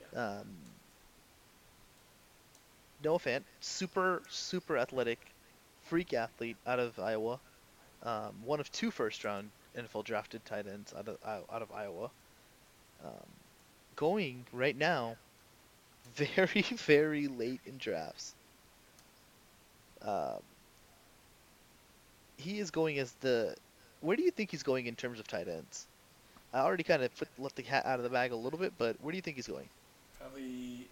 Yeah. 0.00 0.38
Um, 0.38 0.46
Noah 3.04 3.18
Fant, 3.18 3.42
super, 3.60 4.22
super 4.28 4.78
athletic, 4.78 5.18
freak 5.84 6.12
athlete 6.12 6.56
out 6.66 6.78
of 6.78 6.98
Iowa. 6.98 7.38
Um, 8.02 8.32
one 8.44 8.58
of 8.58 8.70
two 8.72 8.90
first-round 8.90 9.50
NFL 9.76 10.04
drafted 10.04 10.44
tight 10.44 10.66
ends 10.66 10.92
out 10.96 11.08
of 11.08 11.18
out 11.24 11.62
of 11.62 11.70
Iowa. 11.72 12.10
Um, 13.04 13.10
going 13.96 14.44
right 14.52 14.76
now, 14.76 15.16
very, 16.14 16.62
very 16.62 17.28
late 17.28 17.60
in 17.66 17.78
drafts. 17.78 18.34
Um, 20.02 20.42
he 22.36 22.58
is 22.58 22.70
going 22.70 22.98
as 22.98 23.12
the. 23.20 23.54
Where 24.00 24.16
do 24.16 24.22
you 24.22 24.32
think 24.32 24.50
he's 24.50 24.64
going 24.64 24.86
in 24.86 24.96
terms 24.96 25.20
of 25.20 25.28
tight 25.28 25.46
ends? 25.48 25.86
I 26.52 26.60
already 26.60 26.82
kind 26.82 27.02
of 27.02 27.16
put 27.16 27.28
let 27.38 27.54
the 27.54 27.62
cat 27.62 27.86
out 27.86 27.98
of 27.98 28.02
the 28.02 28.10
bag 28.10 28.32
a 28.32 28.36
little 28.36 28.58
bit, 28.58 28.72
but 28.76 28.96
where 29.00 29.12
do 29.12 29.16
you 29.16 29.22
think 29.22 29.36
he's 29.36 29.46
going? 29.46 29.68
Probably 30.20 30.86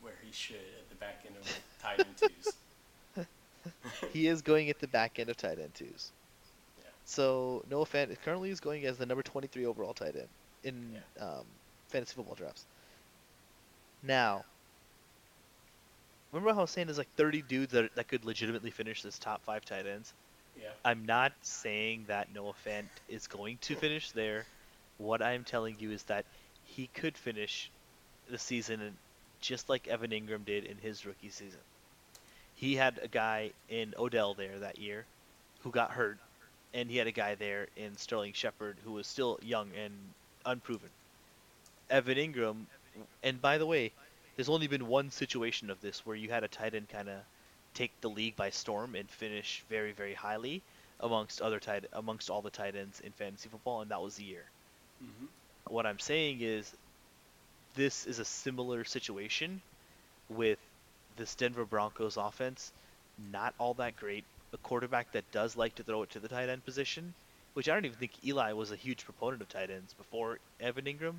where 0.00 0.14
he 0.22 0.32
should 0.32 0.56
at 0.56 0.88
the 0.88 0.96
back 0.96 1.22
end 1.26 1.36
of 1.40 1.60
tight 1.82 2.00
end 2.00 2.16
twos. 2.16 3.26
he 4.12 4.26
is 4.26 4.42
going 4.42 4.68
at 4.68 4.78
the 4.80 4.88
back 4.88 5.18
end 5.18 5.30
of 5.30 5.36
tight 5.36 5.58
end 5.58 5.74
twos. 5.74 6.10
Yeah. 6.78 6.90
So 7.04 7.64
Noah 7.70 7.86
Fant 7.86 8.14
currently 8.24 8.50
is 8.50 8.60
going 8.60 8.84
as 8.84 8.98
the 8.98 9.06
number 9.06 9.22
23 9.22 9.64
overall 9.64 9.94
tight 9.94 10.16
end 10.16 10.28
in 10.66 10.98
um, 11.20 11.44
fantasy 11.88 12.14
football 12.14 12.34
drafts. 12.34 12.64
Now, 14.02 14.44
remember 16.32 16.52
how 16.52 16.58
I 16.58 16.62
was 16.62 16.70
saying 16.70 16.88
there's 16.88 16.98
like 16.98 17.14
30 17.16 17.42
dudes 17.42 17.72
that, 17.72 17.94
that 17.94 18.08
could 18.08 18.24
legitimately 18.24 18.70
finish 18.70 19.02
this 19.02 19.18
top 19.18 19.42
five 19.44 19.64
tight 19.64 19.86
ends? 19.86 20.12
Yeah. 20.60 20.68
I'm 20.84 21.06
not 21.06 21.32
saying 21.42 22.04
that 22.08 22.34
Noah 22.34 22.54
Fant 22.66 22.84
is 23.08 23.26
going 23.26 23.58
to 23.62 23.74
finish 23.76 24.10
there. 24.10 24.44
What 24.98 25.22
I'm 25.22 25.44
telling 25.44 25.76
you 25.78 25.90
is 25.92 26.02
that 26.04 26.24
he 26.64 26.88
could 26.88 27.16
finish 27.16 27.70
the 28.28 28.38
season 28.38 28.96
just 29.40 29.68
like 29.68 29.86
Evan 29.86 30.10
Engram 30.10 30.44
did 30.44 30.64
in 30.64 30.78
his 30.78 31.06
rookie 31.06 31.28
season. 31.28 31.60
He 32.54 32.74
had 32.74 32.98
a 33.02 33.08
guy 33.08 33.52
in 33.68 33.94
Odell 33.98 34.34
there 34.34 34.58
that 34.60 34.78
year 34.78 35.04
who 35.60 35.70
got 35.70 35.90
hurt, 35.90 36.18
and 36.72 36.90
he 36.90 36.96
had 36.96 37.06
a 37.06 37.12
guy 37.12 37.34
there 37.34 37.68
in 37.76 37.96
Sterling 37.98 38.32
Shepard 38.32 38.78
who 38.84 38.92
was 38.92 39.06
still 39.06 39.38
young 39.42 39.68
and 39.76 39.92
unproven. 40.46 40.88
Evan 41.90 42.16
Engram, 42.16 42.56
and 43.22 43.40
by 43.40 43.58
the 43.58 43.66
way, 43.66 43.92
there's 44.36 44.48
only 44.48 44.66
been 44.66 44.86
one 44.86 45.10
situation 45.10 45.70
of 45.70 45.80
this 45.80 46.04
where 46.04 46.16
you 46.16 46.30
had 46.30 46.44
a 46.44 46.48
tight 46.48 46.74
end 46.74 46.88
kind 46.88 47.08
of 47.08 47.16
take 47.74 47.92
the 48.00 48.08
league 48.08 48.36
by 48.36 48.50
storm 48.50 48.94
and 48.94 49.08
finish 49.10 49.62
very, 49.68 49.92
very 49.92 50.14
highly 50.14 50.62
amongst 51.00 51.42
other 51.42 51.60
tight 51.60 51.84
amongst 51.92 52.30
all 52.30 52.40
the 52.40 52.50
tight 52.50 52.74
ends 52.74 53.00
in 53.00 53.12
fantasy 53.12 53.48
football, 53.48 53.82
and 53.82 53.90
that 53.90 54.02
was 54.02 54.16
the 54.16 54.24
year. 54.24 54.44
Mm-hmm. 55.02 55.26
What 55.68 55.86
I'm 55.86 55.98
saying 55.98 56.38
is, 56.40 56.74
this 57.74 58.06
is 58.06 58.18
a 58.18 58.24
similar 58.24 58.84
situation 58.84 59.60
with 60.30 60.58
this 61.16 61.34
Denver 61.34 61.64
Broncos 61.64 62.16
offense. 62.16 62.72
Not 63.32 63.54
all 63.58 63.74
that 63.74 63.96
great. 63.96 64.24
A 64.52 64.58
quarterback 64.58 65.12
that 65.12 65.30
does 65.32 65.56
like 65.56 65.74
to 65.76 65.82
throw 65.82 66.02
it 66.02 66.10
to 66.10 66.20
the 66.20 66.28
tight 66.28 66.48
end 66.48 66.64
position, 66.64 67.14
which 67.56 67.70
I 67.70 67.72
don't 67.72 67.86
even 67.86 67.96
think 67.96 68.12
Eli 68.22 68.52
was 68.52 68.70
a 68.70 68.76
huge 68.76 69.06
proponent 69.06 69.40
of 69.40 69.48
tight 69.48 69.70
ends 69.70 69.94
before 69.94 70.40
Evan 70.60 70.84
Engram, 70.84 71.14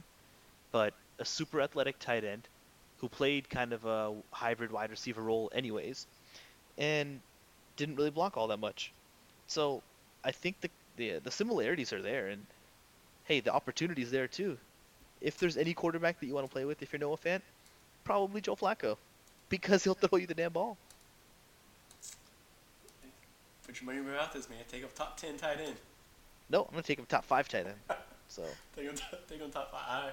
but 0.71 0.93
a 1.17 1.25
super 1.25 1.59
athletic 1.59 1.97
tight 1.97 2.23
end 2.23 2.47
who 2.99 3.09
played 3.09 3.49
kind 3.49 3.73
of 3.73 3.83
a 3.85 4.13
hybrid 4.29 4.71
wide 4.71 4.91
receiver 4.91 5.23
role 5.23 5.49
anyways, 5.51 6.05
and 6.77 7.21
didn't 7.75 7.95
really 7.95 8.11
block 8.11 8.37
all 8.37 8.49
that 8.49 8.59
much. 8.59 8.91
So 9.47 9.81
I 10.23 10.29
think 10.29 10.61
the 10.61 10.69
the, 10.97 11.17
the 11.23 11.31
similarities 11.31 11.91
are 11.91 12.03
there, 12.03 12.27
and 12.27 12.45
hey, 13.23 13.39
the 13.39 13.51
opportunity's 13.51 14.11
there 14.11 14.27
too. 14.27 14.59
If 15.21 15.39
there's 15.39 15.57
any 15.57 15.73
quarterback 15.73 16.19
that 16.19 16.27
you 16.27 16.35
want 16.35 16.45
to 16.45 16.53
play 16.53 16.65
with, 16.65 16.83
if 16.83 16.93
you're 16.93 16.99
Noah 16.99 17.17
Fant, 17.17 17.41
probably 18.03 18.41
Joe 18.41 18.55
Flacco, 18.55 18.97
because 19.49 19.83
he'll 19.83 19.93
throw 20.01 20.19
you 20.19 20.27
the 20.27 20.35
damn 20.35 20.53
ball. 20.53 20.77
Put 23.65 23.81
your 23.81 23.87
money 23.87 24.01
where 24.01 24.11
your 24.11 24.21
mouth 24.21 24.35
is, 24.35 24.47
man. 24.47 24.59
Take 24.71 24.83
a 24.83 24.87
top 24.87 25.17
ten 25.17 25.35
tight 25.37 25.59
end. 25.65 25.77
No, 26.49 26.63
I'm 26.63 26.71
gonna 26.71 26.83
take 26.83 26.99
him 26.99 27.05
top 27.05 27.25
five 27.25 27.47
tight 27.49 27.65
end. 27.65 27.75
So 28.29 28.43
Take 28.75 28.85
him, 28.85 28.95
take 29.29 29.39
him 29.39 29.51
top 29.51 29.71
five. 29.71 30.11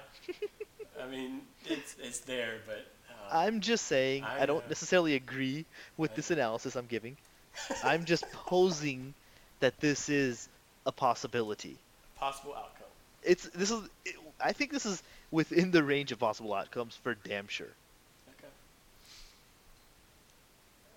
I, 0.99 1.03
I 1.03 1.07
mean, 1.07 1.41
it's 1.65 1.95
it's 2.01 2.19
there, 2.19 2.55
but 2.65 2.85
uh, 3.09 3.37
I'm 3.37 3.61
just 3.61 3.85
saying 3.85 4.23
I, 4.23 4.43
I, 4.43 4.45
don't 4.45 4.67
necessarily 4.69 5.15
agree 5.15 5.65
with 5.97 6.11
I 6.11 6.15
this 6.15 6.29
know. 6.29 6.37
analysis 6.37 6.75
I'm 6.75 6.87
giving. 6.87 7.17
I'm 7.83 8.05
just 8.05 8.29
posing 8.31 9.13
that 9.59 9.79
this 9.79 10.09
is 10.09 10.49
a 10.85 10.91
possibility. 10.91 11.77
possible 12.17 12.53
outcome. 12.55 12.87
It's 13.23 13.47
this 13.49 13.71
is 13.71 13.81
it, 14.05 14.15
I 14.43 14.51
think 14.53 14.71
this 14.71 14.85
is 14.85 15.01
within 15.31 15.71
the 15.71 15.83
range 15.83 16.11
of 16.11 16.19
possible 16.19 16.53
outcomes 16.53 16.95
for 16.95 17.15
damn 17.23 17.47
sure. 17.47 17.67
Okay. 18.37 18.47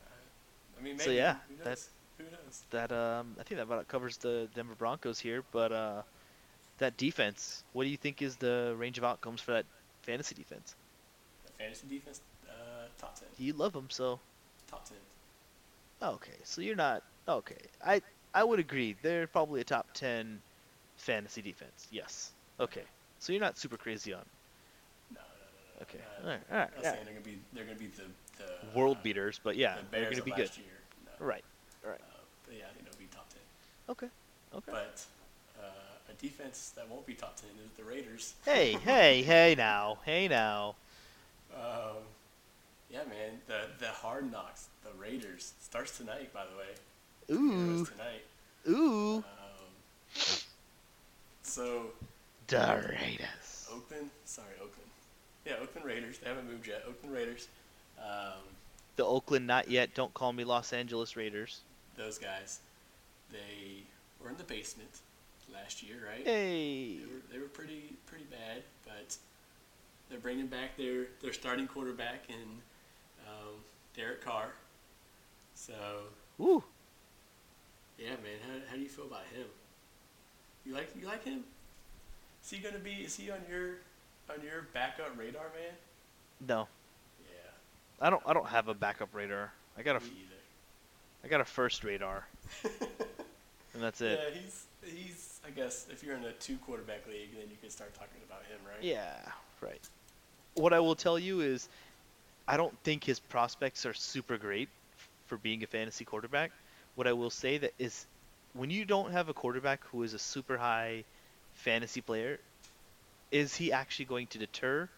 Uh, 0.06 0.80
I 0.80 0.84
mean, 0.84 0.96
maybe. 0.96 1.04
So, 1.04 1.10
yeah, 1.10 1.36
who 1.48 1.56
knows? 1.56 1.64
that- 1.64 1.97
who 2.18 2.24
knows? 2.24 2.62
That 2.70 2.92
um 2.92 3.36
I 3.38 3.42
think 3.42 3.58
that 3.58 3.62
about 3.62 3.88
covers 3.88 4.16
the 4.18 4.48
Denver 4.54 4.74
Broncos 4.74 5.18
here, 5.18 5.42
but 5.52 5.72
uh 5.72 6.02
that 6.78 6.96
defense, 6.96 7.64
what 7.72 7.84
do 7.84 7.90
you 7.90 7.96
think 7.96 8.22
is 8.22 8.36
the 8.36 8.74
range 8.78 8.98
of 8.98 9.04
outcomes 9.04 9.40
for 9.40 9.52
that 9.52 9.66
fantasy 10.02 10.34
defense? 10.34 10.76
The 11.46 11.52
fantasy 11.52 11.86
defense, 11.88 12.20
uh, 12.48 12.86
top 13.00 13.18
ten. 13.18 13.28
You 13.36 13.52
love 13.52 13.72
them, 13.72 13.88
so 13.90 14.20
Top 14.70 14.88
ten. 14.88 14.98
okay. 16.02 16.36
So 16.44 16.60
you're 16.60 16.76
not 16.76 17.02
okay. 17.28 17.56
I 17.84 18.02
I 18.34 18.44
would 18.44 18.60
agree. 18.60 18.94
They're 19.02 19.26
probably 19.26 19.60
a 19.60 19.64
top 19.64 19.86
10 19.94 20.40
fantasy 20.96 21.42
defense. 21.42 21.88
Yes. 21.90 22.32
Okay. 22.60 22.82
So 23.18 23.32
you're 23.32 23.40
not 23.40 23.58
super 23.58 23.76
crazy 23.76 24.12
on 24.12 24.20
No, 25.12 25.20
no, 25.20 25.20
no, 25.20 25.80
no. 25.80 25.82
Okay. 25.82 25.98
Uh, 25.98 26.24
All 26.24 26.30
right. 26.30 26.40
All 26.52 26.58
right. 26.58 26.70
I'm 26.76 26.82
yeah. 26.82 26.92
saying 26.92 27.04
they're 27.04 27.14
gonna 27.14 27.24
be 27.24 27.38
they're 27.52 27.64
gonna 27.64 27.78
be 27.78 27.86
the 27.86 28.04
the 28.38 28.78
World 28.78 28.98
uh, 28.98 29.02
beaters, 29.02 29.40
but 29.42 29.56
yeah, 29.56 29.76
the 29.76 29.82
they're 29.90 30.02
going 30.02 30.14
to 30.14 30.20
of 30.20 30.24
be 30.24 30.30
good. 30.32 30.50
Year. 30.56 30.66
No. 31.04 31.26
Right. 31.26 31.44
Right. 31.84 32.00
Uh, 32.00 32.20
but 32.46 32.54
yeah, 32.56 32.64
I 32.70 32.74
think 32.74 32.84
they'll 32.90 32.98
be 32.98 33.08
top 33.14 33.28
ten. 33.30 33.40
Okay. 33.88 34.08
Okay. 34.54 34.72
But 34.72 35.04
uh, 35.58 36.10
a 36.10 36.12
defense 36.20 36.72
that 36.76 36.88
won't 36.88 37.06
be 37.06 37.14
top 37.14 37.36
ten 37.36 37.50
is 37.64 37.70
the 37.76 37.84
Raiders. 37.84 38.34
hey, 38.44 38.72
hey, 38.84 39.22
hey 39.22 39.54
now. 39.56 39.98
Hey 40.04 40.28
now. 40.28 40.74
Um, 41.54 41.96
yeah, 42.90 43.00
man. 43.08 43.40
The 43.46 43.66
the 43.78 43.88
Hard 43.88 44.30
Knocks, 44.30 44.68
the 44.84 44.90
Raiders 45.00 45.52
starts 45.60 45.96
tonight. 45.96 46.32
By 46.32 46.44
the 46.44 46.56
way, 46.56 47.36
Ooh. 47.36 47.84
Tonight. 47.84 48.24
Ooh. 48.68 49.16
Um, 49.16 49.22
so 51.42 51.86
The 52.46 52.96
Raiders. 53.00 53.68
Oakland, 53.72 54.10
sorry, 54.24 54.54
Oakland. 54.56 54.90
Yeah, 55.46 55.54
Oakland 55.62 55.86
Raiders. 55.86 56.18
They 56.18 56.28
haven't 56.28 56.50
moved 56.50 56.66
yet. 56.66 56.84
Oakland 56.88 57.14
Raiders. 57.14 57.48
Um, 57.98 58.42
The 58.96 59.04
Oakland 59.04 59.46
not 59.46 59.70
yet. 59.70 59.94
Don't 59.94 60.12
call 60.14 60.32
me 60.32 60.44
Los 60.44 60.72
Angeles 60.72 61.16
Raiders. 61.16 61.60
Those 61.98 62.18
guys, 62.18 62.60
they 63.30 63.82
were 64.22 64.30
in 64.30 64.36
the 64.36 64.44
basement 64.44 65.00
last 65.52 65.82
year, 65.82 65.96
right? 66.06 66.24
Hey. 66.24 66.98
They 66.98 67.06
were, 67.06 67.22
they 67.32 67.38
were 67.38 67.48
pretty 67.48 67.96
pretty 68.06 68.24
bad, 68.24 68.62
but 68.84 69.16
they're 70.08 70.18
bringing 70.18 70.46
back 70.46 70.76
their, 70.76 71.06
their 71.20 71.32
starting 71.32 71.66
quarterback 71.66 72.24
in 72.28 72.62
um, 73.26 73.54
Derek 73.94 74.24
Carr. 74.24 74.52
So 75.54 75.74
Ooh. 76.40 76.62
yeah, 77.98 78.10
man, 78.10 78.38
how, 78.46 78.70
how 78.70 78.76
do 78.76 78.82
you 78.82 78.88
feel 78.88 79.06
about 79.06 79.26
him? 79.34 79.46
You 80.64 80.74
like 80.74 80.90
you 80.98 81.06
like 81.06 81.24
him? 81.24 81.44
Is 82.44 82.50
he 82.50 82.58
gonna 82.58 82.78
be? 82.78 82.92
Is 82.92 83.16
he 83.16 83.30
on 83.30 83.40
your 83.50 83.78
on 84.30 84.42
your 84.44 84.68
backup 84.72 85.18
radar, 85.18 85.46
man? 85.54 85.74
No. 86.46 86.68
Yeah, 87.20 88.06
I 88.06 88.10
don't 88.10 88.22
I 88.26 88.32
don't 88.32 88.48
have 88.48 88.68
a 88.68 88.74
backup 88.74 89.08
radar. 89.12 89.52
I 89.76 89.82
got 89.82 89.96
a 89.96 90.00
I 91.24 91.28
got 91.28 91.40
a 91.40 91.44
first 91.44 91.84
radar, 91.84 92.26
and 92.64 93.82
that's 93.82 94.00
it. 94.00 94.20
Yeah, 94.22 94.40
he's 94.40 94.66
he's. 94.84 95.40
I 95.46 95.50
guess 95.50 95.86
if 95.90 96.02
you're 96.02 96.16
in 96.16 96.24
a 96.24 96.32
two 96.32 96.56
quarterback 96.58 97.06
league, 97.06 97.30
then 97.38 97.48
you 97.50 97.56
can 97.60 97.70
start 97.70 97.94
talking 97.94 98.20
about 98.28 98.42
him, 98.44 98.58
right? 98.66 98.82
Yeah, 98.82 99.16
right. 99.60 99.80
What 100.54 100.72
I 100.72 100.80
will 100.80 100.94
tell 100.94 101.18
you 101.18 101.40
is, 101.40 101.68
I 102.46 102.56
don't 102.56 102.76
think 102.82 103.04
his 103.04 103.18
prospects 103.18 103.86
are 103.86 103.94
super 103.94 104.36
great 104.36 104.68
for 105.26 105.36
being 105.38 105.62
a 105.62 105.66
fantasy 105.66 106.04
quarterback. 106.04 106.50
What 106.94 107.06
I 107.06 107.12
will 107.12 107.30
say 107.30 107.58
that 107.58 107.72
is, 107.78 108.06
when 108.54 108.70
you 108.70 108.84
don't 108.84 109.12
have 109.12 109.28
a 109.28 109.34
quarterback 109.34 109.84
who 109.86 110.02
is 110.02 110.14
a 110.14 110.18
super 110.18 110.56
high 110.56 111.04
fantasy 111.54 112.00
player, 112.00 112.38
is 113.30 113.54
he 113.54 113.72
actually 113.72 114.06
going 114.06 114.26
to 114.28 114.38
deter 114.38 114.88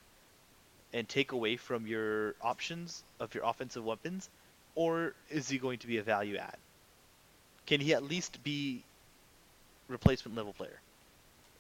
and 0.92 1.08
take 1.08 1.32
away 1.32 1.56
from 1.56 1.86
your 1.86 2.34
options 2.40 3.02
of 3.18 3.34
your 3.34 3.44
offensive 3.44 3.84
weapons, 3.84 4.28
or 4.74 5.14
is 5.28 5.48
he 5.48 5.58
going 5.58 5.78
to 5.78 5.86
be 5.86 5.98
a 5.98 6.02
value 6.02 6.36
add? 6.36 6.56
Can 7.66 7.80
he 7.80 7.94
at 7.94 8.02
least 8.02 8.42
be 8.42 8.82
replacement 9.88 10.36
level 10.36 10.52
player 10.52 10.80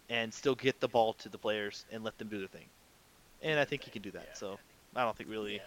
and 0.08 0.32
still 0.32 0.54
get 0.54 0.80
the 0.80 0.88
ball 0.88 1.12
to 1.14 1.28
the 1.28 1.38
players 1.38 1.84
and 1.92 2.02
let 2.02 2.18
them 2.18 2.28
do 2.28 2.38
their 2.38 2.48
thing? 2.48 2.66
And 3.42 3.58
I 3.58 3.64
think 3.64 3.82
he 3.84 3.90
can 3.90 4.02
do 4.02 4.10
that. 4.12 4.36
So 4.36 4.58
I 4.94 5.04
don't 5.04 5.16
think 5.16 5.30
really 5.30 5.60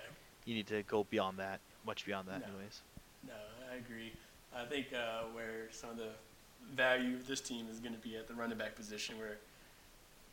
you 0.46 0.56
need 0.56 0.68
to 0.68 0.84
go 0.84 1.06
beyond 1.10 1.38
that, 1.40 1.60
much 1.86 2.06
beyond 2.06 2.28
that, 2.28 2.42
No. 2.42 2.48
anyways. 2.48 2.82
no, 3.28 3.34
I 3.72 3.76
agree. 3.76 4.12
I 4.56 4.66
think 4.66 4.88
uh, 4.94 5.24
where 5.34 5.72
some 5.72 5.90
of 5.92 5.98
the 5.98 6.10
value 6.74 7.16
of 7.16 7.28
this 7.28 7.42
team 7.42 7.68
is 7.72 7.80
going 7.80 7.94
to 7.94 8.00
be 8.00 8.16
at 8.16 8.28
the 8.28 8.34
running 8.34 8.58
back 8.58 8.76
position, 8.76 9.18
where 9.18 9.38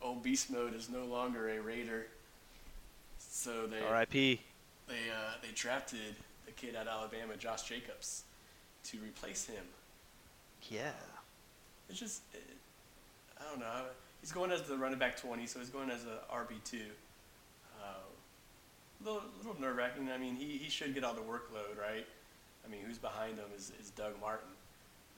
old 0.01 0.21
beast 0.23 0.51
mode 0.51 0.75
is 0.75 0.89
no 0.89 1.05
longer 1.05 1.49
a 1.49 1.59
Raider. 1.59 2.07
So 3.17 3.65
they 3.67 3.79
R.I.P. 3.81 4.39
they 4.87 4.93
uh, 4.93 5.33
they 5.41 5.49
drafted 5.55 6.15
the 6.55 6.67
kid 6.67 6.75
out 6.75 6.87
of 6.87 6.93
Alabama, 6.93 7.35
Josh 7.37 7.63
Jacobs, 7.63 8.23
to 8.83 8.97
replace 8.97 9.45
him. 9.45 9.63
Yeah. 10.69 10.91
It's 11.89 11.99
just, 11.99 12.21
it, 12.33 12.43
I 13.39 13.49
don't 13.49 13.59
know. 13.59 13.85
He's 14.21 14.31
going 14.31 14.51
as 14.51 14.63
the 14.63 14.77
running 14.77 14.99
back 14.99 15.19
20, 15.19 15.45
so 15.47 15.59
he's 15.59 15.69
going 15.69 15.89
as 15.89 16.05
a 16.05 16.33
RB2. 16.33 16.81
Uh, 17.81 17.83
a 17.83 19.03
little, 19.03 19.23
little 19.43 19.59
nerve 19.59 19.77
wracking. 19.77 20.09
I 20.13 20.17
mean, 20.17 20.35
he, 20.35 20.57
he 20.57 20.69
should 20.69 20.93
get 20.93 21.03
all 21.03 21.13
the 21.13 21.21
workload, 21.21 21.79
right? 21.79 22.05
I 22.65 22.69
mean, 22.69 22.81
who's 22.85 22.99
behind 22.99 23.37
him 23.37 23.45
is, 23.55 23.71
is 23.81 23.89
Doug 23.91 24.13
Martin. 24.21 24.49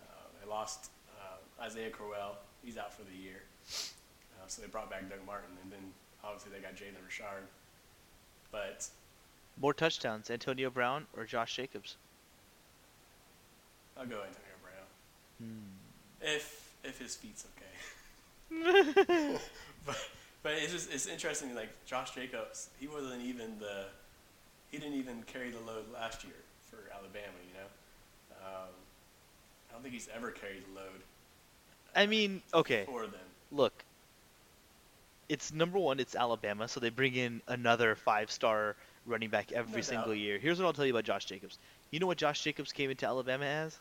Uh, 0.02 0.28
they 0.42 0.50
lost 0.50 0.90
uh, 1.20 1.64
Isaiah 1.64 1.90
Crowell. 1.90 2.38
He's 2.64 2.78
out 2.78 2.94
for 2.94 3.04
the 3.04 3.18
year. 3.18 3.44
Uh, 3.68 4.48
so 4.48 4.62
they 4.62 4.68
brought 4.68 4.90
back 4.90 5.10
Doug 5.10 5.20
Martin, 5.26 5.50
and 5.62 5.72
then 5.72 5.92
obviously 6.24 6.52
they 6.52 6.60
got 6.60 6.76
Jalen 6.76 7.04
Richard. 7.06 7.44
But 8.52 8.88
More 9.58 9.74
touchdowns, 9.74 10.30
Antonio 10.30 10.70
Brown 10.70 11.08
or 11.14 11.26
Josh 11.26 11.56
Jacobs? 11.56 11.98
I'll 13.98 14.06
go 14.06 14.18
Antonio 14.24 14.58
Brown 14.62 14.88
Hmm. 15.40 15.78
if 16.22 16.74
if 16.84 17.00
his 17.00 17.16
feet's 17.16 17.46
okay. 17.46 17.66
but 19.86 19.98
but 20.44 20.54
it's 20.54 20.72
just 20.72 20.92
it's 20.94 21.08
interesting. 21.08 21.56
Like 21.56 21.70
Josh 21.86 22.12
Jacobs, 22.12 22.70
he 22.80 22.88
wasn't 22.88 23.22
even 23.22 23.60
the 23.60 23.86
he 24.72 24.78
didn't 24.78 24.96
even 24.96 25.24
carry 25.24 25.52
the 25.52 25.60
load 25.60 25.86
last 25.94 26.24
year 26.24 26.34
for 26.70 26.78
Alabama. 26.94 27.38
You 27.48 27.54
know, 27.54 28.38
um, 28.46 28.70
I 29.70 29.74
don't 29.74 29.82
think 29.82 29.94
he's 29.94 30.10
ever 30.16 30.32
carried 30.32 30.64
the 30.70 30.76
load 30.76 31.02
I 31.96 32.06
mean, 32.06 32.42
okay, 32.54 32.86
for 32.86 33.02
them. 33.08 33.20
look. 33.52 33.86
It's 35.30 35.52
number 35.54 35.80
one. 35.80 36.00
It's 36.00 36.16
Alabama, 36.16 36.68
so 36.68 36.80
they 36.80 36.90
bring 36.90 37.16
in 37.16 37.42
another 37.48 37.96
five-star 37.96 38.76
running 39.06 39.30
back 39.30 39.52
every 39.52 39.78
No 39.78 39.82
single 39.82 40.08
doubt. 40.10 40.18
year. 40.18 40.38
Here's 40.40 40.60
what 40.60 40.66
I'll 40.66 40.74
tell 40.74 40.86
you 40.86 40.94
about 40.94 41.04
Josh 41.04 41.26
Jacobs. 41.26 41.58
You 41.92 42.00
know 42.00 42.08
what 42.08 42.18
Josh 42.18 42.42
Jacobs 42.44 42.72
came 42.72 42.90
into 42.90 43.06
Alabama 43.06 43.46
as? 43.46 43.78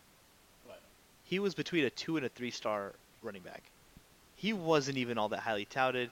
What? 0.66 0.80
He 1.24 1.38
was 1.38 1.54
between 1.54 1.84
a 1.84 1.90
two 1.90 2.16
and 2.16 2.26
a 2.26 2.28
three-star 2.28 2.92
running 3.22 3.42
back. 3.42 3.62
He 4.36 4.52
wasn't 4.52 4.98
even 4.98 5.18
all 5.18 5.28
that 5.30 5.40
highly 5.40 5.64
touted. 5.64 6.10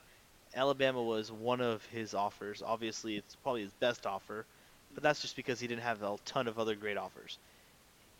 Alabama 0.54 1.02
was 1.02 1.30
one 1.30 1.60
of 1.60 1.84
his 1.86 2.14
offers. 2.14 2.62
Obviously, 2.64 3.16
it's 3.16 3.36
probably 3.36 3.62
his 3.62 3.72
best 3.72 4.06
offer, 4.06 4.44
but 4.94 5.02
that's 5.02 5.20
just 5.20 5.36
because 5.36 5.60
he 5.60 5.66
didn't 5.66 5.82
have 5.82 6.02
a 6.02 6.16
ton 6.24 6.48
of 6.48 6.58
other 6.58 6.74
great 6.74 6.96
offers. 6.96 7.38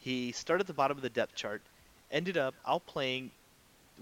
He 0.01 0.33
started 0.33 0.63
at 0.63 0.67
the 0.67 0.73
bottom 0.73 0.97
of 0.97 1.03
the 1.03 1.11
depth 1.11 1.35
chart, 1.35 1.63
ended 2.11 2.37
up 2.37 2.55
outplaying 2.67 3.31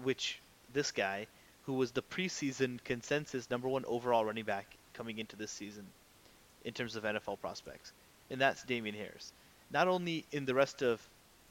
which 0.03 0.39
this 0.73 0.91
guy, 0.91 1.27
who 1.65 1.73
was 1.73 1.91
the 1.91 2.01
preseason 2.01 2.83
consensus 2.83 3.49
number 3.49 3.67
one 3.67 3.85
overall 3.85 4.25
running 4.25 4.45
back 4.45 4.65
coming 4.93 5.17
into 5.17 5.35
this 5.35 5.51
season 5.51 5.85
in 6.65 6.73
terms 6.73 6.95
of 6.95 7.03
NFL 7.03 7.39
prospects, 7.39 7.93
and 8.29 8.39
that's 8.41 8.63
Damien 8.63 8.95
Harris. 8.95 9.33
Not 9.71 9.87
only 9.87 10.25
in 10.31 10.45
the 10.45 10.53
rest 10.53 10.81
of 10.81 11.01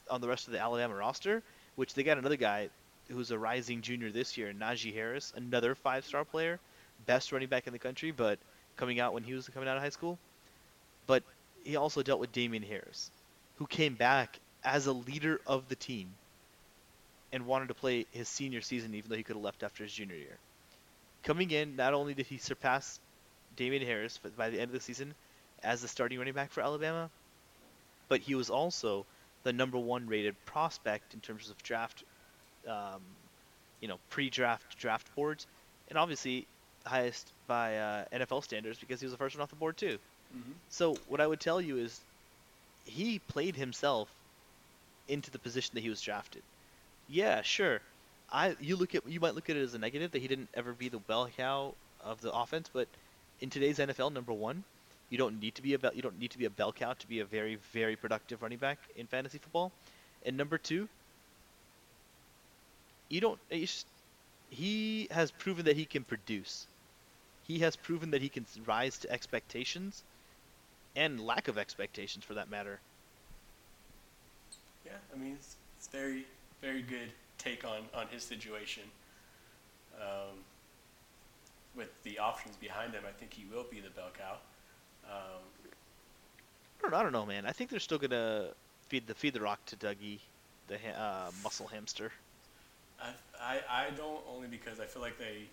on 0.09 0.21
the 0.21 0.27
rest 0.27 0.47
of 0.47 0.53
the 0.53 0.59
Alabama 0.59 0.95
roster, 0.95 1.43
which 1.75 1.93
they 1.93 2.03
got 2.03 2.17
another 2.17 2.35
guy 2.35 2.69
who's 3.09 3.31
a 3.31 3.37
rising 3.37 3.81
junior 3.81 4.11
this 4.11 4.37
year, 4.37 4.51
Najee 4.53 4.93
Harris, 4.93 5.33
another 5.35 5.75
five-star 5.75 6.25
player, 6.25 6.59
best 7.05 7.31
running 7.31 7.47
back 7.47 7.67
in 7.67 7.73
the 7.73 7.79
country, 7.79 8.11
but 8.11 8.39
coming 8.75 8.99
out 8.99 9.13
when 9.13 9.23
he 9.23 9.33
was 9.33 9.47
coming 9.49 9.69
out 9.69 9.77
of 9.77 9.83
high 9.83 9.89
school. 9.89 10.17
But 11.07 11.23
he 11.63 11.75
also 11.75 12.01
dealt 12.01 12.19
with 12.19 12.31
Damien 12.31 12.63
Harris, 12.63 13.11
who 13.57 13.67
came 13.67 13.95
back 13.95 14.39
as 14.63 14.87
a 14.87 14.93
leader 14.93 15.39
of 15.47 15.67
the 15.69 15.75
team 15.75 16.09
and 17.31 17.45
wanted 17.45 17.67
to 17.67 17.73
play 17.73 18.05
his 18.11 18.27
senior 18.27 18.61
season 18.61 18.93
even 18.95 19.09
though 19.09 19.17
he 19.17 19.23
could 19.23 19.35
have 19.35 19.43
left 19.43 19.63
after 19.63 19.83
his 19.83 19.93
junior 19.93 20.15
year. 20.15 20.37
Coming 21.23 21.51
in, 21.51 21.75
not 21.75 21.93
only 21.93 22.13
did 22.13 22.25
he 22.25 22.37
surpass 22.37 22.99
Damien 23.59 23.85
Harris 23.85 24.17
by 24.37 24.49
the 24.49 24.57
end 24.57 24.69
of 24.69 24.71
the 24.71 24.79
season 24.79 25.13
as 25.63 25.81
the 25.81 25.87
starting 25.89 26.17
running 26.17 26.33
back 26.33 26.49
for 26.49 26.61
Alabama, 26.61 27.09
but 28.07 28.21
he 28.21 28.33
was 28.33 28.49
also 28.49 29.05
the 29.43 29.51
number 29.51 29.77
one 29.77 30.07
rated 30.07 30.33
prospect 30.45 31.13
in 31.13 31.19
terms 31.19 31.49
of 31.49 31.61
draft, 31.61 32.05
um, 32.65 33.01
you 33.81 33.89
know, 33.89 33.99
pre-draft 34.09 34.77
draft 34.79 35.13
boards, 35.13 35.45
and 35.89 35.97
obviously 35.97 36.47
highest 36.85 37.33
by 37.47 37.77
uh, 37.77 38.05
NFL 38.13 38.45
standards 38.45 38.79
because 38.79 39.01
he 39.01 39.05
was 39.05 39.11
the 39.11 39.17
first 39.17 39.35
one 39.35 39.43
off 39.43 39.49
the 39.49 39.57
board 39.57 39.75
too. 39.75 39.99
Mm-hmm. 40.33 40.51
So 40.69 40.95
what 41.09 41.19
I 41.19 41.27
would 41.27 41.41
tell 41.41 41.59
you 41.59 41.77
is, 41.77 41.99
he 42.85 43.19
played 43.19 43.57
himself 43.57 44.07
into 45.09 45.31
the 45.31 45.39
position 45.39 45.71
that 45.73 45.81
he 45.81 45.89
was 45.89 46.01
drafted. 46.01 46.43
Yeah, 47.09 47.41
sure. 47.41 47.81
I 48.31 48.55
you 48.61 48.77
look 48.77 48.95
at 48.95 49.05
you 49.05 49.19
might 49.19 49.35
look 49.35 49.49
at 49.49 49.57
it 49.57 49.63
as 49.63 49.73
a 49.73 49.79
negative 49.79 50.11
that 50.11 50.21
he 50.21 50.29
didn't 50.29 50.47
ever 50.53 50.71
be 50.71 50.87
the 50.87 50.99
bell 50.99 51.29
cow 51.35 51.73
of 52.01 52.21
the 52.21 52.31
offense, 52.31 52.69
but 52.71 52.87
in 53.41 53.49
today's 53.49 53.79
NFL, 53.79 54.13
number 54.13 54.33
one, 54.33 54.63
you 55.09 55.17
don't 55.17 55.39
need 55.39 55.55
to 55.55 55.61
be 55.61 55.73
a 55.73 55.79
bell, 55.79 55.91
you 55.93 56.01
don't 56.01 56.19
need 56.19 56.31
to 56.31 56.37
be 56.37 56.45
a 56.45 56.49
bell 56.49 56.71
cow 56.71 56.93
to 56.93 57.07
be 57.07 57.19
a 57.19 57.25
very 57.25 57.57
very 57.73 57.95
productive 57.95 58.41
running 58.41 58.59
back 58.59 58.77
in 58.95 59.07
fantasy 59.07 59.37
football. 59.37 59.71
And 60.25 60.37
number 60.37 60.57
two, 60.57 60.87
you 63.09 63.21
don't. 63.21 63.39
Just- 63.49 63.87
he 64.51 65.07
has 65.11 65.31
proven 65.31 65.65
that 65.65 65.75
he 65.75 65.85
can 65.85 66.03
produce. 66.03 66.65
He 67.47 67.59
has 67.59 67.75
proven 67.75 68.11
that 68.11 68.21
he 68.21 68.29
can 68.29 68.45
rise 68.65 68.97
to 68.99 69.11
expectations, 69.11 70.03
and 70.95 71.19
lack 71.19 71.47
of 71.47 71.57
expectations 71.57 72.25
for 72.25 72.33
that 72.33 72.49
matter. 72.49 72.79
Yeah, 74.85 74.93
I 75.13 75.17
mean, 75.17 75.33
it's, 75.33 75.55
it's 75.77 75.87
very, 75.87 76.25
very 76.61 76.81
good 76.81 77.11
take 77.37 77.63
on, 77.63 77.81
on 77.93 78.07
his 78.07 78.23
situation. 78.23 78.83
Um, 80.01 80.37
with 81.75 81.89
the 82.03 82.19
options 82.19 82.55
behind 82.57 82.93
him, 82.93 83.03
I 83.07 83.11
think 83.11 83.33
he 83.33 83.45
will 83.53 83.65
be 83.69 83.79
the 83.79 83.89
bell 83.89 84.09
cow. 84.17 84.37
Um, 85.05 85.41
I 86.79 86.81
don't, 86.83 86.93
I 86.93 87.03
don't 87.03 87.11
know, 87.11 87.25
man. 87.25 87.45
I 87.45 87.51
think 87.51 87.69
they're 87.69 87.79
still 87.79 87.97
gonna 87.97 88.49
feed 88.87 89.07
the 89.07 89.13
feed 89.13 89.33
the 89.33 89.41
rock 89.41 89.65
to 89.67 89.75
Dougie, 89.75 90.19
the 90.67 90.77
ha- 90.77 91.27
uh, 91.27 91.31
muscle 91.43 91.67
hamster. 91.67 92.11
I, 93.01 93.09
I, 93.41 93.59
I 93.69 93.89
don't 93.91 94.21
only 94.29 94.47
because 94.47 94.79
I 94.79 94.85
feel 94.85 95.01
like 95.01 95.17
they 95.17 95.43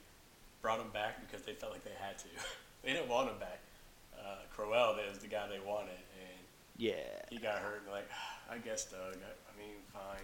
brought 0.62 0.80
him 0.80 0.90
back 0.92 1.20
because 1.26 1.44
they 1.44 1.52
felt 1.52 1.72
like 1.72 1.84
they 1.84 1.96
had 2.00 2.18
to. 2.18 2.26
they 2.82 2.92
didn't 2.92 3.08
want 3.08 3.30
him 3.30 3.38
back. 3.38 3.60
Uh, 4.18 4.36
Crowell 4.54 4.96
is 5.10 5.18
the 5.18 5.28
guy 5.28 5.46
they 5.48 5.60
wanted, 5.60 5.90
and 5.90 6.38
Yeah, 6.76 6.92
he 7.30 7.38
got 7.38 7.58
hurt. 7.58 7.82
And 7.84 7.92
like, 7.92 8.08
I 8.50 8.58
guess 8.58 8.86
Doug. 8.86 9.14
I, 9.14 9.14
I 9.14 9.58
mean, 9.58 9.76
fine. 9.92 10.22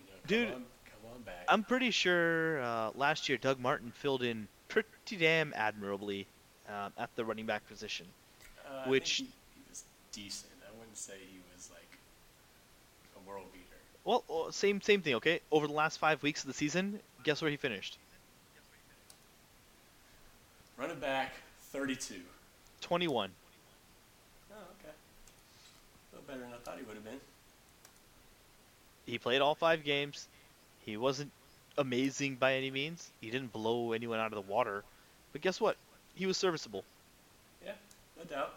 You 0.00 0.06
know, 0.06 0.12
come 0.22 0.26
Dude, 0.26 0.54
on, 0.54 1.22
back. 1.24 1.44
I'm 1.48 1.64
pretty 1.64 1.90
sure 1.90 2.62
uh, 2.62 2.90
last 2.94 3.28
year 3.28 3.38
Doug 3.38 3.60
Martin 3.60 3.90
filled 3.90 4.22
in 4.22 4.48
pretty 4.74 5.16
damn 5.16 5.52
admirably 5.54 6.26
um, 6.68 6.92
at 6.98 7.08
the 7.14 7.24
running 7.24 7.46
back 7.46 7.66
position. 7.68 8.06
Uh, 8.66 8.88
which- 8.88 9.16
he, 9.18 9.24
he 9.24 9.62
was 9.70 9.84
decent. 10.12 10.52
I 10.66 10.76
wouldn't 10.76 10.96
say 10.96 11.14
he 11.30 11.38
was 11.54 11.70
like 11.70 11.98
a 13.16 13.28
world 13.28 13.46
beater. 13.52 13.64
Well, 14.04 14.24
well, 14.28 14.50
same 14.50 14.80
same 14.80 15.00
thing. 15.00 15.14
Okay, 15.14 15.40
over 15.52 15.66
the 15.68 15.72
last 15.72 15.98
five 15.98 16.22
weeks 16.22 16.42
of 16.42 16.48
the 16.48 16.54
season, 16.54 16.98
guess 17.22 17.40
where 17.40 17.50
he 17.50 17.56
finished? 17.56 17.98
Running 20.76 20.98
back, 20.98 21.34
32. 21.70 22.16
21. 22.80 23.30
Oh, 24.50 24.54
okay. 24.54 24.90
A 24.90 26.16
little 26.16 26.26
better 26.26 26.40
than 26.40 26.52
I 26.52 26.56
thought 26.64 26.78
he 26.78 26.84
would 26.84 26.96
have 26.96 27.04
been. 27.04 27.20
He 29.06 29.18
played 29.18 29.40
all 29.40 29.54
five 29.54 29.84
games. 29.84 30.26
He 30.84 30.96
wasn't 30.96 31.30
amazing 31.78 32.36
by 32.36 32.54
any 32.54 32.70
means. 32.70 33.10
He 33.20 33.30
didn't 33.30 33.52
blow 33.52 33.92
anyone 33.92 34.18
out 34.18 34.32
of 34.32 34.34
the 34.46 34.52
water. 34.52 34.84
But 35.32 35.40
guess 35.42 35.60
what? 35.60 35.76
He 36.14 36.26
was 36.26 36.36
serviceable. 36.36 36.84
Yeah, 37.64 37.72
no 38.16 38.24
doubt. 38.24 38.54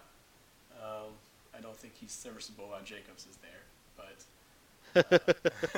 Um, 0.82 1.12
I 1.58 1.62
don't 1.62 1.76
think 1.76 1.94
he's 2.00 2.12
serviceable 2.12 2.68
while 2.70 2.82
Jacobs 2.84 3.26
is 3.26 3.38
there, 3.42 5.04
but 5.04 5.22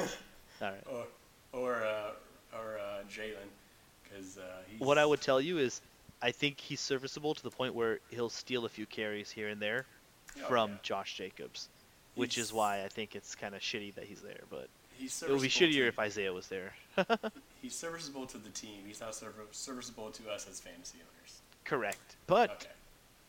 All 0.61 0.72
right. 0.72 0.84
or 0.91 1.06
or 1.53 1.76
uh, 1.84 2.11
or 2.57 2.78
uh, 2.80 3.03
Jalen, 3.10 3.48
because 4.03 4.38
uh, 4.38 4.41
he's 4.70 4.80
What 4.80 4.98
I 4.98 5.06
would 5.06 5.22
tell 5.22 5.40
you 5.40 5.57
is, 5.57 5.80
I 6.22 6.32
think 6.32 6.60
he's 6.60 6.82
serviceable 6.82 7.34
to 7.34 7.44
the 7.44 7.49
point 7.49 7.74
where 7.76 7.99
he'll 8.10 8.30
steal 8.30 8.66
a 8.66 8.70
few 8.70 8.86
carries 8.86 9.32
here 9.32 9.48
and 9.48 9.61
there 9.61 9.86
Oh, 10.44 10.48
from 10.48 10.72
yeah. 10.72 10.78
Josh 10.84 11.16
Jacobs, 11.16 11.70
which 12.16 12.38
is 12.38 12.52
why 12.53 12.84
I 12.84 12.88
think 12.90 13.16
it's 13.16 13.34
kind 13.36 13.56
of 13.56 13.61
shitty 13.61 13.95
that 13.95 14.03
he's 14.03 14.22
there. 14.22 14.41
But 14.49 14.68
it 15.00 15.30
would 15.30 15.42
be 15.42 15.48
shittier 15.50 15.88
if 15.88 15.98
Isaiah 16.00 16.34
was 16.34 16.48
there. 16.48 16.74
he's 17.62 17.76
serviceable 17.76 18.26
to 18.28 18.38
the 18.38 18.50
team. 18.50 18.84
He's 18.86 19.00
not 19.00 19.16
serviceable 19.52 20.12
to 20.12 20.30
us 20.30 20.48
as 20.50 20.60
fantasy 20.60 20.98
owners. 21.00 21.40
Correct. 21.64 22.16
But 22.28 22.52
okay. 22.52 22.66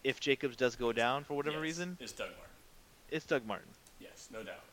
if 0.05 0.21
Jacobs 0.21 0.57
does 0.57 0.75
go 0.77 0.93
down 0.93 1.25
for 1.25 1.35
whatever 1.35 1.57
Yes, 1.59 1.63
reason, 1.63 1.97
it's 2.01 2.13
Doug 2.13 2.29
Martin. 2.29 2.45
it's 3.11 3.27
Doug 3.27 3.47
Martin 3.47 3.69
Yes, 4.01 4.29
no 4.33 4.43
doubt. 4.43 4.65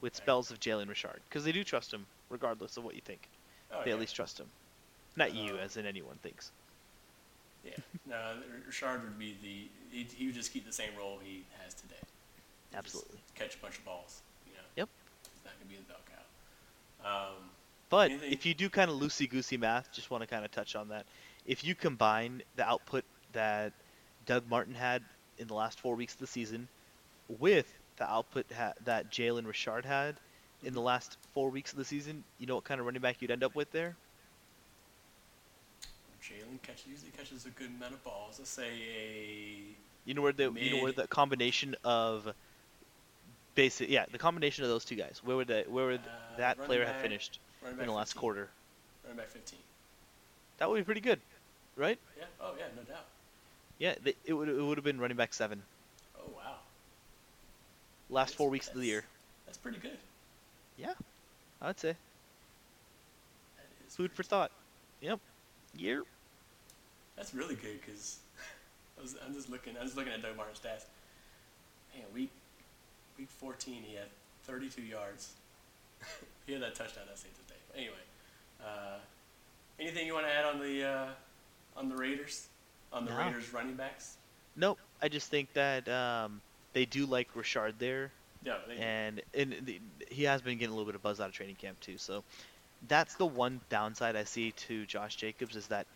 with 0.00 0.12
Right. 0.12 0.16
spells 0.16 0.50
of 0.50 0.60
Jalen 0.60 0.88
Richard 0.88 1.20
because 1.28 1.44
they 1.44 1.52
do 1.52 1.64
trust 1.64 1.92
him 1.92 2.06
regardless 2.28 2.76
of 2.76 2.84
what 2.84 2.94
you 2.94 3.00
think. 3.00 3.28
Oh, 3.72 3.80
they 3.84 3.90
yeah. 3.90 3.94
at 3.94 4.00
least 4.00 4.14
trust 4.16 4.38
him. 4.38 4.46
Not 5.16 5.34
you, 5.34 5.54
Uh, 5.54 5.58
as 5.58 5.76
in 5.76 5.86
anyone 5.86 6.16
thinks. 6.22 6.50
Yeah, 7.64 7.72
no, 8.06 8.34
Richard 8.66 9.02
would 9.04 9.18
be 9.18 9.36
the 9.42 9.68
he, 9.96 10.04
he 10.16 10.26
would 10.26 10.34
just 10.34 10.52
keep 10.52 10.66
the 10.66 10.72
same 10.72 10.90
role 10.98 11.18
he 11.22 11.44
has 11.62 11.74
today. 11.74 11.94
Just 12.72 12.76
Absolutely. 12.78 13.18
catch 13.34 13.54
a 13.54 13.58
bunch 13.58 13.78
of 13.78 13.84
balls. 13.84 14.22
You 15.68 15.76
know. 15.76 15.82
Yep. 15.82 15.86
He's 15.86 15.86
not 15.86 15.86
gonna 15.86 15.86
be 15.86 15.86
the 15.86 15.92
bell 15.92 16.00
cow. 17.02 17.28
Um, 17.34 17.50
But 17.90 18.10
Anything- 18.10 18.32
if 18.32 18.46
you 18.46 18.54
do 18.54 18.70
kind 18.70 18.90
of 18.90 18.96
loosey 18.96 19.28
goosey 19.28 19.58
math, 19.58 19.92
just 19.92 20.10
want 20.10 20.22
to 20.22 20.26
kind 20.26 20.44
of 20.46 20.50
touch 20.50 20.74
on 20.76 20.88
that. 20.88 21.04
If 21.44 21.62
you 21.62 21.74
combine 21.74 22.42
the 22.56 22.64
output 22.66 23.04
that 23.32 23.74
Doug 24.24 24.48
Martin 24.48 24.74
had 24.74 25.02
in 25.36 25.46
the 25.46 25.52
last 25.54 25.78
four 25.78 25.94
weeks 25.94 26.14
of 26.14 26.20
the 26.20 26.26
season 26.26 26.68
with 27.28 27.66
the 27.96 28.10
output 28.10 28.46
ha- 28.50 28.72
that 28.84 29.10
Jalen 29.10 29.46
Richard 29.46 29.84
had 29.84 30.16
in 30.62 30.72
the 30.72 30.80
last 30.80 31.18
four 31.34 31.50
weeks 31.50 31.72
of 31.72 31.78
the 31.78 31.84
season, 31.84 32.24
you 32.38 32.46
know 32.46 32.54
what 32.54 32.64
kind 32.64 32.80
of 32.80 32.86
running 32.86 33.02
back 33.02 33.20
you'd 33.20 33.30
end 33.30 33.44
up 33.44 33.54
with 33.54 33.70
there? 33.72 33.94
Jalen 36.22 36.62
catches, 36.62 36.86
usually 36.86 37.10
catches 37.10 37.44
a 37.46 37.50
good 37.50 37.68
amount 37.68 37.92
of 37.94 38.02
balls. 38.04 38.38
Let's 38.38 38.50
say 38.50 38.70
a 38.96 39.76
You 40.06 40.14
know 40.14 40.22
where 40.22 40.32
the 40.32 40.50
you 40.52 40.70
know 40.76 40.82
where 40.82 40.92
the 40.92 41.06
combination 41.08 41.74
of 41.84 42.32
basic 43.54 43.88
yeah 43.90 44.06
the 44.10 44.18
combination 44.18 44.64
of 44.64 44.70
those 44.70 44.84
two 44.84 44.96
guys 44.96 45.20
where 45.24 45.36
would 45.36 45.48
the 45.48 45.64
where 45.68 45.86
would 45.86 46.00
Uh, 46.00 46.36
that 46.38 46.58
player 46.64 46.86
have 46.86 46.96
finished 47.02 47.38
in 47.68 47.76
back 47.76 47.86
the 47.86 47.92
last 47.92 48.10
15. 48.12 48.20
quarter? 48.20 48.48
running 49.04 49.18
back 49.18 49.28
15. 49.28 49.58
That 50.58 50.70
would 50.70 50.76
be 50.78 50.84
pretty 50.84 51.00
good, 51.00 51.20
right? 51.76 51.98
Yeah. 52.18 52.24
Oh 52.40 52.54
yeah, 52.58 52.64
no 52.76 52.82
doubt. 52.82 53.04
Yeah, 53.78 53.94
they, 54.02 54.14
it 54.24 54.32
would 54.32 54.48
it 54.48 54.62
would 54.62 54.78
have 54.78 54.84
been 54.84 55.00
running 55.00 55.16
back 55.16 55.34
seven 55.34 55.62
Oh 56.18 56.30
wow. 56.34 56.56
last 58.08 58.28
That's- 58.28 58.34
four 58.36 58.48
weeks 58.48 58.68
of 58.68 58.74
the 58.74 58.86
year. 58.86 59.04
That's 59.46 59.58
pretty 59.58 59.78
good. 59.78 59.98
Yeah, 60.78 60.94
I'd 61.60 61.78
say 61.78 61.94
That 63.56 63.92
food 63.92 64.12
for 64.12 64.22
thought. 64.22 64.50
Yep, 65.02 65.18
year. 65.76 66.04
That's 67.16 67.34
really 67.34 67.56
good 67.56 67.80
because 67.84 68.18
I 68.98 69.02
was, 69.02 69.16
I'm 69.26 69.34
just 69.34 69.50
looking. 69.50 69.76
I'm 69.76 69.84
just 69.84 69.96
looking 69.96 70.12
at 70.12 70.22
Doug 70.22 70.36
Martin's 70.36 70.58
stats. 70.60 70.84
Man, 71.94 72.04
week 72.14 72.30
week 73.22 73.30
14, 73.30 73.84
he 73.86 73.94
had 73.94 74.06
32 74.44 74.82
yards, 74.82 75.34
he 76.46 76.54
had 76.54 76.62
that 76.62 76.74
touchdown 76.74 77.04
that 77.08 77.16
saved 77.16 77.36
the 77.36 77.52
day. 77.52 77.60
But 77.68 77.78
anyway, 77.78 77.94
uh, 78.60 78.98
anything 79.78 80.06
you 80.06 80.14
want 80.14 80.26
to 80.26 80.32
add 80.32 80.44
on 80.44 80.58
the 80.58 80.84
uh, 80.84 81.06
on 81.76 81.88
the 81.88 81.94
Raiders, 81.94 82.48
on 82.92 83.04
the 83.04 83.12
No. 83.12 83.18
Raiders 83.18 83.52
running 83.52 83.76
backs? 83.76 84.16
Nope. 84.56 84.78
I 85.00 85.08
just 85.08 85.30
think 85.30 85.52
that 85.52 85.88
um, 85.88 86.40
they 86.72 86.84
do 86.84 87.06
like 87.06 87.28
Richard 87.36 87.74
there, 87.78 88.10
they, 88.44 88.76
and 88.76 89.22
and 89.34 89.54
the, 89.62 89.80
he 90.10 90.24
has 90.24 90.42
been 90.42 90.58
getting 90.58 90.72
a 90.72 90.76
little 90.76 90.86
bit 90.86 90.96
of 90.96 91.02
buzz 91.02 91.20
out 91.20 91.28
of 91.28 91.32
training 91.32 91.56
camp 91.56 91.78
too. 91.80 91.98
So 91.98 92.24
that's 92.88 93.14
the 93.14 93.26
one 93.26 93.60
downside 93.70 94.16
I 94.16 94.24
see 94.24 94.50
to 94.66 94.84
Josh 94.86 95.14
Jacobs 95.14 95.54
is 95.54 95.68
that 95.68 95.86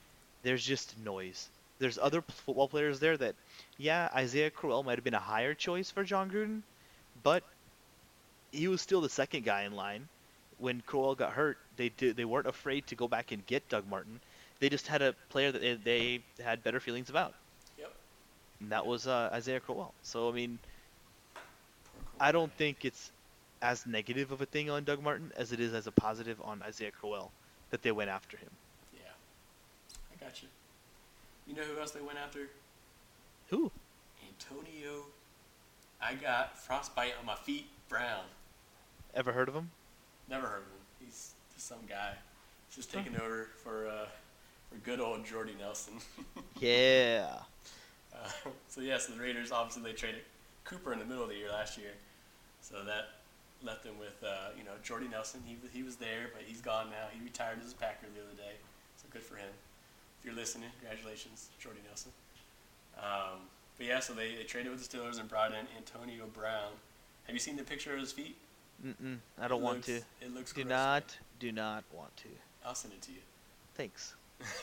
there's 0.44 0.64
just 0.64 0.96
noise. 1.00 1.48
There's 1.80 1.98
other 1.98 2.22
football 2.22 2.68
players 2.68 3.00
there 3.00 3.16
that, 3.16 3.34
yeah, 3.76 4.08
Isaiah 4.14 4.48
Crowell 4.48 4.84
might 4.84 4.96
have 4.96 5.04
been 5.04 5.12
a 5.12 5.18
higher 5.18 5.52
choice 5.54 5.90
for 5.90 6.04
Jon 6.04 6.30
Gruden, 6.30 6.62
but 7.22 7.42
he 8.52 8.68
was 8.68 8.80
still 8.80 9.00
the 9.00 9.08
second 9.08 9.44
guy 9.44 9.62
in 9.62 9.72
line. 9.74 10.08
When 10.58 10.80
Crowell 10.80 11.14
got 11.14 11.32
hurt, 11.32 11.58
they 11.76 11.90
did, 11.90 12.16
they 12.16 12.24
weren't 12.24 12.46
afraid 12.46 12.86
to 12.88 12.94
go 12.94 13.08
back 13.08 13.30
and 13.32 13.44
get 13.46 13.68
Doug 13.68 13.86
Martin. 13.88 14.20
They 14.60 14.70
just 14.70 14.86
had 14.86 15.02
a 15.02 15.14
player 15.28 15.52
that 15.52 15.60
they, 15.60 15.74
they 15.74 16.20
had 16.42 16.62
better 16.64 16.80
feelings 16.80 17.10
about, 17.10 17.34
Yep. 17.78 17.92
and 18.60 18.70
that 18.72 18.86
was 18.86 19.06
uh, 19.06 19.28
Isaiah 19.32 19.60
Crowell. 19.60 19.92
So 20.02 20.30
I 20.30 20.32
mean, 20.32 20.58
I 22.18 22.32
don't 22.32 22.52
think 22.52 22.84
it's 22.86 23.10
as 23.60 23.86
negative 23.86 24.32
of 24.32 24.40
a 24.40 24.46
thing 24.46 24.70
on 24.70 24.84
Doug 24.84 25.02
Martin 25.02 25.30
as 25.36 25.52
it 25.52 25.60
is 25.60 25.74
as 25.74 25.86
a 25.86 25.92
positive 25.92 26.40
on 26.42 26.62
Isaiah 26.62 26.90
Crowell 26.90 27.30
that 27.70 27.82
they 27.82 27.92
went 27.92 28.08
after 28.10 28.38
him. 28.38 28.50
Yeah, 28.94 29.10
I 30.12 30.24
got 30.24 30.42
you. 30.42 30.48
You 31.46 31.54
know 31.54 31.62
who 31.62 31.78
else 31.80 31.90
they 31.90 32.00
went 32.00 32.18
after? 32.18 32.48
Who? 33.50 33.70
Antonio. 34.26 35.04
I 36.00 36.14
got 36.14 36.58
frostbite 36.58 37.12
on 37.18 37.26
my 37.26 37.34
feet. 37.34 37.66
Brown. 37.88 38.24
Ever 39.14 39.32
heard 39.32 39.48
of 39.48 39.54
him? 39.54 39.70
Never 40.28 40.46
heard 40.46 40.62
of 40.62 40.68
him. 40.68 40.80
He's 41.00 41.32
just 41.54 41.68
some 41.68 41.78
guy. 41.88 42.12
He's 42.68 42.76
just 42.76 42.92
taking 42.92 43.14
over 43.16 43.48
for 43.62 43.86
uh, 43.86 44.06
for 44.68 44.76
good 44.84 45.00
old 45.00 45.24
Jordy 45.24 45.54
Nelson. 45.58 45.94
Yeah. 46.58 47.40
Uh, 48.14 48.30
so 48.68 48.80
yes, 48.80 49.06
the 49.06 49.20
Raiders 49.20 49.52
obviously 49.52 49.82
they 49.82 49.92
traded 49.92 50.22
Cooper 50.64 50.92
in 50.94 50.98
the 50.98 51.04
middle 51.04 51.22
of 51.22 51.28
the 51.28 51.36
year 51.36 51.50
last 51.50 51.76
year, 51.76 51.92
so 52.62 52.76
that 52.84 53.20
left 53.62 53.84
them 53.84 53.98
with 53.98 54.16
uh, 54.24 54.50
you 54.56 54.64
know 54.64 54.72
Jordy 54.82 55.06
Nelson. 55.06 55.40
He 55.44 55.56
he 55.72 55.82
was 55.82 55.96
there, 55.96 56.30
but 56.32 56.42
he's 56.46 56.62
gone 56.62 56.88
now. 56.90 57.08
He 57.12 57.22
retired 57.22 57.58
as 57.64 57.72
a 57.72 57.76
Packer 57.76 58.06
the 58.14 58.22
other 58.22 58.36
day, 58.36 58.56
so 58.96 59.06
good 59.12 59.22
for 59.22 59.36
him. 59.36 59.50
If 60.18 60.24
you're 60.24 60.34
listening, 60.34 60.70
congratulations, 60.80 61.50
Jordy 61.60 61.80
Nelson. 61.86 62.10
Um, 62.98 63.44
but 63.78 63.86
yeah, 63.86 64.00
so 64.00 64.12
they, 64.14 64.34
they 64.34 64.42
traded 64.44 64.72
with 64.72 64.88
the 64.88 64.96
Steelers 64.98 65.18
and 65.20 65.28
brought 65.28 65.50
in 65.52 65.66
Antonio 65.76 66.26
Brown. 66.32 66.72
Have 67.26 67.34
you 67.34 67.40
seen 67.40 67.56
the 67.56 67.62
picture 67.64 67.92
of 67.94 68.00
his 68.00 68.12
feet? 68.12 68.36
Mm-mm. 68.84 69.18
I 69.40 69.48
don't 69.48 69.60
It 69.60 69.64
want 69.64 69.84
to. 69.84 69.96
It 70.20 70.34
looks. 70.34 70.52
Do 70.52 70.62
gross, 70.62 70.68
man. 70.70 70.78
not. 70.78 71.18
Do 71.40 71.52
not 71.52 71.84
want 71.92 72.16
to. 72.18 72.28
I'll 72.64 72.74
send 72.74 72.94
it 72.94 73.02
to 73.02 73.12
you. 73.12 73.18
Thanks. 73.74 74.14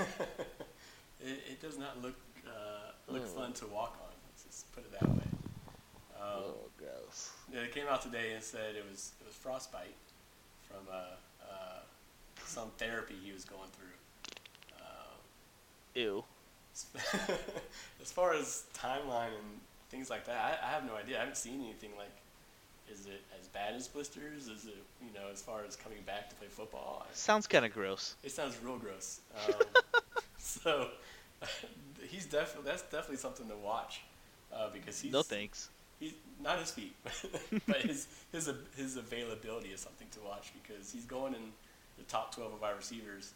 it, 1.19 1.39
it 1.51 1.61
does 1.61 1.77
not 1.77 2.01
look 2.01 2.15
uh, 2.47 2.91
look 3.11 3.23
Oh. 3.25 3.39
fun 3.39 3.53
to 3.53 3.67
walk 3.67 3.97
on. 4.01 4.11
Let's 4.29 4.43
just 4.43 4.71
put 4.73 4.83
it 4.85 4.91
that 4.99 5.07
way. 5.09 5.23
Um, 6.19 6.27
oh, 6.43 6.53
gross. 6.77 7.31
yeah, 7.53 7.61
it 7.61 7.73
came 7.73 7.87
out 7.89 8.01
today 8.01 8.33
and 8.33 8.43
said 8.43 8.75
it 8.75 8.85
was 8.89 9.11
it 9.21 9.25
was 9.27 9.35
frostbite 9.35 9.95
from 10.67 10.85
uh, 10.91 11.15
uh, 11.43 11.79
some 12.45 12.69
therapy 12.77 13.15
he 13.23 13.31
was 13.31 13.45
going 13.45 13.69
through. 13.71 14.77
Um, 14.79 15.17
Ew. 15.95 16.23
as 18.01 18.11
far 18.11 18.33
as 18.33 18.63
timeline 18.77 19.27
and 19.27 19.59
things 19.89 20.09
like 20.09 20.25
that, 20.25 20.59
I, 20.63 20.67
I 20.67 20.71
have 20.71 20.85
no 20.85 20.95
idea. 20.95 21.17
I 21.17 21.19
haven't 21.19 21.37
seen 21.37 21.61
anything 21.61 21.91
like. 21.97 22.11
Is 22.91 23.05
it 23.05 23.21
as 23.39 23.47
bad 23.47 23.75
as 23.75 23.87
blisters? 23.87 24.47
Is 24.49 24.65
it 24.65 24.75
you 25.01 25.13
know 25.13 25.27
as 25.31 25.41
far 25.41 25.61
as 25.65 25.75
coming 25.77 25.99
back 26.05 26.29
to 26.29 26.35
play 26.35 26.47
football? 26.49 27.07
Sounds 27.13 27.47
kind 27.47 27.63
of 27.65 27.73
gross. 27.73 28.15
It 28.23 28.31
sounds 28.31 28.57
real 28.63 28.77
gross. 28.77 29.19
Um, 29.47 29.53
so 30.37 30.89
he's 32.09 32.25
definitely 32.25 32.69
that's 32.69 32.81
definitely 32.83 33.17
something 33.17 33.47
to 33.47 33.55
watch 33.55 34.01
uh, 34.53 34.69
because 34.73 34.99
he's 34.99 35.13
No 35.13 35.21
thanks. 35.23 35.69
he's 35.99 36.11
not 36.43 36.59
his 36.59 36.71
feet, 36.71 36.93
but 37.67 37.77
his 37.77 38.07
his 38.33 38.51
his 38.75 38.97
availability 38.97 39.69
is 39.69 39.79
something 39.79 40.07
to 40.11 40.19
watch 40.19 40.51
because 40.61 40.91
he's 40.91 41.05
going 41.05 41.33
in 41.33 41.41
the 41.97 42.03
top 42.03 42.35
twelve 42.35 42.53
of 42.53 42.61
wide 42.61 42.75
receivers. 42.77 43.31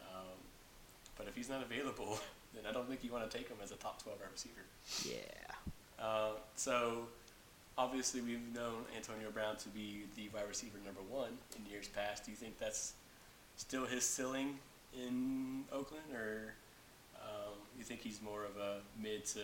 Um, 0.00 0.26
but 1.16 1.28
if 1.28 1.36
he's 1.36 1.48
not 1.48 1.62
available, 1.62 2.18
then 2.54 2.64
I 2.68 2.72
don't 2.72 2.88
think 2.88 3.02
you 3.04 3.12
want 3.12 3.28
to 3.30 3.36
take 3.36 3.48
him 3.48 3.56
as 3.62 3.70
a 3.72 3.76
top 3.76 4.02
twelve 4.02 4.18
wide 4.20 4.28
receiver. 4.32 4.62
Yeah. 5.04 6.04
Uh, 6.04 6.30
so 6.56 7.06
obviously 7.78 8.20
we've 8.20 8.54
known 8.54 8.84
Antonio 8.96 9.30
Brown 9.30 9.56
to 9.56 9.68
be 9.68 10.02
the 10.16 10.28
wide 10.34 10.48
receiver 10.48 10.78
number 10.84 11.00
one 11.08 11.30
in 11.56 11.70
years 11.70 11.88
past. 11.88 12.24
Do 12.24 12.30
you 12.30 12.36
think 12.36 12.58
that's 12.58 12.92
still 13.56 13.86
his 13.86 14.04
ceiling 14.04 14.58
in 14.94 15.64
Oakland, 15.72 16.04
or 16.14 16.54
um, 17.16 17.54
you 17.78 17.84
think 17.84 18.00
he's 18.00 18.20
more 18.20 18.44
of 18.44 18.56
a 18.56 18.78
mid 19.00 19.24
to 19.26 19.40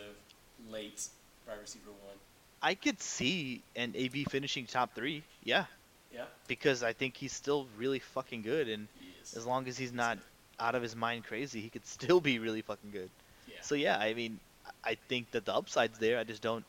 late 0.71 1.07
wide 1.47 1.59
receiver 1.61 1.91
one? 2.05 2.17
I 2.61 2.75
could 2.75 3.01
see 3.01 3.63
an 3.77 3.93
AB 3.95 4.25
finishing 4.25 4.67
top 4.67 4.95
three. 4.95 5.23
Yeah. 5.45 5.67
Yeah, 6.13 6.25
Because 6.47 6.83
I 6.83 6.95
think 6.95 7.19
he's 7.19 7.35
still 7.35 7.67
really 7.77 7.99
fucking 7.99 8.41
good, 8.41 8.67
and 8.69 8.89
as 9.37 9.45
long 9.45 9.69
as 9.69 9.77
he's 9.77 9.93
not. 9.93 10.17
Out 10.61 10.75
of 10.75 10.83
his 10.83 10.97
mind 10.97 11.25
crazy, 11.25 11.61
he 11.61 11.69
could 11.69 11.87
still 11.97 12.21
be 12.21 12.39
really 12.39 12.63
fucking 12.63 12.91
good. 12.91 13.11
Yeah. 13.49 13.55
So 13.63 13.75
yeah, 13.75 13.99
I 13.99 14.15
mean, 14.15 14.39
I 14.85 14.97
think 15.09 15.31
that 15.33 15.45
the 15.45 15.55
upside's 15.55 15.99
there. 15.99 16.19
I 16.19 16.25
just 16.25 16.43
don't. 16.43 16.65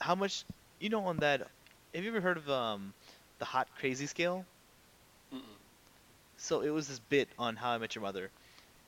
How 0.00 0.14
much, 0.14 0.44
you 0.80 0.88
know, 0.88 1.04
on 1.06 1.18
that? 1.18 1.46
Have 1.94 2.02
you 2.04 2.10
ever 2.10 2.20
heard 2.20 2.36
of 2.36 2.50
um, 2.50 2.92
the 3.38 3.44
hot 3.44 3.68
crazy 3.78 4.06
scale? 4.06 4.44
Mm-mm. 5.32 5.40
So 6.36 6.60
it 6.60 6.70
was 6.70 6.88
this 6.88 6.98
bit 6.98 7.28
on 7.38 7.56
How 7.56 7.70
I 7.70 7.78
Met 7.78 7.94
Your 7.94 8.02
Mother. 8.02 8.30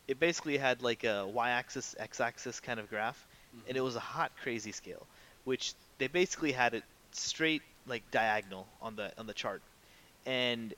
It 0.08 0.18
basically 0.18 0.56
had 0.56 0.82
like 0.82 1.04
a 1.04 1.26
y-axis, 1.26 1.94
x-axis 1.98 2.60
kind 2.60 2.78
of 2.78 2.88
graph, 2.88 3.26
and 3.68 3.76
it 3.76 3.80
was 3.80 3.96
a 3.96 4.00
hot 4.00 4.32
crazy 4.42 4.72
scale, 4.72 5.06
which 5.44 5.74
they 5.98 6.06
basically 6.06 6.52
had 6.52 6.74
it 6.74 6.84
straight 7.12 7.62
like 7.86 8.08
diagonal 8.10 8.66
on 8.82 8.96
the 8.96 9.12
on 9.18 9.26
the 9.26 9.34
chart, 9.34 9.62
and 10.26 10.74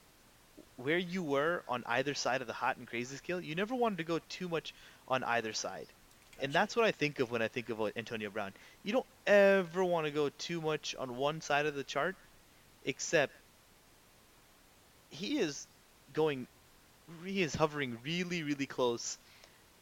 where 0.78 0.98
you 0.98 1.22
were 1.22 1.62
on 1.68 1.82
either 1.86 2.14
side 2.14 2.40
of 2.40 2.46
the 2.46 2.52
hot 2.54 2.76
and 2.78 2.86
crazy 2.86 3.16
scale, 3.16 3.40
you 3.40 3.54
never 3.54 3.74
wanted 3.74 3.98
to 3.98 4.04
go 4.04 4.20
too 4.28 4.48
much 4.48 4.72
on 5.08 5.22
either 5.24 5.52
side. 5.52 5.86
And 6.40 6.52
that's 6.52 6.76
what 6.76 6.84
I 6.84 6.92
think 6.92 7.18
of 7.18 7.30
when 7.32 7.42
I 7.42 7.48
think 7.48 7.68
of 7.68 7.80
uh, 7.80 7.90
Antonio 7.96 8.30
Brown. 8.30 8.52
You 8.84 8.92
don't 8.92 9.06
ever 9.26 9.84
want 9.84 10.06
to 10.06 10.12
go 10.12 10.30
too 10.38 10.60
much 10.60 10.94
on 10.98 11.16
one 11.16 11.40
side 11.40 11.66
of 11.66 11.74
the 11.74 11.82
chart, 11.82 12.14
except 12.84 13.32
he 15.10 15.38
is 15.38 15.66
going, 16.14 16.46
he 17.24 17.42
is 17.42 17.54
hovering 17.54 17.98
really, 18.04 18.42
really 18.44 18.66
close 18.66 19.18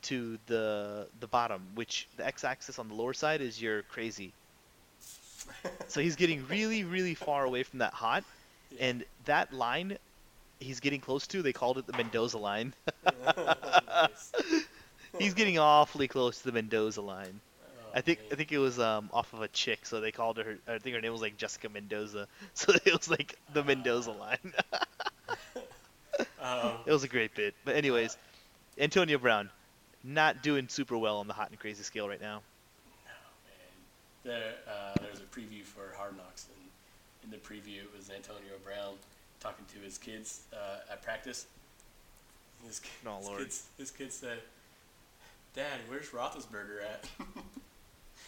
to 0.03 0.39
the 0.47 1.07
the 1.21 1.27
bottom, 1.27 1.61
which 1.75 2.07
the 2.17 2.25
x-axis 2.27 2.79
on 2.79 2.89
the 2.89 2.95
lower 2.95 3.13
side 3.13 3.41
is 3.41 3.61
your 3.61 3.83
crazy. 3.83 4.33
So 5.89 6.01
he's 6.01 6.17
getting 6.17 6.47
really, 6.49 6.83
really 6.85 7.15
far 7.15 7.45
away 7.45 7.63
from 7.63 7.79
that 7.79 7.93
hot, 7.93 8.25
Yeah. 8.71 8.87
and 8.87 9.05
that 9.27 9.53
line 9.53 9.97
he's 10.61 10.81
getting 10.81 11.01
close 11.01 11.27
to, 11.29 11.43
they 11.43 11.53
called 11.53 11.79
it 11.79 11.87
the 11.87 11.97
Mendoza 11.97 12.39
line. 12.39 12.75
Nice. 13.05 14.33
he's 15.19 15.35
getting 15.35 15.59
awfully 15.59 16.09
close 16.09 16.39
to 16.39 16.45
the 16.47 16.53
Mendoza 16.53 17.01
line. 17.01 17.41
Oh, 17.63 17.91
I 17.95 18.01
think 18.01 18.21
man. 18.21 18.29
I 18.33 18.35
think 18.37 18.53
it 18.53 18.59
was 18.59 18.79
um 18.79 19.11
off 19.13 19.33
of 19.33 19.43
a 19.43 19.49
chick, 19.49 19.87
so 19.87 20.01
they 20.01 20.13
called 20.13 20.39
her. 20.39 20.59
I 20.69 20.79
think 20.79 20.95
her 20.95 21.01
name 21.01 21.13
was 21.13 21.21
like 21.21 21.37
Jessica 21.37 21.69
Mendoza, 21.69 22.29
so 22.55 22.73
it 22.73 22.93
was 22.93 23.09
like 23.11 23.39
the 23.53 23.65
Mendoza 23.65 24.13
line. 24.13 24.53
Um, 26.41 26.73
it 26.87 26.93
was 26.93 27.05
a 27.05 27.09
great 27.09 27.35
bit. 27.35 27.55
But 27.65 27.77
anyways, 27.77 28.17
Antonio 28.79 29.19
Brown, 29.19 29.51
not 30.05 30.43
doing 30.43 30.69
super 30.69 30.97
well 30.97 31.19
on 31.19 31.27
the 31.27 31.35
hot 31.35 31.51
and 31.51 31.59
crazy 31.59 31.83
scale 31.83 32.09
right 32.09 32.21
now. 32.21 32.41
No, 34.25 34.33
man. 34.33 34.41
There, 34.41 34.55
uh, 34.67 34.95
there's 35.03 35.19
a 35.19 35.25
preview 35.25 35.65
for 35.65 35.95
Hard 35.97 36.17
Knocks, 36.17 36.47
and 36.55 36.71
in 37.25 37.31
the 37.31 37.37
preview 37.37 37.83
it 37.83 37.91
was 37.97 38.11
Antonio 38.11 38.55
Brown 38.65 38.95
talking 39.41 39.65
to 39.75 39.79
his 39.81 39.99
kids 39.99 40.43
uh, 40.53 40.93
at 40.93 41.03
practice. 41.03 41.47
His, 42.67 42.81
ki- 42.81 42.89
Oh, 43.07 43.19
his 43.19 43.29
kids, 43.39 43.63
his 43.79 43.91
kids 43.91 44.15
said, 44.15 44.39
"Dad, 45.55 45.79
where's 45.89 46.09
Roethlisberger 46.09 46.83
at?" 46.83 47.09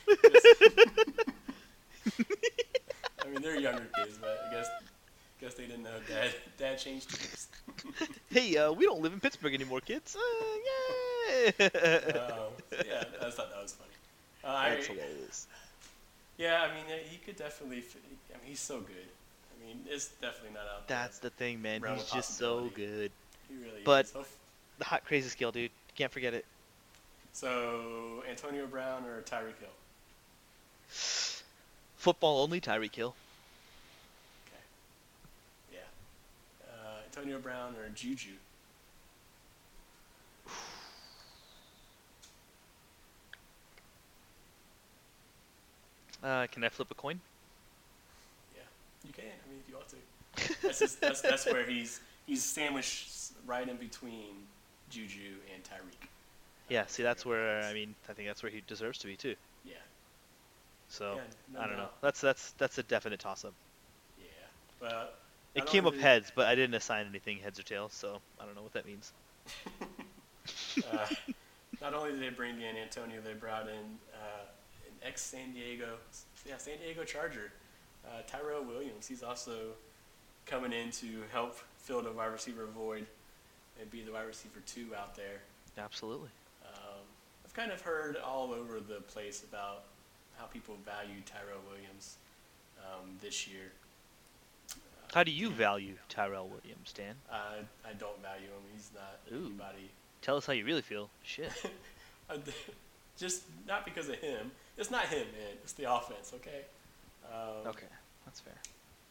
I 3.24 3.28
mean, 3.30 3.42
they're 3.42 3.58
younger 3.58 3.86
kids, 3.96 4.18
but 4.20 4.38
I 4.48 4.54
guess 4.54 4.68
guess 5.40 5.54
they 5.54 5.66
didn't 5.66 5.82
know 5.84 5.98
Dad. 6.08 6.30
Dad 6.58 6.78
changed 6.78 7.10
teams. 7.10 7.48
Hey, 8.30 8.56
uh, 8.56 8.72
we 8.72 8.84
don't 8.84 9.00
live 9.00 9.12
in 9.12 9.20
Pittsburgh 9.20 9.54
anymore, 9.54 9.80
kids. 9.80 10.16
Uh, 10.16 10.20
yay! 11.30 11.66
Um, 11.66 12.52
yeah, 12.86 13.04
I 13.20 13.30
thought 13.30 13.50
that 13.50 13.62
was 13.62 13.72
funny. 13.72 13.90
Uh, 14.44 14.48
I, 14.48 14.70
That's 14.70 14.86
hilarious. 14.86 15.46
Yeah, 16.36 16.62
I 16.62 16.74
mean, 16.74 16.84
uh, 16.86 16.98
he 17.08 17.16
could 17.18 17.36
definitely. 17.36 17.80
Fit, 17.80 18.02
I 18.30 18.38
mean, 18.38 18.48
he's 18.50 18.60
so 18.60 18.80
good. 18.80 19.06
Mean, 19.68 19.84
it's 19.86 20.08
definitely 20.22 20.54
not 20.54 20.62
out 20.62 20.88
there. 20.88 20.96
That's 20.96 21.18
the 21.18 21.28
thing, 21.28 21.60
man. 21.60 21.82
He's 21.94 22.10
just 22.10 22.38
so 22.38 22.70
good. 22.74 23.10
He 23.48 23.54
really 23.56 23.82
but- 23.84 24.06
is. 24.06 24.12
So, 24.12 24.24
The 24.78 24.84
hot 24.84 25.04
crazy 25.04 25.28
skill, 25.28 25.52
dude. 25.52 25.70
Can't 25.94 26.10
forget 26.12 26.32
it. 26.32 26.46
so 27.32 28.22
Antonio 28.30 28.66
Brown 28.66 29.04
or 29.04 29.22
Tyreek 29.22 29.58
Hill? 29.58 29.68
Football 31.96 32.42
only, 32.42 32.60
Tyreek 32.60 32.94
Hill. 32.94 33.14
Okay. 34.46 34.62
Yeah. 35.74 37.00
Antonio 37.04 37.38
Brown 37.40 37.74
or 37.76 37.88
Juju? 37.90 38.30
Uh, 46.20 46.48
can 46.48 46.64
I 46.64 46.68
flip 46.68 46.90
a 46.90 46.94
coin? 46.94 47.20
Can. 49.18 49.26
I 49.26 49.50
mean, 49.50 49.60
if 49.62 49.68
you 49.68 49.76
want 49.76 49.88
to. 49.88 49.96
That's 50.62 50.78
just, 50.78 51.00
that's, 51.00 51.20
that's 51.20 51.46
where 51.46 51.66
he's 51.66 52.00
he's 52.26 52.44
sandwiched 52.44 53.32
right 53.46 53.68
in 53.68 53.76
between 53.76 54.46
Juju 54.90 55.36
and 55.52 55.62
Tyreek. 55.64 56.08
Yeah. 56.68 56.84
See, 56.86 57.02
that's 57.02 57.26
where 57.26 57.62
I 57.62 57.72
mean, 57.72 57.94
I 58.08 58.12
think 58.12 58.28
that's 58.28 58.42
where 58.42 58.52
he 58.52 58.62
deserves 58.66 58.98
to 58.98 59.06
be 59.06 59.16
too. 59.16 59.34
Yeah. 59.64 59.74
So 60.88 61.14
yeah, 61.16 61.22
no 61.54 61.60
I 61.60 61.66
don't 61.66 61.76
know. 61.76 61.88
That's 62.00 62.20
that's 62.20 62.52
that's 62.52 62.78
a 62.78 62.82
definite 62.82 63.20
toss-up. 63.20 63.54
Yeah. 64.18 64.24
Well, 64.80 65.08
It 65.54 65.66
came 65.66 65.86
up 65.86 65.96
heads, 65.96 66.32
but 66.34 66.46
I 66.46 66.54
didn't 66.54 66.74
assign 66.74 67.06
anything 67.06 67.38
heads 67.38 67.58
or 67.58 67.62
tails, 67.62 67.92
so 67.92 68.20
I 68.40 68.44
don't 68.44 68.54
know 68.54 68.62
what 68.62 68.72
that 68.72 68.86
means. 68.86 69.12
uh, 70.92 71.06
not 71.80 71.94
only 71.94 72.12
did 72.12 72.20
they 72.20 72.28
bring 72.30 72.60
in 72.60 72.76
Antonio, 72.76 73.20
they 73.24 73.34
brought 73.34 73.68
in 73.68 73.98
uh, 74.14 74.44
an 74.86 74.94
ex 75.02 75.22
San 75.22 75.52
Diego, 75.52 75.96
yeah, 76.46 76.56
San 76.58 76.78
Diego 76.78 77.04
Charger, 77.04 77.52
uh, 78.08 78.22
Tyrell 78.26 78.64
Williams. 78.64 79.06
He's 79.06 79.22
also 79.22 79.72
coming 80.46 80.72
in 80.72 80.90
to 80.90 81.22
help 81.32 81.58
fill 81.78 82.02
the 82.02 82.12
wide 82.12 82.32
receiver 82.32 82.66
void 82.66 83.06
and 83.80 83.90
be 83.90 84.02
the 84.02 84.12
wide 84.12 84.26
receiver 84.26 84.60
two 84.66 84.94
out 84.96 85.14
there. 85.14 85.40
Absolutely. 85.76 86.30
Um, 86.64 87.00
I've 87.44 87.54
kind 87.54 87.70
of 87.70 87.80
heard 87.80 88.16
all 88.16 88.52
over 88.52 88.80
the 88.80 89.00
place 89.02 89.44
about 89.44 89.84
how 90.38 90.46
people 90.46 90.76
value 90.84 91.20
Tyrell 91.24 91.60
Williams 91.70 92.16
um, 92.78 93.10
this 93.20 93.46
year. 93.46 93.72
Uh, 94.70 94.74
How 95.14 95.24
do 95.24 95.30
you 95.30 95.50
value 95.50 95.94
Tyrell 96.08 96.48
Williams, 96.48 96.92
Dan? 96.92 97.14
I, 97.30 97.58
I 97.84 97.92
don't 97.98 98.20
value 98.22 98.46
him. 98.46 98.62
He's 98.74 98.90
not 98.94 99.20
Ooh. 99.32 99.46
anybody. 99.46 99.90
Tell 100.22 100.36
us 100.36 100.46
how 100.46 100.52
you 100.52 100.64
really 100.64 100.82
feel. 100.82 101.10
Shit. 101.22 101.52
Just 103.18 103.42
not 103.66 103.84
because 103.84 104.08
of 104.08 104.16
him. 104.16 104.50
It's 104.76 104.90
not 104.90 105.06
him, 105.06 105.26
man. 105.36 105.56
It's 105.64 105.72
the 105.72 105.92
offense. 105.92 106.32
Okay. 106.34 106.64
Um, 107.24 107.66
okay, 107.66 107.86
that's 108.28 108.40
fair. 108.40 108.54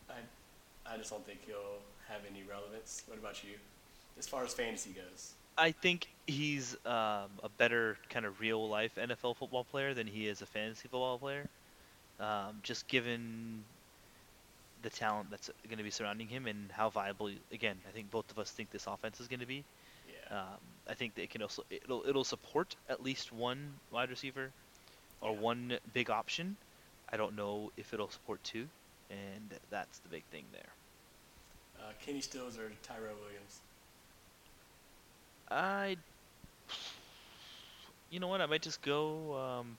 I, 0.09 0.93
I 0.93 0.97
just 0.97 1.09
don't 1.09 1.25
think 1.25 1.39
he'll 1.45 1.79
have 2.07 2.21
any 2.29 2.43
relevance. 2.47 3.03
What 3.07 3.17
about 3.17 3.43
you, 3.43 3.55
as 4.19 4.27
far 4.27 4.43
as 4.43 4.53
fantasy 4.53 4.91
goes? 4.91 5.31
I 5.57 5.71
think 5.71 6.07
he's 6.27 6.75
um, 6.85 7.31
a 7.43 7.49
better 7.57 7.97
kind 8.09 8.27
of 8.27 8.39
real 8.39 8.69
life 8.69 8.91
NFL 8.95 9.37
football 9.37 9.63
player 9.63 9.95
than 9.95 10.05
he 10.05 10.27
is 10.27 10.43
a 10.43 10.45
fantasy 10.45 10.83
football 10.83 11.17
player. 11.17 11.47
Um, 12.19 12.59
just 12.61 12.87
given 12.87 13.63
the 14.83 14.91
talent 14.91 15.31
that's 15.31 15.49
going 15.67 15.79
to 15.79 15.83
be 15.83 15.89
surrounding 15.89 16.27
him 16.27 16.45
and 16.45 16.71
how 16.71 16.89
viable, 16.89 17.31
again, 17.51 17.77
I 17.87 17.91
think 17.91 18.11
both 18.11 18.29
of 18.31 18.37
us 18.37 18.51
think 18.51 18.69
this 18.69 18.85
offense 18.85 19.19
is 19.19 19.27
going 19.27 19.39
to 19.39 19.47
be. 19.47 19.63
Yeah. 20.07 20.37
Um, 20.41 20.57
I 20.87 20.93
think 20.93 21.15
that 21.15 21.23
it 21.23 21.31
can 21.31 21.41
also 21.41 21.63
it'll 21.71 22.03
it'll 22.07 22.23
support 22.23 22.75
at 22.87 23.01
least 23.03 23.33
one 23.33 23.73
wide 23.91 24.09
receiver 24.11 24.51
or 25.21 25.33
Yeah. 25.33 25.39
one 25.39 25.77
big 25.93 26.11
option. 26.11 26.55
I 27.11 27.17
don't 27.17 27.35
know 27.35 27.71
if 27.77 27.93
it'll 27.93 28.09
support 28.11 28.43
two, 28.43 28.67
and 29.09 29.59
that's 29.69 29.99
the 29.99 30.09
big 30.09 30.23
thing 30.31 30.43
there. 30.51 30.69
Uh, 31.79 31.91
Kenny 32.03 32.21
Stills 32.21 32.57
or 32.57 32.71
Tyrell 32.83 33.15
Williams? 33.23 33.59
I, 35.49 35.95
you 38.09 38.19
know 38.19 38.27
what? 38.27 38.41
I 38.41 38.45
might 38.45 38.61
just 38.61 38.81
go 38.81 39.35
um, 39.37 39.77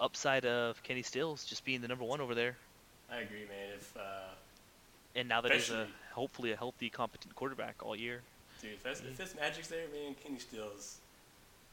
upside 0.00 0.44
of 0.46 0.82
Kenny 0.82 1.02
Stills 1.02 1.44
just 1.44 1.64
being 1.64 1.80
the 1.80 1.88
number 1.88 2.04
one 2.04 2.20
over 2.20 2.34
there, 2.34 2.56
I 3.10 3.18
agree, 3.18 3.44
man. 3.48 3.74
If 3.76 3.96
uh, 3.96 4.00
and 5.14 5.28
now 5.28 5.40
that 5.40 5.52
he's 5.52 5.70
a 5.70 5.86
hopefully 6.12 6.52
a 6.52 6.56
healthy, 6.56 6.90
competent 6.90 7.34
quarterback 7.34 7.76
all 7.82 7.94
year. 7.94 8.22
dude, 8.60 8.72
if, 8.72 8.82
that's, 8.82 9.00
if 9.00 9.16
this 9.16 9.34
magic's 9.38 9.68
there, 9.68 9.86
man, 9.92 10.14
Kenny 10.22 10.38
Stills, 10.38 10.98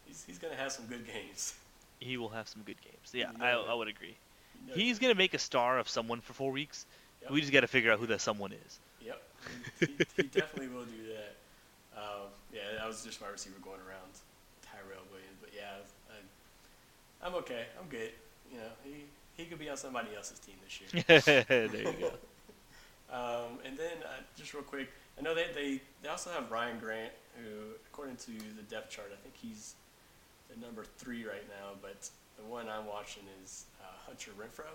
he's, 0.06 0.24
he's 0.28 0.38
gonna 0.38 0.56
have 0.56 0.72
some 0.72 0.86
good 0.86 1.06
games. 1.08 1.56
He 2.00 2.18
will 2.18 2.30
have 2.30 2.48
some 2.48 2.64
good 2.64 2.82
games. 2.82 3.12
Yeah, 3.14 3.32
You 3.32 3.44
I, 3.44 3.52
know. 3.54 3.66
I 3.70 3.74
would 3.74 3.88
agree. 3.88 4.16
He's 4.74 5.00
gonna 5.00 5.16
make 5.16 5.34
a 5.34 5.40
star 5.40 5.80
of 5.80 5.90
someone 5.90 6.22
for 6.22 6.34
four 6.34 6.52
weeks. 6.52 6.86
Yep. 7.24 7.32
We 7.32 7.42
just 7.42 7.54
got 7.54 7.62
to 7.62 7.68
figure 7.68 7.92
out 7.92 8.00
who 8.00 8.08
that 8.08 8.22
someone 8.22 8.52
is. 8.52 8.80
Yep, 9.06 9.22
he, 9.80 9.86
he, 10.18 10.24
definitely 10.24 10.70
will 10.70 10.86
do 10.86 11.14
that. 11.14 11.36
Um, 11.96 12.30
yeah, 12.54 12.62
that 12.78 12.88
was 12.88 13.04
just 13.04 13.22
my 13.22 13.28
receiver 13.28 13.56
going 13.64 13.80
around 13.88 14.10
Tyrell 14.64 15.04
Williams, 15.12 15.38
but 15.40 15.52
yeah, 15.56 15.84
I, 16.10 17.28
I'm 17.28 17.36
okay. 17.36 17.66
I'm 17.80 17.88
good. 17.90 18.12
You 18.52 18.58
know, 18.58 18.72
he 18.84 19.06
he 19.38 19.46
could 19.46 19.60
be 19.60 19.70
on 19.70 19.78
somebody 19.78 20.10
else's 20.16 20.40
team 20.40 20.56
this 20.64 20.82
year. 20.82 21.44
there 21.48 21.66
you 21.66 21.94
go. 22.00 22.12
Um, 23.12 23.60
and 23.66 23.78
then 23.78 23.98
uh, 24.06 24.22
just 24.38 24.54
real 24.54 24.64
quick, 24.64 24.90
I 25.20 25.22
know 25.22 25.36
they, 25.36 25.48
they 25.54 25.82
they 26.02 26.08
also 26.08 26.30
have 26.30 26.50
Ryan 26.50 26.80
Grant, 26.80 27.12
who 27.36 27.76
according 27.92 28.16
to 28.18 28.32
the 28.32 28.64
depth 28.70 28.90
chart, 28.90 29.12
I 29.12 29.22
think 29.22 29.36
he's 29.36 29.76
the 30.50 30.58
number 30.66 30.86
three 30.98 31.26
right 31.26 31.46
now. 31.50 31.72
But 31.82 32.10
the 32.44 32.52
one 32.52 32.68
I'm 32.70 32.86
watching 32.86 33.24
is 33.44 33.66
uh, 33.82 33.86
Hunter 34.06 34.32
Renfrow 34.40 34.72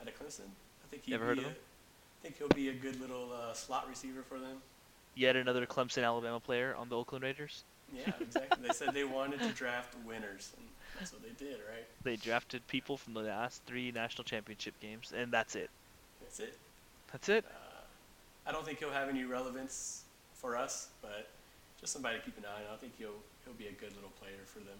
out 0.00 0.08
of 0.08 0.14
Clemson. 0.18 0.40
I 0.82 0.86
think 0.90 1.04
he'd 1.04 1.12
Never 1.12 1.26
heard 1.26 1.36
be 1.38 1.42
of 1.44 1.48
a- 1.48 1.50
him? 1.50 1.56
I 1.56 2.22
think 2.22 2.38
he'll 2.38 2.48
be 2.48 2.68
a 2.70 2.72
good 2.72 3.00
little 3.00 3.30
uh, 3.32 3.52
slot 3.52 3.86
receiver 3.88 4.22
for 4.22 4.38
them. 4.38 4.56
Yet 5.14 5.36
another 5.36 5.66
Clemson, 5.66 6.04
Alabama 6.04 6.40
player 6.40 6.74
on 6.76 6.88
the 6.88 6.96
Oakland 6.96 7.22
Raiders. 7.22 7.64
Yeah, 7.94 8.12
exactly. 8.20 8.66
they 8.66 8.72
said 8.72 8.94
they 8.94 9.04
wanted 9.04 9.40
to 9.40 9.50
draft 9.50 9.94
winners, 10.06 10.52
and 10.56 10.66
that's 10.98 11.12
what 11.12 11.22
they 11.22 11.44
did, 11.44 11.56
right? 11.70 11.84
They 12.02 12.16
drafted 12.16 12.66
people 12.66 12.96
from 12.96 13.12
the 13.12 13.20
last 13.20 13.62
three 13.66 13.92
national 13.92 14.24
championship 14.24 14.72
games, 14.80 15.12
and 15.14 15.30
that's 15.30 15.54
it. 15.54 15.68
That's 16.22 16.40
it. 16.40 16.58
That's 17.12 17.28
it. 17.28 17.44
Uh, 17.46 18.48
I 18.48 18.52
don't 18.52 18.64
think 18.64 18.78
he'll 18.78 18.90
have 18.90 19.08
any 19.10 19.24
relevance 19.24 20.04
for 20.34 20.56
us, 20.56 20.88
but 21.02 21.28
just 21.78 21.92
somebody 21.92 22.18
to 22.18 22.24
keep 22.24 22.38
an 22.38 22.44
eye 22.46 22.66
on. 22.68 22.74
I 22.74 22.78
think 22.78 22.94
he'll 22.98 23.20
he'll 23.44 23.54
be 23.54 23.66
a 23.66 23.72
good 23.72 23.94
little 23.94 24.12
player 24.18 24.40
for 24.46 24.60
them. 24.60 24.78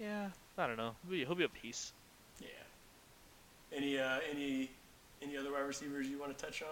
Yeah, 0.00 0.28
I 0.58 0.66
don't 0.66 0.76
know. 0.76 0.92
He'll 1.02 1.10
be, 1.12 1.24
he'll 1.24 1.34
be 1.34 1.44
a 1.44 1.48
piece. 1.48 1.92
yeah. 2.40 2.46
Any 3.76 3.98
uh, 3.98 4.18
any 4.30 4.70
any 5.22 5.36
other 5.36 5.52
wide 5.52 5.60
receivers 5.66 6.06
you 6.08 6.18
want 6.18 6.36
to 6.36 6.44
touch 6.44 6.62
on? 6.62 6.68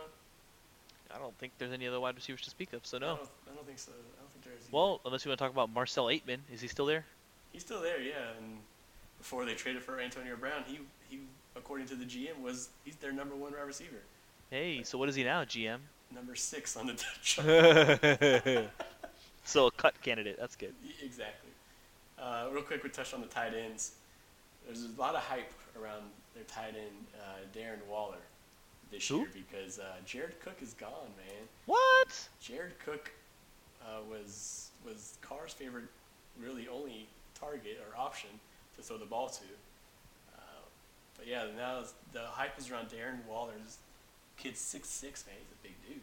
I 1.14 1.18
don't 1.18 1.36
think 1.38 1.52
there's 1.59 1.72
any 1.72 1.86
other 1.86 2.00
wide 2.00 2.16
receivers 2.16 2.42
to 2.42 2.50
speak 2.50 2.72
of, 2.72 2.84
so 2.84 2.96
I 2.96 3.00
no. 3.00 3.06
don't, 3.16 3.20
I 3.50 3.55
don't 3.55 3.66
think 3.66 3.78
so. 3.78 3.92
I 3.92 4.20
don't 4.20 4.30
think 4.32 4.44
there 4.44 4.52
is. 4.55 4.60
either. 4.64 4.76
Well, 4.76 5.00
unless 5.06 5.24
you 5.24 5.30
want 5.30 5.38
to 5.38 5.44
talk 5.44 5.52
about 5.52 5.70
Marcell 5.72 6.06
Ateman, 6.06 6.38
is 6.52 6.60
he 6.60 6.68
still 6.68 6.86
there? 6.86 7.05
he's 7.52 7.62
still 7.62 7.80
there, 7.80 8.00
yeah. 8.00 8.36
And 8.38 8.59
before 9.18 9.44
they 9.46 9.55
traded 9.55 9.82
for 9.82 10.00
Antonio 10.00 10.36
Brown, 10.36 10.64
he 10.66 10.80
he 11.09 11.20
according 11.56 11.86
to 11.88 11.94
the 11.94 12.05
GM 12.05 12.40
was 12.42 12.68
he's 12.84 12.96
their 12.96 13.12
number 13.12 13.34
one 13.36 13.52
wide 13.52 13.62
receiver, 13.66 14.02
Hey, 14.50 14.82
so 14.82 14.98
what 14.98 15.09
is 15.09 15.14
he 15.14 15.24
now, 15.24 15.44
GM? 15.44 15.78
number 16.14 16.34
six 16.34 16.74
on 16.76 16.86
the 16.86 16.94
depth 16.94 17.22
chart. 17.22 18.70
so 19.44 19.66
a 19.66 19.70
cut 19.72 20.00
candidate. 20.02 20.36
That's 20.40 20.56
good. 20.56 20.74
Exactly. 21.02 21.48
Uh, 22.20 22.49
real 22.53 22.62
quick, 22.62 22.82
we 22.82 22.90
touched 22.90 23.15
on 23.15 23.20
the 23.20 23.27
tight 23.27 23.53
ends. 23.55 23.93
There's 24.66 24.85
a 24.85 25.01
lot 25.01 25.15
of 25.15 25.20
hype 25.23 25.53
around 25.81 26.03
their 26.35 26.45
tight 26.45 26.74
end, 26.77 27.07
uh, 27.16 27.57
Darren 27.57 27.85
Waller, 27.89 28.19
this 28.90 29.09
Who? 29.09 29.20
year 29.20 29.28
because 29.32 29.78
uh, 29.78 29.97
Jared 30.05 30.40
Cook 30.40 30.59
is 30.61 30.74
gone, 30.74 31.11
man. 31.16 31.47
What? 31.66 32.28
Jared 32.40 32.78
Cook 32.85 33.11
uh, 33.82 34.01
was 34.11 34.70
was 34.85 35.19
Carr's 35.20 35.53
favorite, 35.53 35.85
really 36.40 36.69
only 36.69 37.09
target 37.39 37.81
or 37.86 37.99
option 37.99 38.31
to 38.77 38.82
throw 38.82 38.99
the 38.99 39.07
ball 39.07 39.28
to. 39.28 39.45
Uh, 40.36 40.40
but 41.16 41.27
yeah, 41.27 41.45
now 41.57 41.82
the 42.12 42.23
hype 42.27 42.59
is 42.59 42.70
around 42.70 42.89
Darren 42.89 43.24
Waller. 43.28 43.53
This 43.65 43.78
kid's 44.36 44.61
six 44.61 44.89
six, 44.89 45.24
man. 45.27 45.36
He's 45.39 45.53
a 45.53 45.62
big 45.62 45.89
dude. 45.89 46.03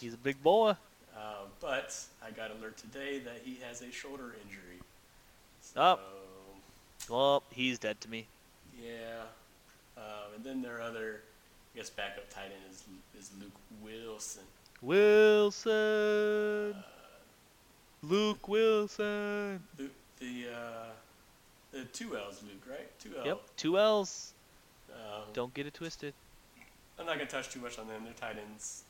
He's 0.00 0.14
a 0.14 0.18
big 0.18 0.42
boy. 0.42 0.74
Uh, 1.16 1.46
but 1.60 1.98
I 2.24 2.30
got 2.30 2.50
alert 2.50 2.76
today 2.76 3.18
that 3.20 3.40
he 3.44 3.58
has 3.66 3.82
a 3.82 3.90
shoulder 3.90 4.36
injury. 4.44 4.79
Oh. 5.76 5.98
So, 6.98 7.14
Well, 7.14 7.42
he's 7.50 7.78
dead 7.78 8.00
to 8.02 8.10
me. 8.10 8.26
yeah. 8.82 9.22
Um, 9.96 10.34
and 10.36 10.44
then 10.44 10.62
their 10.62 10.80
other, 10.80 11.20
I 11.74 11.78
guess, 11.78 11.90
backup 11.90 12.28
tight 12.30 12.46
end 12.46 12.64
is 12.70 12.84
is 13.18 13.30
Luke 13.40 13.52
Wilson. 13.82 14.44
Wilson. 14.82 16.74
Uh, 16.74 16.82
Luke 18.02 18.48
Wilson. 18.48 19.62
Luke, 19.78 19.90
the 20.18 20.46
uh, 20.54 20.86
the 21.72 21.84
two 21.86 22.16
L's, 22.16 22.42
Luke, 22.42 22.62
right? 22.68 22.88
Two 22.98 23.10
L. 23.18 23.26
Yep, 23.26 23.40
two 23.56 23.78
L's. 23.78 24.32
Um, 24.90 25.22
Don't 25.34 25.52
get 25.54 25.66
it 25.66 25.74
twisted. 25.74 26.14
I'm 26.98 27.06
not 27.06 27.16
gonna 27.18 27.28
touch 27.28 27.50
too 27.50 27.60
much 27.60 27.78
on 27.78 27.88
them. 27.88 28.04
Their 28.04 28.12
tight 28.14 28.36
ends, 28.38 28.84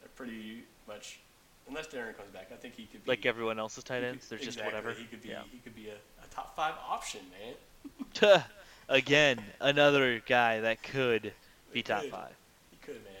they're 0.00 0.08
pretty 0.16 0.62
much, 0.86 1.20
unless 1.70 1.86
Darren 1.86 2.14
comes 2.16 2.30
back. 2.30 2.50
I 2.52 2.56
think 2.56 2.74
he 2.74 2.84
could 2.84 3.02
be 3.04 3.10
Like 3.10 3.24
everyone 3.24 3.58
else's 3.58 3.84
tight 3.84 4.02
ends, 4.04 4.26
could- 4.28 4.38
they're 4.38 4.44
just 4.44 4.62
whatever. 4.62 4.92
He 4.92 5.04
could 5.04 5.22
be 5.22 5.30
Yeah. 5.30 5.42
he 5.50 5.58
could 5.58 5.74
be 5.74 5.88
a, 5.88 5.94
a 5.94 6.26
top 6.30 6.54
five 6.54 6.74
option, 6.86 7.20
man. 8.22 8.42
Again, 8.88 9.38
another 9.60 10.20
guy 10.26 10.60
that 10.60 10.82
could 10.82 11.32
be 11.72 11.82
top 11.82 12.02
Could. 12.02 12.10
five. 12.10 12.32
He 12.72 12.76
could, 12.84 12.96
man. 13.04 13.12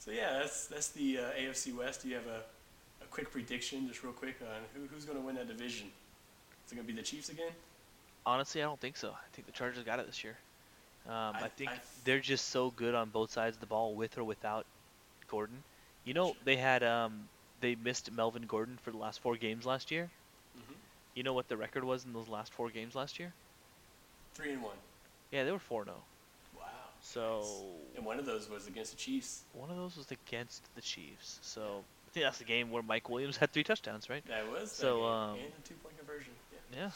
So 0.00 0.10
yeah, 0.10 0.32
that's 0.40 0.66
that's 0.66 0.88
the 0.88 1.18
uh, 1.18 1.22
AFC 1.40 1.74
West. 1.74 2.02
Do 2.02 2.08
you 2.08 2.16
have 2.16 2.26
a, 2.26 2.40
a 3.02 3.06
quick 3.10 3.30
prediction, 3.30 3.86
just 3.88 4.02
real 4.02 4.12
quick, 4.12 4.36
on 4.42 4.62
who, 4.74 4.86
who's 4.92 5.04
going 5.04 5.16
to 5.18 5.24
win 5.24 5.36
that 5.36 5.46
division? 5.48 5.86
Is 6.66 6.72
it 6.72 6.74
going 6.74 6.86
to 6.86 6.92
be 6.92 6.98
the 6.98 7.06
Chiefs 7.06 7.28
again? 7.28 7.52
Honestly, 8.26 8.60
I 8.60 8.64
don't 8.64 8.80
think 8.80 8.96
so. 8.96 9.10
I 9.10 9.26
think 9.34 9.46
the 9.46 9.52
Chargers 9.52 9.84
got 9.84 10.00
it 10.00 10.06
this 10.06 10.24
year. 10.24 10.36
Um, 11.06 11.12
I, 11.36 11.42
I- 11.44 11.48
think 11.48 11.70
I- 11.70 11.78
they're 12.04 12.18
just 12.20 12.48
so 12.48 12.70
good 12.72 12.94
on 12.96 13.10
both 13.10 13.30
sides 13.30 13.56
of 13.56 13.60
the 13.60 13.66
ball, 13.66 13.94
with 13.94 14.18
or 14.18 14.24
without 14.24 14.66
Gordon. 15.28 15.62
You 16.04 16.12
know 16.14 16.34
they 16.44 16.56
had 16.56 16.82
um 16.82 17.28
they 17.64 17.74
missed 17.76 18.12
Melvin 18.12 18.42
Gordon 18.42 18.76
for 18.82 18.90
the 18.90 18.98
last 18.98 19.20
four 19.20 19.36
games 19.36 19.64
last 19.64 19.90
year. 19.90 20.10
Mhm. 20.54 20.74
You 21.14 21.22
know 21.22 21.32
what 21.32 21.48
the 21.48 21.56
record 21.56 21.82
was 21.82 22.04
in 22.04 22.12
those 22.12 22.28
last 22.28 22.52
four 22.52 22.68
games 22.68 22.94
last 22.94 23.18
year? 23.18 23.32
Three 24.34 24.52
and 24.52 24.62
one. 24.62 24.76
Yeah, 25.30 25.44
they 25.44 25.50
were 25.50 25.58
four 25.58 25.86
four 25.86 25.94
zero. 25.94 26.04
Wow. 26.58 26.66
So 27.00 27.40
nice. 27.40 27.96
and 27.96 28.04
one 28.04 28.18
of 28.18 28.26
those 28.26 28.50
was 28.50 28.66
against 28.66 28.90
the 28.90 28.98
Chiefs. 28.98 29.44
one 29.54 29.70
of 29.70 29.76
those 29.76 29.96
was 29.96 30.10
against 30.10 30.62
the 30.74 30.82
Chiefs. 30.82 31.38
So 31.40 31.82
I 32.06 32.10
think 32.10 32.24
that's 32.26 32.36
the 32.36 32.44
game 32.44 32.70
where 32.70 32.82
Mike 32.82 33.08
Williams 33.08 33.36
had 33.42 33.50
three 33.50 33.64
touchdowns, 33.64 34.10
right? 34.10 34.24
That 34.26 34.46
was 34.50 34.70
So, 34.70 35.02
um, 35.04 35.38
and 35.38 35.48
a 35.58 35.66
two 35.66 35.74
point 35.76 35.96
conversion. 35.96 36.34
Yeah. 36.52 36.78
Yeah. 36.80 36.90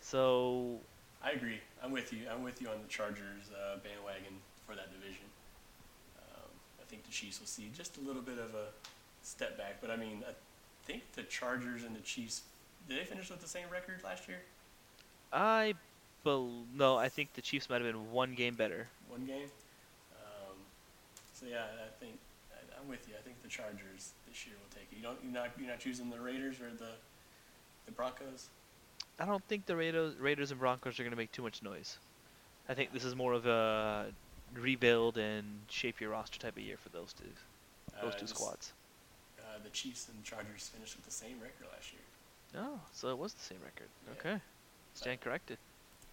So 0.00 0.80
I 1.22 1.30
agree. 1.30 1.60
I'm 1.80 1.92
with 1.92 2.12
you. 2.12 2.28
I'm 2.28 2.42
with 2.42 2.60
you 2.60 2.68
on 2.70 2.82
the 2.82 2.88
Chargers 2.88 3.52
uh, 3.54 3.76
bandwagon 3.76 4.34
for 4.66 4.74
that 4.74 4.90
division. 4.92 5.26
Um, 6.18 6.50
I 6.82 6.84
think 6.86 7.04
the 7.04 7.12
Chiefs 7.12 7.38
will 7.38 7.46
see 7.46 7.70
just 7.72 7.98
a 7.98 8.00
little 8.00 8.22
bit 8.22 8.38
of 8.38 8.52
a 8.56 8.72
step 9.22 9.56
back, 9.56 9.76
but 9.80 9.90
I 9.90 9.96
mean, 9.96 10.22
I 10.28 10.32
think 10.84 11.02
the 11.14 11.22
Chargers 11.22 11.84
and 11.84 11.94
the 11.94 12.00
Chiefs 12.00 12.42
did 12.88 12.98
they 12.98 13.04
finish 13.04 13.30
with 13.30 13.40
the 13.40 13.48
same 13.48 13.68
record 13.70 14.02
last 14.02 14.26
year? 14.28 14.38
I 15.32 15.74
bel 16.24 16.50
no, 16.74 16.96
I 16.96 17.08
think 17.08 17.34
the 17.34 17.42
Chiefs 17.42 17.68
might 17.70 17.80
have 17.80 17.92
been 17.92 18.10
one 18.10 18.34
game 18.34 18.54
better. 18.54 18.88
One 19.08 19.24
game. 19.26 19.48
Um, 20.16 20.56
so 21.34 21.46
yeah, 21.46 21.64
I 21.86 21.90
think 22.02 22.18
I, 22.52 22.80
I'm 22.80 22.88
with 22.88 23.06
you. 23.08 23.14
I 23.18 23.22
think 23.22 23.40
the 23.42 23.48
Chargers 23.48 24.12
this 24.28 24.46
year 24.46 24.56
will 24.58 24.74
take 24.74 24.88
it. 24.90 24.96
You 24.96 25.02
don't. 25.02 25.18
You're 25.22 25.32
not. 25.32 25.50
You're 25.58 25.68
not 25.68 25.78
choosing 25.78 26.10
the 26.10 26.20
Raiders 26.20 26.60
or 26.60 26.70
the 26.76 26.92
the 27.86 27.92
Broncos. 27.92 28.48
I 29.18 29.26
don't 29.26 29.44
think 29.44 29.66
the 29.66 29.76
Raiders, 29.76 30.16
Raiders 30.18 30.50
and 30.50 30.58
Broncos 30.58 30.98
are 30.98 31.02
going 31.02 31.10
to 31.10 31.16
make 31.16 31.30
too 31.30 31.42
much 31.42 31.62
noise. 31.62 31.98
I 32.68 32.74
think 32.74 32.92
this 32.92 33.04
is 33.04 33.14
more 33.14 33.34
of 33.34 33.44
a 33.46 34.06
rebuild 34.54 35.18
and 35.18 35.44
shape 35.68 36.00
your 36.00 36.10
roster 36.10 36.38
type 36.38 36.56
of 36.56 36.62
year 36.62 36.76
for 36.82 36.88
those 36.88 37.12
two, 37.12 37.24
those 38.02 38.14
Uh, 38.14 38.18
two 38.18 38.26
squads. 38.26 38.72
The 39.62 39.70
Chiefs 39.70 40.08
and 40.08 40.22
Chargers 40.24 40.68
finished 40.68 40.96
with 40.96 41.04
the 41.04 41.10
same 41.12 41.40
record 41.40 41.66
last 41.72 41.92
year. 41.92 42.62
Oh, 42.64 42.80
so 42.92 43.10
it 43.10 43.18
was 43.18 43.32
the 43.34 43.42
same 43.42 43.58
record. 43.64 43.88
Yeah. 44.06 44.18
Okay, 44.18 44.42
stand 44.94 45.20
corrected. 45.20 45.58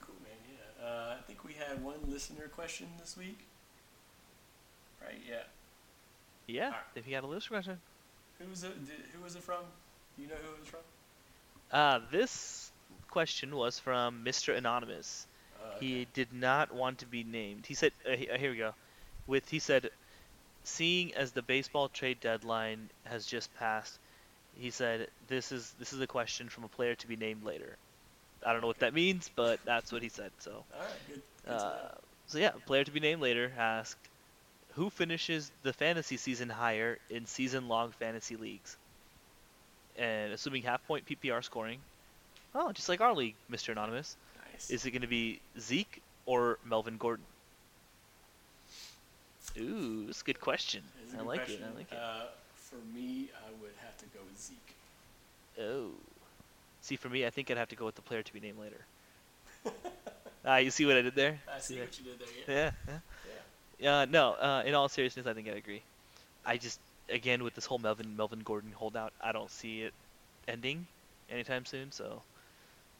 Cool, 0.02 0.15
man. 0.24 0.34
Yeah. 0.48 0.86
Uh, 0.88 1.15
I 1.18 1.22
think 1.24 1.44
we 1.44 1.53
had 1.53 1.84
one 1.84 1.99
listener 2.07 2.48
question 2.48 2.88
this 2.99 3.18
week. 3.18 3.40
Right? 5.02 5.19
Yeah. 5.28 5.44
Yeah, 6.48 6.65
Alright. 6.65 6.80
if 6.95 7.07
you 7.07 7.15
had 7.15 7.24
a 7.24 7.28
listener 7.28 7.57
question. 7.57 7.80
Who 8.40 8.49
was 8.49 8.64
it? 8.64 8.86
Did, 8.86 8.95
who 9.14 9.24
was 9.24 9.36
it 9.36 9.44
from? 9.44 9.64
Do 10.15 10.24
you 10.24 10.30
know 10.30 10.36
who 10.36 10.53
it 10.53 10.60
was 10.60 10.69
from? 10.69 10.80
Uh, 11.72 11.99
this 12.11 12.72
question 13.10 13.56
was 13.56 13.80
from 13.80 14.24
Mr. 14.24 14.56
Anonymous. 14.56 15.28
Uh, 15.60 15.76
okay. 15.76 15.86
He 15.86 16.07
did 16.14 16.32
not 16.32 16.74
want 16.74 16.99
to 16.99 17.06
be 17.06 17.24
named. 17.24 17.65
He 17.65 17.74
said, 17.74 17.91
uh, 18.06 18.11
uh, 18.11 18.38
"Here 18.38 18.52
we 18.52 18.57
go." 18.57 18.74
With 19.26 19.49
he 19.49 19.60
said, 19.60 19.90
"Seeing 20.68 21.14
as 21.15 21.31
the 21.31 21.41
baseball 21.41 21.88
trade 21.88 22.19
deadline 22.19 22.89
has 23.06 23.26
just 23.26 23.53
passed, 23.56 23.98
he 24.60 24.69
said 24.69 25.07
this 25.27 25.52
is 25.52 25.73
this 25.80 25.94
is 25.94 26.02
a 26.02 26.07
question 26.07 26.49
from 26.49 26.65
a 26.65 26.68
player 26.68 26.94
to 26.95 27.07
be 27.07 27.15
named 27.15 27.44
later. 27.44 27.77
I 28.45 28.52
don't 28.52 28.61
know 28.61 28.68
what 28.68 28.80
that 28.80 28.94
means, 28.94 29.31
but 29.35 29.60
that's 29.65 29.91
what 29.91 30.03
he 30.03 30.10
said. 30.10 30.31
So, 30.39 30.52
All 30.52 30.80
right. 30.80 30.89
Good. 31.07 31.22
good 31.45 31.53
uh, 31.53 31.89
so 32.27 32.38
yeah, 32.38 32.52
player 32.65 32.84
to 32.84 32.91
be 32.91 32.99
named 32.99 33.22
later 33.22 33.52
asked, 33.57 34.10
who 34.73 34.89
finishes 34.89 35.52
the 35.64 35.73
fantasy 35.73 36.18
season 36.18 36.49
higher 36.49 36.99
in 37.10 37.26
season-long 37.26 37.91
fantasy 37.91 38.35
leagues? 38.35 38.77
And 39.98 40.34
assuming 40.34 40.64
half 40.64 40.85
point 40.85 41.06
PPR 41.06 41.44
scoring, 41.44 41.80
oh, 42.53 42.72
just 42.73 42.89
like 42.89 43.02
our 43.02 43.15
league, 43.15 43.35
Mr. 43.49 43.72
Anonymous. 43.72 44.18
nice. 44.52 44.69
Is 44.69 44.85
it 44.85 44.91
going 44.91 45.02
to 45.02 45.07
be 45.07 45.39
Zeke 45.60 46.02
or 46.26 46.60
Melvin 46.65 46.98
Gordon? 46.98 47.26
Ooh, 49.60 50.06
that's 50.06 50.22
a 50.22 50.24
good 50.24 50.40
question. 50.40 50.84
A 51.12 51.16
I 51.16 51.18
good 51.20 51.28
like 51.28 51.40
question. 51.46 51.64
it. 51.64 51.72
I 51.74 51.78
like 51.78 51.92
it. 51.92 51.98
Uh, 51.98 52.26
for 52.56 52.76
me, 52.94 53.30
I 53.46 53.52
would 53.62 53.72
have 53.84 53.98
to 53.98 54.06
go 54.06 54.20
with 54.30 54.40
Zeke. 54.40 54.76
oh. 55.60 55.92
See, 56.82 56.96
for 56.96 57.10
me, 57.10 57.26
I 57.26 57.30
think 57.32 57.52
I'd 57.52 57.58
have 57.58 57.70
to 57.70 57.76
go 57.76 57.86
with 57.86 57.96
the 57.96 58.02
player 58.02 58.24
to 58.24 58.34
be 58.34 58.40
named 58.40 58.60
later. 58.60 58.86
Ah, 60.46 60.58
you 60.58 60.72
see 60.72 60.86
what 60.86 60.96
I 60.96 61.02
did 61.02 61.14
there? 61.16 61.40
I 61.54 61.60
see 61.60 61.74
Yeah. 61.76 61.82
what 61.82 62.00
you 62.00 62.06
did 62.06 62.20
there. 62.20 62.28
Yeah. 62.48 62.72
Yeah. 62.88 63.00
yeah. 63.28 63.40
Yeah. 63.80 64.00
Uh, 64.00 64.06
no, 64.06 64.32
uh, 64.34 64.64
in 64.66 64.76
all 64.76 64.88
seriousness, 64.88 65.28
I 65.28 65.34
think 65.34 65.50
I 65.50 65.52
agree. 65.52 65.82
I 66.46 66.56
just, 66.56 66.80
again, 67.10 67.44
with 67.44 67.54
this 67.54 67.66
whole 67.66 67.80
Melvin 67.80 68.16
Melvin 68.16 68.40
Gordon 68.40 68.72
holdout, 68.72 69.12
I 69.22 69.34
don't 69.34 69.52
see 69.52 69.82
it 69.82 69.94
ending 70.48 70.88
anytime 71.30 71.66
soon. 71.66 71.92
So 71.92 72.22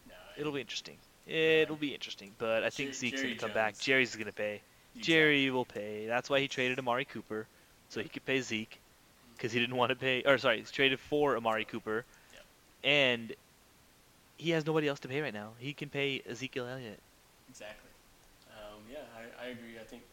No, 0.10 0.14
it'll 0.38 0.52
be 0.52 0.60
interesting. 0.60 0.98
It'll 1.26 1.78
be 1.78 1.94
interesting, 1.94 2.34
but 2.38 2.64
I 2.66 2.70
think 2.70 2.90
Jer- 2.90 2.96
Zeke's 2.96 3.22
Jerry 3.22 3.34
gonna 3.36 3.48
come 3.48 3.54
back. 3.54 3.78
Jerry's 3.80 4.14
gonna 4.18 4.34
pay. 4.34 4.62
Jerry 5.00 5.50
will 5.50 5.66
pay. 5.66 6.06
That's 6.08 6.30
why 6.30 6.40
he 6.40 6.48
traded 6.48 6.80
Amari 6.80 7.06
Cooper, 7.06 7.48
so 7.90 8.02
he 8.02 8.10
could 8.10 8.26
pay 8.26 8.42
Zeke, 8.42 8.80
because 9.36 9.52
he 9.52 9.60
didn't 9.60 9.76
want 9.76 9.90
to 9.90 9.96
pay. 9.96 10.24
Or 10.24 10.38
sorry, 10.38 10.60
he's 10.60 10.72
traded 10.72 11.00
for 11.00 11.38
Amari 11.38 11.66
Cooper, 11.66 12.06
Yep. 12.34 12.46
and 12.84 13.36
he 14.38 14.52
has 14.52 14.66
nobody 14.66 14.88
else 14.88 15.00
to 15.02 15.08
pay 15.08 15.22
right 15.22 15.34
now. 15.34 15.52
He 15.60 15.74
can 15.74 15.90
pay 15.90 16.22
Ezekiel 16.30 16.68
Elliott. 16.68 17.00
Exactly. 17.50 17.90
Um, 18.52 18.82
yeah, 18.92 19.00
I, 19.18 19.46
I 19.46 19.50
agree. 19.50 19.80
I 19.80 19.84
think 19.84 20.04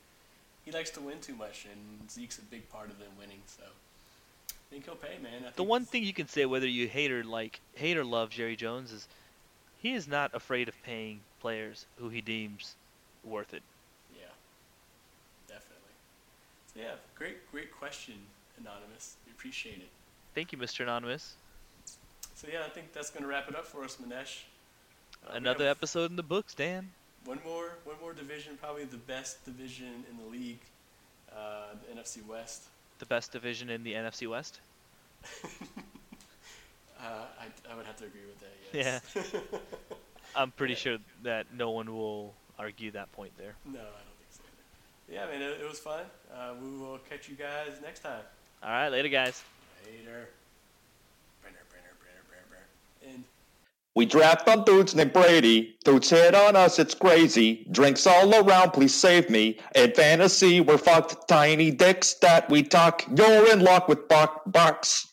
he 0.65 0.73
likes 0.73 0.91
to 0.91 1.01
win 1.01 1.21
too 1.21 1.35
much, 1.35 1.67
and 1.71 2.11
Zeke's 2.11 2.39
a 2.39 2.43
big 2.43 2.69
part 2.71 2.91
of 2.91 2.99
them 2.99 3.09
winning. 3.19 3.41
So 3.47 3.63
I 4.49 4.53
think 4.71 4.85
he'll 4.85 4.95
pay, 4.97 5.19
man. 5.23 5.45
The 5.57 5.63
one 5.63 5.85
thing 5.85 6.05
you 6.05 6.15
can 6.15 6.29
say, 6.29 6.47
whether 6.47 6.67
you 6.67 6.89
hate 6.89 7.11
or 7.13 7.23
like 7.25 7.61
hate 7.75 7.97
or 7.97 8.05
love 8.05 8.31
Jerry 8.31 8.57
Jones, 8.57 8.93
is 8.93 9.07
he 9.83 9.95
is 9.95 10.09
not 10.09 10.35
afraid 10.35 10.69
of 10.69 10.83
paying 10.83 11.21
players 11.41 11.85
who 11.99 12.09
he 12.09 12.23
deems 12.23 12.75
worth 13.25 13.53
it. 13.53 13.63
Yeah, 14.19 14.25
definitely. 15.47 15.93
So 15.93 16.63
yeah, 16.75 16.93
great, 17.15 17.51
great 17.51 17.73
question, 17.73 18.15
anonymous. 18.59 19.17
We 19.27 19.33
appreciate 19.33 19.79
it. 19.79 19.89
Thank 20.35 20.53
you, 20.53 20.59
Mr. 20.59 20.81
Anonymous. 20.83 21.35
So 22.35 22.49
yeah, 22.53 22.61
I 22.67 22.69
think 22.69 22.93
that's 22.93 23.11
gonna 23.11 23.27
wrap 23.27 23.49
it 23.49 23.55
up 23.57 23.67
for 23.67 23.85
us, 23.85 23.97
Manesh. 23.97 24.43
Uh, 25.27 25.33
Another 25.35 25.69
episode 25.69 26.11
in 26.11 26.17
the 26.17 26.23
books, 26.23 26.55
Dan. 26.55 26.91
One 27.25 27.39
more, 27.45 27.71
one 27.85 27.97
more 28.01 28.13
division, 28.13 28.59
probably 28.61 28.85
the 28.85 28.97
best 28.99 29.45
division 29.45 30.05
in 30.11 30.17
the 30.19 30.31
league, 30.31 30.59
uh, 31.33 31.75
the 31.89 31.99
NFC 32.01 32.27
West. 32.27 32.65
The 32.99 33.07
best 33.07 33.33
division 33.33 33.71
in 33.71 33.83
the 33.85 33.95
NFC 33.95 34.29
West. 34.29 34.61
Uh, 37.01 37.27
I, 37.39 37.73
I 37.73 37.77
would 37.77 37.85
have 37.85 37.97
to 37.97 38.05
agree 38.05 38.23
with 38.27 38.41
that. 38.41 38.53
Yes. 38.73 39.35
I'm 40.37 40.51
pretty 40.53 40.73
Yeah. 40.75 40.79
sure 40.79 40.99
that 41.25 41.47
no 41.55 41.71
one 41.71 41.93
will 41.95 42.33
argue 42.59 42.91
that 42.93 43.13
point 43.13 43.33
there. 43.37 43.55
no, 43.67 43.73
I 43.81 43.83
don't 43.83 43.83
think 43.83 43.93
so. 43.93 43.93
Either. 43.93 44.14
Yeah, 45.11 45.27
man, 45.27 45.43
it, 45.43 45.61
it 45.61 45.69
was 45.69 45.79
fun. 45.79 46.05
Uh, 46.35 46.55
we 46.61 46.77
will 46.79 46.99
catch 47.09 47.29
you 47.29 47.37
guys 47.37 47.81
next 47.83 48.01
time. 48.01 48.23
All 48.63 48.71
right, 48.71 48.89
later, 48.89 49.09
guys. 49.09 49.43
Later. 49.85 50.29
Brenner, 51.43 51.59
Brenner, 51.71 51.95
Brenner, 52.01 52.25
Brenner, 52.29 52.47
Brenner. 52.49 53.15
And 53.15 53.25
We 53.95 54.07
draft 54.07 54.49
on 54.49 54.65
dudes 54.65 54.95
named 54.95 55.13
Brady. 55.13 55.77
Dudes 55.85 56.09
hit 56.11 56.35
on 56.35 56.57
us, 56.57 56.79
it's 56.79 56.95
crazy. 56.95 57.67
Drinks 57.71 58.07
all 58.07 58.35
around, 58.35 58.71
please 58.73 58.95
save 58.95 59.29
me. 59.29 59.59
In 59.75 59.93
fantasy, 59.93 60.61
we're 60.61 60.79
fucked. 60.79 61.29
Tiny 61.29 61.71
dicks 61.71 62.15
that 62.15 62.49
we 62.49 62.63
talk. 62.63 63.05
You're 63.15 63.53
in 63.53 63.61
luck 63.61 63.89
with 63.89 64.09
Buck 64.09 64.43
Bucks. 64.47 65.13